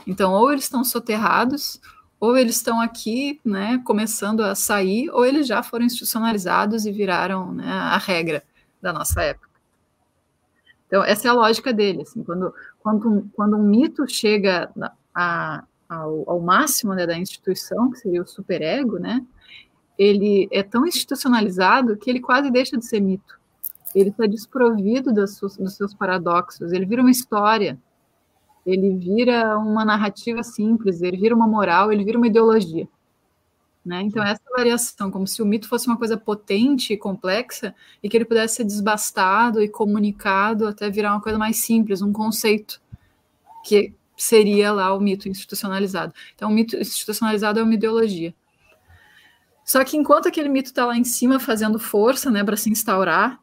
Então, 0.06 0.32
ou 0.32 0.52
eles 0.52 0.64
estão 0.64 0.84
soterrados, 0.84 1.80
ou 2.20 2.36
eles 2.36 2.56
estão 2.56 2.80
aqui, 2.80 3.40
né, 3.44 3.80
começando 3.84 4.42
a 4.42 4.54
sair, 4.54 5.10
ou 5.10 5.24
eles 5.24 5.46
já 5.46 5.62
foram 5.62 5.84
institucionalizados 5.84 6.86
e 6.86 6.92
viraram 6.92 7.52
né, 7.52 7.66
a 7.66 7.98
regra 7.98 8.44
da 8.80 8.92
nossa 8.92 9.22
época. 9.22 9.48
Então, 10.86 11.02
essa 11.02 11.26
é 11.26 11.30
a 11.30 11.34
lógica 11.34 11.72
dele. 11.72 12.02
Assim, 12.02 12.22
quando, 12.22 12.54
quando, 12.80 13.08
um, 13.08 13.28
quando 13.28 13.56
um 13.56 13.62
mito 13.62 14.06
chega 14.06 14.70
a, 15.14 15.64
ao, 15.88 16.30
ao, 16.30 16.40
máximo 16.40 16.94
né, 16.94 17.06
da 17.06 17.18
instituição, 17.18 17.90
que 17.90 17.98
seria 17.98 18.20
o 18.20 18.26
superego, 18.26 18.98
né, 18.98 19.24
ele 19.98 20.48
é 20.52 20.62
tão 20.62 20.86
institucionalizado 20.86 21.96
que 21.96 22.10
ele 22.10 22.20
quase 22.20 22.50
deixa 22.50 22.76
de 22.76 22.84
ser 22.84 23.00
mito. 23.00 23.40
Ele 23.94 24.10
está 24.10 24.26
desprovido 24.26 25.14
seus, 25.26 25.56
dos 25.56 25.74
seus 25.74 25.94
paradoxos, 25.94 26.72
ele 26.72 26.86
vira 26.86 27.02
uma 27.02 27.10
história, 27.10 27.78
ele 28.64 28.96
vira 28.96 29.58
uma 29.58 29.84
narrativa 29.84 30.42
simples, 30.42 31.02
ele 31.02 31.16
vira 31.16 31.34
uma 31.34 31.46
moral, 31.46 31.92
ele 31.92 32.04
vira 32.04 32.16
uma 32.16 32.26
ideologia. 32.26 32.88
Né? 33.84 34.00
Então, 34.02 34.22
essa 34.22 34.42
variação, 34.56 35.10
como 35.10 35.26
se 35.26 35.42
o 35.42 35.46
mito 35.46 35.68
fosse 35.68 35.88
uma 35.88 35.96
coisa 35.96 36.16
potente 36.16 36.92
e 36.92 36.96
complexa, 36.96 37.74
e 38.02 38.08
que 38.08 38.16
ele 38.16 38.24
pudesse 38.24 38.56
ser 38.56 38.64
desbastado 38.64 39.60
e 39.60 39.68
comunicado 39.68 40.68
até 40.68 40.88
virar 40.88 41.12
uma 41.12 41.20
coisa 41.20 41.36
mais 41.36 41.56
simples, 41.56 42.00
um 42.00 42.12
conceito, 42.12 42.80
que 43.64 43.92
seria 44.16 44.72
lá 44.72 44.94
o 44.94 45.00
mito 45.00 45.28
institucionalizado. 45.28 46.14
Então, 46.34 46.48
o 46.48 46.52
mito 46.52 46.76
institucionalizado 46.76 47.58
é 47.58 47.62
uma 47.62 47.74
ideologia. 47.74 48.32
Só 49.64 49.84
que 49.84 49.96
enquanto 49.96 50.28
aquele 50.28 50.48
mito 50.48 50.70
está 50.70 50.86
lá 50.86 50.96
em 50.96 51.04
cima 51.04 51.40
fazendo 51.40 51.78
força 51.78 52.30
né, 52.30 52.44
para 52.44 52.56
se 52.56 52.70
instaurar, 52.70 53.41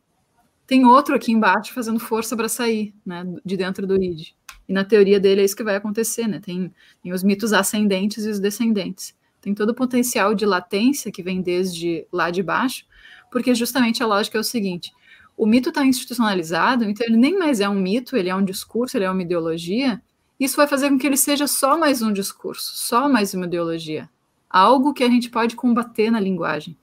tem 0.70 0.86
outro 0.86 1.16
aqui 1.16 1.32
embaixo 1.32 1.74
fazendo 1.74 2.00
força 2.00 2.38
para 2.38 2.48
sair 2.48 2.94
né, 3.04 3.26
de 3.44 3.58
dentro 3.58 3.88
do 3.88 3.96
id. 3.96 4.36
E 4.68 4.72
na 4.72 4.86
teoria 4.86 5.20
dele 5.20 5.42
é 5.42 5.44
isso 5.44 5.56
que 5.56 5.64
vai 5.64 5.76
acontecer, 5.76 6.28
né? 6.28 6.40
Tem, 6.40 6.72
tem 7.02 7.12
os 7.12 7.24
mitos 7.24 7.54
ascendentes 7.54 8.24
e 8.24 8.30
os 8.30 8.40
descendentes. 8.40 9.16
Tem 9.42 9.52
todo 9.56 9.72
o 9.72 9.74
potencial 9.74 10.36
de 10.36 10.46
latência 10.46 11.12
que 11.12 11.24
vem 11.24 11.42
desde 11.42 12.06
lá 12.14 12.30
de 12.30 12.44
baixo, 12.44 12.86
porque 13.32 13.56
justamente 13.56 14.04
a 14.04 14.06
lógica 14.06 14.38
é 14.38 14.42
o 14.42 14.44
seguinte: 14.44 14.94
o 15.36 15.48
mito 15.48 15.70
está 15.70 15.84
institucionalizado, 15.84 16.84
então 16.84 17.08
ele 17.08 17.18
nem 17.18 17.36
mais 17.36 17.60
é 17.60 17.68
um 17.68 17.74
mito, 17.74 18.16
ele 18.16 18.30
é 18.30 18.36
um 18.36 18.46
discurso, 18.46 18.96
ele 18.96 19.06
é 19.06 19.10
uma 19.10 19.24
ideologia. 19.24 20.00
Isso 20.40 20.56
vai 20.56 20.68
fazer 20.68 20.92
com 20.92 21.00
que 21.00 21.08
ele 21.08 21.18
seja 21.18 21.48
só 21.48 21.80
mais 21.80 22.04
um 22.04 22.14
discurso, 22.14 22.76
só 22.76 23.10
mais 23.10 23.34
uma 23.34 23.48
ideologia. 23.48 24.08
Algo 24.48 24.94
que 24.94 25.04
a 25.04 25.10
gente 25.10 25.32
pode 25.32 25.56
combater 25.56 26.12
na 26.12 26.20
linguagem, 26.20 26.78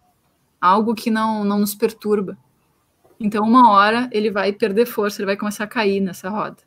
algo 0.61 0.93
que 0.93 1.09
não, 1.09 1.45
não 1.45 1.61
nos 1.61 1.73
perturba. 1.73 2.37
Então, 3.19 3.45
uma 3.45 3.71
hora 3.71 4.09
ele 4.13 4.31
vai 4.31 4.53
perder 4.53 4.87
força, 4.87 5.21
ele 5.21 5.27
vai 5.27 5.37
começar 5.37 5.65
a 5.65 5.69
cair 5.69 6.01
nessa 6.01 6.29
roda, 6.29 6.59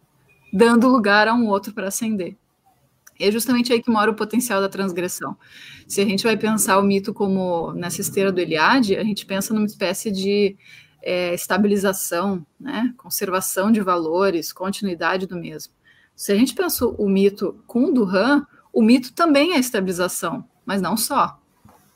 dando 0.52 0.88
lugar 0.88 1.28
a 1.28 1.34
um 1.34 1.48
outro 1.48 1.74
para 1.74 1.88
ascender. 1.88 2.36
E 3.20 3.26
é 3.26 3.32
justamente 3.32 3.74
aí 3.74 3.82
que 3.82 3.92
mora 3.92 4.10
o 4.10 4.16
potencial 4.16 4.62
da 4.62 4.70
transgressão. 4.70 5.36
Se 5.88 6.00
a 6.00 6.06
gente 6.06 6.24
vai 6.24 6.38
pensar 6.38 6.80
o 6.80 6.84
mito 6.84 7.14
como 7.14 7.74
nessa 7.74 8.00
esteira 8.00 8.32
do 8.32 8.40
Eliade, 8.40 8.96
a 8.96 9.04
gente 9.04 9.26
pensa 9.26 9.54
numa 9.54 9.66
espécie 9.66 10.10
de 10.10 10.56
é, 11.02 11.34
estabilização, 11.34 12.46
né? 12.60 12.94
conservação 12.98 13.72
de 13.72 13.82
valores, 13.82 14.54
continuidade 14.54 15.28
do 15.28 15.36
mesmo. 15.36 15.74
Se 16.16 16.32
a 16.32 16.36
gente 16.36 16.54
pensa 16.54 16.86
o 16.86 17.10
mito 17.10 17.62
com 17.68 17.94
Duran, 17.94 18.46
o 18.72 18.82
mito 18.82 19.14
também 19.14 19.54
é 19.54 19.60
estabilização, 19.60 20.46
mas 20.66 20.82
não 20.82 20.96
só. 20.96 21.40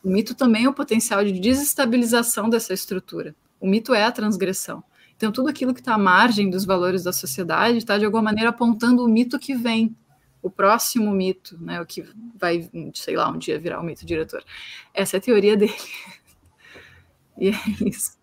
O 0.03 0.09
mito 0.09 0.35
também 0.35 0.65
é 0.65 0.69
o 0.69 0.73
potencial 0.73 1.23
de 1.23 1.31
desestabilização 1.31 2.49
dessa 2.49 2.73
estrutura. 2.73 3.33
O 3.63 3.67
mito 3.67 3.93
é 3.93 4.03
a 4.03 4.11
transgressão. 4.11 4.83
Então, 5.15 5.31
tudo 5.31 5.47
aquilo 5.47 5.73
que 5.73 5.79
está 5.79 5.93
à 5.93 5.97
margem 5.97 6.49
dos 6.49 6.65
valores 6.65 7.01
da 7.01 7.13
sociedade 7.13 7.77
está, 7.77 7.97
de 7.97 8.03
alguma 8.03 8.23
maneira, 8.23 8.49
apontando 8.49 9.05
o 9.05 9.07
mito 9.07 9.39
que 9.39 9.55
vem, 9.55 9.95
o 10.41 10.49
próximo 10.49 11.09
mito, 11.11 11.57
né, 11.63 11.79
o 11.79 11.85
que 11.85 12.03
vai, 12.37 12.69
sei 12.93 13.15
lá, 13.15 13.29
um 13.29 13.37
dia 13.37 13.57
virar 13.57 13.79
o 13.79 13.83
mito 13.83 14.05
diretor. 14.05 14.43
Essa 14.93 15.15
é 15.15 15.17
a 15.19 15.21
teoria 15.21 15.55
dele. 15.55 15.73
E 17.35 17.49
é 17.49 17.53
isso. 17.87 18.15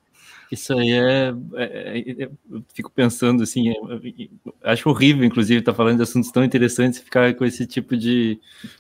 Isso 0.53 0.73
aí 0.73 0.93
é, 0.93 1.35
é, 1.55 1.99
é, 1.99 2.31
Eu 2.49 2.65
fico 2.73 2.89
pensando 2.89 3.43
assim. 3.43 3.71
É, 3.71 4.29
acho 4.63 4.89
horrível, 4.89 5.25
inclusive, 5.25 5.59
estar 5.59 5.73
tá 5.73 5.77
falando 5.77 5.97
de 5.97 6.05
assuntos 6.05 6.31
tão 6.31 6.45
interessantes 6.45 7.01
e 7.01 7.03
ficar 7.03 7.35
com 7.35 7.45
esse 7.45 7.67
tipo 7.67 7.97
de, 7.97 8.39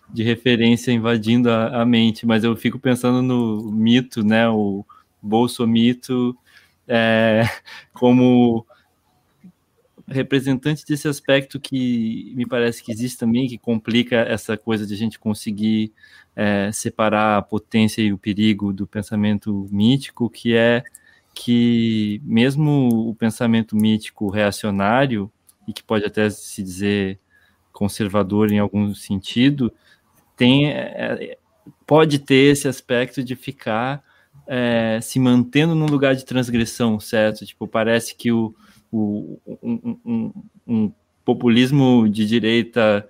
de 0.08 0.22
referência 0.22 0.92
invadindo 0.92 1.50
a, 1.50 1.82
a, 1.82 1.84
mente, 1.84 2.24
mas 2.24 2.44
eu 2.44 2.54
fico 2.54 2.78
pensando 2.78 3.22
no 3.22 3.72
mito, 3.72 4.22
né? 4.22 4.48
O 4.48 4.84
bolsomito 5.20 6.36
é, 6.90 7.42
como 7.94 8.66
representante 10.08 10.84
desse 10.84 11.06
aspecto 11.06 11.60
que 11.60 12.32
me 12.34 12.44
parece 12.44 12.82
que 12.82 12.90
existe 12.90 13.16
também, 13.16 13.46
que 13.46 13.56
complica 13.56 14.16
essa 14.16 14.56
coisa 14.56 14.84
de 14.84 14.92
a 14.92 14.96
gente 14.96 15.20
conseguir 15.20 15.92
é, 16.34 16.72
separar 16.72 17.38
a 17.38 17.42
potência 17.42 18.02
e 18.02 18.12
o 18.12 18.18
perigo 18.18 18.72
do 18.72 18.88
pensamento 18.88 19.68
mítico, 19.70 20.28
que 20.28 20.56
é 20.56 20.82
que 21.32 22.20
mesmo 22.24 22.88
o 23.08 23.14
pensamento 23.14 23.76
mítico 23.76 24.28
reacionário, 24.28 25.30
e 25.68 25.72
que 25.72 25.82
pode 25.84 26.04
até 26.04 26.28
se 26.28 26.60
dizer 26.60 27.20
conservador 27.72 28.50
em 28.50 28.58
algum 28.58 28.92
sentido, 28.92 29.72
tem, 30.36 30.70
é, 30.72 31.38
pode 31.86 32.18
ter 32.18 32.50
esse 32.50 32.66
aspecto 32.66 33.22
de 33.22 33.36
ficar 33.36 34.02
é, 34.52 34.98
se 35.00 35.20
mantendo 35.20 35.76
num 35.76 35.86
lugar 35.86 36.16
de 36.16 36.24
transgressão, 36.24 36.98
certo? 36.98 37.46
Tipo, 37.46 37.68
parece 37.68 38.16
que 38.16 38.32
o, 38.32 38.52
o 38.90 39.38
um, 39.62 39.96
um, 40.04 40.32
um, 40.66 40.92
populismo 41.24 42.08
de 42.08 42.26
direita 42.26 43.08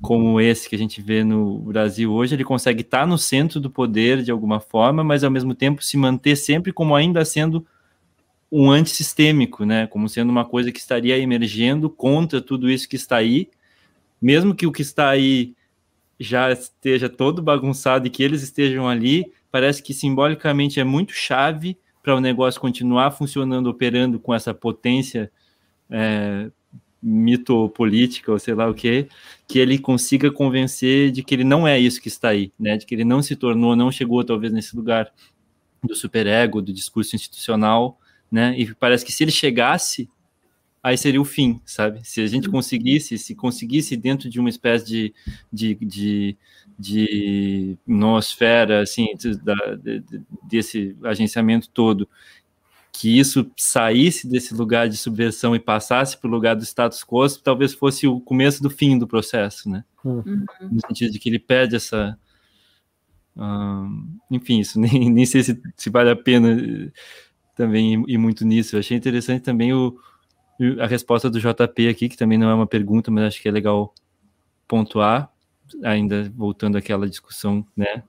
como 0.00 0.40
esse 0.40 0.68
que 0.68 0.76
a 0.76 0.78
gente 0.78 1.02
vê 1.02 1.24
no 1.24 1.58
Brasil 1.58 2.12
hoje, 2.12 2.36
ele 2.36 2.44
consegue 2.44 2.82
estar 2.82 3.04
no 3.04 3.18
centro 3.18 3.58
do 3.58 3.68
poder 3.68 4.22
de 4.22 4.30
alguma 4.30 4.60
forma, 4.60 5.02
mas 5.02 5.24
ao 5.24 5.30
mesmo 5.30 5.56
tempo 5.56 5.82
se 5.82 5.96
manter 5.96 6.36
sempre 6.36 6.72
como 6.72 6.94
ainda 6.94 7.24
sendo 7.24 7.66
um 8.52 8.70
antissistêmico, 8.70 9.64
né? 9.64 9.88
Como 9.88 10.08
sendo 10.08 10.30
uma 10.30 10.44
coisa 10.44 10.70
que 10.70 10.78
estaria 10.78 11.18
emergendo 11.18 11.90
contra 11.90 12.40
tudo 12.40 12.70
isso 12.70 12.88
que 12.88 12.94
está 12.94 13.16
aí, 13.16 13.50
mesmo 14.22 14.54
que 14.54 14.68
o 14.68 14.72
que 14.72 14.82
está 14.82 15.08
aí 15.08 15.52
já 16.20 16.52
esteja 16.52 17.08
todo 17.08 17.42
bagunçado 17.42 18.06
e 18.06 18.10
que 18.10 18.22
eles 18.22 18.42
estejam 18.44 18.88
ali, 18.88 19.32
parece 19.56 19.82
que 19.82 19.94
simbolicamente 19.94 20.78
é 20.78 20.84
muito 20.84 21.14
chave 21.14 21.78
para 22.02 22.14
o 22.14 22.20
negócio 22.20 22.60
continuar 22.60 23.10
funcionando, 23.12 23.68
operando 23.68 24.20
com 24.20 24.34
essa 24.34 24.52
potência 24.52 25.32
é, 25.88 26.50
mitopolítica, 27.02 28.30
ou 28.30 28.38
sei 28.38 28.52
lá 28.52 28.68
o 28.68 28.74
que, 28.74 29.08
que 29.48 29.58
ele 29.58 29.78
consiga 29.78 30.30
convencer 30.30 31.10
de 31.10 31.22
que 31.22 31.34
ele 31.34 31.42
não 31.42 31.66
é 31.66 31.80
isso 31.80 32.02
que 32.02 32.08
está 32.08 32.28
aí, 32.28 32.52
né? 32.60 32.76
De 32.76 32.84
que 32.84 32.94
ele 32.94 33.02
não 33.02 33.22
se 33.22 33.34
tornou, 33.34 33.74
não 33.74 33.90
chegou 33.90 34.22
talvez 34.22 34.52
nesse 34.52 34.76
lugar 34.76 35.10
do 35.82 35.96
superego, 35.96 36.60
do 36.60 36.70
discurso 36.70 37.16
institucional, 37.16 37.98
né? 38.30 38.54
E 38.58 38.74
parece 38.74 39.06
que 39.06 39.12
se 39.12 39.24
ele 39.24 39.32
chegasse, 39.32 40.06
aí 40.82 40.98
seria 40.98 41.20
o 41.20 41.24
fim, 41.24 41.62
sabe? 41.64 42.06
Se 42.06 42.20
a 42.20 42.26
gente 42.26 42.50
conseguisse, 42.50 43.16
se 43.16 43.34
conseguisse 43.34 43.96
dentro 43.96 44.28
de 44.28 44.38
uma 44.38 44.50
espécie 44.50 44.84
de, 44.84 45.14
de, 45.50 45.74
de 45.76 46.36
de 46.78 47.76
nosfera, 47.86 48.82
assim, 48.82 49.08
da, 49.42 49.54
de, 49.76 50.02
desse 50.42 50.96
agenciamento 51.02 51.68
todo, 51.70 52.08
que 52.92 53.18
isso 53.18 53.50
saísse 53.56 54.26
desse 54.26 54.54
lugar 54.54 54.88
de 54.88 54.96
subversão 54.96 55.54
e 55.54 55.60
passasse 55.60 56.16
para 56.16 56.28
o 56.28 56.30
lugar 56.30 56.56
do 56.56 56.64
status 56.64 57.04
quo, 57.04 57.28
talvez 57.42 57.74
fosse 57.74 58.06
o 58.06 58.20
começo 58.20 58.62
do 58.62 58.70
fim 58.70 58.98
do 58.98 59.06
processo, 59.06 59.68
né? 59.68 59.84
Uhum. 60.04 60.44
No 60.60 60.80
sentido 60.86 61.12
de 61.12 61.18
que 61.18 61.28
ele 61.28 61.38
perde 61.38 61.76
essa. 61.76 62.18
enfim, 64.30 64.60
isso 64.60 64.78
nem, 64.80 65.10
nem 65.10 65.26
sei 65.26 65.42
se, 65.42 65.60
se 65.76 65.90
vale 65.90 66.10
a 66.10 66.16
pena 66.16 66.56
também 67.54 67.94
ir, 67.94 68.04
ir 68.08 68.18
muito 68.18 68.46
nisso. 68.46 68.76
Eu 68.76 68.80
achei 68.80 68.96
interessante 68.96 69.42
também 69.42 69.74
o, 69.74 69.98
a 70.80 70.86
resposta 70.86 71.28
do 71.28 71.40
JP 71.40 71.88
aqui, 71.88 72.08
que 72.08 72.16
também 72.16 72.38
não 72.38 72.48
é 72.48 72.54
uma 72.54 72.66
pergunta, 72.66 73.10
mas 73.10 73.24
acho 73.24 73.42
que 73.42 73.48
é 73.48 73.52
legal 73.52 73.94
pontuar, 74.66 75.30
ainda 75.82 76.30
voltando 76.34 76.76
àquela 76.76 77.08
discussão, 77.08 77.66
né, 77.76 78.02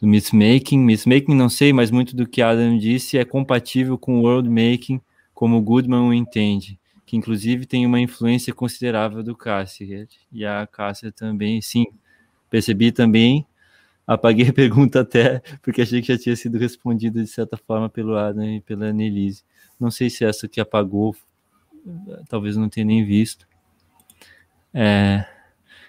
do 0.00 0.06
mythmaking. 0.06 0.78
Mythmaking, 0.78 1.34
não 1.34 1.48
sei, 1.48 1.72
mas 1.72 1.90
muito 1.90 2.14
do 2.14 2.26
que 2.26 2.42
Adam 2.42 2.76
disse 2.78 3.18
é 3.18 3.24
compatível 3.24 3.96
com 3.98 4.18
o 4.18 4.22
worldmaking, 4.22 5.00
como 5.34 5.60
Goodman 5.60 6.08
o 6.08 6.14
entende, 6.14 6.78
que 7.04 7.16
inclusive 7.16 7.66
tem 7.66 7.86
uma 7.86 8.00
influência 8.00 8.54
considerável 8.54 9.22
do 9.22 9.36
Cassirer. 9.36 10.08
E 10.32 10.44
a 10.44 10.66
Cássia 10.66 11.12
também, 11.12 11.60
sim, 11.60 11.86
percebi 12.50 12.92
também 12.92 13.46
apaguei 14.06 14.48
a 14.48 14.52
pergunta 14.54 15.00
até, 15.00 15.40
porque 15.60 15.82
achei 15.82 16.00
que 16.00 16.12
já 16.12 16.18
tinha 16.18 16.36
sido 16.36 16.58
respondido 16.58 17.22
de 17.22 17.28
certa 17.28 17.56
forma 17.56 17.88
pelo 17.88 18.16
Adam 18.16 18.44
e 18.44 18.60
pela 18.60 18.86
Annelise. 18.86 19.42
Não 19.80 19.90
sei 19.90 20.08
se 20.08 20.24
essa 20.24 20.46
que 20.46 20.60
apagou, 20.60 21.14
talvez 22.28 22.56
não 22.56 22.68
tenha 22.68 22.86
nem 22.86 23.04
visto. 23.04 23.46
É, 24.72 25.24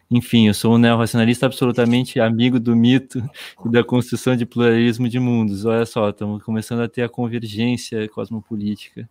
enfim, 0.10 0.48
eu 0.48 0.54
sou 0.54 0.76
um 0.76 0.78
neorracionalista 0.78 1.46
absolutamente 1.46 2.20
amigo 2.20 2.60
do 2.60 2.76
mito 2.76 3.20
e 3.66 3.70
da 3.70 3.84
construção 3.84 4.36
de 4.36 4.46
pluralismo 4.46 5.10
de 5.10 5.20
mundos. 5.20 5.66
Olha 5.66 5.86
só, 5.86 6.10
estamos 6.10 6.42
começando 6.44 6.82
a 6.82 6.88
ter 6.88 7.04
a 7.04 7.10
convergência 7.10 8.08
cosmopolítica, 8.10 9.10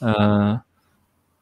uh, 0.00 0.60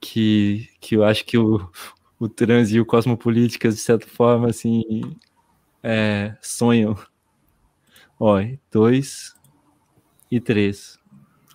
que, 0.01 0.69
que 0.81 0.97
eu 0.97 1.05
acho 1.05 1.25
que 1.25 1.39
o, 1.39 1.71
o 2.19 2.29
trans 2.29 2.73
e 2.73 2.81
o 2.81 2.87
cosmopolíticas, 2.87 3.77
de 3.77 3.81
certa 3.81 4.07
forma, 4.09 4.49
assim, 4.49 4.83
é, 5.83 6.37
sonham. 6.41 6.97
Ó, 8.19 8.41
dois 8.71 9.35
e 10.31 10.41
três. 10.41 10.99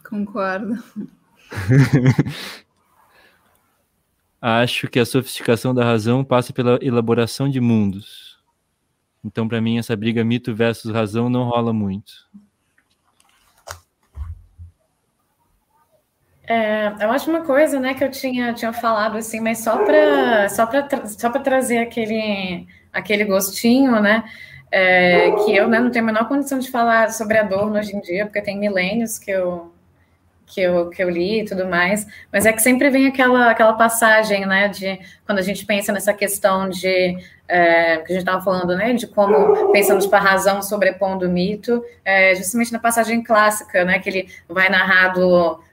Concordo. 0.08 0.82
Acho 4.42 4.88
que 4.88 5.00
a 5.00 5.06
sofisticação 5.06 5.74
da 5.74 5.84
razão 5.84 6.24
passa 6.24 6.54
pela 6.54 6.78
elaboração 6.82 7.50
de 7.50 7.60
mundos. 7.60 8.38
Então, 9.24 9.48
para 9.48 9.60
mim, 9.60 9.78
essa 9.78 9.96
briga 9.96 10.24
mito 10.24 10.54
versus 10.54 10.92
razão 10.92 11.30
não 11.30 11.44
rola 11.44 11.74
muito. 11.74 12.28
É, 16.48 16.94
eu 17.02 17.12
acho 17.12 17.30
uma 17.30 17.42
coisa, 17.42 17.78
né, 17.78 17.94
que 17.94 18.04
eu 18.04 18.10
tinha, 18.10 18.54
tinha 18.54 18.72
falado 18.72 19.18
assim, 19.18 19.42
mas 19.42 19.60
só 19.60 19.84
para 19.84 20.48
só 20.48 20.66
só 21.06 21.30
trazer 21.32 21.80
aquele, 21.80 22.66
aquele 22.94 23.26
gostinho, 23.26 24.00
né, 24.02 24.24
é, 24.72 25.30
que 25.44 25.54
eu 25.54 25.68
né, 25.68 25.78
não 25.78 25.92
tenho 25.92 26.06
a 26.06 26.08
menor 26.08 26.28
condição 26.30 26.58
de 26.58 26.72
falar 26.72 27.12
sobre 27.12 27.38
Adorno 27.38 27.78
hoje 27.78 27.94
em 27.94 28.00
dia, 28.00 28.26
porque 28.26 28.42
tem 28.42 28.58
milênios 28.58 29.20
que 29.20 29.30
eu, 29.30 29.74
que 30.48 30.62
eu, 30.62 30.90
que 30.90 31.04
eu 31.04 31.10
li 31.10 31.42
e 31.42 31.46
tudo 31.46 31.68
mais, 31.68 32.08
mas 32.32 32.46
é 32.46 32.54
que 32.54 32.62
sempre 32.62 32.90
vem 32.90 33.06
aquela, 33.06 33.52
aquela 33.52 33.74
passagem, 33.74 34.46
né, 34.46 34.70
de 34.70 34.98
quando 35.26 35.40
a 35.40 35.42
gente 35.42 35.66
pensa 35.66 35.92
nessa 35.92 36.14
questão 36.14 36.70
de, 36.70 37.18
é, 37.48 37.98
que 37.98 38.14
a 38.14 38.16
gente 38.16 38.20
estava 38.20 38.42
falando, 38.42 38.76
né, 38.76 38.94
de 38.94 39.06
como 39.08 39.72
pensamos 39.74 40.08
para 40.08 40.20
a 40.20 40.22
razão 40.22 40.62
sobrepondo 40.62 41.28
o 41.28 41.30
mito, 41.30 41.84
é, 42.04 42.34
justamente 42.34 42.72
na 42.72 42.80
passagem 42.80 43.22
clássica, 43.22 43.84
né, 43.84 44.00
que 44.00 44.10
ele 44.10 44.30
vai 44.48 44.70
narrar 44.70 45.10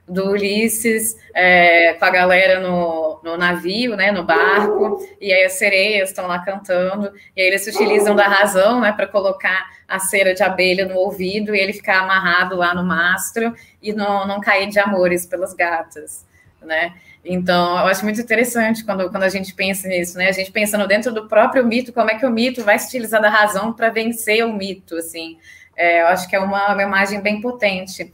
do, 0.07 0.31
Ulisses 0.31 1.17
é, 1.35 1.95
com 1.95 2.05
a 2.05 2.11
galera 2.11 2.61
no, 2.61 3.21
no 3.23 3.37
navio, 3.37 3.97
né, 3.97 4.13
no 4.13 4.25
barco, 4.25 4.99
e 5.21 5.33
aí 5.33 5.45
as 5.45 5.55
sereias 5.55 6.11
estão 6.11 6.27
lá 6.27 6.39
cantando, 6.39 7.13
e 7.37 7.41
aí 7.41 7.47
eles 7.49 7.67
utilizam 7.67 8.15
da 8.15 8.29
razão, 8.29 8.81
né, 8.81 8.93
para 8.93 9.07
colocar 9.07 9.67
a 9.89 9.99
cera 9.99 10.35
de 10.35 10.43
abelha 10.43 10.87
no 10.87 10.97
ouvido 10.97 11.55
e 11.55 11.61
ele 11.61 11.73
ficar 11.73 12.01
amarrado 12.01 12.57
lá 12.57 12.75
no 12.75 12.85
mastro 12.85 13.55
e 13.83 13.93
não, 13.93 14.27
não 14.27 14.41
cair 14.41 14.69
de 14.69 14.79
amores 14.79 15.27
pelas 15.27 15.55
gatas, 15.55 16.25
né? 16.63 16.95
Então, 17.25 17.79
eu 17.79 17.87
acho 17.87 18.05
muito 18.05 18.21
interessante 18.21 18.85
quando, 18.85 19.11
quando 19.11 19.23
a 19.23 19.31
gente 19.31 19.55
pensa 19.55 19.89
nisso, 19.89 20.19
né? 20.19 20.29
A 20.29 20.33
gente 20.33 20.53
pensando 20.53 20.87
dentro 20.87 21.11
do 21.11 21.27
próprio 21.27 21.65
mito, 21.65 21.91
como 21.91 22.11
é 22.11 22.19
que 22.19 22.27
o 22.27 22.31
mito 22.31 22.63
vai 22.63 22.79
se 22.79 22.89
utilizar 22.89 23.21
da 23.21 23.31
razão 23.31 23.73
para 23.73 23.89
vencer 23.89 24.45
o 24.45 24.53
mito, 24.53 24.95
assim. 24.97 25.39
É, 25.75 26.03
eu 26.03 26.09
acho 26.09 26.29
que 26.29 26.37
é 26.37 26.39
uma, 26.39 26.75
uma 26.75 26.83
imagem 26.83 27.21
bem 27.21 27.41
potente 27.41 28.13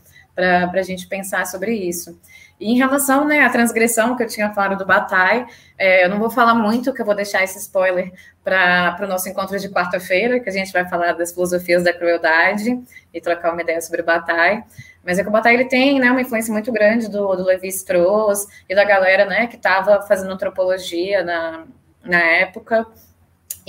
para 0.68 0.80
a 0.80 0.84
gente 0.84 1.06
pensar 1.06 1.46
sobre 1.46 1.72
isso. 1.74 2.18
E 2.60 2.72
em 2.72 2.76
relação 2.76 3.24
né, 3.24 3.40
à 3.40 3.48
transgressão 3.48 4.14
que 4.14 4.22
eu 4.22 4.28
tinha 4.28 4.52
falado 4.52 4.76
do 4.76 4.84
Bataille, 4.84 5.46
é, 5.78 6.04
eu 6.04 6.10
não 6.10 6.18
vou 6.18 6.30
falar 6.30 6.54
muito, 6.54 6.92
que 6.92 7.00
eu 7.00 7.06
vou 7.06 7.14
deixar 7.14 7.42
esse 7.42 7.58
spoiler 7.58 8.12
para 8.44 8.98
o 9.00 9.06
nosso 9.06 9.28
encontro 9.30 9.58
de 9.58 9.68
quarta-feira, 9.70 10.38
que 10.38 10.48
a 10.48 10.52
gente 10.52 10.70
vai 10.70 10.86
falar 10.86 11.12
das 11.12 11.32
filosofias 11.32 11.82
da 11.82 11.92
crueldade 11.92 12.78
e 13.14 13.20
trocar 13.20 13.52
uma 13.52 13.62
ideia 13.62 13.80
sobre 13.80 14.02
o 14.02 14.04
Bataille. 14.04 14.62
Mas 15.02 15.18
é 15.18 15.22
que 15.22 15.28
o 15.30 15.32
Bataille 15.32 15.60
ele 15.60 15.68
tem 15.70 15.98
né, 15.98 16.10
uma 16.10 16.20
influência 16.20 16.52
muito 16.52 16.70
grande 16.70 17.08
do, 17.08 17.34
do 17.34 17.44
Levi-Strauss 17.44 18.46
e 18.68 18.74
da 18.74 18.84
galera 18.84 19.24
né, 19.24 19.46
que 19.46 19.56
estava 19.56 20.02
fazendo 20.02 20.30
antropologia 20.30 21.24
na, 21.24 21.64
na 22.04 22.20
época. 22.20 22.86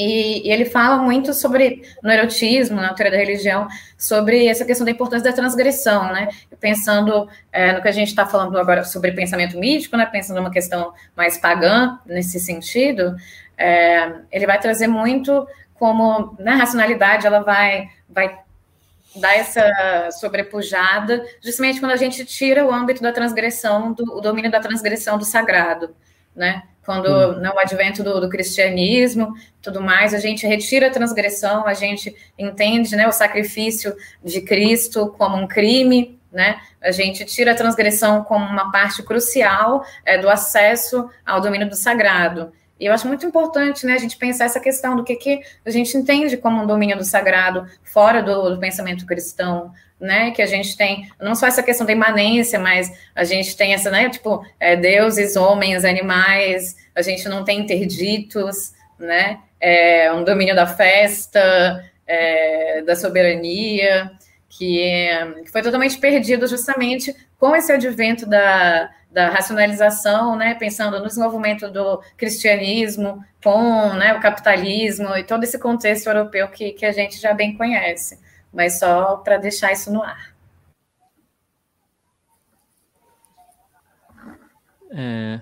E, 0.01 0.47
e, 0.47 0.51
ele 0.51 0.65
fala 0.65 0.97
muito 0.97 1.31
sobre, 1.31 1.83
no 2.01 2.11
erotismo, 2.11 2.77
na 2.81 2.93
teoria 2.93 3.11
da 3.11 3.23
religião, 3.23 3.67
sobre 3.95 4.47
essa 4.47 4.65
questão 4.65 4.83
da 4.83 4.91
importância 4.91 5.29
da 5.29 5.35
transgressão, 5.35 6.11
né? 6.11 6.27
Pensando 6.59 7.29
é, 7.51 7.71
no 7.73 7.81
que 7.81 7.87
a 7.87 7.91
gente 7.91 8.07
está 8.07 8.25
falando 8.25 8.57
agora 8.57 8.83
sobre 8.83 9.11
pensamento 9.11 9.59
mítico, 9.59 9.95
né? 9.95 10.07
Pensando 10.07 10.37
numa 10.37 10.49
questão 10.49 10.91
mais 11.15 11.37
pagã, 11.37 11.99
nesse 12.03 12.39
sentido, 12.39 13.15
é, 13.55 14.11
ele 14.31 14.47
vai 14.47 14.59
trazer 14.59 14.87
muito 14.87 15.47
como, 15.75 16.35
na 16.39 16.51
né, 16.51 16.57
racionalidade, 16.57 17.27
ela 17.27 17.41
vai, 17.41 17.87
vai 18.09 18.39
dar 19.15 19.35
essa 19.35 20.09
sobrepujada, 20.19 21.23
justamente 21.41 21.79
quando 21.79 21.91
a 21.91 21.97
gente 21.97 22.25
tira 22.25 22.65
o 22.65 22.73
âmbito 22.73 23.03
da 23.03 23.11
transgressão, 23.11 23.93
do, 23.93 24.17
o 24.17 24.21
domínio 24.21 24.49
da 24.49 24.59
transgressão 24.59 25.17
do 25.17 25.25
sagrado, 25.25 25.95
né? 26.35 26.63
Quando 26.85 27.07
hum. 27.07 27.39
no 27.39 27.59
advento 27.59 28.03
do, 28.03 28.19
do, 28.19 28.29
cristianismo, 28.29 29.33
tudo 29.61 29.81
mais, 29.81 30.13
a 30.13 30.19
gente 30.19 30.47
retira 30.47 30.87
a 30.87 30.91
transgressão, 30.91 31.65
a 31.67 31.73
gente 31.73 32.15
entende, 32.37 32.95
né, 32.95 33.07
o 33.07 33.11
sacrifício 33.11 33.95
de 34.23 34.41
Cristo 34.41 35.13
como 35.17 35.37
um 35.37 35.47
crime, 35.47 36.19
né? 36.31 36.59
A 36.81 36.91
gente 36.91 37.25
tira 37.25 37.51
a 37.51 37.55
transgressão 37.55 38.23
como 38.23 38.45
uma 38.45 38.71
parte 38.71 39.03
crucial 39.03 39.85
é, 40.05 40.17
do 40.17 40.29
acesso 40.29 41.09
ao 41.25 41.41
domínio 41.41 41.69
do 41.69 41.75
sagrado. 41.75 42.51
E 42.81 42.87
eu 42.87 42.93
acho 42.93 43.07
muito 43.07 43.27
importante, 43.27 43.85
né, 43.85 43.93
a 43.93 43.97
gente 43.99 44.17
pensar 44.17 44.45
essa 44.45 44.59
questão 44.59 44.95
do 44.95 45.03
que, 45.03 45.15
que 45.15 45.39
a 45.63 45.69
gente 45.69 45.95
entende 45.95 46.35
como 46.35 46.63
um 46.63 46.65
domínio 46.65 46.97
do 46.97 47.03
sagrado 47.03 47.67
fora 47.83 48.23
do, 48.23 48.55
do 48.55 48.59
pensamento 48.59 49.05
cristão, 49.05 49.71
né, 49.99 50.31
que 50.31 50.41
a 50.41 50.47
gente 50.47 50.75
tem, 50.75 51.07
não 51.21 51.35
só 51.35 51.45
essa 51.45 51.61
questão 51.61 51.85
da 51.85 51.93
imanência, 51.93 52.57
mas 52.57 52.91
a 53.13 53.23
gente 53.23 53.55
tem 53.55 53.75
essa, 53.75 53.91
né, 53.91 54.09
tipo, 54.09 54.43
é, 54.59 54.75
deuses, 54.75 55.35
homens, 55.35 55.85
animais, 55.85 56.75
a 56.95 57.03
gente 57.03 57.29
não 57.29 57.43
tem 57.43 57.59
interditos, 57.59 58.73
né, 58.97 59.37
é, 59.59 60.11
um 60.11 60.23
domínio 60.23 60.55
da 60.55 60.65
festa, 60.65 61.85
é, 62.07 62.81
da 62.81 62.95
soberania, 62.95 64.11
que, 64.49 65.07
que, 65.45 65.51
foi 65.51 65.61
totalmente 65.61 65.99
perdido 65.99 66.47
justamente 66.47 67.15
com 67.37 67.55
esse 67.55 67.71
advento 67.71 68.25
da, 68.25 68.89
da 69.11 69.29
racionalização, 69.29 70.35
né, 70.35 70.55
pensando 70.55 70.99
no 70.99 71.07
desenvolvimento 71.07 71.69
do 71.69 72.01
cristianismo, 72.17 73.23
com 73.43 73.93
né, 73.93 74.13
o 74.13 74.21
capitalismo 74.21 75.15
e 75.17 75.23
todo 75.23 75.43
esse 75.43 75.59
contexto 75.59 76.07
europeu 76.07 76.47
que, 76.47 76.71
que 76.71 76.85
a 76.85 76.91
gente 76.91 77.19
já 77.19 77.33
bem 77.33 77.57
conhece 77.57 78.17
mas 78.53 78.79
só 78.79 79.17
para 79.17 79.37
deixar 79.37 79.71
isso 79.71 79.91
no 79.91 80.03
ar. 80.03 80.35
É... 84.91 85.41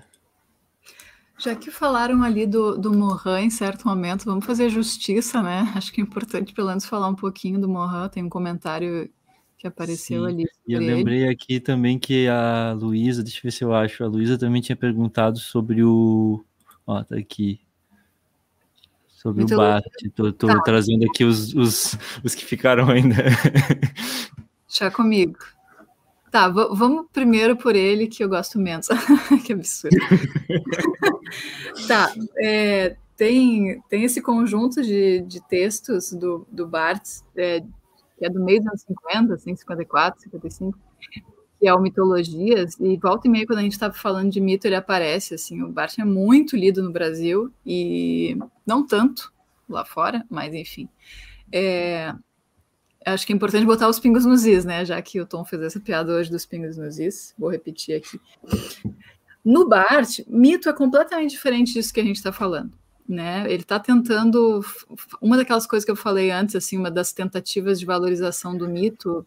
Já 1.36 1.56
que 1.56 1.70
falaram 1.70 2.22
ali 2.22 2.46
do, 2.46 2.76
do 2.76 2.92
Morin 2.92 3.46
em 3.46 3.50
certo 3.50 3.88
momento, 3.88 4.26
vamos 4.26 4.44
fazer 4.44 4.68
justiça, 4.68 5.42
né? 5.42 5.72
Acho 5.74 5.90
que 5.90 6.00
é 6.00 6.04
importante 6.04 6.52
pelo 6.52 6.68
menos 6.68 6.84
falar 6.84 7.08
um 7.08 7.14
pouquinho 7.14 7.58
do 7.58 7.68
Morin. 7.68 8.08
Tem 8.10 8.22
um 8.22 8.28
comentário 8.28 9.10
que 9.60 9.66
apareceu 9.66 10.24
Sim. 10.24 10.26
ali. 10.26 10.44
E 10.66 10.72
eu 10.72 10.80
lembrei 10.80 11.28
aqui 11.28 11.60
também 11.60 11.98
que 11.98 12.26
a 12.26 12.72
Luísa, 12.72 13.22
deixa 13.22 13.40
eu 13.40 13.42
ver 13.42 13.50
se 13.50 13.62
eu 13.62 13.74
acho, 13.74 14.02
a 14.02 14.06
Luísa 14.06 14.38
também 14.38 14.62
tinha 14.62 14.74
perguntado 14.74 15.38
sobre 15.38 15.84
o. 15.84 16.42
Ó, 16.86 17.04
tá 17.04 17.16
aqui 17.16 17.60
sobre 19.10 19.44
o 19.44 19.46
Bart. 19.46 19.84
Estou 20.02 20.32
tá. 20.32 20.62
trazendo 20.62 21.04
aqui 21.04 21.24
os, 21.24 21.52
os, 21.52 21.94
os 22.24 22.34
que 22.34 22.46
ficaram 22.46 22.88
ainda. 22.88 23.16
Deixa 24.66 24.90
comigo. 24.90 25.38
Tá, 26.30 26.48
vamos 26.48 27.06
primeiro 27.12 27.54
por 27.54 27.76
ele, 27.76 28.06
que 28.06 28.24
eu 28.24 28.30
gosto 28.30 28.58
menos. 28.58 28.88
que 29.44 29.52
absurdo. 29.52 29.94
tá, 31.86 32.14
é, 32.38 32.96
tem, 33.14 33.82
tem 33.90 34.04
esse 34.04 34.22
conjunto 34.22 34.80
de, 34.80 35.20
de 35.20 35.46
textos 35.48 36.12
do, 36.12 36.46
do 36.50 36.66
Barthes, 36.66 37.22
é, 37.36 37.62
que 38.20 38.26
é 38.26 38.30
do 38.30 38.38
meio 38.44 38.58
dos 38.58 38.68
anos 38.68 38.82
50, 38.82 39.38
154, 39.38 40.20
55, 40.20 40.78
que 41.58 41.66
é 41.66 41.74
o 41.74 41.80
Mitologias, 41.80 42.78
e 42.78 42.98
volta 42.98 43.26
e 43.26 43.30
meia, 43.30 43.46
quando 43.46 43.60
a 43.60 43.62
gente 43.62 43.72
estava 43.72 43.94
falando 43.94 44.30
de 44.30 44.40
mito, 44.42 44.66
ele 44.66 44.74
aparece, 44.74 45.34
assim, 45.34 45.62
o 45.62 45.72
Barthes 45.72 45.98
é 45.98 46.04
muito 46.04 46.54
lido 46.54 46.82
no 46.82 46.92
Brasil, 46.92 47.50
e 47.64 48.36
não 48.66 48.86
tanto 48.86 49.32
lá 49.66 49.86
fora, 49.86 50.24
mas 50.28 50.54
enfim. 50.54 50.86
É, 51.50 52.14
acho 53.06 53.26
que 53.26 53.32
é 53.32 53.36
importante 53.36 53.64
botar 53.64 53.88
os 53.88 53.98
pingos 53.98 54.26
nos 54.26 54.44
is, 54.44 54.66
né, 54.66 54.84
já 54.84 55.00
que 55.00 55.18
o 55.18 55.26
Tom 55.26 55.46
fez 55.46 55.62
essa 55.62 55.80
piada 55.80 56.12
hoje 56.12 56.30
dos 56.30 56.44
pingos 56.44 56.76
nos 56.76 56.98
is, 56.98 57.34
vou 57.38 57.50
repetir 57.50 57.96
aqui. 57.96 58.20
No 59.42 59.66
Bart, 59.66 60.20
mito 60.28 60.68
é 60.68 60.72
completamente 60.74 61.30
diferente 61.30 61.72
disso 61.72 61.94
que 61.94 62.00
a 62.00 62.04
gente 62.04 62.16
está 62.16 62.30
falando. 62.30 62.78
Né? 63.10 63.44
Ele 63.52 63.62
está 63.62 63.80
tentando 63.80 64.64
uma 65.20 65.36
daquelas 65.36 65.66
coisas 65.66 65.84
que 65.84 65.90
eu 65.90 65.96
falei 65.96 66.30
antes, 66.30 66.54
assim, 66.54 66.78
uma 66.78 66.90
das 66.90 67.12
tentativas 67.12 67.80
de 67.80 67.84
valorização 67.84 68.56
do 68.56 68.68
mito 68.68 69.26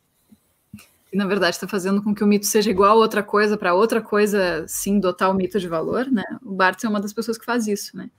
que 1.14 1.18
na 1.18 1.27
verdade 1.27 1.55
está 1.55 1.68
fazendo 1.68 2.01
com 2.01 2.15
que 2.15 2.23
o 2.23 2.27
mito 2.27 2.47
seja 2.47 2.72
igual 2.72 2.97
a 2.97 2.99
outra 2.99 3.22
coisa, 3.22 3.55
para 3.55 3.76
outra 3.76 4.01
coisa 4.01 4.65
sim 4.68 4.99
dotar 4.99 5.30
o 5.30 5.34
mito 5.35 5.60
de 5.60 5.68
valor, 5.68 6.10
né? 6.10 6.23
O 6.41 6.51
Barthes 6.53 6.85
é 6.85 6.89
uma 6.89 6.99
das 6.99 7.14
pessoas 7.14 7.38
que 7.38 7.45
faz 7.45 7.68
isso, 7.68 7.95
né? 7.95 8.10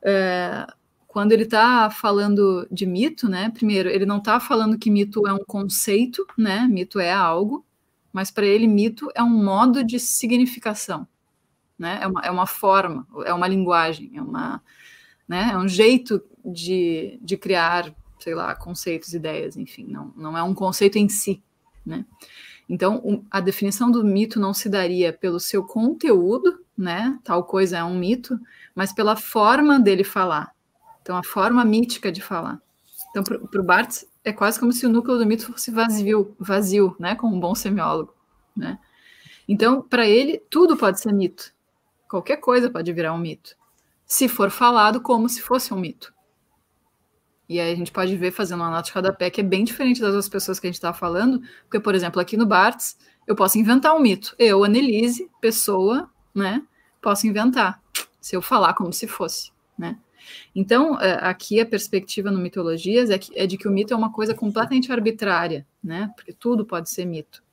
Uh, 0.00 0.72
quando 1.08 1.32
ele 1.32 1.42
está 1.42 1.90
falando 1.90 2.68
de 2.70 2.86
mito, 2.86 3.28
né? 3.28 3.50
Primeiro, 3.50 3.88
ele 3.88 4.06
não 4.06 4.18
está 4.18 4.38
falando 4.38 4.78
que 4.78 4.88
mito 4.88 5.26
é 5.26 5.32
um 5.32 5.44
conceito, 5.44 6.24
né? 6.38 6.68
Mito 6.70 7.00
é 7.00 7.12
algo, 7.12 7.66
mas 8.12 8.30
para 8.30 8.46
ele 8.46 8.68
mito 8.68 9.10
é 9.12 9.22
um 9.24 9.44
modo 9.44 9.82
de 9.82 9.98
significação, 9.98 11.08
né? 11.76 11.98
É 12.00 12.06
uma, 12.06 12.20
é 12.20 12.30
uma 12.30 12.46
forma, 12.46 13.04
é 13.24 13.34
uma 13.34 13.48
linguagem, 13.48 14.12
é 14.14 14.22
uma, 14.22 14.62
né? 15.30 15.50
É 15.52 15.56
um 15.56 15.68
jeito 15.68 16.20
de, 16.44 17.16
de 17.22 17.36
criar, 17.36 17.94
sei 18.18 18.34
lá, 18.34 18.52
conceitos, 18.56 19.14
ideias, 19.14 19.56
enfim, 19.56 19.86
não, 19.86 20.12
não 20.16 20.36
é 20.36 20.42
um 20.42 20.52
conceito 20.52 20.98
em 20.98 21.08
si, 21.08 21.40
né? 21.86 22.04
Então, 22.68 23.24
a 23.30 23.38
definição 23.38 23.92
do 23.92 24.04
mito 24.04 24.40
não 24.40 24.52
se 24.52 24.68
daria 24.68 25.12
pelo 25.12 25.38
seu 25.38 25.62
conteúdo, 25.62 26.64
né? 26.76 27.16
Tal 27.22 27.44
coisa 27.44 27.78
é 27.78 27.84
um 27.84 27.96
mito, 27.96 28.40
mas 28.74 28.92
pela 28.92 29.14
forma 29.14 29.78
dele 29.78 30.02
falar. 30.02 30.52
Então, 31.00 31.16
a 31.16 31.22
forma 31.22 31.64
mítica 31.64 32.10
de 32.10 32.20
falar. 32.20 32.60
Então, 33.10 33.22
para 33.22 33.60
o 33.60 33.64
Barthes, 33.64 34.08
é 34.24 34.32
quase 34.32 34.58
como 34.58 34.72
se 34.72 34.84
o 34.84 34.88
núcleo 34.88 35.16
do 35.16 35.26
mito 35.26 35.46
fosse 35.46 35.70
vazio, 35.70 36.34
vazio, 36.40 36.96
né? 36.98 37.14
Como 37.14 37.36
um 37.36 37.40
bom 37.40 37.54
semiólogo, 37.54 38.12
né? 38.56 38.80
Então, 39.48 39.80
para 39.80 40.08
ele, 40.08 40.42
tudo 40.50 40.76
pode 40.76 40.98
ser 40.98 41.12
mito. 41.12 41.52
Qualquer 42.08 42.38
coisa 42.38 42.68
pode 42.68 42.92
virar 42.92 43.12
um 43.12 43.18
mito. 43.18 43.59
Se 44.10 44.26
for 44.26 44.50
falado 44.50 45.00
como 45.00 45.28
se 45.28 45.40
fosse 45.40 45.72
um 45.72 45.78
mito. 45.78 46.12
E 47.48 47.60
aí 47.60 47.72
a 47.72 47.76
gente 47.76 47.92
pode 47.92 48.16
ver 48.16 48.32
fazendo 48.32 48.58
uma 48.58 48.68
nota 48.68 48.82
de 48.82 48.92
rodapé 48.92 49.30
que 49.30 49.40
é 49.40 49.44
bem 49.44 49.62
diferente 49.62 50.00
das 50.00 50.08
outras 50.08 50.28
pessoas 50.28 50.58
que 50.58 50.66
a 50.66 50.68
gente 50.68 50.78
está 50.78 50.92
falando, 50.92 51.40
porque, 51.62 51.78
por 51.78 51.94
exemplo, 51.94 52.20
aqui 52.20 52.36
no 52.36 52.44
Bartz, 52.44 52.98
eu 53.24 53.36
posso 53.36 53.56
inventar 53.56 53.94
um 53.94 54.00
mito. 54.00 54.34
Eu, 54.36 54.64
Annelise, 54.64 55.30
pessoa, 55.40 56.10
né, 56.34 56.60
posso 57.00 57.28
inventar, 57.28 57.80
se 58.20 58.34
eu 58.34 58.42
falar 58.42 58.74
como 58.74 58.92
se 58.92 59.06
fosse, 59.06 59.52
né. 59.78 59.96
Então, 60.56 61.00
é, 61.00 61.12
aqui 61.22 61.60
a 61.60 61.66
perspectiva 61.66 62.32
no 62.32 62.40
Mitologias 62.40 63.10
é, 63.10 63.18
que, 63.18 63.30
é 63.38 63.46
de 63.46 63.56
que 63.56 63.68
o 63.68 63.70
mito 63.70 63.94
é 63.94 63.96
uma 63.96 64.12
coisa 64.12 64.34
completamente 64.34 64.90
arbitrária, 64.90 65.64
né, 65.82 66.10
porque 66.16 66.32
tudo 66.32 66.66
pode 66.66 66.90
ser 66.90 67.04
mito. 67.04 67.44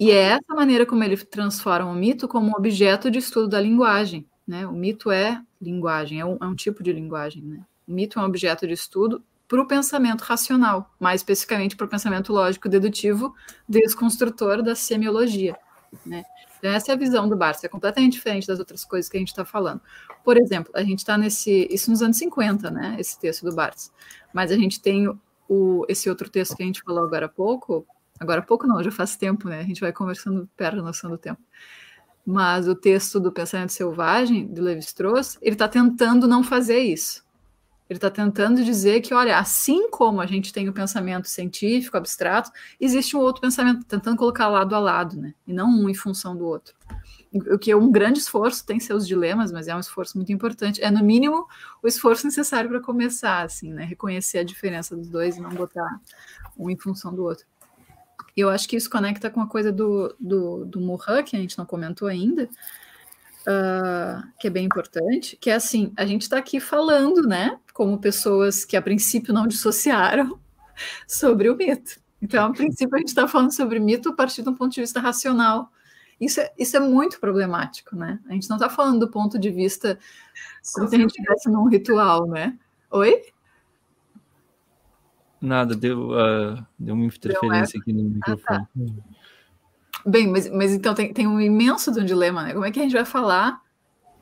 E 0.00 0.10
é 0.10 0.30
essa 0.30 0.52
maneira 0.52 0.84
como 0.84 1.04
ele 1.04 1.16
transforma 1.16 1.88
o 1.88 1.94
mito 1.94 2.26
como 2.26 2.56
objeto 2.56 3.08
de 3.08 3.20
estudo 3.20 3.46
da 3.46 3.60
linguagem, 3.60 4.28
né, 4.48 4.66
o 4.66 4.72
mito 4.72 5.10
é 5.10 5.42
linguagem, 5.60 6.18
é 6.18 6.24
um, 6.24 6.38
é 6.40 6.46
um 6.46 6.54
tipo 6.54 6.82
de 6.82 6.92
linguagem, 6.92 7.42
né. 7.42 7.60
O 7.86 7.92
mito 7.92 8.18
é 8.18 8.22
um 8.22 8.24
objeto 8.24 8.66
de 8.66 8.72
estudo 8.72 9.22
para 9.46 9.60
o 9.60 9.66
pensamento 9.66 10.22
racional, 10.22 10.90
mais 10.98 11.20
especificamente 11.20 11.76
para 11.76 11.86
o 11.86 11.88
pensamento 11.88 12.32
lógico-dedutivo 12.32 13.34
desconstrutor 13.68 14.62
da 14.62 14.74
semiologia. 14.74 15.56
Né? 16.04 16.24
Então, 16.58 16.70
essa 16.70 16.92
é 16.92 16.94
a 16.94 16.98
visão 16.98 17.28
do 17.28 17.36
Barça, 17.36 17.66
é 17.66 17.68
completamente 17.68 18.14
diferente 18.14 18.46
das 18.46 18.58
outras 18.58 18.84
coisas 18.84 19.08
que 19.08 19.16
a 19.16 19.20
gente 19.20 19.28
está 19.28 19.44
falando. 19.44 19.80
Por 20.24 20.36
exemplo, 20.36 20.72
a 20.74 20.82
gente 20.82 20.98
está 20.98 21.16
nesse. 21.16 21.68
Isso 21.70 21.90
nos 21.90 22.02
anos 22.02 22.18
50, 22.18 22.70
né? 22.70 22.96
Esse 22.98 23.18
texto 23.18 23.44
do 23.44 23.54
Barça. 23.54 23.90
Mas 24.32 24.50
a 24.50 24.56
gente 24.56 24.80
tem 24.80 25.08
o, 25.48 25.86
esse 25.88 26.10
outro 26.10 26.28
texto 26.28 26.56
que 26.56 26.62
a 26.62 26.66
gente 26.66 26.82
falou 26.82 27.04
agora 27.04 27.26
há 27.26 27.28
pouco. 27.28 27.86
Agora 28.18 28.40
há 28.40 28.42
pouco 28.42 28.66
não, 28.66 28.82
já 28.82 28.90
faz 28.90 29.16
tempo, 29.16 29.48
né? 29.48 29.60
A 29.60 29.64
gente 29.64 29.80
vai 29.80 29.92
conversando, 29.92 30.48
perde 30.56 30.80
a 30.80 30.82
noção 30.82 31.08
do 31.08 31.16
tempo. 31.16 31.40
Mas 32.30 32.68
o 32.68 32.74
texto 32.74 33.18
do 33.18 33.32
Pensamento 33.32 33.72
Selvagem, 33.72 34.46
do 34.46 34.60
Levi-Strauss, 34.60 35.38
ele 35.40 35.54
está 35.54 35.66
tentando 35.66 36.28
não 36.28 36.42
fazer 36.42 36.80
isso. 36.80 37.24
Ele 37.88 37.96
está 37.96 38.10
tentando 38.10 38.62
dizer 38.62 39.00
que, 39.00 39.14
olha, 39.14 39.38
assim 39.38 39.88
como 39.88 40.20
a 40.20 40.26
gente 40.26 40.52
tem 40.52 40.68
o 40.68 40.72
pensamento 40.74 41.26
científico, 41.26 41.96
abstrato, 41.96 42.50
existe 42.78 43.16
um 43.16 43.20
outro 43.20 43.40
pensamento, 43.40 43.82
tentando 43.86 44.18
colocar 44.18 44.46
lado 44.46 44.74
a 44.74 44.78
lado, 44.78 45.16
né? 45.16 45.32
E 45.46 45.54
não 45.54 45.70
um 45.70 45.88
em 45.88 45.94
função 45.94 46.36
do 46.36 46.44
outro. 46.44 46.74
O 47.32 47.58
que 47.58 47.70
é 47.70 47.76
um 47.76 47.90
grande 47.90 48.18
esforço, 48.18 48.66
tem 48.66 48.78
seus 48.78 49.08
dilemas, 49.08 49.50
mas 49.50 49.66
é 49.66 49.74
um 49.74 49.80
esforço 49.80 50.18
muito 50.18 50.30
importante. 50.30 50.84
É, 50.84 50.90
no 50.90 51.02
mínimo, 51.02 51.46
o 51.82 51.88
esforço 51.88 52.26
necessário 52.26 52.68
para 52.68 52.80
começar, 52.80 53.42
assim, 53.42 53.72
né? 53.72 53.84
Reconhecer 53.84 54.40
a 54.40 54.44
diferença 54.44 54.94
dos 54.94 55.08
dois 55.08 55.38
e 55.38 55.40
não 55.40 55.48
botar 55.48 55.98
um 56.58 56.68
em 56.68 56.76
função 56.76 57.14
do 57.14 57.24
outro. 57.24 57.46
E 58.38 58.40
eu 58.40 58.50
acho 58.50 58.68
que 58.68 58.76
isso 58.76 58.88
conecta 58.88 59.28
com 59.28 59.40
a 59.40 59.48
coisa 59.48 59.72
do, 59.72 60.14
do, 60.16 60.64
do 60.64 60.80
Mohan, 60.80 61.24
que 61.24 61.34
a 61.34 61.40
gente 61.40 61.58
não 61.58 61.66
comentou 61.66 62.06
ainda, 62.06 62.44
uh, 62.44 64.22
que 64.38 64.46
é 64.46 64.50
bem 64.50 64.64
importante, 64.64 65.36
que 65.40 65.50
é 65.50 65.54
assim, 65.54 65.92
a 65.96 66.06
gente 66.06 66.22
está 66.22 66.38
aqui 66.38 66.60
falando, 66.60 67.26
né, 67.26 67.58
como 67.74 67.98
pessoas 67.98 68.64
que 68.64 68.76
a 68.76 68.80
princípio 68.80 69.34
não 69.34 69.44
dissociaram 69.48 70.38
sobre 71.04 71.50
o 71.50 71.56
mito. 71.56 72.00
Então, 72.22 72.46
a 72.46 72.52
princípio, 72.52 72.94
a 72.94 72.98
gente 72.98 73.08
está 73.08 73.26
falando 73.26 73.50
sobre 73.50 73.80
mito 73.80 74.10
a 74.10 74.14
partir 74.14 74.44
de 74.44 74.48
um 74.48 74.54
ponto 74.54 74.72
de 74.72 74.82
vista 74.82 75.00
racional. 75.00 75.72
Isso 76.20 76.40
é, 76.40 76.52
isso 76.56 76.76
é 76.76 76.80
muito 76.80 77.18
problemático, 77.18 77.96
né? 77.96 78.20
A 78.28 78.34
gente 78.34 78.48
não 78.48 78.56
está 78.56 78.70
falando 78.70 79.00
do 79.00 79.10
ponto 79.10 79.36
de 79.36 79.50
vista 79.50 79.98
como 80.72 80.86
se 80.86 80.94
a 80.94 80.98
gente 80.98 81.10
estivesse 81.10 81.50
num 81.50 81.68
ritual, 81.68 82.28
né? 82.28 82.56
Oi? 82.88 83.20
Nada, 85.40 85.74
deu, 85.74 86.10
uh, 86.10 86.64
deu 86.78 86.94
uma 86.94 87.04
interferência 87.04 87.74
deu 87.74 87.80
aqui 87.80 87.92
no 87.92 88.10
microfone. 88.10 88.44
Ah, 88.48 88.66
tá. 88.66 89.18
Bem, 90.04 90.26
mas, 90.28 90.50
mas 90.50 90.72
então 90.72 90.94
tem, 90.94 91.12
tem 91.12 91.26
um 91.26 91.40
imenso 91.40 91.92
de 91.92 92.00
um 92.00 92.04
dilema, 92.04 92.42
né? 92.42 92.52
Como 92.52 92.64
é 92.64 92.70
que 92.70 92.78
a 92.78 92.82
gente 92.82 92.94
vai 92.94 93.04
falar 93.04 93.60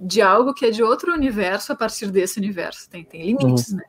de 0.01 0.21
algo 0.21 0.53
que 0.53 0.67
é 0.67 0.71
de 0.71 0.83
outro 0.83 1.13
universo 1.13 1.73
a 1.73 1.77
partir 1.77 2.11
desse 2.11 2.39
universo? 2.39 2.89
Tem, 2.91 3.05
tem 3.05 3.25
limites, 3.25 3.71
uhum. 3.71 3.79
né? 3.79 3.85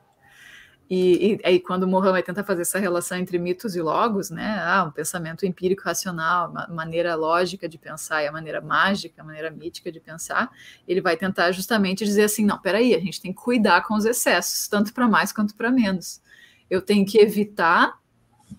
E, 0.89 1.33
e 1.33 1.39
aí, 1.43 1.59
quando 1.59 1.83
o 1.83 1.87
Mohammed 1.87 2.25
tenta 2.25 2.43
fazer 2.45 2.61
essa 2.61 2.79
relação 2.79 3.17
entre 3.17 3.37
mitos 3.37 3.75
e 3.75 3.81
logos, 3.81 4.29
né? 4.29 4.57
Ah, 4.61 4.85
um 4.85 4.91
pensamento 4.91 5.45
empírico 5.45 5.83
racional, 5.83 6.49
uma 6.49 6.65
maneira 6.69 7.13
lógica 7.13 7.67
de 7.67 7.77
pensar 7.77 8.23
e 8.23 8.27
a 8.27 8.31
maneira 8.31 8.61
mágica, 8.61 9.21
a 9.21 9.25
maneira 9.25 9.51
mítica 9.51 9.91
de 9.91 9.99
pensar, 9.99 10.49
ele 10.87 11.01
vai 11.01 11.17
tentar 11.17 11.51
justamente 11.51 12.05
dizer 12.05 12.23
assim: 12.23 12.45
não, 12.45 12.57
peraí, 12.57 12.95
a 12.95 12.99
gente 12.99 13.19
tem 13.19 13.33
que 13.33 13.41
cuidar 13.41 13.81
com 13.85 13.95
os 13.95 14.05
excessos, 14.05 14.67
tanto 14.69 14.93
para 14.93 15.09
mais 15.09 15.33
quanto 15.33 15.55
para 15.55 15.69
menos. 15.69 16.21
Eu 16.69 16.81
tenho 16.81 17.05
que 17.05 17.17
evitar 17.19 17.97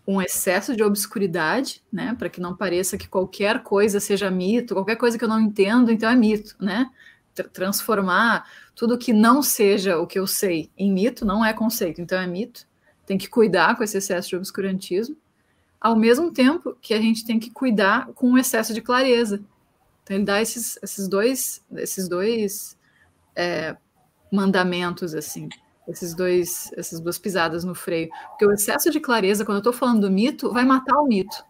um 0.06 0.20
excesso 0.20 0.74
de 0.76 0.82
obscuridade, 0.82 1.82
né, 1.92 2.14
para 2.18 2.28
que 2.28 2.40
não 2.40 2.56
pareça 2.56 2.96
que 2.96 3.08
qualquer 3.08 3.62
coisa 3.62 4.00
seja 4.00 4.30
mito, 4.30 4.74
qualquer 4.74 4.96
coisa 4.96 5.18
que 5.18 5.24
eu 5.24 5.28
não 5.28 5.40
entendo, 5.40 5.90
então 5.90 6.08
é 6.08 6.16
mito, 6.16 6.56
né? 6.60 6.90
Transformar 7.52 8.46
tudo 8.74 8.98
que 8.98 9.12
não 9.12 9.42
seja 9.42 9.98
o 9.98 10.06
que 10.06 10.18
eu 10.18 10.26
sei 10.26 10.70
em 10.76 10.92
mito 10.92 11.24
não 11.24 11.44
é 11.44 11.52
conceito, 11.52 12.00
então 12.00 12.18
é 12.18 12.26
mito. 12.26 12.66
Tem 13.06 13.16
que 13.16 13.28
cuidar 13.28 13.76
com 13.76 13.84
esse 13.84 13.96
excesso 13.96 14.28
de 14.28 14.36
obscurantismo, 14.36 15.16
ao 15.80 15.94
mesmo 15.94 16.32
tempo 16.32 16.76
que 16.80 16.94
a 16.94 17.00
gente 17.00 17.24
tem 17.24 17.38
que 17.38 17.50
cuidar 17.50 18.08
com 18.14 18.32
o 18.32 18.38
excesso 18.38 18.74
de 18.74 18.80
clareza. 18.80 19.40
Então 20.02 20.16
ele 20.16 20.24
dá 20.24 20.40
esses, 20.42 20.78
esses 20.82 21.06
dois, 21.06 21.64
esses 21.76 22.08
dois 22.08 22.76
é, 23.36 23.76
mandamentos 24.32 25.14
assim 25.14 25.48
esses 25.88 26.14
dois, 26.14 26.70
essas 26.76 27.00
duas 27.00 27.18
pisadas 27.18 27.64
no 27.64 27.74
freio. 27.74 28.10
Porque 28.30 28.46
o 28.46 28.52
excesso 28.52 28.90
de 28.90 29.00
clareza, 29.00 29.44
quando 29.44 29.56
eu 29.56 29.60
estou 29.60 29.72
falando 29.72 30.02
do 30.02 30.10
mito, 30.10 30.52
vai 30.52 30.64
matar 30.64 30.98
o 31.00 31.06
mito. 31.06 31.44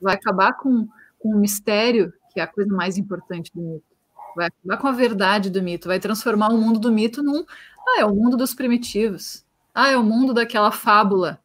Vai 0.00 0.14
acabar 0.14 0.54
com, 0.54 0.88
com 1.18 1.28
o 1.30 1.38
mistério, 1.38 2.12
que 2.32 2.40
é 2.40 2.42
a 2.42 2.46
coisa 2.46 2.74
mais 2.74 2.96
importante 2.96 3.52
do 3.54 3.60
mito. 3.60 3.84
Vai 4.34 4.46
acabar 4.46 4.76
com 4.78 4.86
a 4.86 4.92
verdade 4.92 5.50
do 5.50 5.62
mito. 5.62 5.88
Vai 5.88 6.00
transformar 6.00 6.48
o 6.48 6.58
mundo 6.58 6.78
do 6.78 6.90
mito 6.90 7.22
num. 7.22 7.44
Ah, 7.86 8.00
é 8.00 8.04
o 8.04 8.14
mundo 8.14 8.36
dos 8.36 8.54
primitivos. 8.54 9.44
Ah, 9.74 9.90
é 9.90 9.96
o 9.96 10.02
mundo 10.02 10.32
daquela 10.32 10.70
fábula. 10.70 11.38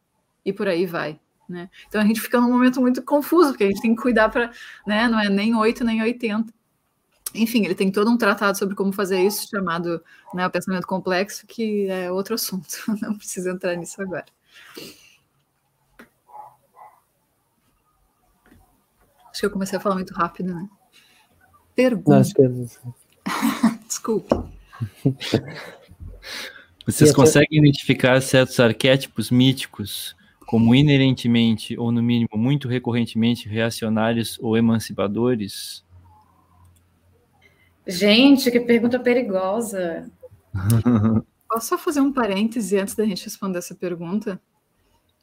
E 0.46 0.54
por 0.54 0.68
aí 0.68 0.86
vai. 0.86 1.20
Né? 1.48 1.70
Então 1.88 2.02
a 2.02 2.06
gente 2.06 2.22
fica 2.22 2.40
num 2.40 2.50
momento 2.50 2.80
muito 2.80 3.02
confuso, 3.04 3.50
porque 3.50 3.66
a 3.66 3.68
gente 3.68 3.82
tem 3.82 3.96
que 3.96 4.02
cuidar 4.02 4.30
para. 4.30 4.52
Né, 4.88 5.08
não 5.08 5.20
é 5.20 5.30
nem 5.30 5.56
8 5.56 5.84
nem 5.84 6.02
80. 6.02 6.54
Enfim, 7.34 7.66
ele 7.66 7.76
tem 7.76 7.92
todo 7.92 8.12
um 8.12 8.18
tratado 8.18 8.58
sobre 8.58 8.76
como 8.76 8.94
fazer 8.94 9.20
isso, 9.22 9.48
chamado 9.50 10.04
né, 10.34 10.46
o 10.46 10.52
pensamento 10.52 10.86
complexo, 10.86 11.48
que 11.48 11.88
é 11.88 12.12
outro 12.12 12.36
assunto, 12.36 12.68
não 13.02 13.18
precisa 13.18 13.52
entrar 13.52 13.76
nisso 13.76 14.02
agora. 14.02 14.26
Acho 19.32 19.40
que 19.40 19.46
eu 19.48 19.52
comecei 19.52 19.78
a 19.78 19.82
falar 19.82 19.96
muito 19.96 20.14
rápido, 20.14 20.54
né? 20.54 20.70
Pergunta. 21.76 22.20
Acho 22.20 22.36
que... 22.36 22.44
É 22.44 22.50
Desculpe. 23.88 24.36
Vocês 26.86 27.12
conseguem 27.14 27.60
identificar 27.60 28.22
certos 28.22 28.60
arquétipos 28.60 29.32
míticos 29.32 30.16
como 30.46 30.76
inerentemente, 30.76 31.78
ou 31.80 31.92
no 31.92 32.04
mínimo 32.04 32.30
muito 32.36 32.68
recorrentemente, 32.68 33.50
reacionários 33.50 34.38
ou 34.40 34.56
emancipadores? 34.58 35.84
Gente, 37.86 38.50
que 38.50 38.60
pergunta 38.60 39.00
perigosa. 39.00 40.10
Posso 41.48 41.68
só 41.68 41.78
fazer 41.78 42.00
um 42.00 42.12
parêntese 42.12 42.78
antes 42.78 42.96
da 42.96 43.06
gente 43.06 43.26
responder 43.26 43.60
essa 43.60 43.76
pergunta? 43.76 44.42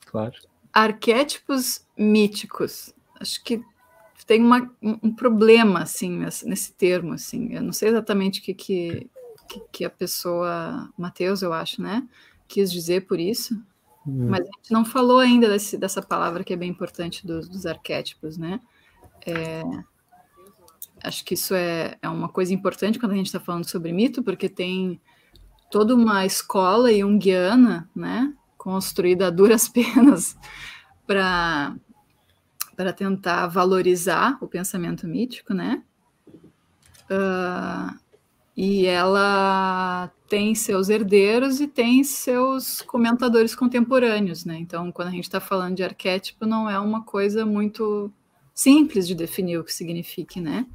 Claro. 0.06 0.34
Arquétipos 0.72 1.84
míticos. 1.96 2.94
Acho 3.18 3.42
que 3.42 3.64
tem 4.26 4.40
uma, 4.40 4.70
um 4.80 5.12
problema 5.12 5.80
assim 5.80 6.10
nesse, 6.10 6.46
nesse, 6.46 6.72
termo 6.72 7.14
assim. 7.14 7.52
Eu 7.52 7.62
não 7.62 7.72
sei 7.72 7.88
exatamente 7.88 8.38
o 8.40 8.42
que, 8.44 8.54
que, 8.54 9.10
que 9.72 9.84
a 9.84 9.90
pessoa, 9.90 10.88
Mateus, 10.96 11.42
eu 11.42 11.52
acho, 11.52 11.82
né, 11.82 12.06
quis 12.46 12.70
dizer 12.70 13.06
por 13.06 13.18
isso. 13.18 13.54
Hum. 14.06 14.28
Mas 14.28 14.42
a 14.42 14.44
gente 14.44 14.70
não 14.70 14.84
falou 14.84 15.18
ainda 15.18 15.48
desse, 15.48 15.76
dessa 15.76 16.00
palavra 16.00 16.44
que 16.44 16.52
é 16.52 16.56
bem 16.56 16.70
importante 16.70 17.26
dos, 17.26 17.48
dos 17.48 17.66
arquétipos, 17.66 18.38
né? 18.38 18.60
É, 19.26 19.62
Acho 21.02 21.24
que 21.24 21.34
isso 21.34 21.54
é, 21.54 21.96
é 22.00 22.08
uma 22.08 22.28
coisa 22.28 22.52
importante 22.52 22.98
quando 22.98 23.12
a 23.12 23.16
gente 23.16 23.26
está 23.26 23.40
falando 23.40 23.68
sobre 23.68 23.92
mito, 23.92 24.22
porque 24.22 24.48
tem 24.48 25.00
toda 25.70 25.94
uma 25.94 26.26
escola 26.26 26.92
junguiana, 26.92 27.88
né, 27.94 28.32
construída 28.58 29.28
a 29.28 29.30
duras 29.30 29.68
penas 29.70 30.36
para 31.06 31.74
para 32.76 32.94
tentar 32.94 33.46
valorizar 33.46 34.38
o 34.40 34.48
pensamento 34.48 35.06
mítico, 35.06 35.52
né? 35.52 35.82
Uh, 37.10 37.94
e 38.56 38.86
ela 38.86 40.10
tem 40.26 40.54
seus 40.54 40.88
herdeiros 40.88 41.60
e 41.60 41.66
tem 41.66 42.02
seus 42.02 42.80
comentadores 42.80 43.54
contemporâneos, 43.54 44.46
né? 44.46 44.56
Então, 44.56 44.90
quando 44.90 45.08
a 45.08 45.10
gente 45.10 45.24
está 45.24 45.40
falando 45.40 45.76
de 45.76 45.82
arquétipo, 45.82 46.46
não 46.46 46.70
é 46.70 46.78
uma 46.78 47.02
coisa 47.02 47.44
muito 47.44 48.10
simples 48.54 49.06
de 49.06 49.14
definir 49.14 49.58
o 49.58 49.64
que 49.64 49.74
signifique, 49.74 50.40
né? 50.40 50.66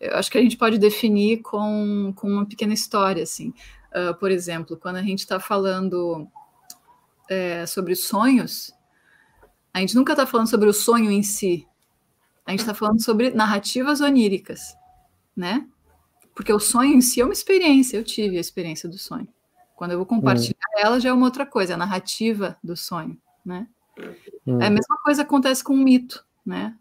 Eu 0.00 0.16
acho 0.16 0.30
que 0.30 0.38
a 0.38 0.42
gente 0.42 0.56
pode 0.56 0.78
definir 0.78 1.42
com, 1.42 2.12
com 2.14 2.28
uma 2.28 2.46
pequena 2.46 2.72
história, 2.72 3.22
assim. 3.22 3.52
Uh, 3.92 4.14
por 4.18 4.30
exemplo, 4.30 4.76
quando 4.76 4.96
a 4.96 5.02
gente 5.02 5.20
está 5.20 5.40
falando 5.40 6.28
é, 7.28 7.66
sobre 7.66 7.94
sonhos, 7.96 8.72
a 9.72 9.80
gente 9.80 9.96
nunca 9.96 10.12
está 10.12 10.26
falando 10.26 10.48
sobre 10.48 10.68
o 10.68 10.72
sonho 10.72 11.10
em 11.10 11.22
si. 11.22 11.66
A 12.46 12.50
gente 12.52 12.60
está 12.60 12.74
falando 12.74 13.02
sobre 13.02 13.30
narrativas 13.30 14.00
oníricas, 14.00 14.74
né? 15.36 15.66
Porque 16.34 16.52
o 16.52 16.60
sonho 16.60 16.94
em 16.94 17.00
si 17.00 17.20
é 17.20 17.24
uma 17.24 17.32
experiência. 17.32 17.96
Eu 17.96 18.04
tive 18.04 18.38
a 18.38 18.40
experiência 18.40 18.88
do 18.88 18.96
sonho. 18.96 19.28
Quando 19.76 19.92
eu 19.92 19.98
vou 19.98 20.06
compartilhar 20.06 20.56
hum. 20.76 20.80
ela, 20.80 21.00
já 21.00 21.10
é 21.10 21.12
uma 21.12 21.26
outra 21.26 21.44
coisa, 21.44 21.74
a 21.74 21.76
narrativa 21.76 22.56
do 22.62 22.76
sonho, 22.76 23.16
né? 23.44 23.68
Hum. 24.46 24.60
É 24.60 24.66
a 24.66 24.70
mesma 24.70 24.96
coisa 25.04 25.22
acontece 25.22 25.62
com 25.62 25.74
o 25.74 25.76
mito, 25.76 26.24
né? 26.48 26.74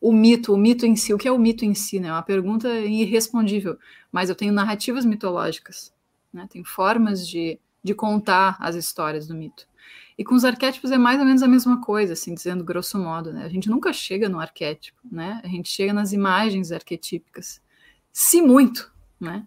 O 0.00 0.12
mito, 0.12 0.54
o 0.54 0.56
mito 0.56 0.86
em 0.86 0.96
si, 0.96 1.12
o 1.12 1.18
que 1.18 1.28
é 1.28 1.32
o 1.32 1.38
mito 1.38 1.62
em 1.62 1.74
si, 1.74 2.00
né? 2.00 2.08
É 2.08 2.12
uma 2.12 2.22
pergunta 2.22 2.68
irrespondível. 2.80 3.78
Mas 4.10 4.30
eu 4.30 4.34
tenho 4.34 4.50
narrativas 4.50 5.04
mitológicas, 5.04 5.92
né? 6.32 6.48
Tem 6.50 6.64
formas 6.64 7.28
de, 7.28 7.60
de 7.84 7.94
contar 7.94 8.56
as 8.58 8.74
histórias 8.74 9.28
do 9.28 9.34
mito. 9.34 9.68
E 10.16 10.24
com 10.24 10.34
os 10.34 10.44
arquétipos 10.44 10.90
é 10.90 10.96
mais 10.96 11.20
ou 11.20 11.26
menos 11.26 11.42
a 11.42 11.48
mesma 11.48 11.82
coisa, 11.82 12.14
assim, 12.14 12.34
dizendo 12.34 12.64
grosso 12.64 12.98
modo, 12.98 13.30
né? 13.30 13.44
A 13.44 13.48
gente 13.48 13.68
nunca 13.68 13.92
chega 13.92 14.26
no 14.26 14.40
arquétipo, 14.40 14.98
né? 15.12 15.38
A 15.44 15.48
gente 15.48 15.68
chega 15.68 15.92
nas 15.92 16.12
imagens 16.12 16.72
arquetípicas. 16.72 17.60
Se 18.10 18.40
muito, 18.40 18.90
né? 19.20 19.46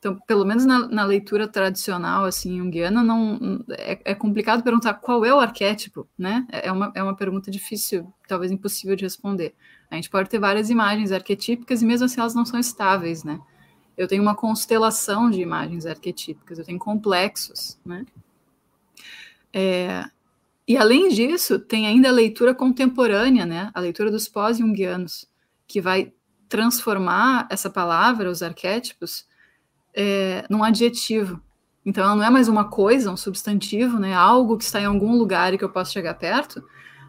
Então, 0.00 0.18
pelo 0.26 0.46
menos 0.46 0.64
na, 0.64 0.88
na 0.88 1.04
leitura 1.04 1.46
tradicional, 1.46 2.24
assim, 2.24 2.56
junguiana, 2.56 3.02
não, 3.02 3.62
é, 3.68 4.00
é, 4.02 4.14
complicado 4.14 4.62
perguntar 4.62 4.94
qual 4.94 5.26
é 5.26 5.34
o 5.34 5.38
arquétipo, 5.38 6.08
né? 6.16 6.46
É, 6.50 6.68
é 6.68 6.72
uma, 6.72 6.90
é 6.94 7.02
uma 7.02 7.14
pergunta 7.14 7.50
difícil, 7.50 8.10
talvez 8.26 8.50
impossível 8.50 8.96
de 8.96 9.04
responder. 9.04 9.54
A 9.90 9.96
gente 9.96 10.08
pode 10.08 10.30
ter 10.30 10.38
várias 10.38 10.70
imagens 10.70 11.12
arquetípicas 11.12 11.82
e 11.82 11.84
mesmo 11.84 12.06
assim 12.06 12.18
elas 12.18 12.34
não 12.34 12.46
são 12.46 12.58
estáveis, 12.58 13.24
né? 13.24 13.38
Eu 13.94 14.08
tenho 14.08 14.22
uma 14.22 14.34
constelação 14.34 15.28
de 15.28 15.42
imagens 15.42 15.84
arquetípicas, 15.84 16.58
eu 16.58 16.64
tenho 16.64 16.78
complexos, 16.78 17.78
né? 17.84 18.06
É, 19.52 20.04
e 20.66 20.78
além 20.78 21.10
disso, 21.10 21.58
tem 21.58 21.86
ainda 21.86 22.08
a 22.08 22.12
leitura 22.12 22.54
contemporânea, 22.54 23.44
né? 23.44 23.70
A 23.74 23.80
leitura 23.80 24.10
dos 24.10 24.26
pós-junguianos, 24.28 25.28
que 25.68 25.78
vai 25.78 26.10
transformar 26.48 27.46
essa 27.50 27.68
palavra, 27.68 28.30
os 28.30 28.42
arquétipos, 28.42 29.28
é, 29.94 30.44
num 30.48 30.62
adjetivo. 30.62 31.40
Então, 31.84 32.04
ela 32.04 32.14
não 32.14 32.24
é 32.24 32.30
mais 32.30 32.48
uma 32.48 32.68
coisa, 32.68 33.10
um 33.10 33.16
substantivo, 33.16 33.98
né? 33.98 34.14
Algo 34.14 34.56
que 34.56 34.64
está 34.64 34.80
em 34.80 34.84
algum 34.84 35.16
lugar 35.16 35.54
e 35.54 35.58
que 35.58 35.64
eu 35.64 35.70
posso 35.70 35.92
chegar 35.92 36.14
perto. 36.14 36.62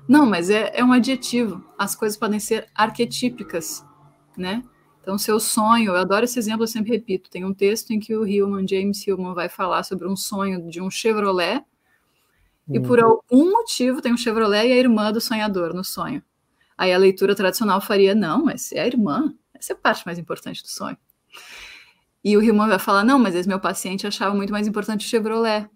Não, 0.08 0.26
mas 0.26 0.49
é, 0.49 0.72
é 0.74 0.84
um 0.84 0.91
adjetivo. 0.91 1.64
As 1.78 1.95
coisas 1.95 2.18
podem 2.18 2.40
ser 2.40 2.68
arquetípicas, 2.74 3.86
né? 4.38 4.64
Então, 5.02 5.18
seu 5.18 5.40
sonho, 5.40 5.91
eu 5.91 5.98
adoro 5.98 6.26
esse 6.26 6.38
exemplo, 6.38 6.64
eu 6.64 6.68
sempre 6.68 6.91
repito. 6.91 7.30
Tem 7.30 7.44
um 7.44 7.53
texto 7.53 7.91
em 7.91 7.99
que 7.99 8.16
o 8.16 8.26
Hillman, 8.26 8.68
James 8.68 9.06
Hillman, 9.06 9.34
vai 9.34 9.49
falar 9.49 9.84
sobre 9.84 10.08
um 10.08 10.16
sonho 10.16 10.70
de 10.70 10.80
um 10.80 10.90
Chevrolet 10.90 11.64
e 12.70 12.80
por 12.80 12.99
uhum. 12.99 13.06
algum 13.06 13.52
motivo 13.52 14.02
tem 14.02 14.14
um 14.14 14.18
Chevrolet 14.18 14.68
e 14.68 14.72
a 14.72 14.78
irmã 14.78 15.12
do 15.12 15.20
sonhador 15.20 15.74
no 15.74 15.84
sonho. 15.84 16.24
Aí 16.78 16.94
a 16.94 16.98
leitura 16.98 17.36
tradicional 17.36 17.82
faria, 17.82 18.16
não, 18.16 18.45
mas 18.45 18.72
é 18.72 18.82
a 18.82 18.88
irmã, 18.88 19.34
essa 19.53 19.74
é 19.74 19.76
a 19.76 19.78
parte 19.78 20.06
mais 20.06 20.18
importante 20.18 20.62
do 20.62 20.70
sonho. 20.70 20.98
E 22.23 22.38
o 22.38 22.39
Rilman 22.39 22.68
vai 22.68 22.80
falar, 22.80 23.03
não, 23.03 23.18
mas 23.18 23.35
esse 23.35 23.48
meu 23.48 23.60
paciente 23.60 24.06
achava 24.06 24.35
muito 24.35 24.52
mais 24.52 24.68
importante 24.68 25.06
o 25.06 25.10
Chevrolet. 25.10 25.68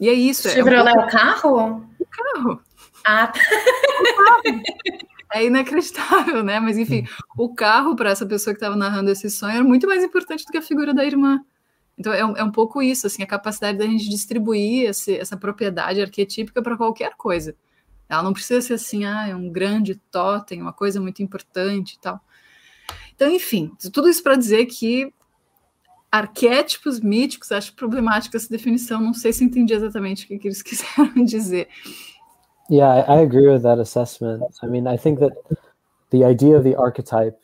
E 0.00 0.08
é 0.08 0.12
isso. 0.12 0.48
Chevrolet 0.48 0.92
é, 0.92 0.98
um... 0.98 1.02
é 1.02 1.04
o 1.04 1.08
carro? 1.08 1.86
O 1.98 2.06
carro. 2.06 2.60
Ah, 3.04 3.26
tá. 3.28 3.40
É 5.32 5.44
inacreditável, 5.44 6.42
né? 6.42 6.58
Mas 6.58 6.78
enfim, 6.78 7.06
o 7.36 7.54
carro 7.54 7.94
para 7.94 8.10
essa 8.10 8.24
pessoa 8.24 8.54
que 8.54 8.56
estava 8.56 8.74
narrando 8.74 9.10
esse 9.10 9.28
sonho 9.28 9.56
era 9.56 9.64
muito 9.64 9.86
mais 9.86 10.02
importante 10.02 10.44
do 10.44 10.50
que 10.50 10.56
a 10.56 10.62
figura 10.62 10.94
da 10.94 11.04
irmã. 11.04 11.44
Então 11.98 12.12
é 12.12 12.24
um, 12.24 12.36
é 12.36 12.42
um 12.42 12.50
pouco 12.50 12.80
isso, 12.80 13.06
assim, 13.06 13.22
a 13.22 13.26
capacidade 13.26 13.76
da 13.76 13.84
gente 13.84 14.08
distribuir 14.08 14.88
esse, 14.88 15.16
essa 15.16 15.36
propriedade 15.36 16.00
arquetípica 16.00 16.62
para 16.62 16.76
qualquer 16.76 17.14
coisa. 17.16 17.54
Ela 18.08 18.22
não 18.22 18.32
precisa 18.32 18.62
ser 18.62 18.74
assim, 18.74 19.04
ah, 19.04 19.28
é 19.28 19.34
um 19.34 19.50
grande 19.50 19.96
totem, 20.10 20.62
uma 20.62 20.72
coisa 20.72 20.98
muito 20.98 21.22
importante 21.22 21.96
e 21.96 22.00
tal. 22.00 22.18
Então, 23.14 23.30
enfim, 23.30 23.72
tudo 23.92 24.08
isso 24.08 24.22
para 24.22 24.36
dizer 24.36 24.64
que 24.66 25.12
arquétipos 26.10 27.00
míticos, 27.00 27.52
acho 27.52 27.74
problemática 27.74 28.36
essa 28.36 28.48
definição, 28.48 29.00
não 29.00 29.14
sei 29.14 29.32
se 29.32 29.44
entendi 29.44 29.74
exatamente 29.74 30.24
o 30.24 30.38
que, 30.38 30.48
eles 30.48 30.62
quiseram 30.62 31.24
dizer. 31.24 31.68
Yeah, 32.70 33.04
I, 33.08 33.18
I 33.18 33.22
agree 33.22 33.48
with 33.48 33.62
that 33.62 33.80
assessment. 33.80 34.42
I 34.62 34.66
mean, 34.66 34.86
I 34.86 34.98
think 34.98 35.20
that 35.20 35.32
the 36.10 36.24
idea 36.24 36.56
of 36.56 36.64
the 36.64 36.76
archetype 36.76 37.38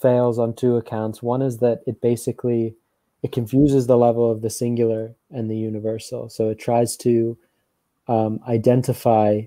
fails 0.00 0.38
on 0.38 0.52
two 0.52 0.76
accounts. 0.76 1.22
One 1.22 1.42
is 1.42 1.58
that 1.58 1.82
it 1.86 2.00
basically 2.00 2.76
it 3.22 3.32
confuses 3.32 3.86
the 3.86 3.96
level 3.96 4.30
of 4.30 4.42
the 4.42 4.50
singular 4.50 5.14
and 5.30 5.50
the 5.50 5.56
universal. 5.56 6.28
So 6.28 6.50
it 6.50 6.58
tries 6.58 6.96
to 6.98 7.36
um, 8.08 8.40
identify 8.46 9.42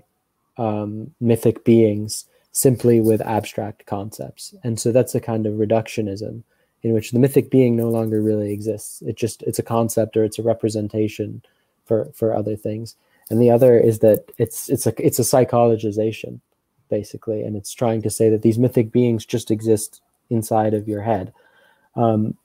um, 0.58 1.14
mythic 1.20 1.64
beings 1.64 2.26
simply 2.52 3.00
with 3.00 3.20
abstract 3.22 3.86
concepts. 3.86 4.54
And 4.64 4.78
so 4.78 4.92
that's 4.92 5.14
a 5.14 5.20
kind 5.20 5.46
of 5.46 5.54
reductionism 5.54 6.42
in 6.82 6.92
which 6.92 7.10
the 7.10 7.18
mythic 7.18 7.50
being 7.50 7.76
no 7.76 7.88
longer 7.88 8.20
really 8.22 8.52
exists. 8.52 9.02
It 9.02 9.16
just 9.16 9.42
it's 9.42 9.58
a 9.58 9.64
concept 9.64 10.16
or 10.16 10.24
it's 10.24 10.38
a 10.38 10.42
representation 10.42 11.42
for 11.84 12.10
for 12.14 12.34
other 12.34 12.56
things. 12.56 12.96
And 13.30 13.40
the 13.40 13.50
other 13.50 13.78
is 13.78 14.00
that 14.00 14.24
it's 14.38 14.68
it's 14.68 14.86
a 14.86 14.94
it's 14.98 15.18
a 15.18 15.22
psychologization 15.22 16.40
basically, 16.88 17.42
and 17.42 17.56
it's 17.56 17.72
trying 17.72 18.02
to 18.02 18.10
say 18.10 18.28
that 18.30 18.42
these 18.42 18.58
mythic 18.58 18.90
beings 18.90 19.24
just 19.24 19.50
exist 19.50 20.00
inside 20.28 20.74
of 20.74 20.88
your 20.88 21.02
head. 21.02 21.32
Um, 21.94 22.36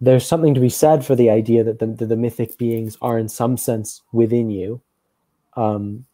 there's 0.00 0.26
something 0.26 0.54
to 0.54 0.60
be 0.60 0.68
said 0.68 1.04
for 1.06 1.14
the 1.14 1.30
idea 1.30 1.64
that 1.64 1.78
the, 1.78 1.86
the, 1.86 2.06
the 2.06 2.16
mythic 2.16 2.58
beings 2.58 2.98
are 3.00 3.16
in 3.16 3.28
some 3.28 3.56
sense 3.56 4.02
within 4.12 4.50
you 4.50 4.80
um, 5.56 6.04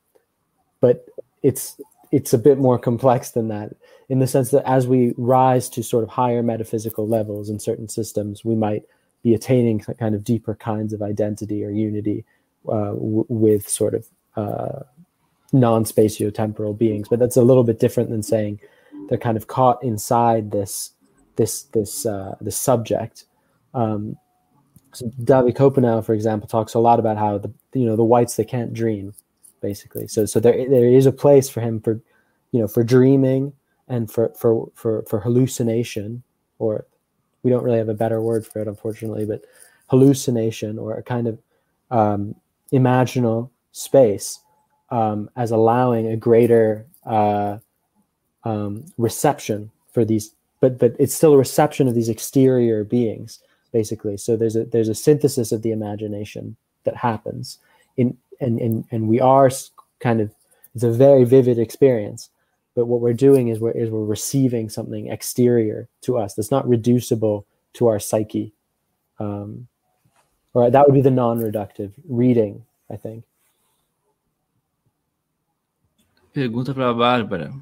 but 0.80 1.05
it's 1.43 1.80
it's 2.12 2.32
a 2.32 2.39
bit 2.39 2.59
more 2.59 2.78
complex 2.78 3.30
than 3.30 3.48
that 3.48 3.74
in 4.09 4.20
the 4.20 4.26
sense 4.26 4.51
that 4.51 4.64
as 4.68 4.86
we 4.86 5.14
rise 5.16 5.68
to 5.70 5.82
sort 5.82 6.05
of 6.05 6.10
higher 6.10 6.43
metaphysical 6.43 7.09
levels 7.09 7.48
in 7.48 7.59
certain 7.59 7.89
systems 7.89 8.44
we 8.44 8.55
might 8.55 8.84
be 9.22 9.34
attaining 9.34 9.80
kind 9.80 10.14
of 10.14 10.24
deeper 10.24 10.55
kinds 10.55 10.93
of 10.93 11.02
identity 11.02 11.64
or 11.64 11.70
unity 11.70 12.24
uh, 12.68 12.93
w- 12.93 13.26
with 13.28 13.68
sort 13.68 13.94
of 13.94 14.06
uh, 14.36 14.80
non-spatiotemporal 15.52 16.76
beings. 16.76 17.09
But 17.09 17.18
that's 17.18 17.36
a 17.36 17.43
little 17.43 17.64
bit 17.64 17.78
different 17.78 18.10
than 18.10 18.22
saying 18.22 18.60
they're 19.09 19.18
kind 19.18 19.36
of 19.36 19.47
caught 19.47 19.82
inside 19.82 20.51
this 20.51 20.93
this 21.36 21.64
this 21.64 22.05
uh, 22.05 22.34
this 22.40 22.56
subject. 22.56 23.24
Um, 23.74 24.16
so 24.93 25.10
David 25.22 25.55
Copenau, 25.55 26.05
for 26.05 26.14
example, 26.14 26.48
talks 26.48 26.74
a 26.74 26.78
lot 26.78 26.98
about 26.98 27.16
how 27.16 27.39
the 27.39 27.52
you 27.74 27.86
know 27.86 27.97
the 27.97 28.05
whites 28.05 28.36
they 28.36 28.44
can't 28.44 28.74
dream, 28.74 29.14
basically. 29.62 30.06
So 30.09 30.26
so 30.26 30.40
there 30.40 30.68
there 30.68 30.86
is 30.86 31.06
a 31.06 31.12
place 31.12 31.48
for 31.48 31.60
him 31.60 31.80
for 31.80 32.01
you 32.51 32.60
know 32.60 32.68
for 32.68 32.84
dreaming 32.84 33.52
and 33.89 34.10
for 34.10 34.32
for 34.36 34.70
for 34.74 35.02
for 35.09 35.20
hallucination, 35.20 36.22
or 36.59 36.84
we 37.43 37.51
don't 37.51 37.64
really 37.64 37.78
have 37.78 37.89
a 37.89 37.94
better 37.94 38.20
word 38.20 38.47
for 38.47 38.60
it, 38.60 38.68
unfortunately, 38.68 39.24
but 39.24 39.44
hallucination 39.89 40.78
or 40.78 40.94
a 40.94 41.02
kind 41.02 41.26
of 41.26 41.39
um, 41.90 42.34
imaginal 42.72 43.51
space 43.72 44.40
um, 44.90 45.30
as 45.36 45.51
allowing 45.51 46.09
a 46.09 46.16
greater 46.16 46.86
uh, 47.06 47.59
um, 48.44 48.84
reception 48.98 49.70
for 49.93 50.05
these, 50.05 50.34
but 50.60 50.78
but 50.78 50.94
it's 50.98 51.14
still 51.14 51.32
a 51.32 51.39
reception 51.39 51.89
of 51.89 51.94
these 51.94 52.09
exterior 52.09 52.84
beings 52.84 53.40
basically. 53.72 54.16
So 54.16 54.36
there's 54.36 54.55
a 54.55 54.64
there's 54.64 54.89
a 54.89 54.94
synthesis 54.94 55.51
of 55.51 55.62
the 55.62 55.72
imagination 55.72 56.56
that 56.84 56.97
happens 56.97 57.59
in 57.97 58.16
and 58.41 58.61
and 58.61 58.85
and 58.91 59.09
we 59.09 59.21
are 59.21 59.51
kind 60.01 60.21
of 60.21 60.35
it's 60.75 60.85
a 60.85 60.91
very 60.91 61.25
vivid 61.25 61.59
experience. 61.59 62.31
But 62.75 62.87
what 62.87 63.01
we're 63.01 63.13
doing 63.13 63.49
is 63.49 63.61
we're 63.61 63.73
is 63.73 63.91
we're 63.91 64.05
receiving 64.05 64.69
something 64.69 65.09
exterior 65.09 65.89
to 66.03 66.19
us 66.19 66.35
that's 66.35 66.51
not 66.51 66.69
reducible 66.69 67.47
to 67.75 67.89
our 67.89 67.99
psyche. 67.99 68.53
Um, 69.19 69.69
or 70.55 70.71
that 70.71 70.87
would 70.87 70.95
be 70.95 71.01
the 71.01 71.11
non-reductive 71.11 71.93
reading, 72.09 72.65
I 72.91 72.97
think. 72.97 73.25
Pergunta 76.33 76.73
para 76.73 76.95
Bárbara. 76.95 77.53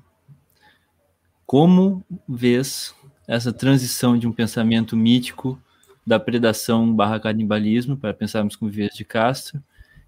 Como 1.45 2.05
vês 2.29 2.95
essa 3.27 3.53
transição 3.53 4.17
de 4.17 4.29
um 4.29 4.33
pensamento 4.33 4.97
mítico 4.97 5.61
da 6.07 6.19
predação 6.19 6.95
barra 6.95 7.19
canibalismo, 7.19 7.97
para 7.97 8.15
pensarmos 8.15 8.55
com 8.57 8.69
vias 8.69 8.95
de 8.95 9.05
Castro, 9.05 9.63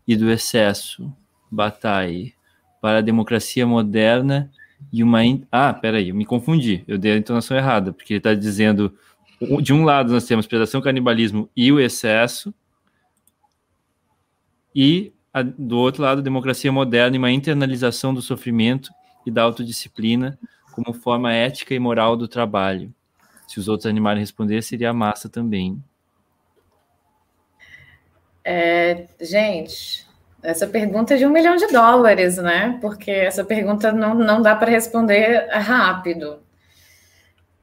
e 0.07 0.17
do 0.17 0.31
excesso, 0.31 1.13
Bataille, 1.51 2.35
para 2.81 2.99
a 2.99 3.03
democracia 3.03 3.67
moderna 3.67 4.51
e 4.93 5.03
uma. 5.03 5.25
In... 5.25 5.47
Ah, 5.51 5.73
peraí, 5.73 6.09
eu 6.09 6.15
me 6.15 6.25
confundi, 6.25 6.85
eu 6.87 6.99
dei 6.99 7.13
a 7.13 7.17
entonação 7.17 7.57
errada, 7.57 7.93
porque 7.93 8.15
ele 8.15 8.19
está 8.19 8.35
dizendo: 8.35 8.97
de 9.61 9.73
um 9.73 9.85
lado 9.85 10.13
nós 10.13 10.25
temos 10.25 10.47
predação, 10.47 10.81
canibalismo 10.81 11.49
e 11.57 11.71
o 11.71 11.79
excesso, 11.79 12.53
e 14.75 15.13
a, 15.33 15.43
do 15.43 15.79
outro 15.79 16.03
lado, 16.03 16.23
democracia 16.23 16.73
moderna 16.73 17.17
e 17.17 17.19
uma 17.19 17.31
internalização 17.31 18.13
do 18.13 18.21
sofrimento 18.21 18.91
e 19.25 19.31
da 19.31 19.43
autodisciplina 19.43 20.39
como 20.73 20.93
forma 20.93 21.33
ética 21.33 21.75
e 21.75 21.79
moral 21.79 22.17
do 22.17 22.27
trabalho. 22.27 22.93
Se 23.47 23.61
os 23.61 23.69
outros 23.69 23.87
animarem 23.87 24.21
responder, 24.21 24.63
seria 24.63 24.91
a 24.91 24.95
massa 24.95 25.29
também. 25.29 25.83
É, 28.45 29.07
gente, 29.21 30.07
essa 30.43 30.67
pergunta 30.67 31.15
é 31.15 31.17
de 31.17 31.27
um 31.27 31.31
milhão 31.31 31.57
de 31.57 31.69
dólares, 31.69 32.37
né? 32.37 32.79
Porque 32.81 33.11
essa 33.11 33.45
pergunta 33.45 33.93
não, 33.93 34.15
não 34.15 34.43
dá 34.43 34.55
para 34.57 34.71
responder 34.71 35.49
rápido. 35.51 36.41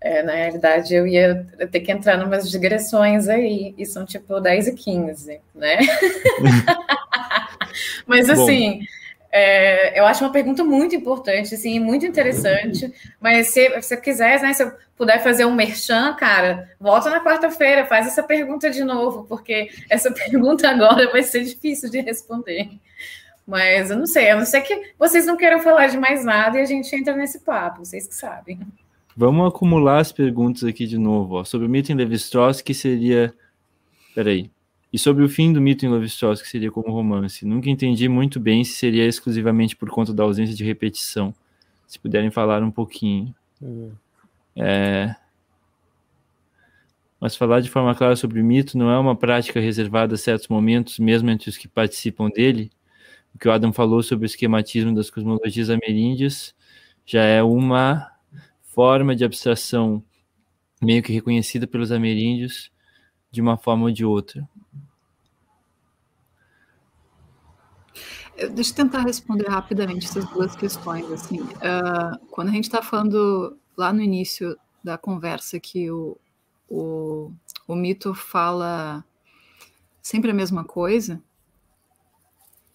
É, 0.02 0.24
na 0.24 0.34
realidade, 0.34 0.96
eu 0.96 1.06
ia 1.06 1.46
ter 1.70 1.82
que 1.82 1.92
entrar 1.92 2.18
em 2.18 2.24
umas 2.24 2.50
digressões 2.50 3.28
aí, 3.28 3.76
e 3.78 3.86
são 3.86 4.06
tipo 4.06 4.40
10 4.40 4.68
e 4.68 4.74
15, 4.74 5.42
né? 5.54 5.78
Mas 8.08 8.30
assim, 8.30 8.80
é, 9.32 10.00
eu 10.00 10.06
acho 10.06 10.24
uma 10.24 10.32
pergunta 10.32 10.64
muito 10.64 10.96
importante, 10.96 11.54
assim, 11.54 11.80
muito 11.80 12.06
interessante. 12.06 12.92
Mas 13.20 13.48
se 13.48 13.70
você 13.70 13.96
quiser, 13.96 14.42
né, 14.42 14.54
se 14.54 14.64
eu 14.64 14.72
puder 14.96 15.22
fazer 15.22 15.46
um 15.46 15.54
merchan, 15.54 16.14
cara, 16.16 16.70
volta 16.80 17.10
na 17.10 17.24
quarta-feira, 17.24 17.86
faz 17.86 18.08
essa 18.08 18.24
pergunta 18.24 18.70
de 18.70 18.84
novo, 18.84 19.26
porque 19.28 19.70
essa 19.90 20.12
pergunta 20.14 20.70
agora 20.70 21.12
vai 21.12 21.24
ser 21.24 21.44
difícil 21.44 21.90
de 21.90 22.02
responder. 22.02 22.70
Mas 23.46 23.90
eu 23.90 23.98
não 23.98 24.06
sei, 24.06 24.30
a 24.30 24.36
não 24.36 24.46
ser 24.46 24.62
que 24.62 24.94
vocês 24.98 25.26
não 25.26 25.36
queiram 25.36 25.60
falar 25.60 25.88
de 25.88 25.98
mais 25.98 26.24
nada 26.24 26.60
e 26.60 26.62
a 26.62 26.66
gente 26.66 26.96
entra 26.96 27.16
nesse 27.16 27.40
papo, 27.40 27.84
vocês 27.84 28.08
que 28.08 28.14
sabem. 28.14 28.60
Vamos 29.18 29.48
acumular 29.48 30.00
as 30.00 30.12
perguntas 30.12 30.64
aqui 30.64 30.86
de 30.86 30.98
novo. 30.98 31.36
Ó. 31.36 31.44
Sobre 31.44 31.68
o 31.68 31.70
mito 31.70 31.92
em 31.92 31.96
Levi-Strauss, 31.96 32.62
que 32.62 32.74
seria... 32.74 33.34
Peraí. 34.16 34.52
E 34.92 34.98
sobre 34.98 35.24
o 35.24 35.30
fim 35.30 35.54
do 35.54 35.62
mito 35.62 35.86
em 35.86 35.90
Levi-Strauss, 35.90 36.42
que 36.42 36.48
seria 36.48 36.72
como 36.72 36.92
romance. 36.92 37.46
Nunca 37.46 37.70
entendi 37.70 38.10
muito 38.10 38.40
bem 38.40 38.64
se 38.64 38.74
seria 38.74 39.06
exclusivamente 39.06 39.76
por 39.76 39.90
conta 39.90 40.14
da 40.14 40.24
ausência 40.24 40.56
de 40.56 40.64
repetição. 40.64 41.34
Se 41.88 42.00
puderem 42.00 42.32
falar 42.32 42.64
um 42.64 42.72
pouquinho. 42.72 43.34
Uhum. 43.62 43.92
É... 44.56 45.16
Mas 47.20 47.36
falar 47.36 47.60
de 47.60 47.70
forma 47.70 47.94
clara 47.94 48.16
sobre 48.16 48.42
o 48.42 48.44
mito 48.44 48.78
não 48.78 48.90
é 48.90 48.98
uma 48.98 49.16
prática 49.16 49.60
reservada 49.60 50.16
a 50.16 50.18
certos 50.18 50.48
momentos, 50.48 50.98
mesmo 51.00 51.30
entre 51.30 51.50
os 51.50 51.58
que 51.58 51.68
participam 51.68 52.30
dele. 52.30 52.72
O 53.36 53.38
que 53.38 53.48
o 53.48 53.52
Adam 53.52 53.72
falou 53.72 54.02
sobre 54.02 54.26
o 54.26 54.28
esquematismo 54.28 54.96
das 54.96 55.10
cosmologias 55.10 55.70
ameríndias 55.70 56.56
já 57.06 57.24
é 57.24 57.44
uma 57.44 58.12
forma 58.64 59.16
de 59.16 59.24
abstração 59.26 60.04
meio 60.82 61.04
que 61.04 61.12
reconhecida 61.12 61.68
pelos 61.68 61.92
ameríndios 61.92 62.72
de 63.32 63.42
uma 63.42 63.58
forma 63.58 63.86
ou 63.86 63.92
de 63.92 64.06
outra. 64.06 64.48
Deixa 68.48 68.72
eu 68.72 68.76
tentar 68.76 69.02
responder 69.02 69.48
rapidamente 69.48 70.08
essas 70.08 70.26
duas 70.30 70.56
questões. 70.56 71.10
Assim, 71.12 71.42
uh, 71.42 72.26
quando 72.32 72.50
a 72.50 72.52
gente 72.52 72.66
está 72.66 72.82
falando 72.82 73.58
lá 73.76 73.92
no 73.92 74.02
início 74.02 74.58
da 74.84 74.98
conversa 74.98 75.60
que 75.60 75.92
o, 75.92 76.18
o, 76.70 77.32
o 77.68 77.76
mito 77.76 78.14
fala 78.14 79.04
sempre 80.02 80.32
a 80.32 80.34
mesma 80.34 80.64
coisa, 80.64 81.22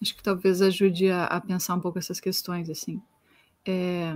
acho 0.01 0.15
que 0.15 0.23
talvez 0.23 0.61
ajude 0.61 1.09
a, 1.09 1.25
a 1.25 1.41
pensar 1.41 1.75
um 1.75 1.79
pouco 1.79 1.97
essas 1.97 2.19
questões. 2.19 2.69
assim. 2.69 3.01
É, 3.65 4.15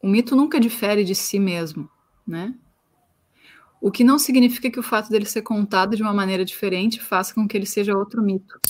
o 0.00 0.08
mito 0.08 0.36
nunca 0.36 0.60
difere 0.60 1.02
de 1.02 1.14
si 1.14 1.38
mesmo, 1.38 1.90
né? 2.26 2.54
O 3.80 3.90
que 3.90 4.02
não 4.02 4.18
significa 4.18 4.70
que 4.70 4.78
o 4.78 4.82
fato 4.82 5.08
dele 5.08 5.24
ser 5.24 5.42
contado 5.42 5.96
de 5.96 6.02
uma 6.02 6.12
maneira 6.12 6.44
diferente 6.44 7.00
faça 7.00 7.32
com 7.34 7.46
que 7.46 7.56
ele 7.56 7.66
seja 7.66 7.96
outro 7.96 8.22
mito. 8.22 8.60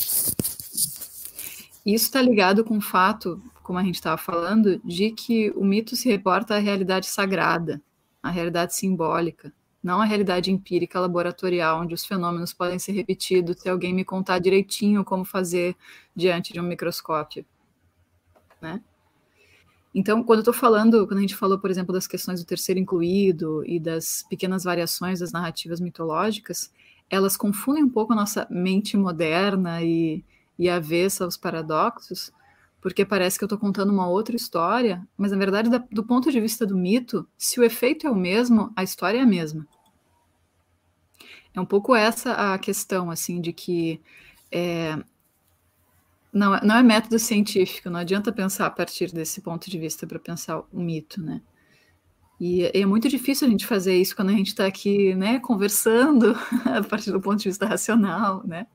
Isso 1.88 2.04
está 2.04 2.20
ligado 2.20 2.62
com 2.62 2.76
o 2.76 2.82
fato, 2.82 3.42
como 3.62 3.78
a 3.78 3.82
gente 3.82 3.94
estava 3.94 4.18
falando, 4.18 4.78
de 4.84 5.10
que 5.10 5.50
o 5.52 5.64
mito 5.64 5.96
se 5.96 6.06
reporta 6.06 6.54
à 6.54 6.58
realidade 6.58 7.06
sagrada, 7.06 7.80
à 8.22 8.28
realidade 8.28 8.74
simbólica, 8.74 9.50
não 9.82 9.98
à 10.02 10.04
realidade 10.04 10.52
empírica 10.52 11.00
laboratorial, 11.00 11.80
onde 11.80 11.94
os 11.94 12.04
fenômenos 12.04 12.52
podem 12.52 12.78
ser 12.78 12.92
repetidos 12.92 13.62
se 13.62 13.70
alguém 13.70 13.94
me 13.94 14.04
contar 14.04 14.38
direitinho 14.38 15.02
como 15.02 15.24
fazer 15.24 15.74
diante 16.14 16.52
de 16.52 16.60
um 16.60 16.62
microscópio. 16.62 17.42
Né? 18.60 18.82
Então, 19.94 20.22
quando 20.22 20.40
eu 20.40 20.42
estou 20.42 20.52
falando, 20.52 21.06
quando 21.06 21.20
a 21.20 21.22
gente 21.22 21.36
falou, 21.36 21.58
por 21.58 21.70
exemplo, 21.70 21.94
das 21.94 22.06
questões 22.06 22.38
do 22.38 22.46
terceiro 22.46 22.78
incluído 22.78 23.64
e 23.64 23.80
das 23.80 24.26
pequenas 24.28 24.62
variações 24.62 25.20
das 25.20 25.32
narrativas 25.32 25.80
mitológicas, 25.80 26.70
elas 27.08 27.34
confundem 27.34 27.82
um 27.82 27.88
pouco 27.88 28.12
a 28.12 28.16
nossa 28.16 28.46
mente 28.50 28.94
moderna 28.94 29.82
e, 29.82 30.22
e 30.58 30.68
avessa 30.68 31.24
aos 31.24 31.36
paradoxos, 31.36 32.32
porque 32.80 33.04
parece 33.04 33.38
que 33.38 33.44
eu 33.44 33.46
estou 33.46 33.58
contando 33.58 33.92
uma 33.92 34.08
outra 34.08 34.36
história, 34.36 35.06
mas 35.16 35.32
na 35.32 35.38
verdade, 35.38 35.68
da, 35.68 35.78
do 35.90 36.04
ponto 36.04 36.30
de 36.30 36.40
vista 36.40 36.66
do 36.66 36.76
mito, 36.76 37.26
se 37.36 37.60
o 37.60 37.64
efeito 37.64 38.06
é 38.06 38.10
o 38.10 38.14
mesmo, 38.14 38.72
a 38.74 38.82
história 38.82 39.18
é 39.18 39.22
a 39.22 39.26
mesma. 39.26 39.66
É 41.54 41.60
um 41.60 41.66
pouco 41.66 41.94
essa 41.94 42.54
a 42.54 42.58
questão, 42.58 43.10
assim, 43.10 43.40
de 43.40 43.52
que 43.52 44.00
é, 44.50 44.96
não, 46.32 46.58
não 46.60 46.76
é 46.76 46.82
método 46.82 47.18
científico, 47.18 47.90
não 47.90 48.00
adianta 48.00 48.32
pensar 48.32 48.66
a 48.66 48.70
partir 48.70 49.12
desse 49.12 49.40
ponto 49.40 49.68
de 49.70 49.78
vista 49.78 50.06
para 50.06 50.18
pensar 50.18 50.60
o 50.72 50.80
mito, 50.80 51.22
né? 51.22 51.40
E 52.40 52.70
é 52.72 52.86
muito 52.86 53.08
difícil 53.08 53.48
a 53.48 53.50
gente 53.50 53.66
fazer 53.66 53.96
isso 53.96 54.14
quando 54.14 54.28
a 54.28 54.32
gente 54.32 54.48
está 54.48 54.64
aqui, 54.64 55.14
né, 55.16 55.40
conversando 55.40 56.36
a 56.64 56.82
partir 56.84 57.10
do 57.10 57.20
ponto 57.20 57.38
de 57.38 57.48
vista 57.48 57.66
racional, 57.66 58.46
né? 58.46 58.66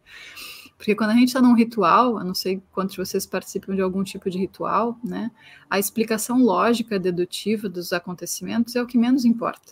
Porque 0.84 0.96
quando 0.96 1.12
a 1.12 1.14
gente 1.14 1.30
está 1.30 1.42
num 1.42 1.56
ritual, 1.56 2.18
eu 2.18 2.26
não 2.26 2.36
sei 2.36 2.62
quantos 2.74 2.96
de 2.96 3.00
vocês 3.00 3.26
participam 3.26 3.74
de 3.74 3.82
algum 3.82 4.04
tipo 4.04 4.30
de 4.30 4.38
ritual, 4.38 5.00
né? 5.02 5.32
A 5.70 5.80
explicação 5.80 6.44
lógica, 6.44 7.00
dedutiva 7.00 7.70
dos 7.70 7.94
acontecimentos 7.94 8.76
é 8.76 8.82
o 8.82 8.86
que 8.86 8.98
menos 8.98 9.24
importa. 9.24 9.72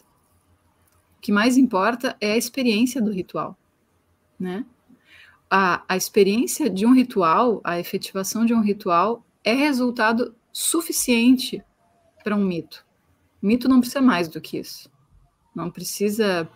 O 1.18 1.22
que 1.22 1.34
mais 1.34 1.58
importa 1.58 2.16
é 2.22 2.32
a 2.32 2.38
experiência 2.38 3.02
do 3.02 3.12
ritual, 3.12 3.58
né? 4.40 4.66
a, 5.52 5.84
a 5.90 5.98
experiência 5.98 6.70
de 6.70 6.86
um 6.86 6.94
ritual, 6.94 7.60
a 7.62 7.78
efetivação 7.78 8.46
de 8.46 8.54
um 8.54 8.62
ritual, 8.62 9.22
é 9.44 9.54
resultado 9.54 10.34
suficiente 10.54 11.62
para 12.24 12.38
um 12.38 12.46
mito. 12.46 12.86
Mito 13.42 13.68
não 13.68 13.82
precisa 13.82 14.02
mais 14.02 14.30
do 14.30 14.40
que 14.40 14.58
isso. 14.58 14.90
Não 15.54 15.70
precisa 15.70 16.50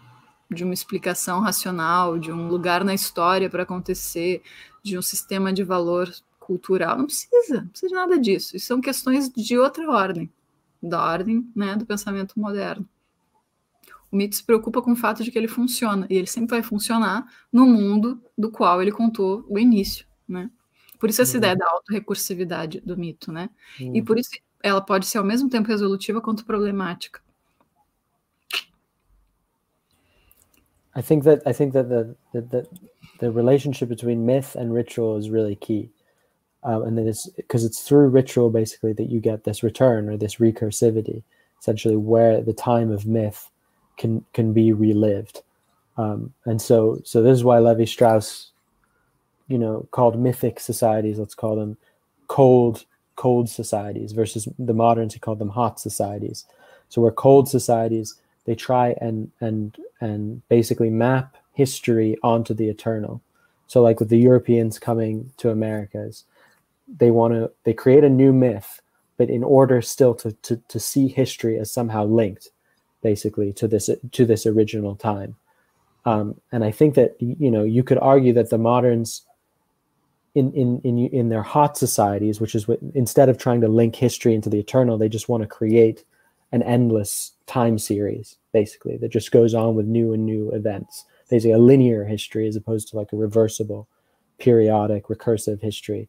de 0.50 0.64
uma 0.64 0.74
explicação 0.74 1.40
racional, 1.40 2.20
de 2.20 2.32
um 2.32 2.48
lugar 2.48 2.84
na 2.84 2.94
história 2.94 3.50
para 3.50 3.64
acontecer, 3.64 4.42
de 4.84 4.98
um 4.98 5.02
sistema 5.02 5.52
de 5.52 5.64
valor 5.64 6.12
cultural. 6.40 6.98
Não 6.98 7.06
precisa, 7.06 7.62
não 7.62 7.68
precisa 7.68 7.90
de 7.90 7.96
nada 7.96 8.20
disso. 8.20 8.56
Isso 8.56 8.68
são 8.68 8.80
questões 8.80 9.30
de 9.30 9.58
outra 9.58 9.90
ordem, 9.90 10.32
da 10.82 11.04
ordem 11.04 11.50
né, 11.56 11.76
do 11.76 11.86
pensamento 11.86 12.40
moderno. 12.40 12.88
O 14.12 14.16
mito 14.16 14.36
se 14.36 14.44
preocupa 14.44 14.82
com 14.82 14.92
o 14.92 14.96
fato 14.96 15.24
de 15.24 15.32
que 15.32 15.38
ele 15.38 15.48
funciona, 15.48 16.06
e 16.10 16.16
ele 16.16 16.28
sempre 16.28 16.52
vai 16.52 16.64
funcionar 16.64 17.26
no 17.52 17.66
mundo 17.66 18.22
do 18.38 18.52
qual 18.52 18.82
ele 18.82 18.92
contou 18.92 19.46
o 19.50 19.60
início, 19.60 20.06
né? 20.28 20.50
Por 21.00 21.10
isso 21.10 21.22
essa 21.22 21.34
uhum. 21.34 21.38
ideia 21.40 21.56
da 21.56 21.70
autorrecursividade 21.70 22.80
do 22.82 22.96
mito, 22.96 23.32
né? 23.32 23.50
Uhum. 23.80 23.96
E 23.96 24.02
por 24.02 24.18
isso 24.18 24.30
ela 24.64 24.80
pode 24.80 25.06
ser 25.06 25.18
ao 25.18 25.24
mesmo 25.24 25.50
tempo 25.50 25.68
resolutiva 25.68 26.22
quanto 26.22 26.46
problemática. 26.46 27.22
I 30.96 31.02
think 31.02 31.24
that 31.26 31.42
I 31.46 31.54
think 31.54 31.74
that 31.74 31.90
the 31.90 32.16
the, 32.34 32.68
the 33.20 33.32
relationship 33.32 33.90
between 33.90 34.26
myth 34.26 34.56
and 34.56 34.74
ritual 34.74 35.18
is 35.18 35.30
really 35.30 35.56
key. 35.56 35.90
Um, 36.64 36.82
and 36.84 36.98
then 36.98 37.08
it's 37.08 37.28
because 37.30 37.64
it's 37.64 37.84
through 37.84 38.08
ritual 38.08 38.50
basically 38.50 38.94
that 38.94 39.10
you 39.10 39.20
get 39.20 39.44
this 39.44 39.62
return 39.62 40.10
or 40.10 40.18
this 40.18 40.38
recursivity, 40.38 41.22
essentially 41.60 41.96
where 41.96 42.42
the 42.42 42.54
time 42.54 42.92
of 42.92 43.06
myth 43.06 43.52
can 43.98 44.26
can 44.34 44.54
be 44.54 44.74
relived. 44.74 45.44
Um, 45.98 46.34
and 46.46 46.62
so 46.62 47.00
so 47.04 47.22
this 47.22 47.36
is 47.38 47.44
why 47.44 47.60
Levi 47.60 47.86
Strauss, 47.86 48.52
you 49.48 49.58
know, 49.58 49.88
called 49.92 50.20
mythic 50.20 50.60
societies, 50.60 51.20
let's 51.20 51.36
call 51.36 51.56
them 51.56 51.78
cold 52.28 52.86
cold 53.16 53.50
societies 53.50 54.12
versus 54.12 54.48
the 54.58 54.74
moderns 54.74 55.14
he 55.14 55.20
called 55.20 55.40
them 55.40 55.50
hot 55.50 55.80
societies. 55.80 56.46
So 56.90 57.02
where 57.02 57.12
cold 57.12 57.48
societies 57.48 58.16
they 58.46 58.56
try 58.56 58.96
and 59.02 59.32
and 59.42 59.78
and 60.02 60.48
basically 60.50 60.90
map 60.92 61.38
history 61.54 62.18
onto 62.24 62.54
the 62.54 62.70
eternal. 62.70 63.22
So 63.68 63.82
like 63.82 64.00
with 64.00 64.10
the 64.10 64.20
Europeans 64.20 64.80
coming 64.80 65.32
to 65.38 65.52
Americas, 65.52 66.26
they 66.88 67.12
want 67.12 67.34
to 67.36 67.52
they 67.66 67.74
create 67.74 68.04
a 68.06 68.10
new 68.10 68.34
myth, 68.34 68.82
but 69.18 69.30
in 69.30 69.44
order 69.44 69.82
still 69.82 70.16
to, 70.16 70.34
to 70.44 70.58
to 70.70 70.80
see 70.80 71.08
history 71.10 71.60
as 71.60 71.72
somehow 71.72 72.06
linked 72.06 72.50
basically 73.04 73.54
to 73.54 73.68
this 73.68 73.90
to 74.12 74.26
this 74.26 74.46
original 74.48 74.96
time 74.96 75.36
Um, 76.06 76.42
and 76.52 76.64
I 76.64 76.72
think 76.72 76.96
that 76.96 77.16
you 77.20 77.52
know 77.52 77.64
you 77.64 77.84
could 77.84 78.00
argue 78.00 78.34
that 78.34 78.52
the 78.52 78.58
moderns, 78.60 79.24
in 80.36 80.54
in 80.54 80.82
in 80.84 81.00
in 81.00 81.30
their 81.30 81.44
hot 81.44 81.78
societies, 81.78 82.42
which 82.42 82.56
is 82.56 82.68
what 82.68 82.80
instead 82.96 83.30
of 83.30 83.38
trying 83.38 83.62
to 83.62 83.68
link 83.70 83.96
history 83.96 84.36
into 84.36 84.50
the 84.50 84.60
eternal, 84.60 84.98
they 84.98 85.10
just 85.10 85.30
want 85.30 85.44
to 85.44 85.48
create 85.48 86.06
an 86.56 86.64
endless 86.64 87.34
time 87.46 87.78
series, 87.78 88.38
basically 88.54 88.98
that 88.98 89.12
just 89.12 89.32
goes 89.32 89.54
on 89.54 89.76
with 89.76 89.86
new 89.86 90.14
and 90.14 90.26
new 90.26 90.50
events. 90.52 91.06
Basically, 91.30 91.52
a 91.52 91.58
linear 91.58 92.06
history 92.06 92.48
as 92.48 92.56
opposed 92.56 92.88
to 92.90 92.96
like 92.96 93.12
a 93.12 93.18
reversible, 93.18 93.88
periodic, 94.40 95.08
recursive 95.08 95.62
history. 95.62 96.08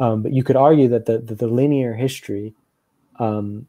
Um, 0.00 0.22
but 0.22 0.32
you 0.32 0.42
could 0.42 0.56
argue 0.56 0.88
that 0.88 1.06
the 1.06 1.18
the, 1.18 1.34
the 1.34 1.46
linear 1.46 1.94
history 1.94 2.54
um, 3.20 3.68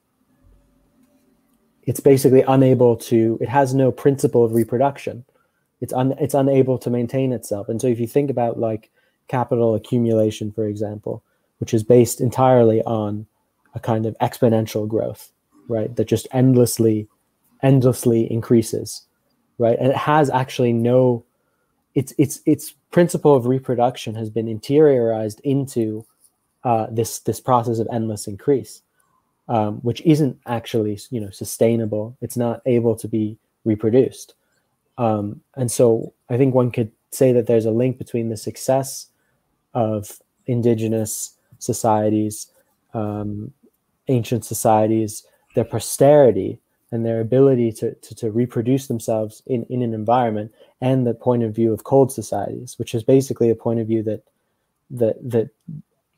it's 1.84 2.00
basically 2.00 2.44
unable 2.48 2.96
to 2.96 3.38
it 3.42 3.50
has 3.50 3.74
no 3.74 3.92
principle 3.92 4.44
of 4.44 4.54
reproduction 4.54 5.24
it's 5.82 5.94
un, 5.94 6.16
it's 6.20 6.34
unable 6.34 6.78
to 6.78 6.90
maintain 6.90 7.32
itself 7.32 7.70
and 7.70 7.80
so 7.80 7.88
if 7.88 8.00
you 8.00 8.08
think 8.08 8.30
about 8.30 8.60
like 8.60 8.90
capital 9.28 9.76
accumulation 9.76 10.52
for 10.52 10.66
example 10.66 11.24
which 11.60 11.74
is 11.74 11.84
based 11.84 12.22
entirely 12.22 12.82
on 12.84 13.26
a 13.74 13.80
kind 13.80 14.06
of 14.06 14.18
exponential 14.20 14.88
growth 14.88 15.32
right 15.68 15.96
that 15.96 16.06
just 16.06 16.28
endlessly 16.32 17.08
endlessly 17.64 18.32
increases 18.32 19.04
right 19.58 19.78
and 19.80 19.90
it 19.90 19.98
has 19.98 20.30
actually 20.30 20.74
no 20.74 21.24
its 21.94 22.14
its 22.18 22.42
its 22.46 22.74
principle 22.92 23.36
of 23.36 23.46
reproduction 23.46 24.16
has 24.16 24.30
been 24.30 24.48
interiorized 24.48 25.40
into 25.42 26.06
uh, 26.64 26.88
this 26.92 27.20
this 27.20 27.40
process 27.40 27.80
of 27.80 27.88
endless 27.92 28.28
increase 28.28 28.82
um, 29.48 29.76
which 29.78 30.02
isn't 30.06 30.38
actually 30.46 31.00
you 31.12 31.20
know 31.20 31.30
sustainable. 31.30 32.18
It's 32.22 32.38
not 32.38 32.62
able 32.66 32.96
to 32.96 33.08
be 33.08 33.38
reproduced, 33.64 34.34
um, 34.98 35.42
and 35.56 35.72
so 35.72 36.14
I 36.30 36.38
think 36.38 36.56
one 36.56 36.72
could 36.72 36.92
say 37.12 37.32
that 37.32 37.48
there's 37.48 37.66
a 37.66 37.72
link 37.72 37.98
between 37.98 38.30
the 38.30 38.38
success 38.38 39.08
of 39.74 40.20
indigenous 40.48 41.38
societies, 41.60 42.48
um, 42.94 43.54
ancient 44.08 44.46
societies, 44.46 45.26
their 45.56 45.66
posterity, 45.66 46.60
and 46.92 47.06
their 47.06 47.20
ability 47.20 47.72
to, 47.72 47.96
to, 47.96 48.16
to, 48.16 48.32
reproduce 48.32 48.88
themselves 48.88 49.42
in, 49.48 49.66
in 49.70 49.82
an 49.82 49.94
environment, 49.94 50.54
and 50.82 51.06
the 51.06 51.14
point 51.14 51.44
of 51.44 51.54
view 51.54 51.74
of 51.74 51.84
cold 51.84 52.12
societies, 52.12 52.78
which 52.78 52.94
is 52.94 53.04
basically 53.04 53.50
a 53.50 53.56
point 53.56 53.80
of 53.80 53.88
view 53.88 54.04
that 54.04 54.24
that 54.92 55.18
that 55.30 55.50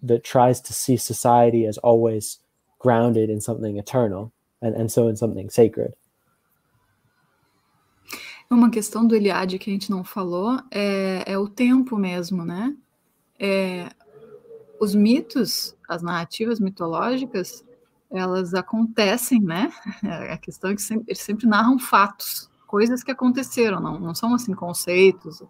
that 0.03 0.23
tries 0.23 0.61
to 0.61 0.73
see 0.73 0.97
society 0.97 1.65
as 1.65 1.77
always 1.79 2.39
grounded 2.79 3.29
in 3.29 3.41
something 3.41 3.77
eternal 3.77 4.31
and, 4.61 4.75
and 4.75 4.91
so 4.91 5.07
in 5.07 5.15
something 5.15 5.49
sacred. 5.49 5.93
Uma 8.49 8.69
questão 8.69 9.05
do 9.05 9.15
Eliade 9.15 9.59
que 9.59 9.69
a 9.69 9.73
gente 9.73 9.91
não 9.91 10.03
falou 10.03 10.59
é, 10.71 11.23
é 11.25 11.37
o 11.37 11.49
tempo 11.49 11.97
mesmo, 11.97 12.45
né? 12.45 12.73
É, 13.39 13.89
os 14.79 14.95
mitos, 14.95 15.75
as 15.89 16.01
narrativas 16.01 16.59
mitológicas, 16.59 17.63
elas 18.11 18.53
acontecem, 18.53 19.41
né? 19.41 19.71
A 20.31 20.37
questão 20.37 20.71
é 20.71 20.75
que 20.75 20.81
eles 21.07 21.19
sempre 21.19 21.45
narram 21.45 21.77
fatos, 21.77 22.49
coisas 22.65 23.03
que 23.03 23.11
aconteceram, 23.11 23.79
não, 23.79 23.99
não 23.99 24.15
são 24.15 24.33
assim 24.33 24.53
conceitos, 24.53 25.41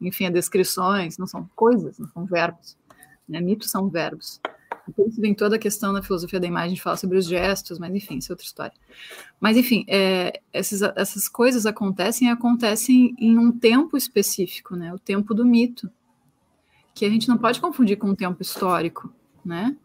enfim, 0.00 0.30
descrições, 0.30 1.16
não 1.18 1.26
são 1.26 1.48
coisas, 1.54 1.98
não 1.98 2.08
são 2.08 2.24
verbos. 2.24 2.76
Né? 3.28 3.40
Mitos 3.40 3.70
são 3.70 3.88
verbos. 3.88 4.40
Por 4.96 5.06
isso 5.06 5.20
vem 5.20 5.34
toda 5.34 5.56
a 5.56 5.58
questão 5.58 5.92
da 5.92 6.02
filosofia 6.02 6.40
da 6.40 6.46
imagem 6.46 6.74
de 6.74 6.82
falar 6.82 6.96
sobre 6.96 7.16
os 7.16 7.26
gestos, 7.26 7.78
mas 7.78 7.94
enfim, 7.94 8.18
isso 8.18 8.32
é 8.32 8.34
outra 8.34 8.46
história. 8.46 8.74
Mas 9.40 9.56
enfim, 9.56 9.84
é, 9.88 10.40
essas, 10.52 10.82
essas 10.96 11.28
coisas 11.28 11.66
acontecem 11.66 12.26
e 12.26 12.30
acontecem 12.30 13.14
em 13.18 13.38
um 13.38 13.52
tempo 13.52 13.96
específico, 13.96 14.74
né? 14.74 14.92
O 14.92 14.98
tempo 14.98 15.34
do 15.34 15.44
mito, 15.44 15.88
que 16.94 17.04
a 17.04 17.08
gente 17.08 17.28
não 17.28 17.38
pode 17.38 17.60
confundir 17.60 17.96
com 17.96 18.08
o 18.08 18.16
tempo 18.16 18.42
histórico, 18.42 19.12
né? 19.44 19.76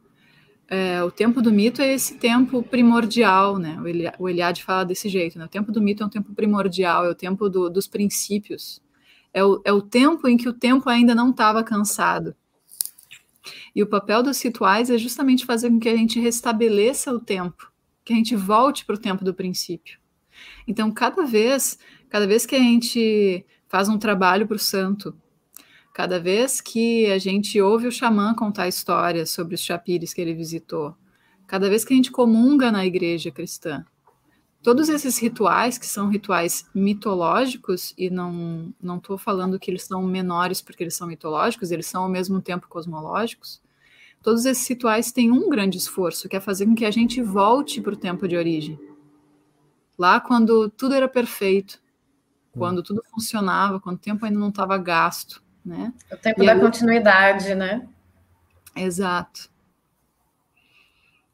É, 0.70 1.02
o 1.02 1.10
tempo 1.10 1.42
do 1.42 1.52
mito 1.52 1.82
é 1.82 1.94
esse 1.94 2.16
tempo 2.16 2.62
primordial, 2.62 3.58
né? 3.58 3.80
O, 4.20 4.28
Eliade 4.28 4.64
fala 4.64 4.84
desse 4.84 5.08
jeito, 5.08 5.40
né? 5.40 5.46
O 5.46 5.50
tempo 5.50 5.72
do 5.72 5.82
mito 5.82 6.04
é 6.04 6.06
um 6.06 6.10
tempo 6.10 6.34
primordial, 6.34 7.06
é 7.06 7.10
o 7.10 7.16
tempo 7.16 7.50
do, 7.50 7.70
dos 7.70 7.88
princípios. 7.88 8.82
É 9.34 9.44
o, 9.44 9.62
é 9.64 9.72
o 9.72 9.82
tempo 9.82 10.28
em 10.28 10.36
que 10.36 10.50
o 10.50 10.54
tempo 10.54 10.90
ainda 10.90 11.16
não 11.16 11.30
estava 11.30 11.64
cansado. 11.64 12.36
E 13.74 13.82
o 13.82 13.88
papel 13.88 14.22
dos 14.22 14.42
rituais 14.42 14.90
é 14.90 14.98
justamente 14.98 15.46
fazer 15.46 15.70
com 15.70 15.80
que 15.80 15.88
a 15.88 15.96
gente 15.96 16.20
restabeleça 16.20 17.14
o 17.14 17.20
tempo, 17.20 17.72
que 18.04 18.12
a 18.12 18.16
gente 18.16 18.36
volte 18.36 18.86
para 18.86 18.96
o 18.96 19.00
tempo 19.00 19.24
do 19.24 19.34
princípio. 19.34 20.00
Então, 20.68 20.92
cada 20.92 21.24
vez, 21.26 21.80
cada 22.10 22.28
vez 22.28 22.46
que 22.46 22.56
a 22.56 22.60
gente 22.60 23.46
faz 23.68 23.88
um 23.88 23.98
trabalho 23.98 24.48
para 24.48 24.56
o 24.56 24.60
santo, 24.60 25.16
cada 25.98 26.20
vez 26.20 26.62
que 26.62 27.12
a 27.12 27.18
gente 27.18 27.60
ouve 27.60 27.88
o 27.88 27.92
xamã 27.92 28.36
contar 28.36 28.68
histórias 28.68 29.32
sobre 29.32 29.56
os 29.56 29.62
chapires 29.62 30.14
que 30.14 30.22
ele 30.22 30.36
visitou, 30.36 30.96
cada 31.48 31.68
vez 31.68 31.84
que 31.84 31.92
a 31.92 31.96
gente 31.96 32.12
comunga 32.12 32.72
na 32.72 32.86
igreja 32.86 33.32
cristã, 33.32 33.84
todos 34.62 34.90
esses 34.90 35.18
rituais, 35.18 35.80
que 35.80 35.88
são 35.88 36.08
rituais 36.08 36.70
mitológicos, 36.72 37.96
e 37.98 38.12
não 38.12 38.72
não 38.80 38.98
estou 38.98 39.18
falando 39.18 39.58
que 39.58 39.72
eles 39.72 39.86
são 39.86 40.04
menores 40.04 40.62
porque 40.62 40.84
eles 40.84 40.94
são 40.94 41.08
mitológicos, 41.08 41.72
eles 41.72 41.88
são 41.88 42.04
ao 42.04 42.10
mesmo 42.10 42.40
tempo 42.44 42.68
cosmológicos. 42.68 43.60
Todos 44.22 44.46
esses 44.46 44.68
rituais 44.70 45.12
têm 45.12 45.32
um 45.32 45.50
grande 45.50 45.80
esforço, 45.80 46.30
que 46.30 46.36
é 46.36 46.40
fazer 46.40 46.68
com 46.68 46.76
que 46.76 46.86
a 46.86 46.92
gente 46.92 47.24
volte 47.24 47.82
para 47.82 47.96
o 47.96 47.98
tempo 47.98 48.28
de 48.28 48.38
origem. 48.38 48.80
Lá 49.98 50.20
quando 50.20 50.70
tudo 50.70 50.94
era 50.94 51.10
perfeito, 51.10 51.82
quando 52.52 52.84
tudo 52.84 53.02
funcionava, 53.10 53.80
quando 53.80 53.96
o 53.96 54.00
tempo 54.00 54.28
ainda 54.28 54.38
não 54.38 54.50
estava 54.50 54.78
gasto, 54.78 55.47
né? 55.68 55.94
O 56.12 56.18
tempo 56.18 56.42
e 56.42 56.46
da 56.46 56.54
aí... 56.54 56.60
continuidade, 56.60 57.54
né? 57.54 57.88
Exato. 58.76 59.50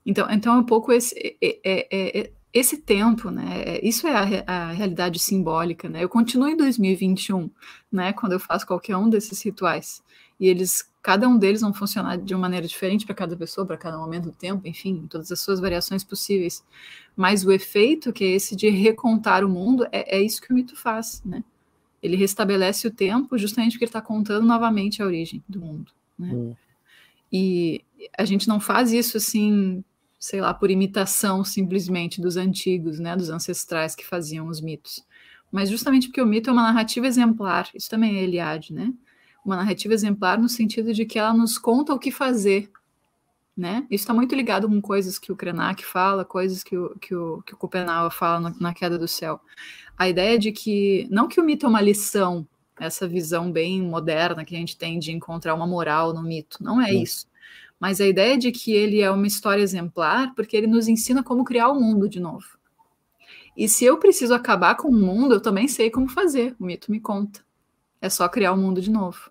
Então, 0.06 0.30
então 0.30 0.56
é 0.56 0.58
um 0.58 0.64
pouco 0.64 0.92
esse, 0.92 1.16
é, 1.42 1.60
é, 1.64 2.20
é, 2.20 2.32
esse 2.54 2.78
tempo, 2.78 3.30
né? 3.30 3.62
É, 3.62 3.88
isso 3.88 4.08
é 4.08 4.14
a, 4.14 4.44
a, 4.46 4.72
realidade 4.72 5.20
simbólica, 5.20 5.88
né? 5.88 6.04
Eu 6.04 6.10
continuo 6.10 6.50
em 6.50 6.58
2021, 6.58 7.50
né? 7.92 8.12
Quando 8.14 8.34
eu 8.34 8.40
faço 8.40 8.66
qualquer 8.66 8.98
um 8.98 9.10
desses 9.10 9.42
rituais 9.42 10.04
e 10.40 10.48
eles, 10.48 10.90
cada 11.02 11.28
um 11.28 11.38
deles 11.38 11.62
vão 11.62 11.74
funcionar 11.74 12.18
de 12.18 12.34
uma 12.34 12.42
maneira 12.42 12.68
diferente 12.68 13.06
para 13.06 13.16
cada 13.16 13.38
pessoa, 13.38 13.66
para 13.66 13.78
cada 13.78 13.98
momento 13.98 14.26
do 14.26 14.32
tempo, 14.34 14.68
enfim, 14.68 15.08
todas 15.10 15.32
as 15.32 15.40
suas 15.40 15.60
variações 15.60 16.04
possíveis. 16.04 16.64
Mas 17.16 17.46
o 17.46 17.52
efeito 17.52 18.12
que 18.12 18.24
é 18.24 18.32
esse 18.32 18.56
de 18.56 18.70
recontar 18.70 19.44
o 19.46 19.50
mundo 19.50 19.88
é, 19.92 20.18
é 20.18 20.22
isso 20.22 20.42
que 20.42 20.52
o 20.52 20.56
mito 20.56 20.76
faz, 20.76 21.22
né? 21.24 21.44
Ele 22.04 22.16
restabelece 22.18 22.86
o 22.88 22.92
tempo 22.92 23.38
justamente 23.38 23.72
porque 23.72 23.86
ele 23.86 23.90
está 23.90 24.02
contando 24.02 24.46
novamente 24.46 25.02
a 25.02 25.06
origem 25.06 25.44
do 25.50 25.62
mundo, 25.62 25.92
né? 26.20 26.32
Hum. 26.32 26.56
E 27.32 27.84
a 28.16 28.26
gente 28.26 28.48
não 28.48 28.60
faz 28.60 28.92
isso 28.92 29.18
assim 29.18 29.84
sei 30.24 30.40
lá, 30.40 30.54
por 30.54 30.72
imitação 30.72 31.44
simplesmente 31.44 32.22
dos 32.22 32.38
antigos, 32.38 32.98
né, 32.98 33.14
dos 33.14 33.30
ancestrais 33.30 33.94
que 33.94 34.06
faziam 34.06 34.48
os 34.48 34.62
mitos. 34.62 35.06
Mas 35.52 35.70
justamente 35.70 36.08
porque 36.08 36.22
o 36.22 36.26
mito 36.26 36.50
é 36.50 36.54
uma 36.54 36.62
narrativa 36.62 37.06
exemplar, 37.06 37.70
isso 37.76 37.90
também 37.90 38.16
é 38.16 38.24
Eliade, 38.24 38.74
né? 38.74 38.94
Uma 39.44 39.58
narrativa 39.58 39.94
exemplar 39.94 40.40
no 40.40 40.48
sentido 40.48 40.94
de 40.94 41.06
que 41.06 41.20
ela 41.20 41.34
nos 41.34 41.58
conta 41.58 41.94
o 41.94 42.00
que 42.00 42.10
fazer, 42.10 42.72
né? 43.56 43.86
Isso 43.90 44.04
está 44.04 44.14
muito 44.14 44.36
ligado 44.36 44.68
com 44.68 44.82
coisas 44.82 45.20
que 45.20 45.32
o 45.32 45.36
Krenak 45.36 45.86
fala, 45.86 46.26
coisas 46.26 46.64
que 46.64 46.78
o, 46.78 46.96
que 47.00 47.14
o, 47.14 47.42
que 47.44 47.54
o 47.54 48.10
fala 48.12 48.40
na, 48.40 48.56
na 48.60 48.74
Queda 48.74 48.98
do 48.98 49.08
Céu. 49.08 49.40
A 49.98 50.10
ideia 50.10 50.40
de 50.40 50.52
que, 50.52 51.08
não 51.10 51.28
que 51.28 51.40
o 51.40 51.44
mito 51.44 51.66
é 51.66 51.70
uma 51.70 51.82
lição, 51.82 52.48
essa 52.80 53.08
visão 53.08 53.52
bem 53.52 53.82
moderna 53.82 54.44
que 54.44 54.56
a 54.56 54.60
gente 54.60 54.78
tem 54.78 54.98
de 54.98 55.12
encontrar 55.12 55.54
uma 55.54 55.68
moral 55.68 56.14
no 56.14 56.24
mito, 56.24 56.64
não 56.64 56.82
é 56.82 56.92
isso 56.94 57.28
mas 57.84 58.00
a 58.00 58.08
ideia 58.08 58.38
de 58.38 58.50
que 58.50 58.72
ele 58.72 59.02
é 59.02 59.12
uma 59.12 59.28
história 59.28 59.62
exemplar, 59.62 60.34
porque 60.36 60.56
ele 60.56 60.68
nos 60.68 60.88
ensina 60.88 61.22
como 61.22 61.44
criar 61.44 61.68
o 61.68 61.78
mundo 61.78 62.08
de 62.08 62.18
novo. 62.18 62.58
E 63.58 63.68
se 63.68 63.84
eu 63.84 63.98
preciso 63.98 64.34
acabar 64.34 64.76
com 64.76 64.88
o 64.88 64.96
mundo, 64.96 65.34
eu 65.36 65.42
também 65.42 65.68
sei 65.68 65.92
como 65.92 66.08
fazer. 66.08 66.56
O 66.58 66.66
mito 66.66 66.90
me 66.90 67.02
conta. 67.02 67.42
É 68.00 68.10
só 68.10 68.30
criar 68.30 68.54
o 68.54 68.58
mundo 68.58 68.82
de 68.82 68.90
novo. 68.90 69.30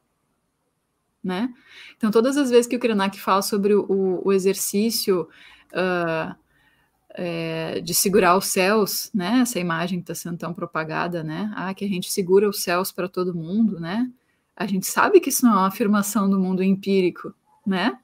Né? 1.22 1.52
Então, 1.96 2.10
todas 2.10 2.36
as 2.36 2.50
vezes 2.50 2.66
que 2.66 2.76
o 2.76 2.80
Krenak 2.80 3.18
fala 3.20 3.42
sobre 3.42 3.74
o, 3.74 4.20
o 4.24 4.32
exercício 4.32 5.28
uh, 5.72 6.34
é, 7.10 7.80
de 7.80 7.94
segurar 7.94 8.36
os 8.36 8.46
céus, 8.46 9.08
né? 9.14 9.40
Essa 9.42 9.60
imagem 9.60 10.00
que 10.00 10.10
está 10.10 10.14
sendo 10.14 10.38
tão 10.38 10.52
propagada, 10.52 11.22
né? 11.22 11.52
Ah, 11.54 11.72
que 11.74 11.84
a 11.84 11.88
gente 11.88 12.10
segura 12.10 12.48
os 12.48 12.62
céus 12.62 12.90
para 12.90 13.08
todo 13.08 13.34
mundo, 13.34 13.78
né? 13.78 14.10
A 14.56 14.66
gente 14.66 14.86
sabe 14.86 15.20
que 15.20 15.28
isso 15.28 15.44
não 15.46 15.52
é 15.52 15.56
uma 15.58 15.66
afirmação 15.68 16.28
do 16.28 16.40
mundo 16.40 16.62
empírico, 16.62 17.32
né? 17.64 17.98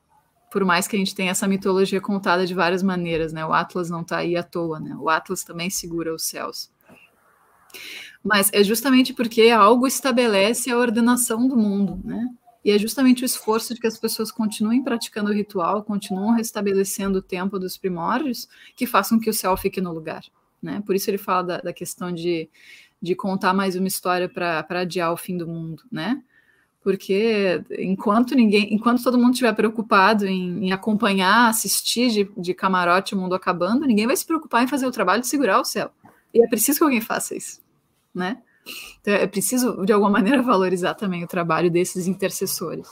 por 0.51 0.65
mais 0.65 0.89
que 0.89 0.97
a 0.97 0.99
gente 0.99 1.15
tenha 1.15 1.31
essa 1.31 1.47
mitologia 1.47 2.01
contada 2.01 2.47
de 2.47 2.55
várias 2.55 2.83
maneiras, 2.83 3.33
né? 3.33 3.45
O 3.45 3.53
Atlas 3.53 3.91
não 3.91 4.01
está 4.01 4.19
aí 4.19 4.37
à 4.37 4.43
toa, 4.43 4.81
né? 4.81 4.97
O 4.99 5.09
Atlas 5.09 5.45
também 5.45 5.69
segura 5.69 6.15
os 6.15 6.25
céus. 6.25 6.71
Mas 8.25 8.51
é 8.53 8.65
justamente 8.65 9.13
porque 9.13 9.51
algo 9.51 9.87
estabelece 9.87 10.71
a 10.71 10.79
ordenação 10.79 11.47
do 11.47 11.57
mundo, 11.57 12.01
né? 12.03 12.29
E 12.65 12.71
é 12.71 12.79
justamente 12.79 13.23
o 13.23 13.27
esforço 13.27 13.75
de 13.75 13.81
que 13.81 13.87
as 13.87 13.99
pessoas 13.99 14.31
continuem 14.31 14.83
praticando 14.83 15.31
o 15.31 15.35
ritual, 15.35 15.83
continuam 15.83 16.35
restabelecendo 16.35 17.19
o 17.19 17.23
tempo 17.23 17.59
dos 17.59 17.77
primórdios, 17.77 18.49
que 18.75 18.87
façam 18.87 19.19
que 19.19 19.31
o 19.31 19.35
céu 19.35 19.57
fique 19.57 19.81
no 19.81 19.93
lugar. 19.93 20.23
né? 20.63 20.83
Por 20.85 20.95
isso 20.95 21.09
ele 21.09 21.19
fala 21.19 21.43
da, 21.43 21.59
da 21.59 21.73
questão 21.73 22.13
de, 22.13 22.49
de 23.01 23.15
contar 23.15 23.55
mais 23.55 23.77
uma 23.77 23.87
história 23.87 24.29
para 24.29 24.81
adiar 24.81 25.13
o 25.13 25.17
fim 25.17 25.37
do 25.37 25.47
mundo, 25.47 25.83
né? 25.91 26.23
Porque 26.83 27.63
enquanto 27.79 28.35
ninguém, 28.35 28.73
enquanto 28.73 29.03
todo 29.03 29.19
mundo 29.19 29.33
estiver 29.33 29.53
preocupado 29.53 30.27
em, 30.27 30.67
em, 30.67 30.73
acompanhar, 30.73 31.49
assistir 31.49 32.11
de, 32.11 32.31
de 32.37 32.55
camarote 32.55 33.15
o 33.15 33.19
mundo 33.19 33.35
acabando, 33.35 33.87
ninguém 33.87 34.07
vai 34.07 34.17
se 34.17 34.25
preocupar 34.25 34.63
em 34.63 34.69
fazer 34.69 34.87
o 34.87 34.93
trabalho 34.93 35.21
de 35.21 35.29
segurar 35.29 35.61
o 35.61 35.65
céu. 35.65 35.91
E 36.33 36.43
é 36.43 36.49
preciso 36.49 36.79
que 36.79 36.85
alguém 36.85 37.01
faça 37.01 37.37
isso, 37.37 37.61
né? 38.15 38.43
Então 39.01 39.15
é 39.15 39.27
preciso, 39.27 39.85
de 39.85 39.93
alguma 39.93 40.11
maneira, 40.11 40.43
valorizar 40.43 40.95
também 40.95 41.25
o 41.25 41.29
trabalho 41.29 41.71
desses 41.71 42.07
intercessores. 42.07 42.87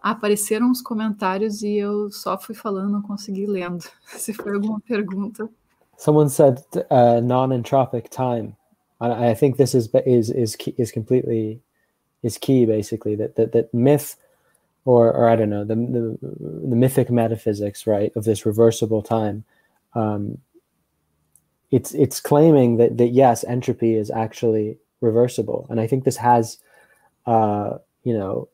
Apareceram 0.00 0.70
uns 0.70 0.80
comentários 0.80 1.62
e 1.62 1.76
eu 1.76 2.10
só 2.10 2.38
fui 2.38 2.54
falando, 2.54 2.92
não 2.92 3.02
consegui 3.02 3.46
lendo. 3.46 3.84
Se 4.16 4.32
foi 4.32 4.54
alguma 4.54 4.80
pergunta. 4.80 5.48
Someone 5.96 6.30
said 6.30 6.58
uh, 6.90 7.20
non-entropic 7.20 8.08
time. 8.08 8.56
I, 9.00 9.34
think 9.34 9.56
this 9.56 9.74
is 9.74 9.88
is 10.06 10.30
is 10.30 10.56
is 10.76 10.90
completely 10.90 11.60
is 12.22 12.36
key 12.36 12.66
basically 12.66 13.16
that 13.16 13.36
that, 13.36 13.52
that 13.52 13.72
myth 13.72 14.16
or 14.84 15.12
or 15.12 15.28
I 15.28 15.36
don't 15.36 15.50
know 15.50 15.64
the, 15.64 15.76
the 15.76 16.18
the 16.68 16.76
mythic 16.76 17.10
metaphysics 17.10 17.86
right 17.86 18.12
of 18.16 18.24
this 18.24 18.44
reversible 18.44 19.02
time 19.02 19.44
um, 19.94 20.38
it's 21.70 21.92
it's 21.94 22.20
claiming 22.20 22.76
that 22.78 22.96
that 22.98 23.08
yes 23.08 23.44
entropy 23.44 23.94
is 23.94 24.10
actually 24.10 24.78
reversible. 25.00 25.66
And 25.70 25.80
I 25.80 25.86
think 25.86 26.04
this 26.04 26.16
has 26.16 26.58
uh, 27.26 27.78
you 28.04 28.16
know 28.16 28.48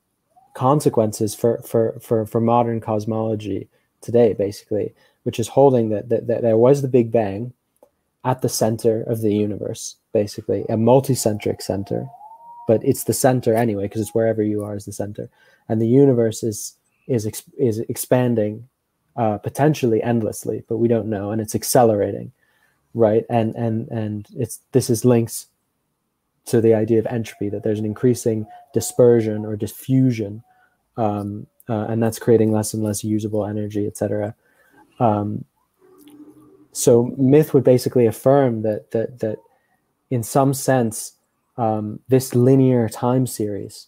consequences 0.54 1.34
for 1.34 1.62
for 1.62 1.98
for 2.00 2.26
for 2.26 2.40
modern 2.40 2.80
cosmology 2.80 3.68
today 4.00 4.32
basically 4.34 4.94
which 5.24 5.40
is 5.40 5.48
holding 5.48 5.88
that 5.90 6.08
that, 6.08 6.28
that 6.28 6.42
there 6.42 6.56
was 6.56 6.80
the 6.80 6.88
big 6.88 7.10
bang 7.10 7.52
at 8.24 8.40
the 8.40 8.48
center 8.48 9.02
of 9.02 9.20
the 9.20 9.34
universe 9.34 9.96
basically 10.12 10.62
a 10.68 10.76
multicentric 10.76 11.60
center. 11.60 12.06
But 12.66 12.82
it's 12.82 13.04
the 13.04 13.12
center 13.12 13.54
anyway 13.54 13.84
because 13.84 14.00
it's 14.00 14.14
wherever 14.14 14.42
you 14.42 14.64
are 14.64 14.74
is 14.74 14.86
the 14.86 14.92
center. 14.92 15.28
And 15.68 15.82
the 15.82 15.88
universe 15.88 16.42
is 16.42 16.76
is 17.06 17.26
is 17.58 17.80
expanding 17.80 18.68
uh, 19.16 19.38
potentially 19.38 20.02
endlessly 20.02 20.64
but 20.68 20.78
we 20.78 20.88
don't 20.88 21.06
know 21.06 21.30
and 21.30 21.40
it's 21.40 21.54
accelerating 21.54 22.32
right? 22.94 23.24
And 23.28 23.54
and 23.54 23.88
and 23.88 24.26
it's 24.36 24.60
this 24.72 24.88
is 24.88 25.04
links 25.04 25.48
to 26.46 26.60
the 26.60 26.74
idea 26.74 26.98
of 26.98 27.06
entropy 27.06 27.48
that 27.48 27.62
there's 27.62 27.78
an 27.78 27.86
increasing 27.86 28.46
dispersion 28.72 29.44
or 29.44 29.56
diffusion 29.56 30.42
um, 30.96 31.46
uh, 31.68 31.86
and 31.88 32.02
that's 32.02 32.18
creating 32.18 32.52
less 32.52 32.74
and 32.74 32.82
less 32.82 33.02
usable 33.02 33.46
energy 33.46 33.86
etc 33.86 34.34
um, 35.00 35.46
so 36.72 37.14
myth 37.16 37.54
would 37.54 37.64
basically 37.64 38.04
affirm 38.04 38.60
that 38.60 38.90
that 38.90 39.20
that 39.20 39.38
in 40.10 40.22
some 40.22 40.52
sense 40.52 41.12
um, 41.56 42.00
this 42.08 42.34
linear 42.34 42.90
time 42.90 43.26
series 43.26 43.86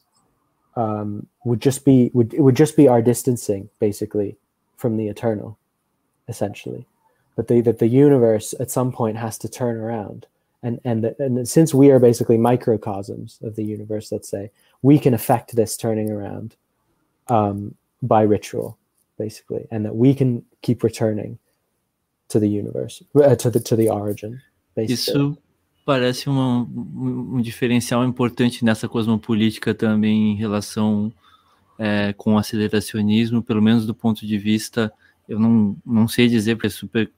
um, 0.77 1.27
would 1.45 1.61
just 1.61 1.85
be 1.85 2.11
would 2.15 2.33
it 2.33 2.41
would 2.41 2.57
just 2.57 2.77
be 2.77 2.89
our 2.89 3.03
distancing 3.03 3.69
basically 3.81 4.39
from 4.77 4.97
the 4.97 5.09
eternal, 5.09 5.59
essentially, 6.29 6.87
but 7.37 7.49
the, 7.49 7.61
that 7.61 7.79
the 7.79 7.87
universe 7.87 8.55
at 8.59 8.71
some 8.71 8.91
point 8.91 9.17
has 9.17 9.39
to 9.39 9.49
turn 9.49 9.77
around, 9.77 10.27
and 10.63 10.81
and 10.85 11.05
and 11.19 11.49
since 11.49 11.75
we 11.75 11.91
are 11.91 11.99
basically 11.99 12.39
microcosms 12.39 13.39
of 13.43 13.55
the 13.57 13.65
universe, 13.65 14.11
let's 14.11 14.29
say 14.29 14.51
we 14.83 14.99
can 14.99 15.15
affect 15.15 15.55
this 15.55 15.77
turning 15.77 16.11
around 16.11 16.57
um, 17.29 17.75
by 18.03 18.23
ritual, 18.23 18.79
basically, 19.19 19.67
and 19.71 19.85
that 19.85 19.95
we 19.95 20.15
can 20.15 20.45
keep 20.63 20.83
returning 20.83 21.39
to 22.29 22.41
the 22.41 22.49
universe, 22.49 23.03
uh, 23.15 23.37
to 23.37 23.51
the 23.51 23.61
to 23.61 23.77
the 23.77 23.89
origin. 23.89 24.41
Basically. 24.75 25.37
parece 25.87 26.29
uma, 26.29 26.69
um 26.69 27.41
diferencial 27.41 28.05
importante 28.05 28.65
nessa 28.65 28.89
cosmopolítica 28.89 29.73
também 29.73 30.33
em 30.33 30.35
relação 30.35 31.13
é, 31.79 32.13
com 32.15 32.35
o 32.35 32.39
aceleracionismo, 32.39 33.41
pelo 33.41 33.63
menos 33.63 33.87
do 33.87 33.95
ponto 33.95 34.27
de 34.27 34.37
vista, 34.37 34.93
eu 35.29 35.39
não, 35.39 35.77
não 35.87 36.09
sei 36.09 36.29
dizer 36.29 36.59
é 36.63 36.69
super 36.69 37.09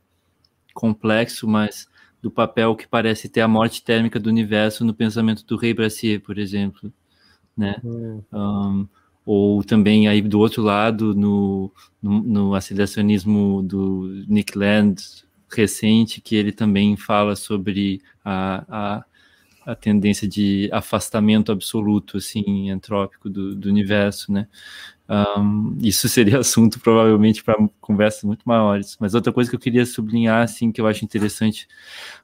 complexo, 0.78 1.48
mas 1.48 1.88
do 2.22 2.30
papel 2.30 2.76
que 2.76 2.86
parece 2.86 3.28
ter 3.28 3.40
a 3.40 3.48
morte 3.48 3.82
térmica 3.82 4.20
do 4.20 4.28
universo 4.28 4.84
no 4.84 4.94
pensamento 4.94 5.44
do 5.44 5.56
Rei 5.56 5.74
Brassier, 5.74 6.20
por 6.20 6.38
exemplo, 6.38 6.92
né? 7.56 7.80
Hum. 7.84 8.22
Um, 8.32 8.88
ou 9.26 9.64
também 9.64 10.06
aí 10.06 10.22
do 10.22 10.38
outro 10.38 10.62
lado 10.62 11.14
no, 11.14 11.70
no, 12.00 12.22
no 12.22 12.54
aceleracionismo 12.54 13.60
do 13.62 14.24
Nick 14.28 14.56
Land, 14.56 15.02
recente 15.50 16.20
que 16.20 16.36
ele 16.36 16.52
também 16.52 16.96
fala 16.96 17.34
sobre 17.34 18.00
a, 18.24 18.64
a, 18.68 19.04
a 19.72 19.74
tendência 19.74 20.28
de 20.28 20.70
afastamento 20.72 21.50
absoluto, 21.50 22.18
assim, 22.18 22.70
antrópico 22.70 23.28
do, 23.28 23.54
do 23.54 23.68
universo, 23.68 24.32
né? 24.32 24.46
Um, 25.08 25.78
isso 25.80 26.08
seria 26.08 26.38
assunto 26.40 26.78
provavelmente 26.80 27.42
para 27.42 27.56
conversas 27.80 28.24
muito 28.24 28.42
maiores. 28.44 28.96
Mas 29.00 29.14
outra 29.14 29.32
coisa 29.32 29.48
que 29.48 29.56
eu 29.56 29.60
queria 29.60 29.86
sublinhar, 29.86 30.42
assim, 30.42 30.70
que 30.70 30.80
eu 30.80 30.86
acho 30.86 31.04
interessante 31.04 31.66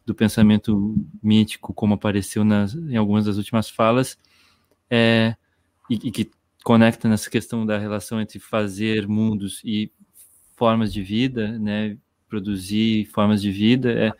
do 0.05 0.15
pensamento 0.15 0.94
mítico, 1.23 1.73
como 1.73 1.94
apareceu 1.94 2.44
nas, 2.44 2.74
em 2.74 2.97
algumas 2.97 3.24
das 3.24 3.36
últimas 3.36 3.70
falas, 3.70 4.19
é 4.90 5.35
e, 5.90 5.94
e 5.94 6.11
que 6.11 6.31
conecta 6.62 7.09
nessa 7.09 7.28
questão 7.31 7.66
da 7.66 7.78
relação 7.78 8.20
entre 8.20 8.39
fazer 8.39 9.06
mundos 9.06 9.61
e 9.65 9.93
formas 10.56 10.93
de 10.93 11.02
vida, 11.02 11.59
né? 11.59 11.97
produzir 12.28 13.06
formas 13.06 13.40
de 13.40 13.51
vida, 13.51 13.93
é, 13.93 14.12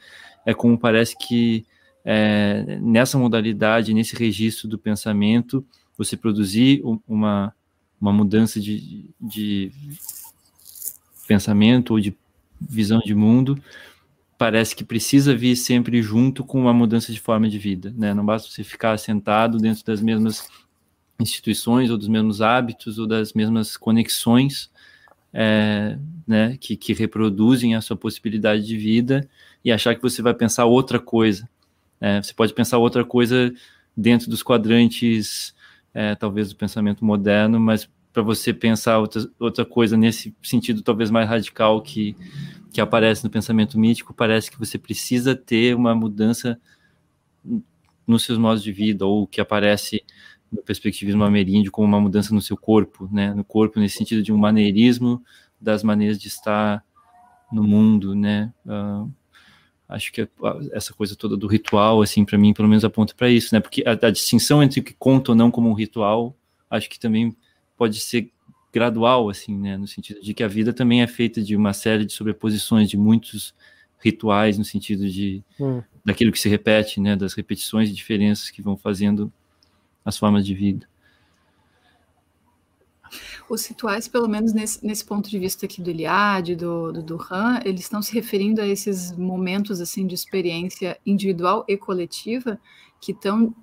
é 0.47 0.55
como 0.55 0.79
parece 0.79 1.17
que 1.19 1.67
é, 2.05 2.79
nessa 2.81 3.19
modalidade, 3.19 3.95
nesse 3.95 4.15
registro 4.15 4.69
do 4.69 4.79
pensamento, 4.79 5.67
você 5.97 6.17
produzir 6.17 6.83
uma, 7.09 7.55
uma 8.05 8.13
mudança 8.13 8.61
de, 8.61 9.09
de 9.19 9.73
pensamento 11.27 11.93
ou 11.95 12.01
de 12.01 12.15
visão 12.61 12.99
de 12.99 13.15
mundo, 13.15 13.59
parece 14.37 14.77
que 14.77 14.85
precisa 14.85 15.35
vir 15.35 15.57
sempre 15.57 16.03
junto 16.03 16.45
com 16.45 16.61
uma 16.61 16.73
mudança 16.75 17.11
de 17.11 17.19
forma 17.19 17.49
de 17.49 17.59
vida, 17.59 17.95
né? 17.97 18.13
Não 18.13 18.25
basta 18.25 18.51
você 18.51 18.63
ficar 18.63 18.99
sentado 18.99 19.57
dentro 19.57 19.83
das 19.87 20.03
mesmas 20.03 20.51
instituições 21.19 21.91
ou 21.91 21.97
dos 21.97 22.09
mesmos 22.09 22.43
hábitos 22.43 22.99
ou 22.99 23.07
das 23.07 23.33
mesmas 23.33 23.75
conexões 23.75 24.71
é, 25.33 25.97
né, 26.27 26.59
que, 26.61 26.77
que 26.77 26.93
reproduzem 26.93 27.75
a 27.75 27.81
sua 27.81 27.97
possibilidade 27.97 28.67
de 28.67 28.77
vida 28.77 29.27
e 29.65 29.73
achar 29.73 29.95
que 29.95 30.03
você 30.03 30.21
vai 30.21 30.35
pensar 30.35 30.67
outra 30.67 31.01
coisa. 31.01 31.49
É, 32.01 32.23
você 32.23 32.35
pode 32.35 32.53
pensar 32.53 32.77
outra 32.77 33.03
coisa 33.03 33.51
dentro 33.97 34.29
dos 34.29 34.43
quadrantes, 34.43 35.55
é, 35.95 36.15
talvez 36.15 36.51
do 36.51 36.57
pensamento 36.57 37.05
moderno, 37.05 37.59
mas 37.59 37.89
para 38.15 38.23
você 38.23 38.55
pensar 38.55 39.01
outra, 39.01 39.29
outra 39.41 39.65
coisa 39.65 39.97
nesse 39.97 40.35
sentido 40.41 40.83
talvez 40.83 41.11
mais 41.11 41.29
radical 41.29 41.83
que, 41.83 42.17
que 42.73 42.81
aparece 42.81 43.25
no 43.25 43.29
pensamento 43.29 43.77
mítico, 43.77 44.15
parece 44.15 44.53
que 44.53 44.59
você 44.59 44.79
precisa 44.79 45.35
ter 45.35 45.75
uma 45.75 45.97
mudança 45.97 46.59
nos 48.07 48.23
seus 48.23 48.39
modos 48.39 48.63
de 48.63 48.71
vida, 48.71 49.05
ou 49.05 49.27
que 49.27 49.41
aparece 49.41 50.05
no 50.53 50.63
perspectivismo 50.63 51.25
ameríndio 51.25 51.73
como 51.73 51.89
uma 51.89 52.01
mudança 52.01 52.33
no 52.33 52.41
seu 52.41 52.57
corpo, 52.57 53.09
né? 53.11 53.35
No 53.35 53.43
corpo 53.43 53.81
nesse 53.81 53.97
sentido 53.97 54.23
de 54.23 54.33
um 54.33 54.39
maneirismo 54.39 55.21
das 55.61 55.83
maneiras 55.83 56.17
de 56.17 56.29
estar 56.29 56.85
no 57.51 57.65
mundo, 57.65 58.15
né? 58.15 58.53
Uh, 58.65 59.11
acho 59.89 60.13
que 60.13 60.29
essa 60.73 60.95
coisa 60.95 61.17
toda 61.17 61.37
do 61.37 61.49
ritual, 61.49 62.01
assim, 62.01 62.25
para 62.25 62.39
mim, 62.39 62.55
pelo 62.55 62.69
menos 62.69 62.85
aponta 62.85 63.13
para 63.13 63.29
isso, 63.29 63.53
né? 63.53 63.61
Porque 63.61 63.83
a, 63.85 63.93
a, 63.93 64.11
distinção 64.11 64.63
entre 64.63 64.79
o 64.79 64.85
que 64.85 64.95
conta 64.95 65.33
ou 65.33 65.37
não 65.37 65.51
como 65.51 65.69
um 65.69 65.75
ritual, 65.75 66.37
acho 66.71 66.89
que 66.89 67.01
também 67.01 67.37
pode 67.77 68.01
ser 68.01 68.31
gradual, 68.73 69.29
assim, 69.31 69.57
né? 69.57 69.77
No 69.77 69.87
sentido 69.87 70.21
de 70.21 70.35
que 70.35 70.43
a 70.43 70.49
vida 70.49 70.73
também 70.73 71.03
é 71.03 71.07
feita 71.07 71.41
de 71.41 71.55
uma 71.55 71.73
série 71.73 72.05
de 72.05 72.13
sobreposições 72.13 72.91
de 72.91 72.97
muitos 72.97 73.55
rituais, 74.01 74.59
no 74.59 74.65
sentido 74.65 75.09
de 75.09 75.43
hum. 75.59 75.83
daquilo 76.05 76.33
que 76.33 76.39
se 76.39 76.49
repete, 76.49 77.01
né? 77.01 77.15
Das 77.15 77.35
repetições 77.35 77.89
e 77.89 77.93
diferenças 77.93 78.51
que 78.51 78.61
vão 78.61 78.77
fazendo 78.77 79.33
as 80.05 80.19
formas 80.19 80.45
de 80.45 80.55
vida. 80.55 80.89
Os 83.49 83.67
rituais, 83.67 84.09
pelo 84.09 84.29
menos 84.29 84.53
nesse, 84.53 84.85
nesse 84.85 85.05
ponto 85.05 85.31
de 85.31 85.39
vista 85.39 85.67
aqui 85.67 85.81
do 85.81 85.91
Iliade, 85.91 86.57
do, 86.57 86.93
do 86.93 87.03
Duran, 87.03 87.61
eles 87.65 87.83
estão 87.83 88.03
se 88.03 88.13
referindo 88.13 88.61
a 88.61 88.67
esses 88.67 89.13
momentos 89.17 89.81
assim 89.81 90.07
de 90.07 90.15
experiência 90.15 90.99
individual 91.07 91.65
e 91.69 91.77
coletiva 91.77 92.59
que 93.01 93.13
estão 93.13 93.55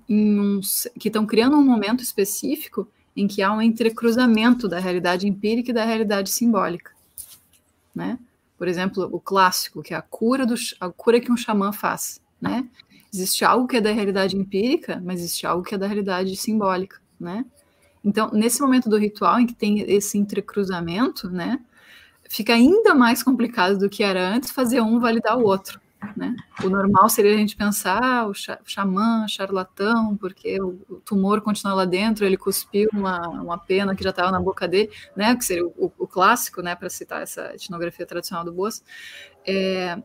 que 0.98 1.08
estão 1.08 1.26
criando 1.26 1.56
um 1.56 1.64
momento 1.64 2.02
específico 2.02 2.88
em 3.16 3.26
que 3.26 3.42
há 3.42 3.52
um 3.52 3.60
entrecruzamento 3.60 4.68
da 4.68 4.78
realidade 4.78 5.28
empírica 5.28 5.70
e 5.70 5.74
da 5.74 5.84
realidade 5.84 6.30
simbólica, 6.30 6.92
né? 7.94 8.18
Por 8.56 8.68
exemplo, 8.68 9.08
o 9.12 9.20
clássico, 9.20 9.82
que 9.82 9.92
é 9.92 9.96
a 9.96 10.02
cura 10.02 10.46
do 10.46 10.54
a 10.80 10.88
cura 10.90 11.20
que 11.20 11.30
um 11.30 11.36
xamã 11.36 11.72
faz, 11.72 12.20
né? 12.40 12.68
Existe 13.12 13.44
algo 13.44 13.66
que 13.66 13.76
é 13.76 13.80
da 13.80 13.92
realidade 13.92 14.36
empírica, 14.36 15.02
mas 15.04 15.20
existe 15.20 15.46
algo 15.46 15.62
que 15.64 15.74
é 15.74 15.78
da 15.78 15.86
realidade 15.86 16.34
simbólica, 16.36 17.00
né? 17.20 17.44
Então, 18.04 18.30
nesse 18.32 18.60
momento 18.60 18.88
do 18.88 18.96
ritual 18.96 19.38
em 19.38 19.46
que 19.46 19.54
tem 19.54 19.80
esse 19.80 20.18
entrecruzamento, 20.18 21.30
né, 21.30 21.60
fica 22.28 22.54
ainda 22.54 22.94
mais 22.94 23.22
complicado 23.22 23.78
do 23.78 23.88
que 23.88 24.02
era 24.02 24.28
antes 24.28 24.50
fazer 24.50 24.80
um 24.80 24.98
validar 24.98 25.38
o 25.38 25.44
outro, 25.44 25.80
Né? 26.16 26.34
O 26.64 26.68
normal 26.68 27.08
seria 27.08 27.32
a 27.32 27.36
gente 27.36 27.56
pensar 27.56 28.02
ah, 28.02 28.26
o 28.26 28.32
xamã, 28.64 29.26
charlatão, 29.28 30.16
porque 30.16 30.60
o, 30.60 31.00
tumor 31.04 31.40
continua 31.40 31.74
lá 31.74 31.84
dentro, 31.84 32.24
ele 32.24 32.36
cuspiu 32.36 32.88
uma, 32.92 33.28
uma 33.28 33.58
pena 33.58 33.94
que 33.94 34.02
já 34.02 34.10
estava 34.10 34.30
na 34.30 34.40
boca 34.40 34.66
dele, 34.66 34.90
né? 35.16 35.34
que 35.36 35.44
seria 35.44 35.66
o, 35.66 35.92
o 35.98 36.06
clássico, 36.06 36.60
né? 36.60 36.74
para 36.74 36.90
citar 36.90 37.22
essa 37.22 37.54
etnografia 37.54 38.04
tradicional 38.04 38.44
do 38.44 38.52
Boas, 38.52 38.82
é, 39.46 40.02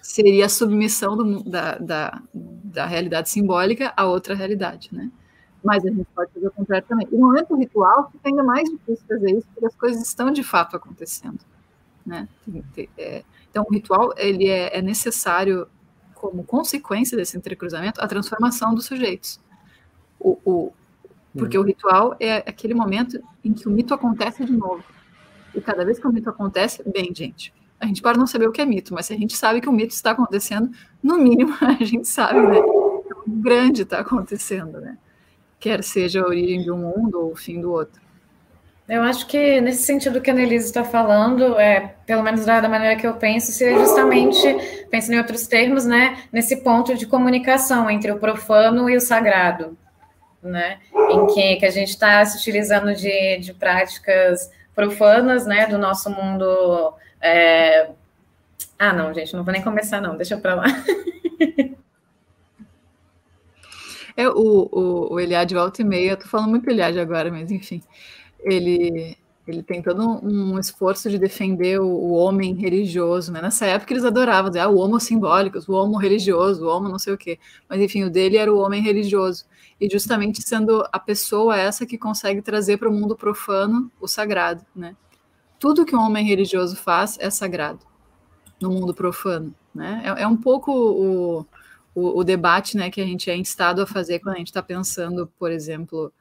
seria 0.00 0.46
a 0.46 0.48
submissão 0.48 1.16
do, 1.16 1.42
da, 1.44 1.78
da, 1.78 2.22
da 2.34 2.86
realidade 2.86 3.30
simbólica 3.30 3.92
a 3.96 4.06
outra 4.06 4.34
realidade. 4.34 4.90
Né? 4.92 5.10
Mas 5.64 5.84
a 5.84 5.88
gente 5.88 6.06
pode 6.14 6.32
fazer 6.32 6.46
o 6.48 6.50
contrário 6.50 6.86
também. 6.88 7.06
E 7.10 7.16
no 7.16 7.28
momento 7.28 7.54
ritual 7.54 8.10
fica 8.10 8.28
ainda 8.28 8.42
mais 8.42 8.68
difícil 8.68 9.06
fazer 9.06 9.30
isso, 9.30 9.46
porque 9.54 9.66
as 9.66 9.76
coisas 9.76 10.02
estão 10.02 10.30
de 10.30 10.42
fato 10.42 10.76
acontecendo. 10.76 11.38
Né? 12.04 12.28
É, 12.98 13.24
então, 13.50 13.64
o 13.68 13.72
ritual 13.72 14.12
ele 14.16 14.48
é, 14.48 14.78
é, 14.78 14.82
necessário, 14.82 15.66
como 16.14 16.44
consequência 16.44 17.16
desse 17.16 17.36
entrecruzamento, 17.36 18.00
a 18.00 18.06
transformação 18.06 18.74
dos 18.74 18.86
sujeitos. 18.86 19.40
O, 20.18 20.38
o, 20.44 20.72
porque 21.36 21.56
o 21.56 21.62
ritual 21.62 22.16
é 22.20 22.36
aquele 22.36 22.74
momento 22.74 23.22
em 23.44 23.52
que 23.52 23.66
o 23.68 23.70
mito 23.70 23.94
acontece 23.94 24.44
de 24.44 24.52
novo. 24.52 24.84
E 25.54 25.60
cada 25.60 25.84
vez 25.84 25.98
que 25.98 26.06
o 26.06 26.12
mito 26.12 26.28
acontece, 26.28 26.82
bem, 26.88 27.14
gente, 27.14 27.52
a 27.80 27.86
gente 27.86 28.02
pode 28.02 28.18
não 28.18 28.26
saber 28.26 28.48
o 28.48 28.52
que 28.52 28.60
é 28.60 28.64
mito, 28.66 28.94
mas 28.94 29.06
se 29.06 29.12
a 29.12 29.16
gente 29.16 29.36
sabe 29.36 29.60
que 29.60 29.68
o 29.68 29.72
mito 29.72 29.94
está 29.94 30.12
acontecendo, 30.12 30.70
no 31.02 31.18
mínimo 31.18 31.54
a 31.60 31.84
gente 31.84 32.08
sabe, 32.08 32.40
né? 32.40 32.60
O 32.60 33.04
grande 33.26 33.82
está 33.82 34.00
acontecendo, 34.00 34.80
né? 34.80 34.98
Quer 35.58 35.82
seja 35.84 36.22
a 36.22 36.26
origem 36.26 36.62
de 36.62 36.70
um 36.70 36.78
mundo 36.78 37.20
ou 37.20 37.32
o 37.32 37.36
fim 37.36 37.60
do 37.60 37.70
outro. 37.70 38.01
Eu 38.88 39.02
acho 39.02 39.26
que 39.26 39.60
nesse 39.60 39.84
sentido 39.84 40.20
que 40.20 40.28
a 40.28 40.34
Annelise 40.34 40.66
está 40.66 40.82
falando, 40.82 41.58
é, 41.58 41.94
pelo 42.04 42.22
menos 42.22 42.44
da, 42.44 42.60
da, 42.60 42.68
maneira 42.68 42.96
que 42.96 43.06
eu 43.06 43.14
penso, 43.14 43.52
seria 43.52 43.78
justamente, 43.78 44.86
pensando 44.90 45.14
em 45.14 45.18
outros 45.18 45.46
termos, 45.46 45.86
né, 45.86 46.24
nesse 46.32 46.56
ponto 46.56 46.94
de 46.94 47.06
comunicação 47.06 47.88
entre 47.88 48.10
o 48.10 48.18
profano 48.18 48.90
e 48.90 48.96
o 48.96 49.00
sagrado, 49.00 49.78
né, 50.42 50.80
em 51.10 51.26
que, 51.28 51.56
que 51.56 51.66
a 51.66 51.70
gente 51.70 51.90
está 51.90 52.24
se 52.24 52.36
utilizando 52.36 52.92
de, 52.94 53.38
de 53.38 53.54
práticas 53.54 54.50
profanas, 54.74 55.46
né, 55.46 55.66
do 55.66 55.78
nosso 55.78 56.10
mundo. 56.10 56.92
É... 57.20 57.88
Ah, 58.76 58.92
não, 58.92 59.14
gente, 59.14 59.34
não 59.34 59.44
vou 59.44 59.52
nem 59.52 59.62
começar, 59.62 60.00
não, 60.00 60.16
deixa 60.16 60.36
para 60.36 60.54
lá. 60.54 60.64
É, 64.14 64.28
o, 64.28 64.68
o, 64.70 65.14
o 65.14 65.20
Eliade 65.20 65.54
volta 65.54 65.80
e 65.80 65.84
meia, 65.86 66.10
eu 66.10 66.16
tô 66.18 66.28
falando 66.28 66.50
muito 66.50 66.68
Eliade 66.68 67.00
agora, 67.00 67.30
mas 67.30 67.50
enfim 67.50 67.82
ele 68.44 69.16
ele 69.46 69.62
tem 69.62 69.82
todo 69.82 70.24
um 70.24 70.58
esforço 70.58 71.10
de 71.10 71.18
defender 71.18 71.80
o, 71.80 72.12
homem 72.12 72.54
religioso, 72.54 73.32
né? 73.32 73.42
Nessa 73.42 73.66
época 73.66 73.92
eles 73.92 74.04
adoravam 74.04 74.50
dizer, 74.50 74.60
ah, 74.60 74.68
o 74.68 74.78
homo 74.78 75.00
simbólico, 75.00 75.58
o 75.66 75.74
homo 75.74 75.96
religioso, 75.96 76.64
o 76.64 76.68
homo 76.68 76.88
não 76.88 76.98
sei 76.98 77.12
o 77.12 77.18
quê. 77.18 77.40
Mas 77.68 77.80
enfim, 77.80 78.04
o 78.04 78.10
dele 78.10 78.36
era 78.36 78.52
o 78.52 78.58
homem 78.58 78.80
religioso. 78.80 79.44
E 79.80 79.90
justamente 79.90 80.40
sendo 80.42 80.86
a 80.92 80.98
pessoa 80.98 81.56
essa 81.56 81.84
que 81.84 81.98
consegue 81.98 82.40
trazer 82.40 82.76
para 82.76 82.88
o 82.88 82.92
mundo 82.92 83.16
profano 83.16 83.90
o 84.00 84.06
sagrado, 84.06 84.64
né? 84.74 84.94
Tudo 85.58 85.84
que 85.84 85.96
um 85.96 86.00
homem 86.00 86.24
religioso 86.24 86.76
faz 86.76 87.18
é 87.20 87.28
sagrado 87.28 87.80
no 88.60 88.70
mundo 88.70 88.94
profano, 88.94 89.52
né? 89.74 90.02
É, 90.04 90.22
é 90.22 90.26
um 90.26 90.36
pouco 90.36 90.72
o, 90.72 91.46
o, 91.94 92.20
o, 92.20 92.24
debate, 92.24 92.76
né, 92.76 92.90
que 92.90 93.00
a 93.00 93.04
gente 93.04 93.28
é 93.28 93.36
instado 93.36 93.82
a 93.82 93.86
fazer 93.86 94.20
quando 94.20 94.36
a 94.36 94.38
gente 94.38 94.48
está 94.48 94.62
pensando, 94.62 95.26
por 95.38 95.50
exemplo, 95.50 96.12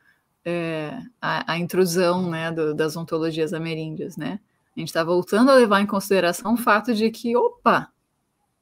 é, 0.46 0.98
a, 1.22 1.54
a, 1.54 1.58
intrusão 1.58 2.30
né, 2.30 2.52
do, 2.52 2.74
das 2.74 2.96
ontologias 2.96 3.54
ameríndias, 3.54 4.18
né? 4.18 4.40
A 4.76 4.80
gente 4.80 4.90
está 4.90 5.04
voltando 5.04 5.52
a 5.52 5.56
levar 5.56 5.82
em 5.82 5.86
consideração 5.86 6.54
o 6.54 6.58
fato 6.58 6.94
de 6.94 7.10
que, 7.12 7.36
opa, 7.36 7.90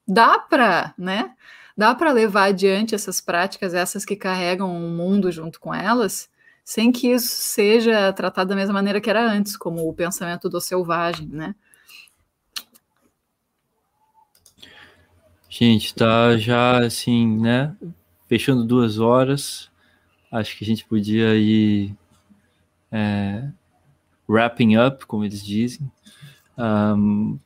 dá 0.08 0.40
para, 0.40 0.94
né? 0.98 1.34
Dá 1.78 1.96
para 1.96 2.12
levar 2.12 2.46
adiante 2.46 2.96
essas 2.96 3.22
práticas, 3.22 3.74
essas 3.74 4.04
que 4.04 4.16
carregam 4.16 4.76
o 4.76 4.90
mundo 4.90 5.32
junto 5.32 5.60
com 5.60 5.74
elas, 5.74 6.30
sem 6.64 6.92
que 6.92 7.08
isso 7.08 7.28
seja 7.30 8.12
tratado 8.12 8.50
da 8.50 8.56
mesma 8.56 8.74
maneira 8.74 9.00
que 9.00 9.10
era 9.10 9.22
antes, 9.22 9.56
como 9.56 9.88
o 9.88 9.94
pensamento 9.94 10.50
do 10.50 10.60
selvagem, 10.60 11.28
né? 11.28 11.56
Gente, 15.48 15.96
tá 15.96 16.38
já 16.38 16.86
assim, 16.86 17.40
né? 17.40 17.76
Fechando 18.28 18.66
duas 18.66 19.00
horas 19.00 19.69
acho 20.32 20.58
que 20.58 20.64
a 20.64 20.68
gente 20.68 20.86
podia 20.86 21.36
ir 21.36 21.96
é, 22.92 23.50
wrapping 24.28 24.78
up, 24.78 25.06
como 25.06 25.26
eles 25.26 25.44
dizem. 25.44 25.92
Um, 26.58 27.40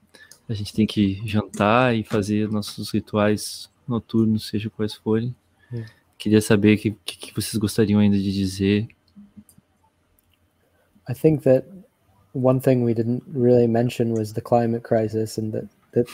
a 0.47 0.53
gente 0.53 0.73
tem 0.73 0.85
que 0.85 1.21
jantar 1.25 1.95
e 1.95 2.03
fazer 2.03 2.49
nossos 2.49 2.91
rituais 2.91 3.69
noturnos, 3.87 4.47
seja 4.47 4.69
quais 4.69 4.93
forem. 4.93 5.35
É. 5.73 5.85
Queria 6.17 6.41
saber 6.41 6.75
o 6.75 6.77
que, 6.77 6.91
que, 7.05 7.33
vocês 7.33 7.55
gostariam 7.57 7.99
ainda 7.99 8.17
de 8.17 8.31
dizer. 8.31 8.87
I 11.09 11.13
think 11.13 11.43
that 11.43 11.65
one 12.33 12.59
thing 12.59 12.83
we 12.83 12.93
didn't 12.93 13.23
really 13.27 13.67
mention 13.67 14.13
was 14.13 14.33
the 14.33 14.41
climate 14.41 14.83
crisis 14.83 15.37
and 15.37 15.51
that 15.51 15.67
that, 15.91 16.07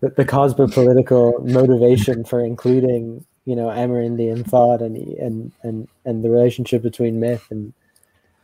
that 0.00 0.16
the 0.16 0.24
cosmopolitical 0.24 1.40
motivation 1.44 2.24
for 2.24 2.40
including 2.40 3.24
you 3.46 3.56
know 3.56 3.68
Amerindian 3.68 4.46
thought 4.46 4.82
and 4.82 4.96
and 4.96 5.52
and 5.62 5.88
and 6.04 6.22
the 6.22 6.30
relationship 6.30 6.82
between 6.82 7.20
myth 7.20 7.46
and 7.50 7.72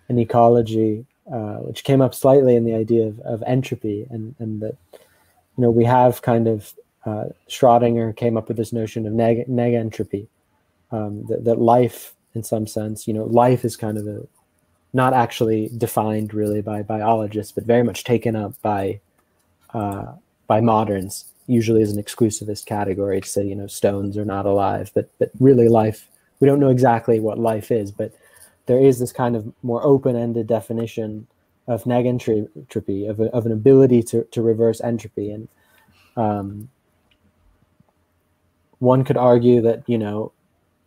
and 0.09 0.19
ecology, 0.19 1.05
uh, 1.31 1.57
which 1.57 1.85
came 1.85 2.01
up 2.01 2.15
slightly 2.15 2.57
in 2.57 2.65
the 2.65 2.75
idea 2.75 3.07
of, 3.07 3.21
of 3.21 3.43
entropy 3.47 4.07
and 4.11 4.35
and 4.39 4.63
that 4.63 4.77
you 4.93 5.63
know 5.63 5.71
we 5.71 5.85
have 5.85 6.23
kind 6.23 6.49
of 6.49 6.73
uh, 7.05 7.25
Schrodinger 7.49 8.17
came 8.17 8.37
up 8.37 8.47
with 8.47 8.57
this 8.57 8.73
notion 8.73 9.07
of 9.07 9.13
neg, 9.13 9.49
neg 9.49 9.75
entropy, 9.75 10.29
um, 10.93 11.27
that, 11.27 11.45
that 11.45 11.61
life 11.61 12.15
in 12.35 12.43
some 12.43 12.67
sense 12.67 13.07
you 13.07 13.13
know 13.13 13.25
life 13.25 13.65
is 13.65 13.77
kind 13.77 13.99
of 13.99 14.07
a 14.07 14.27
not 14.95 15.15
actually 15.15 15.71
defined 15.79 16.35
really 16.35 16.61
by 16.61 16.83
biologists, 16.83 17.51
but 17.51 17.65
very 17.65 17.83
much 17.83 18.05
taken 18.05 18.37
up 18.37 18.55
by 18.63 19.01
uh, 19.75 20.13
by 20.47 20.61
moderns 20.61 21.32
usually 21.47 21.83
as 21.83 21.93
an 21.93 22.03
exclusivist 22.03 22.67
category 22.67 23.21
to 23.21 23.29
say 23.29 23.45
you 23.45 23.55
know 23.55 23.67
stones 23.67 24.17
are 24.17 24.25
not 24.25 24.47
alive 24.47 24.91
but 24.95 25.11
but 25.19 25.31
really 25.41 25.69
life 25.69 26.09
we 26.41 26.47
don't 26.47 26.61
know 26.61 26.71
exactly 26.71 27.19
what 27.21 27.39
life 27.39 27.71
is 27.71 27.91
but 27.91 28.13
there 28.67 28.81
is 28.81 28.99
this 28.99 29.13
kind 29.13 29.35
of 29.35 29.53
more 29.63 29.85
open-ended 29.85 30.47
definition 30.47 31.27
of 31.67 31.85
negentropy 31.85 33.09
of, 33.09 33.21
a, 33.21 33.25
of 33.27 33.47
an 33.47 33.53
ability 33.53 34.03
to, 34.03 34.25
to 34.25 34.43
reverse 34.43 34.81
entropy. 34.81 35.31
And 35.31 35.49
um, 36.17 36.69
one 38.79 39.05
could 39.05 39.17
argue 39.17 39.61
that 39.63 39.83
you 39.87 39.99
know 39.99 40.33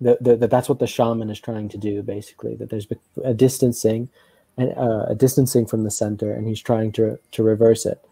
that, 0.01 0.21
that 0.23 0.49
that's 0.49 0.67
what 0.67 0.79
the 0.79 0.87
shaman 0.87 1.29
is 1.29 1.39
trying 1.39 1.69
to 1.69 1.77
do 1.77 2.03
basically 2.03 2.55
that 2.55 2.69
there's 2.69 2.87
a 3.23 3.33
distancing 3.33 4.09
and 4.57 4.73
uh, 4.77 5.05
a 5.07 5.15
distancing 5.15 5.65
from 5.65 5.83
the 5.83 5.91
center 5.91 6.33
and 6.33 6.47
he's 6.47 6.61
trying 6.61 6.91
to 6.91 7.17
to 7.31 7.41
reverse 7.41 7.85
it 7.85 8.03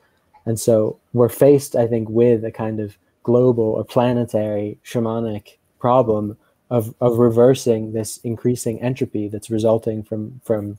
and 0.45 0.59
so 0.59 0.99
we're 1.13 1.29
faced, 1.29 1.75
I 1.75 1.87
think, 1.87 2.09
with 2.09 2.43
a 2.43 2.51
kind 2.51 2.79
of 2.79 2.97
global 3.23 3.63
or 3.63 3.83
planetary 3.85 4.77
shamanic 4.83 5.57
problem 5.79 6.37
of, 6.69 6.93
of 6.99 7.17
reversing 7.17 7.93
this 7.93 8.17
increasing 8.17 8.81
entropy 8.81 9.27
that's 9.27 9.49
resulting 9.49 10.03
from 10.03 10.41
from 10.43 10.77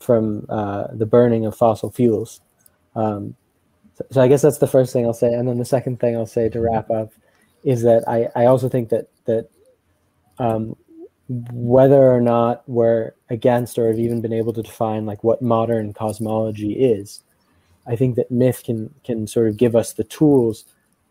from 0.00 0.46
uh, 0.48 0.88
the 0.92 1.06
burning 1.06 1.46
of 1.46 1.56
fossil 1.56 1.90
fuels. 1.90 2.40
Um, 2.94 3.34
so, 3.94 4.04
so, 4.10 4.22
I 4.22 4.28
guess 4.28 4.42
that's 4.42 4.58
the 4.58 4.66
first 4.66 4.92
thing 4.92 5.06
I'll 5.06 5.14
say, 5.14 5.32
and 5.32 5.48
then 5.48 5.58
the 5.58 5.64
second 5.64 5.98
thing 5.98 6.16
I'll 6.16 6.26
say 6.26 6.48
to 6.48 6.60
wrap 6.60 6.90
up 6.90 7.12
is 7.62 7.82
that 7.82 8.04
I, 8.06 8.28
I 8.36 8.46
also 8.46 8.68
think 8.68 8.90
that 8.90 9.08
that 9.24 9.48
um, 10.38 10.76
whether 11.28 12.12
or 12.12 12.20
not 12.20 12.62
we're 12.68 13.12
against 13.30 13.78
or 13.78 13.88
have 13.88 13.98
even 13.98 14.20
been 14.20 14.32
able 14.32 14.52
to 14.52 14.62
define 14.62 15.06
like 15.06 15.24
what 15.24 15.40
modern 15.40 15.92
cosmology 15.92 16.72
is, 16.72 17.22
I 17.86 17.96
think 17.96 18.16
that 18.16 18.30
myth 18.30 18.62
can 18.64 18.94
can 19.04 19.26
sort 19.26 19.48
of 19.48 19.56
give 19.56 19.76
us 19.76 19.92
the 19.92 20.04
tools 20.04 20.64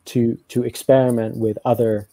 to 0.06 0.38
to 0.50 0.64
experiment 0.64 1.38
with 1.38 1.58
other 1.66 2.08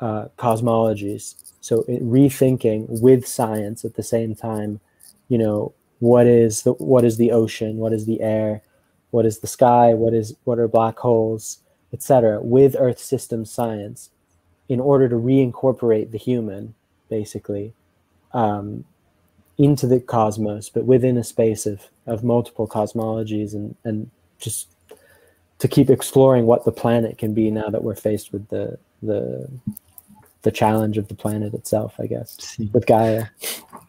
uh, 0.00 0.26
cosmologies. 0.36 1.34
So 1.60 1.84
it, 1.88 2.02
rethinking 2.02 2.86
with 3.00 3.26
science 3.26 3.84
at 3.84 3.94
the 3.94 4.02
same 4.02 4.34
time, 4.34 4.80
you 5.28 5.38
know, 5.38 5.72
what 6.00 6.26
is 6.26 6.62
the 6.62 6.72
what 6.74 7.04
is 7.04 7.16
the 7.16 7.32
ocean, 7.32 7.78
what 7.78 7.92
is 7.92 8.06
the 8.06 8.20
air, 8.20 8.62
what 9.10 9.26
is 9.26 9.38
the 9.38 9.46
sky, 9.46 9.94
what 9.94 10.14
is 10.14 10.34
what 10.44 10.58
are 10.58 10.68
black 10.68 10.98
holes, 10.98 11.60
etc. 11.92 12.40
With 12.40 12.76
Earth 12.78 12.98
system 12.98 13.44
science, 13.44 14.10
in 14.68 14.80
order 14.80 15.08
to 15.08 15.16
reincorporate 15.16 16.10
the 16.10 16.18
human, 16.18 16.74
basically, 17.08 17.72
um, 18.32 18.84
into 19.58 19.86
the 19.86 20.00
cosmos, 20.00 20.68
but 20.68 20.84
within 20.84 21.16
a 21.16 21.24
space 21.24 21.66
of, 21.66 21.88
of 22.06 22.22
multiple 22.22 22.68
cosmologies 22.68 23.54
and, 23.54 23.74
and 23.84 24.10
just 24.38 24.68
to 25.58 25.68
keep 25.68 25.88
exploring 25.88 26.46
what 26.46 26.64
the 26.64 26.72
planet 26.72 27.16
can 27.18 27.32
be 27.32 27.50
now 27.50 27.68
that 27.70 27.82
we're 27.82 27.94
faced 27.94 28.32
with 28.32 28.48
the 28.48 28.78
the 29.02 29.48
the 30.42 30.50
challenge 30.50 30.96
of 30.96 31.08
the 31.08 31.14
planet 31.14 31.54
itself, 31.54 31.94
I 31.98 32.06
guess, 32.06 32.36
Sim. 32.38 32.70
with 32.72 32.86
Gaia. 32.86 33.26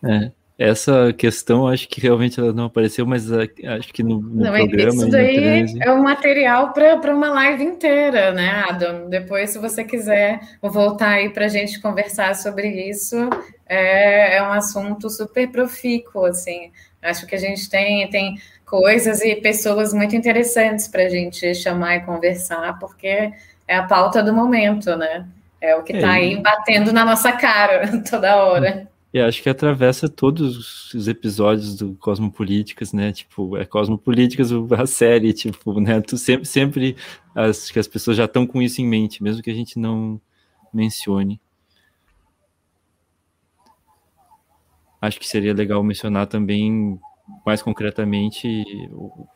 É, 0.03 0.31
essa 0.57 1.13
questão, 1.13 1.67
acho 1.67 1.88
que 1.88 2.01
realmente 2.01 2.39
ela 2.39 2.51
não 2.51 2.65
apareceu, 2.65 3.05
mas 3.05 3.31
acho 3.31 3.93
que 3.93 4.01
no, 4.01 4.19
no 4.19 4.43
não, 4.43 4.51
programa. 4.51 4.89
Isso 4.89 5.09
daí 5.09 5.65
é 5.79 5.91
um 5.91 6.01
material 6.01 6.73
para 6.73 7.15
uma 7.15 7.29
live 7.29 7.63
inteira, 7.63 8.31
né, 8.31 8.65
Adam? 8.67 9.07
Depois, 9.07 9.51
se 9.51 9.59
você 9.59 9.84
quiser, 9.84 10.39
voltar 10.61 11.09
aí 11.09 11.29
para 11.29 11.45
a 11.45 11.49
gente 11.49 11.79
conversar 11.79 12.35
sobre 12.35 12.69
isso. 12.89 13.15
É, 13.67 14.38
é 14.38 14.41
um 14.41 14.51
assunto 14.51 15.09
super 15.11 15.47
profícuo, 15.51 16.25
assim. 16.25 16.71
Acho 17.03 17.27
que 17.27 17.35
a 17.35 17.39
gente 17.39 17.69
tem, 17.69 18.09
tem 18.09 18.38
coisas 18.65 19.21
e 19.21 19.35
pessoas 19.35 19.93
muito 19.93 20.15
interessantes 20.15 20.88
para 20.88 21.03
a 21.03 21.09
gente 21.09 21.53
chamar 21.53 21.97
e 21.97 22.01
conversar, 22.01 22.79
porque 22.79 23.31
é 23.67 23.75
a 23.75 23.84
pauta 23.84 24.23
do 24.23 24.34
momento, 24.34 24.95
né? 24.95 25.23
É 25.61 25.75
o 25.75 25.84
que 25.84 25.93
está 25.93 26.15
é, 26.15 26.19
aí 26.19 26.41
batendo 26.41 26.91
na 26.91 27.05
nossa 27.05 27.31
cara 27.31 28.01
toda 28.09 28.38
hora. 28.38 28.88
E 29.18 29.22
acho 29.22 29.41
que 29.41 29.49
atravessa 29.49 30.07
todos 30.07 30.94
os 30.94 31.07
episódios 31.07 31.76
do 31.76 31.95
Cosmopolíticas, 31.95 32.94
né? 32.94 33.11
Tipo, 33.11 33.57
é 33.57 33.65
Cosmopolíticas 33.65 34.52
a 34.53 34.85
série, 34.85 35.34
tipo, 35.34 35.80
né? 35.80 35.99
Tu 36.02 36.19
sempre, 36.19 36.45
sempre 36.45 36.95
acho 37.34 37.73
que 37.73 37.80
as 37.80 37.88
pessoas 37.88 38.15
já 38.15 38.26
estão 38.26 38.45
com 38.45 38.61
isso 38.61 38.80
em 38.80 38.85
mente, 38.85 39.23
mesmo 39.23 39.41
que 39.41 39.49
a 39.49 39.56
gente 39.56 39.80
não 39.80 40.22
mencione. 40.72 41.41
Acho 45.02 45.19
que 45.19 45.27
seria 45.27 45.53
legal 45.53 45.84
mencionar 45.84 46.27
também, 46.27 46.99
mais 47.44 47.64
concretamente, 47.64 48.48
o, 48.91 49.27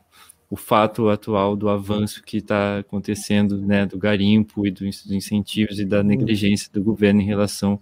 o 0.48 0.56
fato 0.56 1.08
atual 1.08 1.56
do 1.56 1.68
avanço 1.68 2.22
que 2.22 2.36
está 2.36 2.78
acontecendo, 2.78 3.60
né, 3.60 3.84
do 3.84 3.98
garimpo 3.98 4.64
e 4.64 4.70
dos 4.70 5.10
incentivos 5.10 5.80
e 5.80 5.84
da 5.84 6.04
negligência 6.04 6.70
do 6.72 6.84
governo 6.84 7.20
em 7.20 7.26
relação 7.26 7.80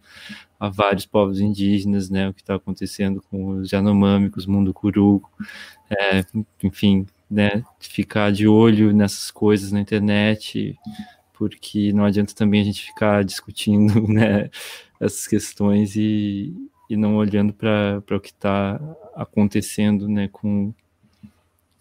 a 0.60 0.68
vários 0.68 1.06
povos 1.06 1.40
indígenas, 1.40 2.10
né, 2.10 2.28
o 2.28 2.34
que 2.34 2.42
está 2.42 2.56
acontecendo 2.56 3.22
com 3.30 3.60
os 3.60 3.72
Yanomami, 3.72 4.30
com 4.30 4.38
os 4.38 4.46
Munducuru, 4.46 5.22
é, 5.90 6.24
enfim, 6.62 7.06
né, 7.30 7.64
ficar 7.80 8.30
de 8.32 8.46
olho 8.46 8.92
nessas 8.92 9.30
coisas 9.30 9.72
na 9.72 9.80
internet, 9.80 10.78
porque 11.34 11.92
não 11.92 12.04
adianta 12.04 12.34
também 12.34 12.60
a 12.60 12.64
gente 12.64 12.82
ficar 12.84 13.24
discutindo, 13.24 14.06
né, 14.12 14.50
essas 15.00 15.26
questões 15.26 15.96
e, 15.96 16.54
e 16.90 16.96
não 16.96 17.16
olhando 17.16 17.54
para 17.54 18.02
o 18.10 18.20
que 18.20 18.30
está 18.30 18.78
acontecendo, 19.16 20.08
né, 20.08 20.28
com 20.28 20.74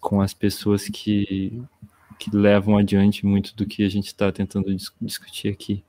com 0.00 0.20
as 0.20 0.32
pessoas 0.32 0.88
que, 0.88 1.62
que 2.18 2.34
levam 2.34 2.76
adiante 2.76 3.24
muito 3.26 3.54
do 3.54 3.66
que 3.66 3.84
a 3.84 3.88
gente 3.88 4.06
está 4.06 4.32
tentando 4.32 4.74
dis 4.74 4.90
discutir 5.00 5.48
aqui. 5.52 5.84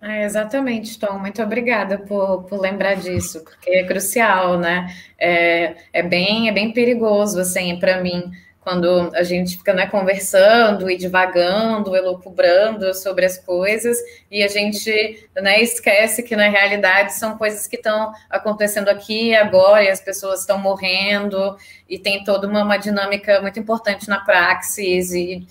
É, 0.00 0.24
exatamente, 0.24 0.98
Tom. 0.98 1.18
Muito 1.18 1.42
obrigada 1.42 1.98
por, 1.98 2.44
por 2.44 2.60
lembrar 2.60 2.94
disso, 2.94 3.42
porque 3.42 3.70
é 3.70 3.84
crucial, 3.84 4.56
né? 4.56 4.94
É, 5.18 5.74
é 5.92 6.02
bem 6.02 6.48
é 6.48 6.52
bem 6.52 6.72
perigoso, 6.72 7.40
assim, 7.40 7.78
para 7.78 8.00
mim 8.00 8.30
quando 8.68 9.10
a 9.14 9.22
gente 9.22 9.56
fica 9.56 9.72
né, 9.72 9.86
conversando 9.86 10.90
e 10.90 10.96
divagando, 10.98 11.96
elucubrando 11.96 12.92
sobre 12.92 13.24
as 13.24 13.38
coisas, 13.38 13.96
e 14.30 14.42
a 14.42 14.48
gente 14.48 15.26
né, 15.36 15.62
esquece 15.62 16.22
que 16.22 16.36
na 16.36 16.50
realidade 16.50 17.14
são 17.14 17.38
coisas 17.38 17.66
que 17.66 17.76
estão 17.76 18.12
acontecendo 18.28 18.90
aqui 18.90 19.34
agora, 19.34 19.84
e 19.84 19.88
as 19.88 20.02
pessoas 20.02 20.40
estão 20.40 20.58
morrendo, 20.58 21.56
e 21.88 21.98
tem 21.98 22.22
toda 22.22 22.46
uma, 22.46 22.62
uma 22.62 22.76
dinâmica 22.76 23.40
muito 23.40 23.58
importante 23.58 24.06
na 24.06 24.20
praxis, 24.20 25.14
e 25.14 25.46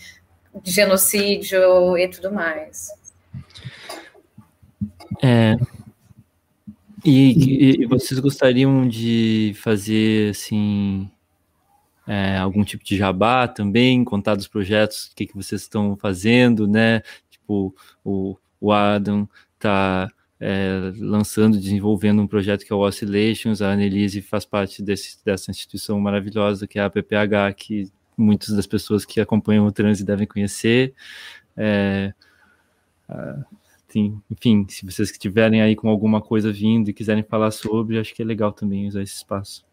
genocídio 0.64 1.98
e 1.98 2.08
tudo 2.10 2.32
mais. 2.32 2.92
É, 5.22 5.58
e, 7.06 7.82
e, 7.82 7.86
vocês 7.86 8.20
gostariam 8.20 8.88
de 8.88 9.54
fazer 9.56 10.32
assim 10.32 11.10
é, 12.08 12.38
algum 12.38 12.64
tipo 12.64 12.84
de 12.84 12.98
jabá 12.98 13.48
também, 13.48 14.04
contar 14.04 14.36
dos 14.36 14.48
projetos, 14.48 15.08
o 15.08 15.16
que, 15.16 15.28
que 15.28 15.36
vocês 15.36 15.62
estão 15.62 15.96
fazendo, 15.96 16.68
né? 16.68 17.02
Tipo, 17.30 17.76
o, 18.04 18.38
o 18.60 18.72
Adam 18.72 19.28
tá 19.60 20.10
é, 20.40 20.92
lançando, 21.00 21.60
desenvolvendo 21.60 22.22
um 22.22 22.28
projeto 22.28 22.66
que 22.66 22.72
é 22.72 22.76
o 22.76 22.80
Oscillations, 22.80 23.62
a 23.62 23.72
Annelise 23.72 24.22
faz 24.22 24.46
parte 24.46 24.82
desse, 24.82 25.24
dessa 25.24 25.52
instituição 25.52 26.00
maravilhosa 26.00 26.68
que 26.68 26.80
é 26.80 26.84
a 26.84 26.90
PPH, 26.90 27.54
que 27.54 27.92
muitas 28.18 28.50
das 28.50 28.68
pessoas 28.68 29.06
que 29.06 29.20
acompanham 29.22 29.66
o 29.66 29.72
trânsito 29.72 30.08
devem 30.08 30.28
conhecer. 30.28 30.94
É, 31.56 32.14
tem, 33.88 34.22
enfim, 34.30 34.66
se 34.68 34.86
vocês 34.86 35.10
estiverem 35.10 35.62
aí 35.62 35.76
com 35.76 35.90
alguma 35.90 36.22
coisa 36.22 36.52
vindo 36.52 36.90
e 36.90 36.94
quiserem 36.94 37.24
falar 37.24 37.52
sobre, 37.52 37.98
acho 37.98 38.14
que 38.14 38.22
é 38.22 38.26
legal 38.26 38.52
também 38.52 38.88
usar 38.88 39.02
esse 39.02 39.16
espaço. 39.16 39.66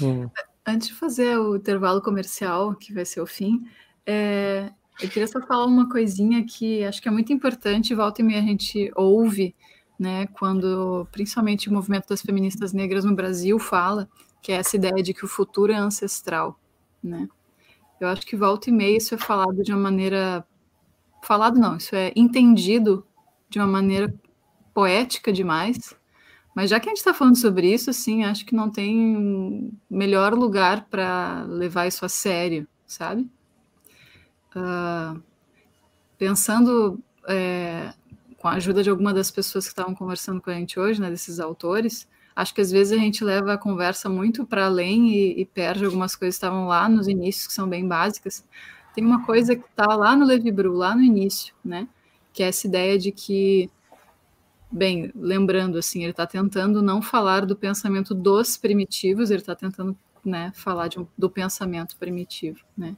Hum. 0.00 0.28
Antes 0.66 0.88
de 0.88 0.94
fazer 0.94 1.38
o 1.38 1.56
intervalo 1.56 2.00
comercial, 2.00 2.74
que 2.74 2.92
vai 2.92 3.04
ser 3.04 3.20
o 3.20 3.26
fim, 3.26 3.66
é, 4.06 4.70
eu 5.02 5.08
queria 5.08 5.26
só 5.26 5.40
falar 5.40 5.66
uma 5.66 5.88
coisinha 5.88 6.44
que 6.44 6.84
acho 6.84 7.02
que 7.02 7.08
é 7.08 7.10
muito 7.10 7.32
importante, 7.32 7.94
volta 7.94 8.22
e 8.22 8.24
meia 8.24 8.40
a 8.40 8.44
gente 8.44 8.90
ouve, 8.94 9.54
né, 9.98 10.26
quando 10.28 11.06
principalmente 11.12 11.68
o 11.68 11.72
movimento 11.72 12.08
das 12.08 12.22
feministas 12.22 12.72
negras 12.72 13.04
no 13.04 13.14
Brasil 13.14 13.58
fala, 13.58 14.08
que 14.42 14.50
é 14.50 14.56
essa 14.56 14.76
ideia 14.76 15.02
de 15.02 15.12
que 15.12 15.24
o 15.24 15.28
futuro 15.28 15.72
é 15.72 15.76
ancestral, 15.76 16.58
né? 17.02 17.28
Eu 18.00 18.08
acho 18.08 18.22
que 18.22 18.34
volta 18.34 18.70
e 18.70 18.72
meia 18.72 18.96
isso 18.96 19.14
é 19.14 19.18
falado 19.18 19.62
de 19.62 19.72
uma 19.72 19.80
maneira 19.80 20.46
falado 21.22 21.58
não, 21.58 21.76
isso 21.76 21.94
é 21.94 22.12
entendido 22.16 23.06
de 23.50 23.58
uma 23.58 23.66
maneira 23.66 24.14
poética 24.72 25.32
demais, 25.32 25.94
mas 26.54 26.70
já 26.70 26.80
que 26.80 26.88
a 26.88 26.90
gente 26.90 26.98
está 26.98 27.12
falando 27.12 27.36
sobre 27.36 27.72
isso, 27.72 27.92
sim, 27.92 28.24
acho 28.24 28.44
que 28.44 28.54
não 28.54 28.70
tem 28.70 29.72
melhor 29.88 30.34
lugar 30.34 30.86
para 30.90 31.44
levar 31.44 31.86
isso 31.86 32.04
a 32.04 32.08
sério, 32.08 32.66
sabe? 32.86 33.28
Uh, 34.54 35.22
pensando 36.18 37.00
é, 37.28 37.92
com 38.36 38.48
a 38.48 38.52
ajuda 38.52 38.82
de 38.82 38.90
alguma 38.90 39.14
das 39.14 39.30
pessoas 39.30 39.64
que 39.64 39.70
estavam 39.70 39.94
conversando 39.94 40.40
com 40.40 40.50
a 40.50 40.54
gente 40.54 40.78
hoje, 40.78 41.00
né, 41.00 41.08
desses 41.08 41.38
autores, 41.38 42.08
acho 42.34 42.54
que 42.54 42.60
às 42.60 42.70
vezes 42.70 42.92
a 42.92 43.00
gente 43.00 43.22
leva 43.22 43.52
a 43.52 43.58
conversa 43.58 44.08
muito 44.08 44.44
para 44.44 44.66
além 44.66 45.10
e, 45.10 45.40
e, 45.40 45.46
perde 45.46 45.84
algumas 45.84 46.16
coisas 46.16 46.36
que 46.36 46.44
estavam 46.44 46.66
lá 46.66 46.88
nos 46.88 47.06
inícios, 47.06 47.46
que 47.46 47.52
são 47.52 47.68
bem 47.68 47.86
básicas. 47.86 48.44
Tem 48.94 49.04
uma 49.04 49.24
coisa 49.24 49.54
que 49.54 49.64
está 49.64 49.94
lá 49.94 50.16
no 50.16 50.24
Levi 50.24 50.50
Bru, 50.50 50.72
lá 50.72 50.96
no 50.96 51.02
início, 51.02 51.54
né, 51.64 51.86
que 52.32 52.42
é 52.42 52.48
essa 52.48 52.66
ideia 52.66 52.98
de 52.98 53.12
que 53.12 53.70
bem, 54.70 55.10
lembrando 55.14 55.78
assim, 55.78 56.02
ele 56.02 56.12
está 56.12 56.26
tentando 56.26 56.80
não 56.80 57.02
falar 57.02 57.44
do 57.44 57.56
pensamento 57.56 58.14
dos 58.14 58.56
primitivos, 58.56 59.30
ele 59.30 59.40
está 59.40 59.54
tentando 59.54 59.96
né, 60.24 60.52
falar 60.54 60.90
um, 60.96 61.06
do 61.18 61.28
pensamento 61.28 61.96
primitivo, 61.96 62.60
né? 62.76 62.96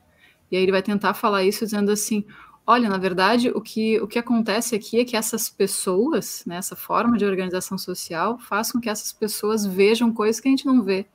E 0.50 0.56
aí 0.56 0.62
ele 0.62 0.72
vai 0.72 0.82
tentar 0.82 1.14
falar 1.14 1.44
isso 1.44 1.64
dizendo 1.64 1.90
assim, 1.90 2.26
olha, 2.66 2.88
na 2.88 2.98
verdade, 2.98 3.50
o 3.50 3.60
que, 3.60 3.98
o 4.00 4.06
que 4.06 4.18
acontece 4.18 4.74
aqui 4.74 5.00
é 5.00 5.04
que 5.04 5.16
essas 5.16 5.48
pessoas, 5.48 6.42
né, 6.46 6.56
essa 6.56 6.76
forma 6.76 7.16
de 7.16 7.24
organização 7.24 7.78
social, 7.78 8.38
faz 8.38 8.70
com 8.70 8.78
que 8.78 8.90
essas 8.90 9.12
pessoas 9.12 9.64
vejam 9.64 10.12
coisas 10.12 10.40
que 10.40 10.48
a 10.48 10.50
gente 10.50 10.66
não 10.66 10.82
vê. 10.82 11.06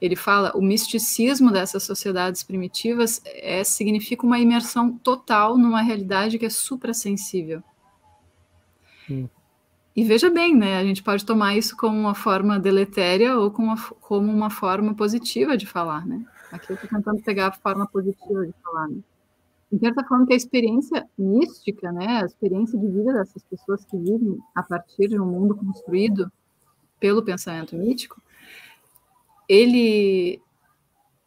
Ele 0.00 0.14
fala, 0.14 0.52
o 0.54 0.62
misticismo 0.62 1.50
dessas 1.50 1.82
sociedades 1.82 2.42
primitivas 2.42 3.20
é, 3.24 3.64
significa 3.64 4.24
uma 4.24 4.38
imersão 4.38 4.96
total 4.98 5.58
numa 5.58 5.82
realidade 5.82 6.38
que 6.38 6.46
é 6.46 6.50
suprassensível. 6.50 7.62
E 9.96 10.04
veja 10.04 10.30
bem, 10.30 10.54
né? 10.54 10.78
A 10.78 10.84
gente 10.84 11.02
pode 11.02 11.24
tomar 11.24 11.56
isso 11.56 11.76
como 11.76 11.98
uma 11.98 12.14
forma 12.14 12.60
deletéria 12.60 13.36
ou 13.36 13.50
como 13.50 13.68
uma, 13.68 13.82
como 14.00 14.32
uma 14.32 14.50
forma 14.50 14.94
positiva 14.94 15.56
de 15.56 15.66
falar, 15.66 16.06
né? 16.06 16.24
Aqui 16.52 16.70
eu 16.70 16.74
estou 16.74 16.88
tentando 16.88 17.20
pegar 17.22 17.48
a 17.48 17.52
forma 17.52 17.86
positiva 17.88 18.46
de 18.46 18.54
falar, 18.62 18.88
né? 18.88 19.00
Então, 19.72 19.90
está 19.90 20.02
falando 20.04 20.26
que 20.26 20.32
a 20.32 20.36
experiência 20.36 21.06
mística, 21.18 21.92
né, 21.92 22.22
a 22.22 22.24
experiência 22.24 22.78
de 22.78 22.86
vida 22.86 23.12
dessas 23.12 23.42
pessoas 23.44 23.84
que 23.84 23.98
vivem 23.98 24.38
a 24.54 24.62
partir 24.62 25.08
de 25.08 25.20
um 25.20 25.26
mundo 25.26 25.54
construído 25.54 26.32
pelo 26.98 27.22
pensamento 27.22 27.76
mítico, 27.76 28.20
ele 29.48 30.40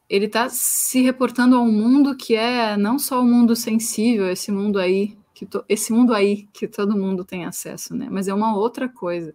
ele 0.10 0.26
está 0.26 0.50
se 0.50 1.02
reportando 1.02 1.56
a 1.56 1.62
um 1.62 1.72
mundo 1.72 2.18
que 2.18 2.36
é 2.36 2.76
não 2.76 3.00
só 3.00 3.22
o 3.22 3.24
um 3.24 3.32
mundo 3.32 3.56
sensível, 3.56 4.30
esse 4.30 4.52
mundo 4.52 4.78
aí 4.78 5.18
que 5.34 5.46
to, 5.46 5.64
esse 5.70 5.94
mundo 5.94 6.14
aí 6.14 6.48
que 6.54 6.68
todo 6.68 6.98
mundo 6.98 7.24
tem 7.24 7.46
acesso, 7.46 7.96
né? 7.96 8.08
Mas 8.12 8.28
é 8.28 8.34
uma 8.34 8.56
outra 8.56 8.90
coisa. 8.90 9.34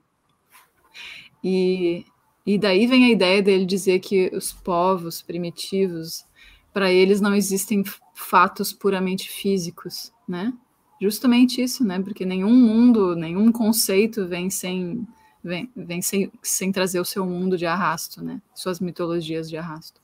E, 1.42 2.04
e 2.44 2.58
daí 2.58 2.86
vem 2.86 3.06
a 3.06 3.10
ideia 3.10 3.42
dele 3.42 3.64
dizer 3.64 4.00
que 4.00 4.30
os 4.34 4.52
povos 4.52 5.22
primitivos, 5.22 6.26
para 6.72 6.92
eles 6.92 7.20
não 7.20 7.34
existem 7.34 7.82
fatos 8.14 8.72
puramente 8.72 9.30
físicos, 9.30 10.12
né? 10.28 10.52
Justamente 11.00 11.62
isso, 11.62 11.84
né? 11.84 12.00
Porque 12.00 12.24
nenhum 12.24 12.54
mundo, 12.54 13.16
nenhum 13.16 13.50
conceito 13.50 14.26
vem 14.26 14.50
sem 14.50 15.06
vem, 15.46 15.70
vem 15.76 16.02
sem, 16.02 16.30
sem 16.42 16.72
trazer 16.72 17.00
o 17.00 17.04
seu 17.04 17.24
mundo 17.24 17.56
de 17.56 17.64
arrasto, 17.66 18.22
né? 18.22 18.42
Suas 18.54 18.80
mitologias 18.80 19.48
de 19.48 19.56
arrasto. 19.56 20.00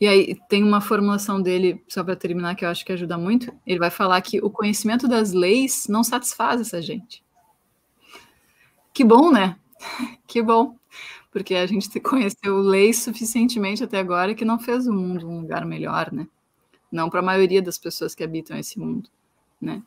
E 0.00 0.06
aí 0.06 0.36
tem 0.48 0.62
uma 0.62 0.80
formulação 0.80 1.40
dele, 1.40 1.82
só 1.88 2.04
para 2.04 2.14
terminar, 2.14 2.54
que 2.54 2.64
eu 2.64 2.68
acho 2.68 2.84
que 2.84 2.92
ajuda 2.92 3.16
muito. 3.16 3.52
Ele 3.66 3.78
vai 3.78 3.90
falar 3.90 4.20
que 4.20 4.40
o 4.40 4.50
conhecimento 4.50 5.08
das 5.08 5.32
leis 5.32 5.86
não 5.88 6.04
satisfaz 6.04 6.60
essa 6.60 6.82
gente. 6.82 7.22
Que 8.92 9.04
bom, 9.04 9.30
né? 9.30 9.56
Que 10.26 10.42
bom, 10.42 10.76
porque 11.30 11.54
a 11.54 11.66
gente 11.66 11.88
conheceu 12.00 12.58
leis 12.58 12.98
suficientemente 12.98 13.82
até 13.82 13.98
agora 13.98 14.34
que 14.34 14.44
não 14.44 14.58
fez 14.58 14.86
o 14.86 14.92
mundo 14.92 15.26
um 15.26 15.40
lugar 15.40 15.64
melhor, 15.64 16.12
né? 16.12 16.28
Não 16.92 17.08
para 17.08 17.20
a 17.20 17.22
maioria 17.22 17.62
das 17.62 17.78
pessoas 17.78 18.14
que 18.14 18.22
habitam 18.24 18.58
esse 18.58 18.78
mundo, 18.78 19.08
né? 19.60 19.82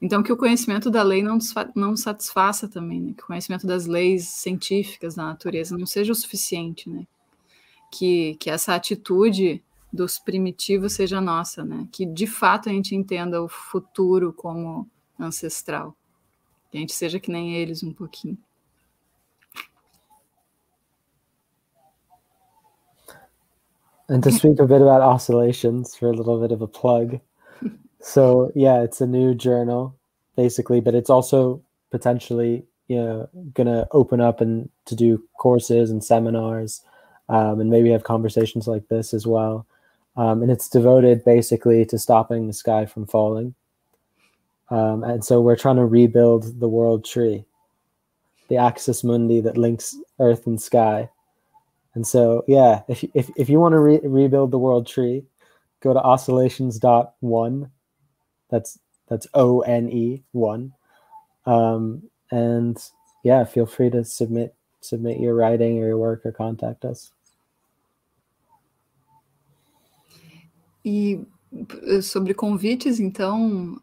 Então, 0.00 0.22
que 0.22 0.32
o 0.32 0.36
conhecimento 0.36 0.90
da 0.90 1.02
lei 1.02 1.22
não, 1.22 1.38
não 1.74 1.96
satisfaça 1.96 2.68
também, 2.68 3.00
né? 3.00 3.14
que 3.16 3.22
o 3.22 3.26
conhecimento 3.26 3.66
das 3.66 3.86
leis 3.86 4.28
científicas 4.28 5.16
da 5.16 5.24
natureza 5.24 5.76
não 5.76 5.86
seja 5.86 6.12
o 6.12 6.14
suficiente, 6.14 6.88
né? 6.88 7.06
Que, 7.90 8.36
que 8.36 8.48
essa 8.48 8.74
atitude 8.74 9.62
dos 9.92 10.18
primitivos 10.18 10.92
seja 10.92 11.20
nossa, 11.20 11.64
né? 11.64 11.88
Que 11.90 12.06
de 12.06 12.26
fato 12.26 12.68
a 12.68 12.72
gente 12.72 12.94
entenda 12.94 13.42
o 13.42 13.48
futuro 13.48 14.32
como 14.32 14.88
ancestral, 15.18 15.96
que 16.70 16.76
a 16.76 16.80
gente 16.80 16.92
seja 16.92 17.18
que 17.18 17.30
nem 17.30 17.56
eles 17.56 17.82
um 17.82 17.92
pouquinho. 17.92 18.38
And 24.10 24.22
to 24.22 24.30
speak 24.30 24.58
a 24.58 24.66
bit 24.66 24.80
about 24.80 25.02
oscillations 25.02 25.94
for 25.94 26.08
a 26.08 26.12
little 26.12 26.40
bit 26.40 26.50
of 26.50 26.62
a 26.62 26.68
plug. 26.68 27.20
So 28.08 28.50
yeah, 28.54 28.82
it's 28.82 29.02
a 29.02 29.06
new 29.06 29.34
journal 29.34 29.94
basically, 30.34 30.80
but 30.80 30.94
it's 30.94 31.10
also 31.10 31.62
potentially 31.90 32.64
you 32.88 32.96
know 32.96 33.28
gonna 33.52 33.86
open 33.92 34.20
up 34.20 34.40
and 34.40 34.70
to 34.86 34.96
do 34.96 35.22
courses 35.38 35.90
and 35.90 36.02
seminars, 36.02 36.82
um, 37.28 37.60
and 37.60 37.68
maybe 37.68 37.90
have 37.90 38.04
conversations 38.04 38.66
like 38.66 38.88
this 38.88 39.12
as 39.12 39.26
well. 39.26 39.66
Um, 40.16 40.42
and 40.42 40.50
it's 40.50 40.68
devoted 40.70 41.22
basically 41.24 41.84
to 41.84 41.98
stopping 41.98 42.46
the 42.46 42.54
sky 42.54 42.86
from 42.86 43.06
falling. 43.06 43.54
Um, 44.70 45.04
and 45.04 45.22
so 45.24 45.40
we're 45.40 45.56
trying 45.56 45.76
to 45.76 45.84
rebuild 45.84 46.60
the 46.60 46.68
world 46.68 47.04
tree, 47.04 47.44
the 48.48 48.56
axis 48.56 49.04
mundi 49.04 49.40
that 49.42 49.58
links 49.58 49.96
earth 50.18 50.46
and 50.46 50.60
sky. 50.60 51.10
And 51.94 52.06
so, 52.06 52.44
yeah, 52.48 52.82
if, 52.88 53.04
if, 53.14 53.30
if 53.36 53.48
you 53.48 53.60
want 53.60 53.74
to 53.74 53.78
re- 53.78 54.00
rebuild 54.02 54.50
the 54.50 54.58
world 54.58 54.86
tree, 54.86 55.24
go 55.80 55.92
to 55.92 56.00
oscillations.one 56.00 57.70
that's 58.50 58.78
that's 59.08 59.26
O 59.34 59.60
N 59.60 59.88
E 59.90 60.22
one. 60.32 60.72
Um, 61.46 62.02
and 62.30 62.76
yeah, 63.24 63.44
feel 63.44 63.66
free 63.66 63.90
to 63.90 64.04
submit 64.04 64.54
submit 64.80 65.20
your 65.20 65.34
writing 65.34 65.78
or 65.82 65.88
your 65.88 65.98
work 65.98 66.24
or 66.24 66.32
contact 66.32 66.84
us. 66.84 67.12
E 70.84 71.20
sobre 72.02 72.34
convites, 72.34 73.00
então, 73.00 73.78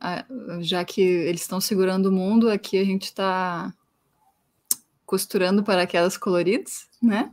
já 0.62 0.84
que 0.86 1.02
eles 1.02 1.42
estão 1.42 1.60
segurando 1.60 2.08
o 2.08 2.12
mundo, 2.12 2.50
aqui 2.50 2.78
a 2.78 2.84
gente 2.84 3.06
está 3.06 3.74
costurando 5.06 5.64
para 5.64 5.84
aquelas 5.84 6.18
coloridas, 6.18 6.88
né? 7.02 7.32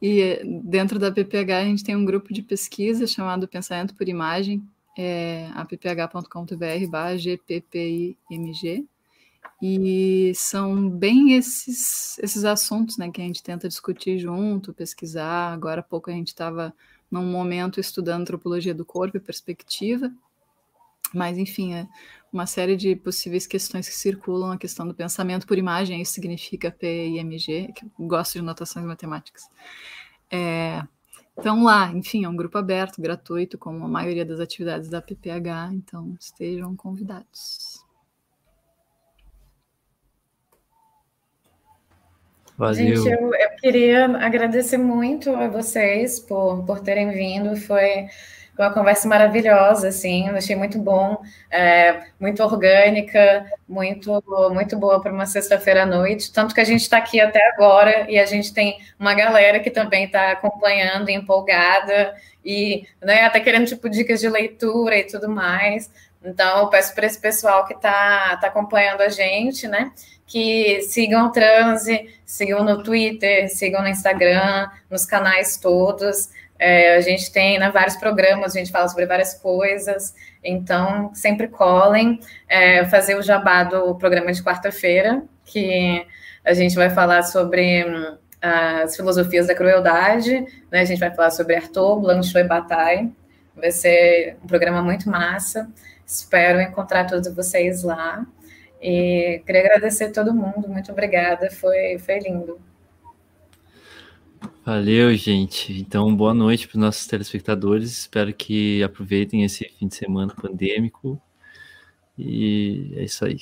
E 0.00 0.40
dentro 0.62 0.98
da 0.98 1.10
PPH 1.10 1.58
a 1.58 1.64
gente 1.64 1.84
tem 1.84 1.96
um 1.96 2.04
grupo 2.04 2.32
de 2.32 2.42
pesquisa 2.42 3.06
chamado 3.06 3.48
Pensamento 3.48 3.94
por 3.94 4.08
Imagem, 4.08 4.62
é 4.96 5.48
apph.com.br 5.54 6.88
barra 6.88 7.16
GPPIMG, 7.16 8.86
e 9.62 10.32
são 10.34 10.90
bem 10.90 11.34
esses, 11.34 12.18
esses 12.18 12.44
assuntos 12.44 12.98
né, 12.98 13.10
que 13.10 13.20
a 13.20 13.24
gente 13.24 13.42
tenta 13.42 13.68
discutir 13.68 14.18
junto, 14.18 14.74
pesquisar. 14.74 15.52
Agora 15.52 15.80
há 15.80 15.82
pouco 15.82 16.10
a 16.10 16.12
gente 16.12 16.28
estava 16.28 16.74
num 17.10 17.24
momento 17.24 17.80
estudando 17.80 18.22
antropologia 18.22 18.74
do 18.74 18.84
corpo 18.84 19.16
e 19.16 19.20
perspectiva, 19.20 20.12
mas 21.14 21.38
enfim, 21.38 21.74
é 21.74 21.88
uma 22.32 22.46
série 22.46 22.76
de 22.76 22.96
possíveis 22.96 23.46
questões 23.46 23.88
que 23.88 23.94
circulam, 23.94 24.52
a 24.52 24.58
questão 24.58 24.86
do 24.86 24.94
pensamento 24.94 25.46
por 25.46 25.56
imagem, 25.56 26.02
isso 26.02 26.12
significa 26.12 26.70
PIMG, 26.70 27.72
que 27.72 27.86
gosto 27.98 28.34
de 28.34 28.42
notações 28.42 28.84
matemáticas. 28.84 29.48
É, 30.30 30.82
então 31.36 31.64
lá, 31.64 31.90
enfim, 31.92 32.24
é 32.24 32.28
um 32.28 32.36
grupo 32.36 32.56
aberto, 32.56 33.00
gratuito, 33.00 33.58
como 33.58 33.84
a 33.84 33.88
maioria 33.88 34.24
das 34.24 34.40
atividades 34.40 34.88
da 34.88 35.02
PPH, 35.02 35.70
então 35.72 36.16
estejam 36.18 36.74
convidados. 36.76 37.84
Valeu. 42.56 42.96
Gente, 42.96 43.08
eu, 43.08 43.34
eu 43.34 43.50
queria 43.60 44.06
agradecer 44.16 44.78
muito 44.78 45.30
a 45.34 45.48
vocês 45.48 46.20
por, 46.20 46.64
por 46.64 46.80
terem 46.80 47.10
vindo, 47.10 47.56
foi 47.56 48.06
uma 48.62 48.72
conversa 48.72 49.08
maravilhosa, 49.08 49.88
assim, 49.88 50.28
achei 50.28 50.54
muito 50.54 50.78
bom, 50.78 51.20
é, 51.50 52.04
muito 52.20 52.42
orgânica, 52.42 53.44
muito, 53.68 54.22
muito 54.52 54.76
boa 54.76 55.00
para 55.00 55.12
uma 55.12 55.26
sexta-feira 55.26 55.82
à 55.82 55.86
noite. 55.86 56.32
Tanto 56.32 56.54
que 56.54 56.60
a 56.60 56.64
gente 56.64 56.82
está 56.82 56.98
aqui 56.98 57.20
até 57.20 57.40
agora 57.48 58.08
e 58.08 58.18
a 58.18 58.26
gente 58.26 58.54
tem 58.54 58.78
uma 58.98 59.14
galera 59.14 59.58
que 59.58 59.70
também 59.70 60.04
está 60.04 60.32
acompanhando, 60.32 61.08
empolgada 61.08 62.14
e 62.44 62.86
né, 63.02 63.24
até 63.24 63.40
querendo 63.40 63.66
tipo 63.66 63.88
dicas 63.88 64.20
de 64.20 64.28
leitura 64.28 64.96
e 64.96 65.04
tudo 65.04 65.28
mais. 65.28 65.90
Então, 66.24 66.60
eu 66.60 66.68
peço 66.68 66.94
para 66.94 67.06
esse 67.06 67.20
pessoal 67.20 67.66
que 67.66 67.74
está 67.74 68.36
tá 68.38 68.46
acompanhando 68.46 69.02
a 69.02 69.08
gente, 69.10 69.68
né? 69.68 69.92
Que 70.26 70.80
sigam 70.82 71.26
o 71.26 71.30
transe, 71.30 72.08
sigam 72.24 72.64
no 72.64 72.82
Twitter, 72.82 73.50
sigam 73.54 73.82
no 73.82 73.88
Instagram, 73.88 74.70
nos 74.90 75.04
canais 75.04 75.58
todos. 75.58 76.30
É, 76.58 76.96
a 76.96 77.00
gente 77.00 77.32
tem 77.32 77.58
né, 77.58 77.70
vários 77.70 77.96
programas, 77.96 78.54
a 78.54 78.58
gente 78.58 78.70
fala 78.70 78.88
sobre 78.88 79.06
várias 79.06 79.34
coisas, 79.34 80.14
então 80.42 81.12
sempre 81.14 81.48
colhem. 81.48 82.20
É, 82.48 82.84
fazer 82.86 83.16
o 83.16 83.22
jabá 83.22 83.64
do 83.64 83.94
programa 83.96 84.32
de 84.32 84.42
quarta-feira, 84.42 85.22
que 85.44 86.06
a 86.44 86.52
gente 86.52 86.74
vai 86.74 86.90
falar 86.90 87.22
sobre 87.22 87.84
hum, 87.84 88.16
as 88.40 88.94
filosofias 88.94 89.46
da 89.46 89.54
crueldade, 89.54 90.40
né? 90.70 90.80
a 90.80 90.84
gente 90.84 91.00
vai 91.00 91.10
falar 91.10 91.30
sobre 91.30 91.56
Arthur, 91.56 92.00
Blanchot 92.00 92.38
e 92.38 92.44
Bataille. 92.44 93.12
Vai 93.56 93.70
ser 93.70 94.36
um 94.42 94.46
programa 94.46 94.82
muito 94.82 95.08
massa. 95.08 95.70
Espero 96.06 96.60
encontrar 96.60 97.06
todos 97.06 97.32
vocês 97.34 97.82
lá. 97.82 98.26
E 98.82 99.42
queria 99.46 99.62
agradecer 99.62 100.10
todo 100.10 100.34
mundo, 100.34 100.68
muito 100.68 100.92
obrigada, 100.92 101.50
foi, 101.50 101.98
foi 101.98 102.18
lindo. 102.18 102.60
Valeu, 104.64 105.14
gente. 105.14 105.72
Então, 105.78 106.14
boa 106.16 106.32
noite 106.32 106.66
para 106.66 106.76
os 106.76 106.80
nossos 106.80 107.06
telespectadores. 107.06 107.90
Espero 107.98 108.32
que 108.34 108.82
aproveitem 108.82 109.44
esse 109.44 109.68
fim 109.78 109.86
de 109.88 109.94
semana 109.94 110.34
pandêmico. 110.34 111.20
E 112.18 112.92
é 112.96 113.04
isso 113.04 113.24
aí. 113.24 113.38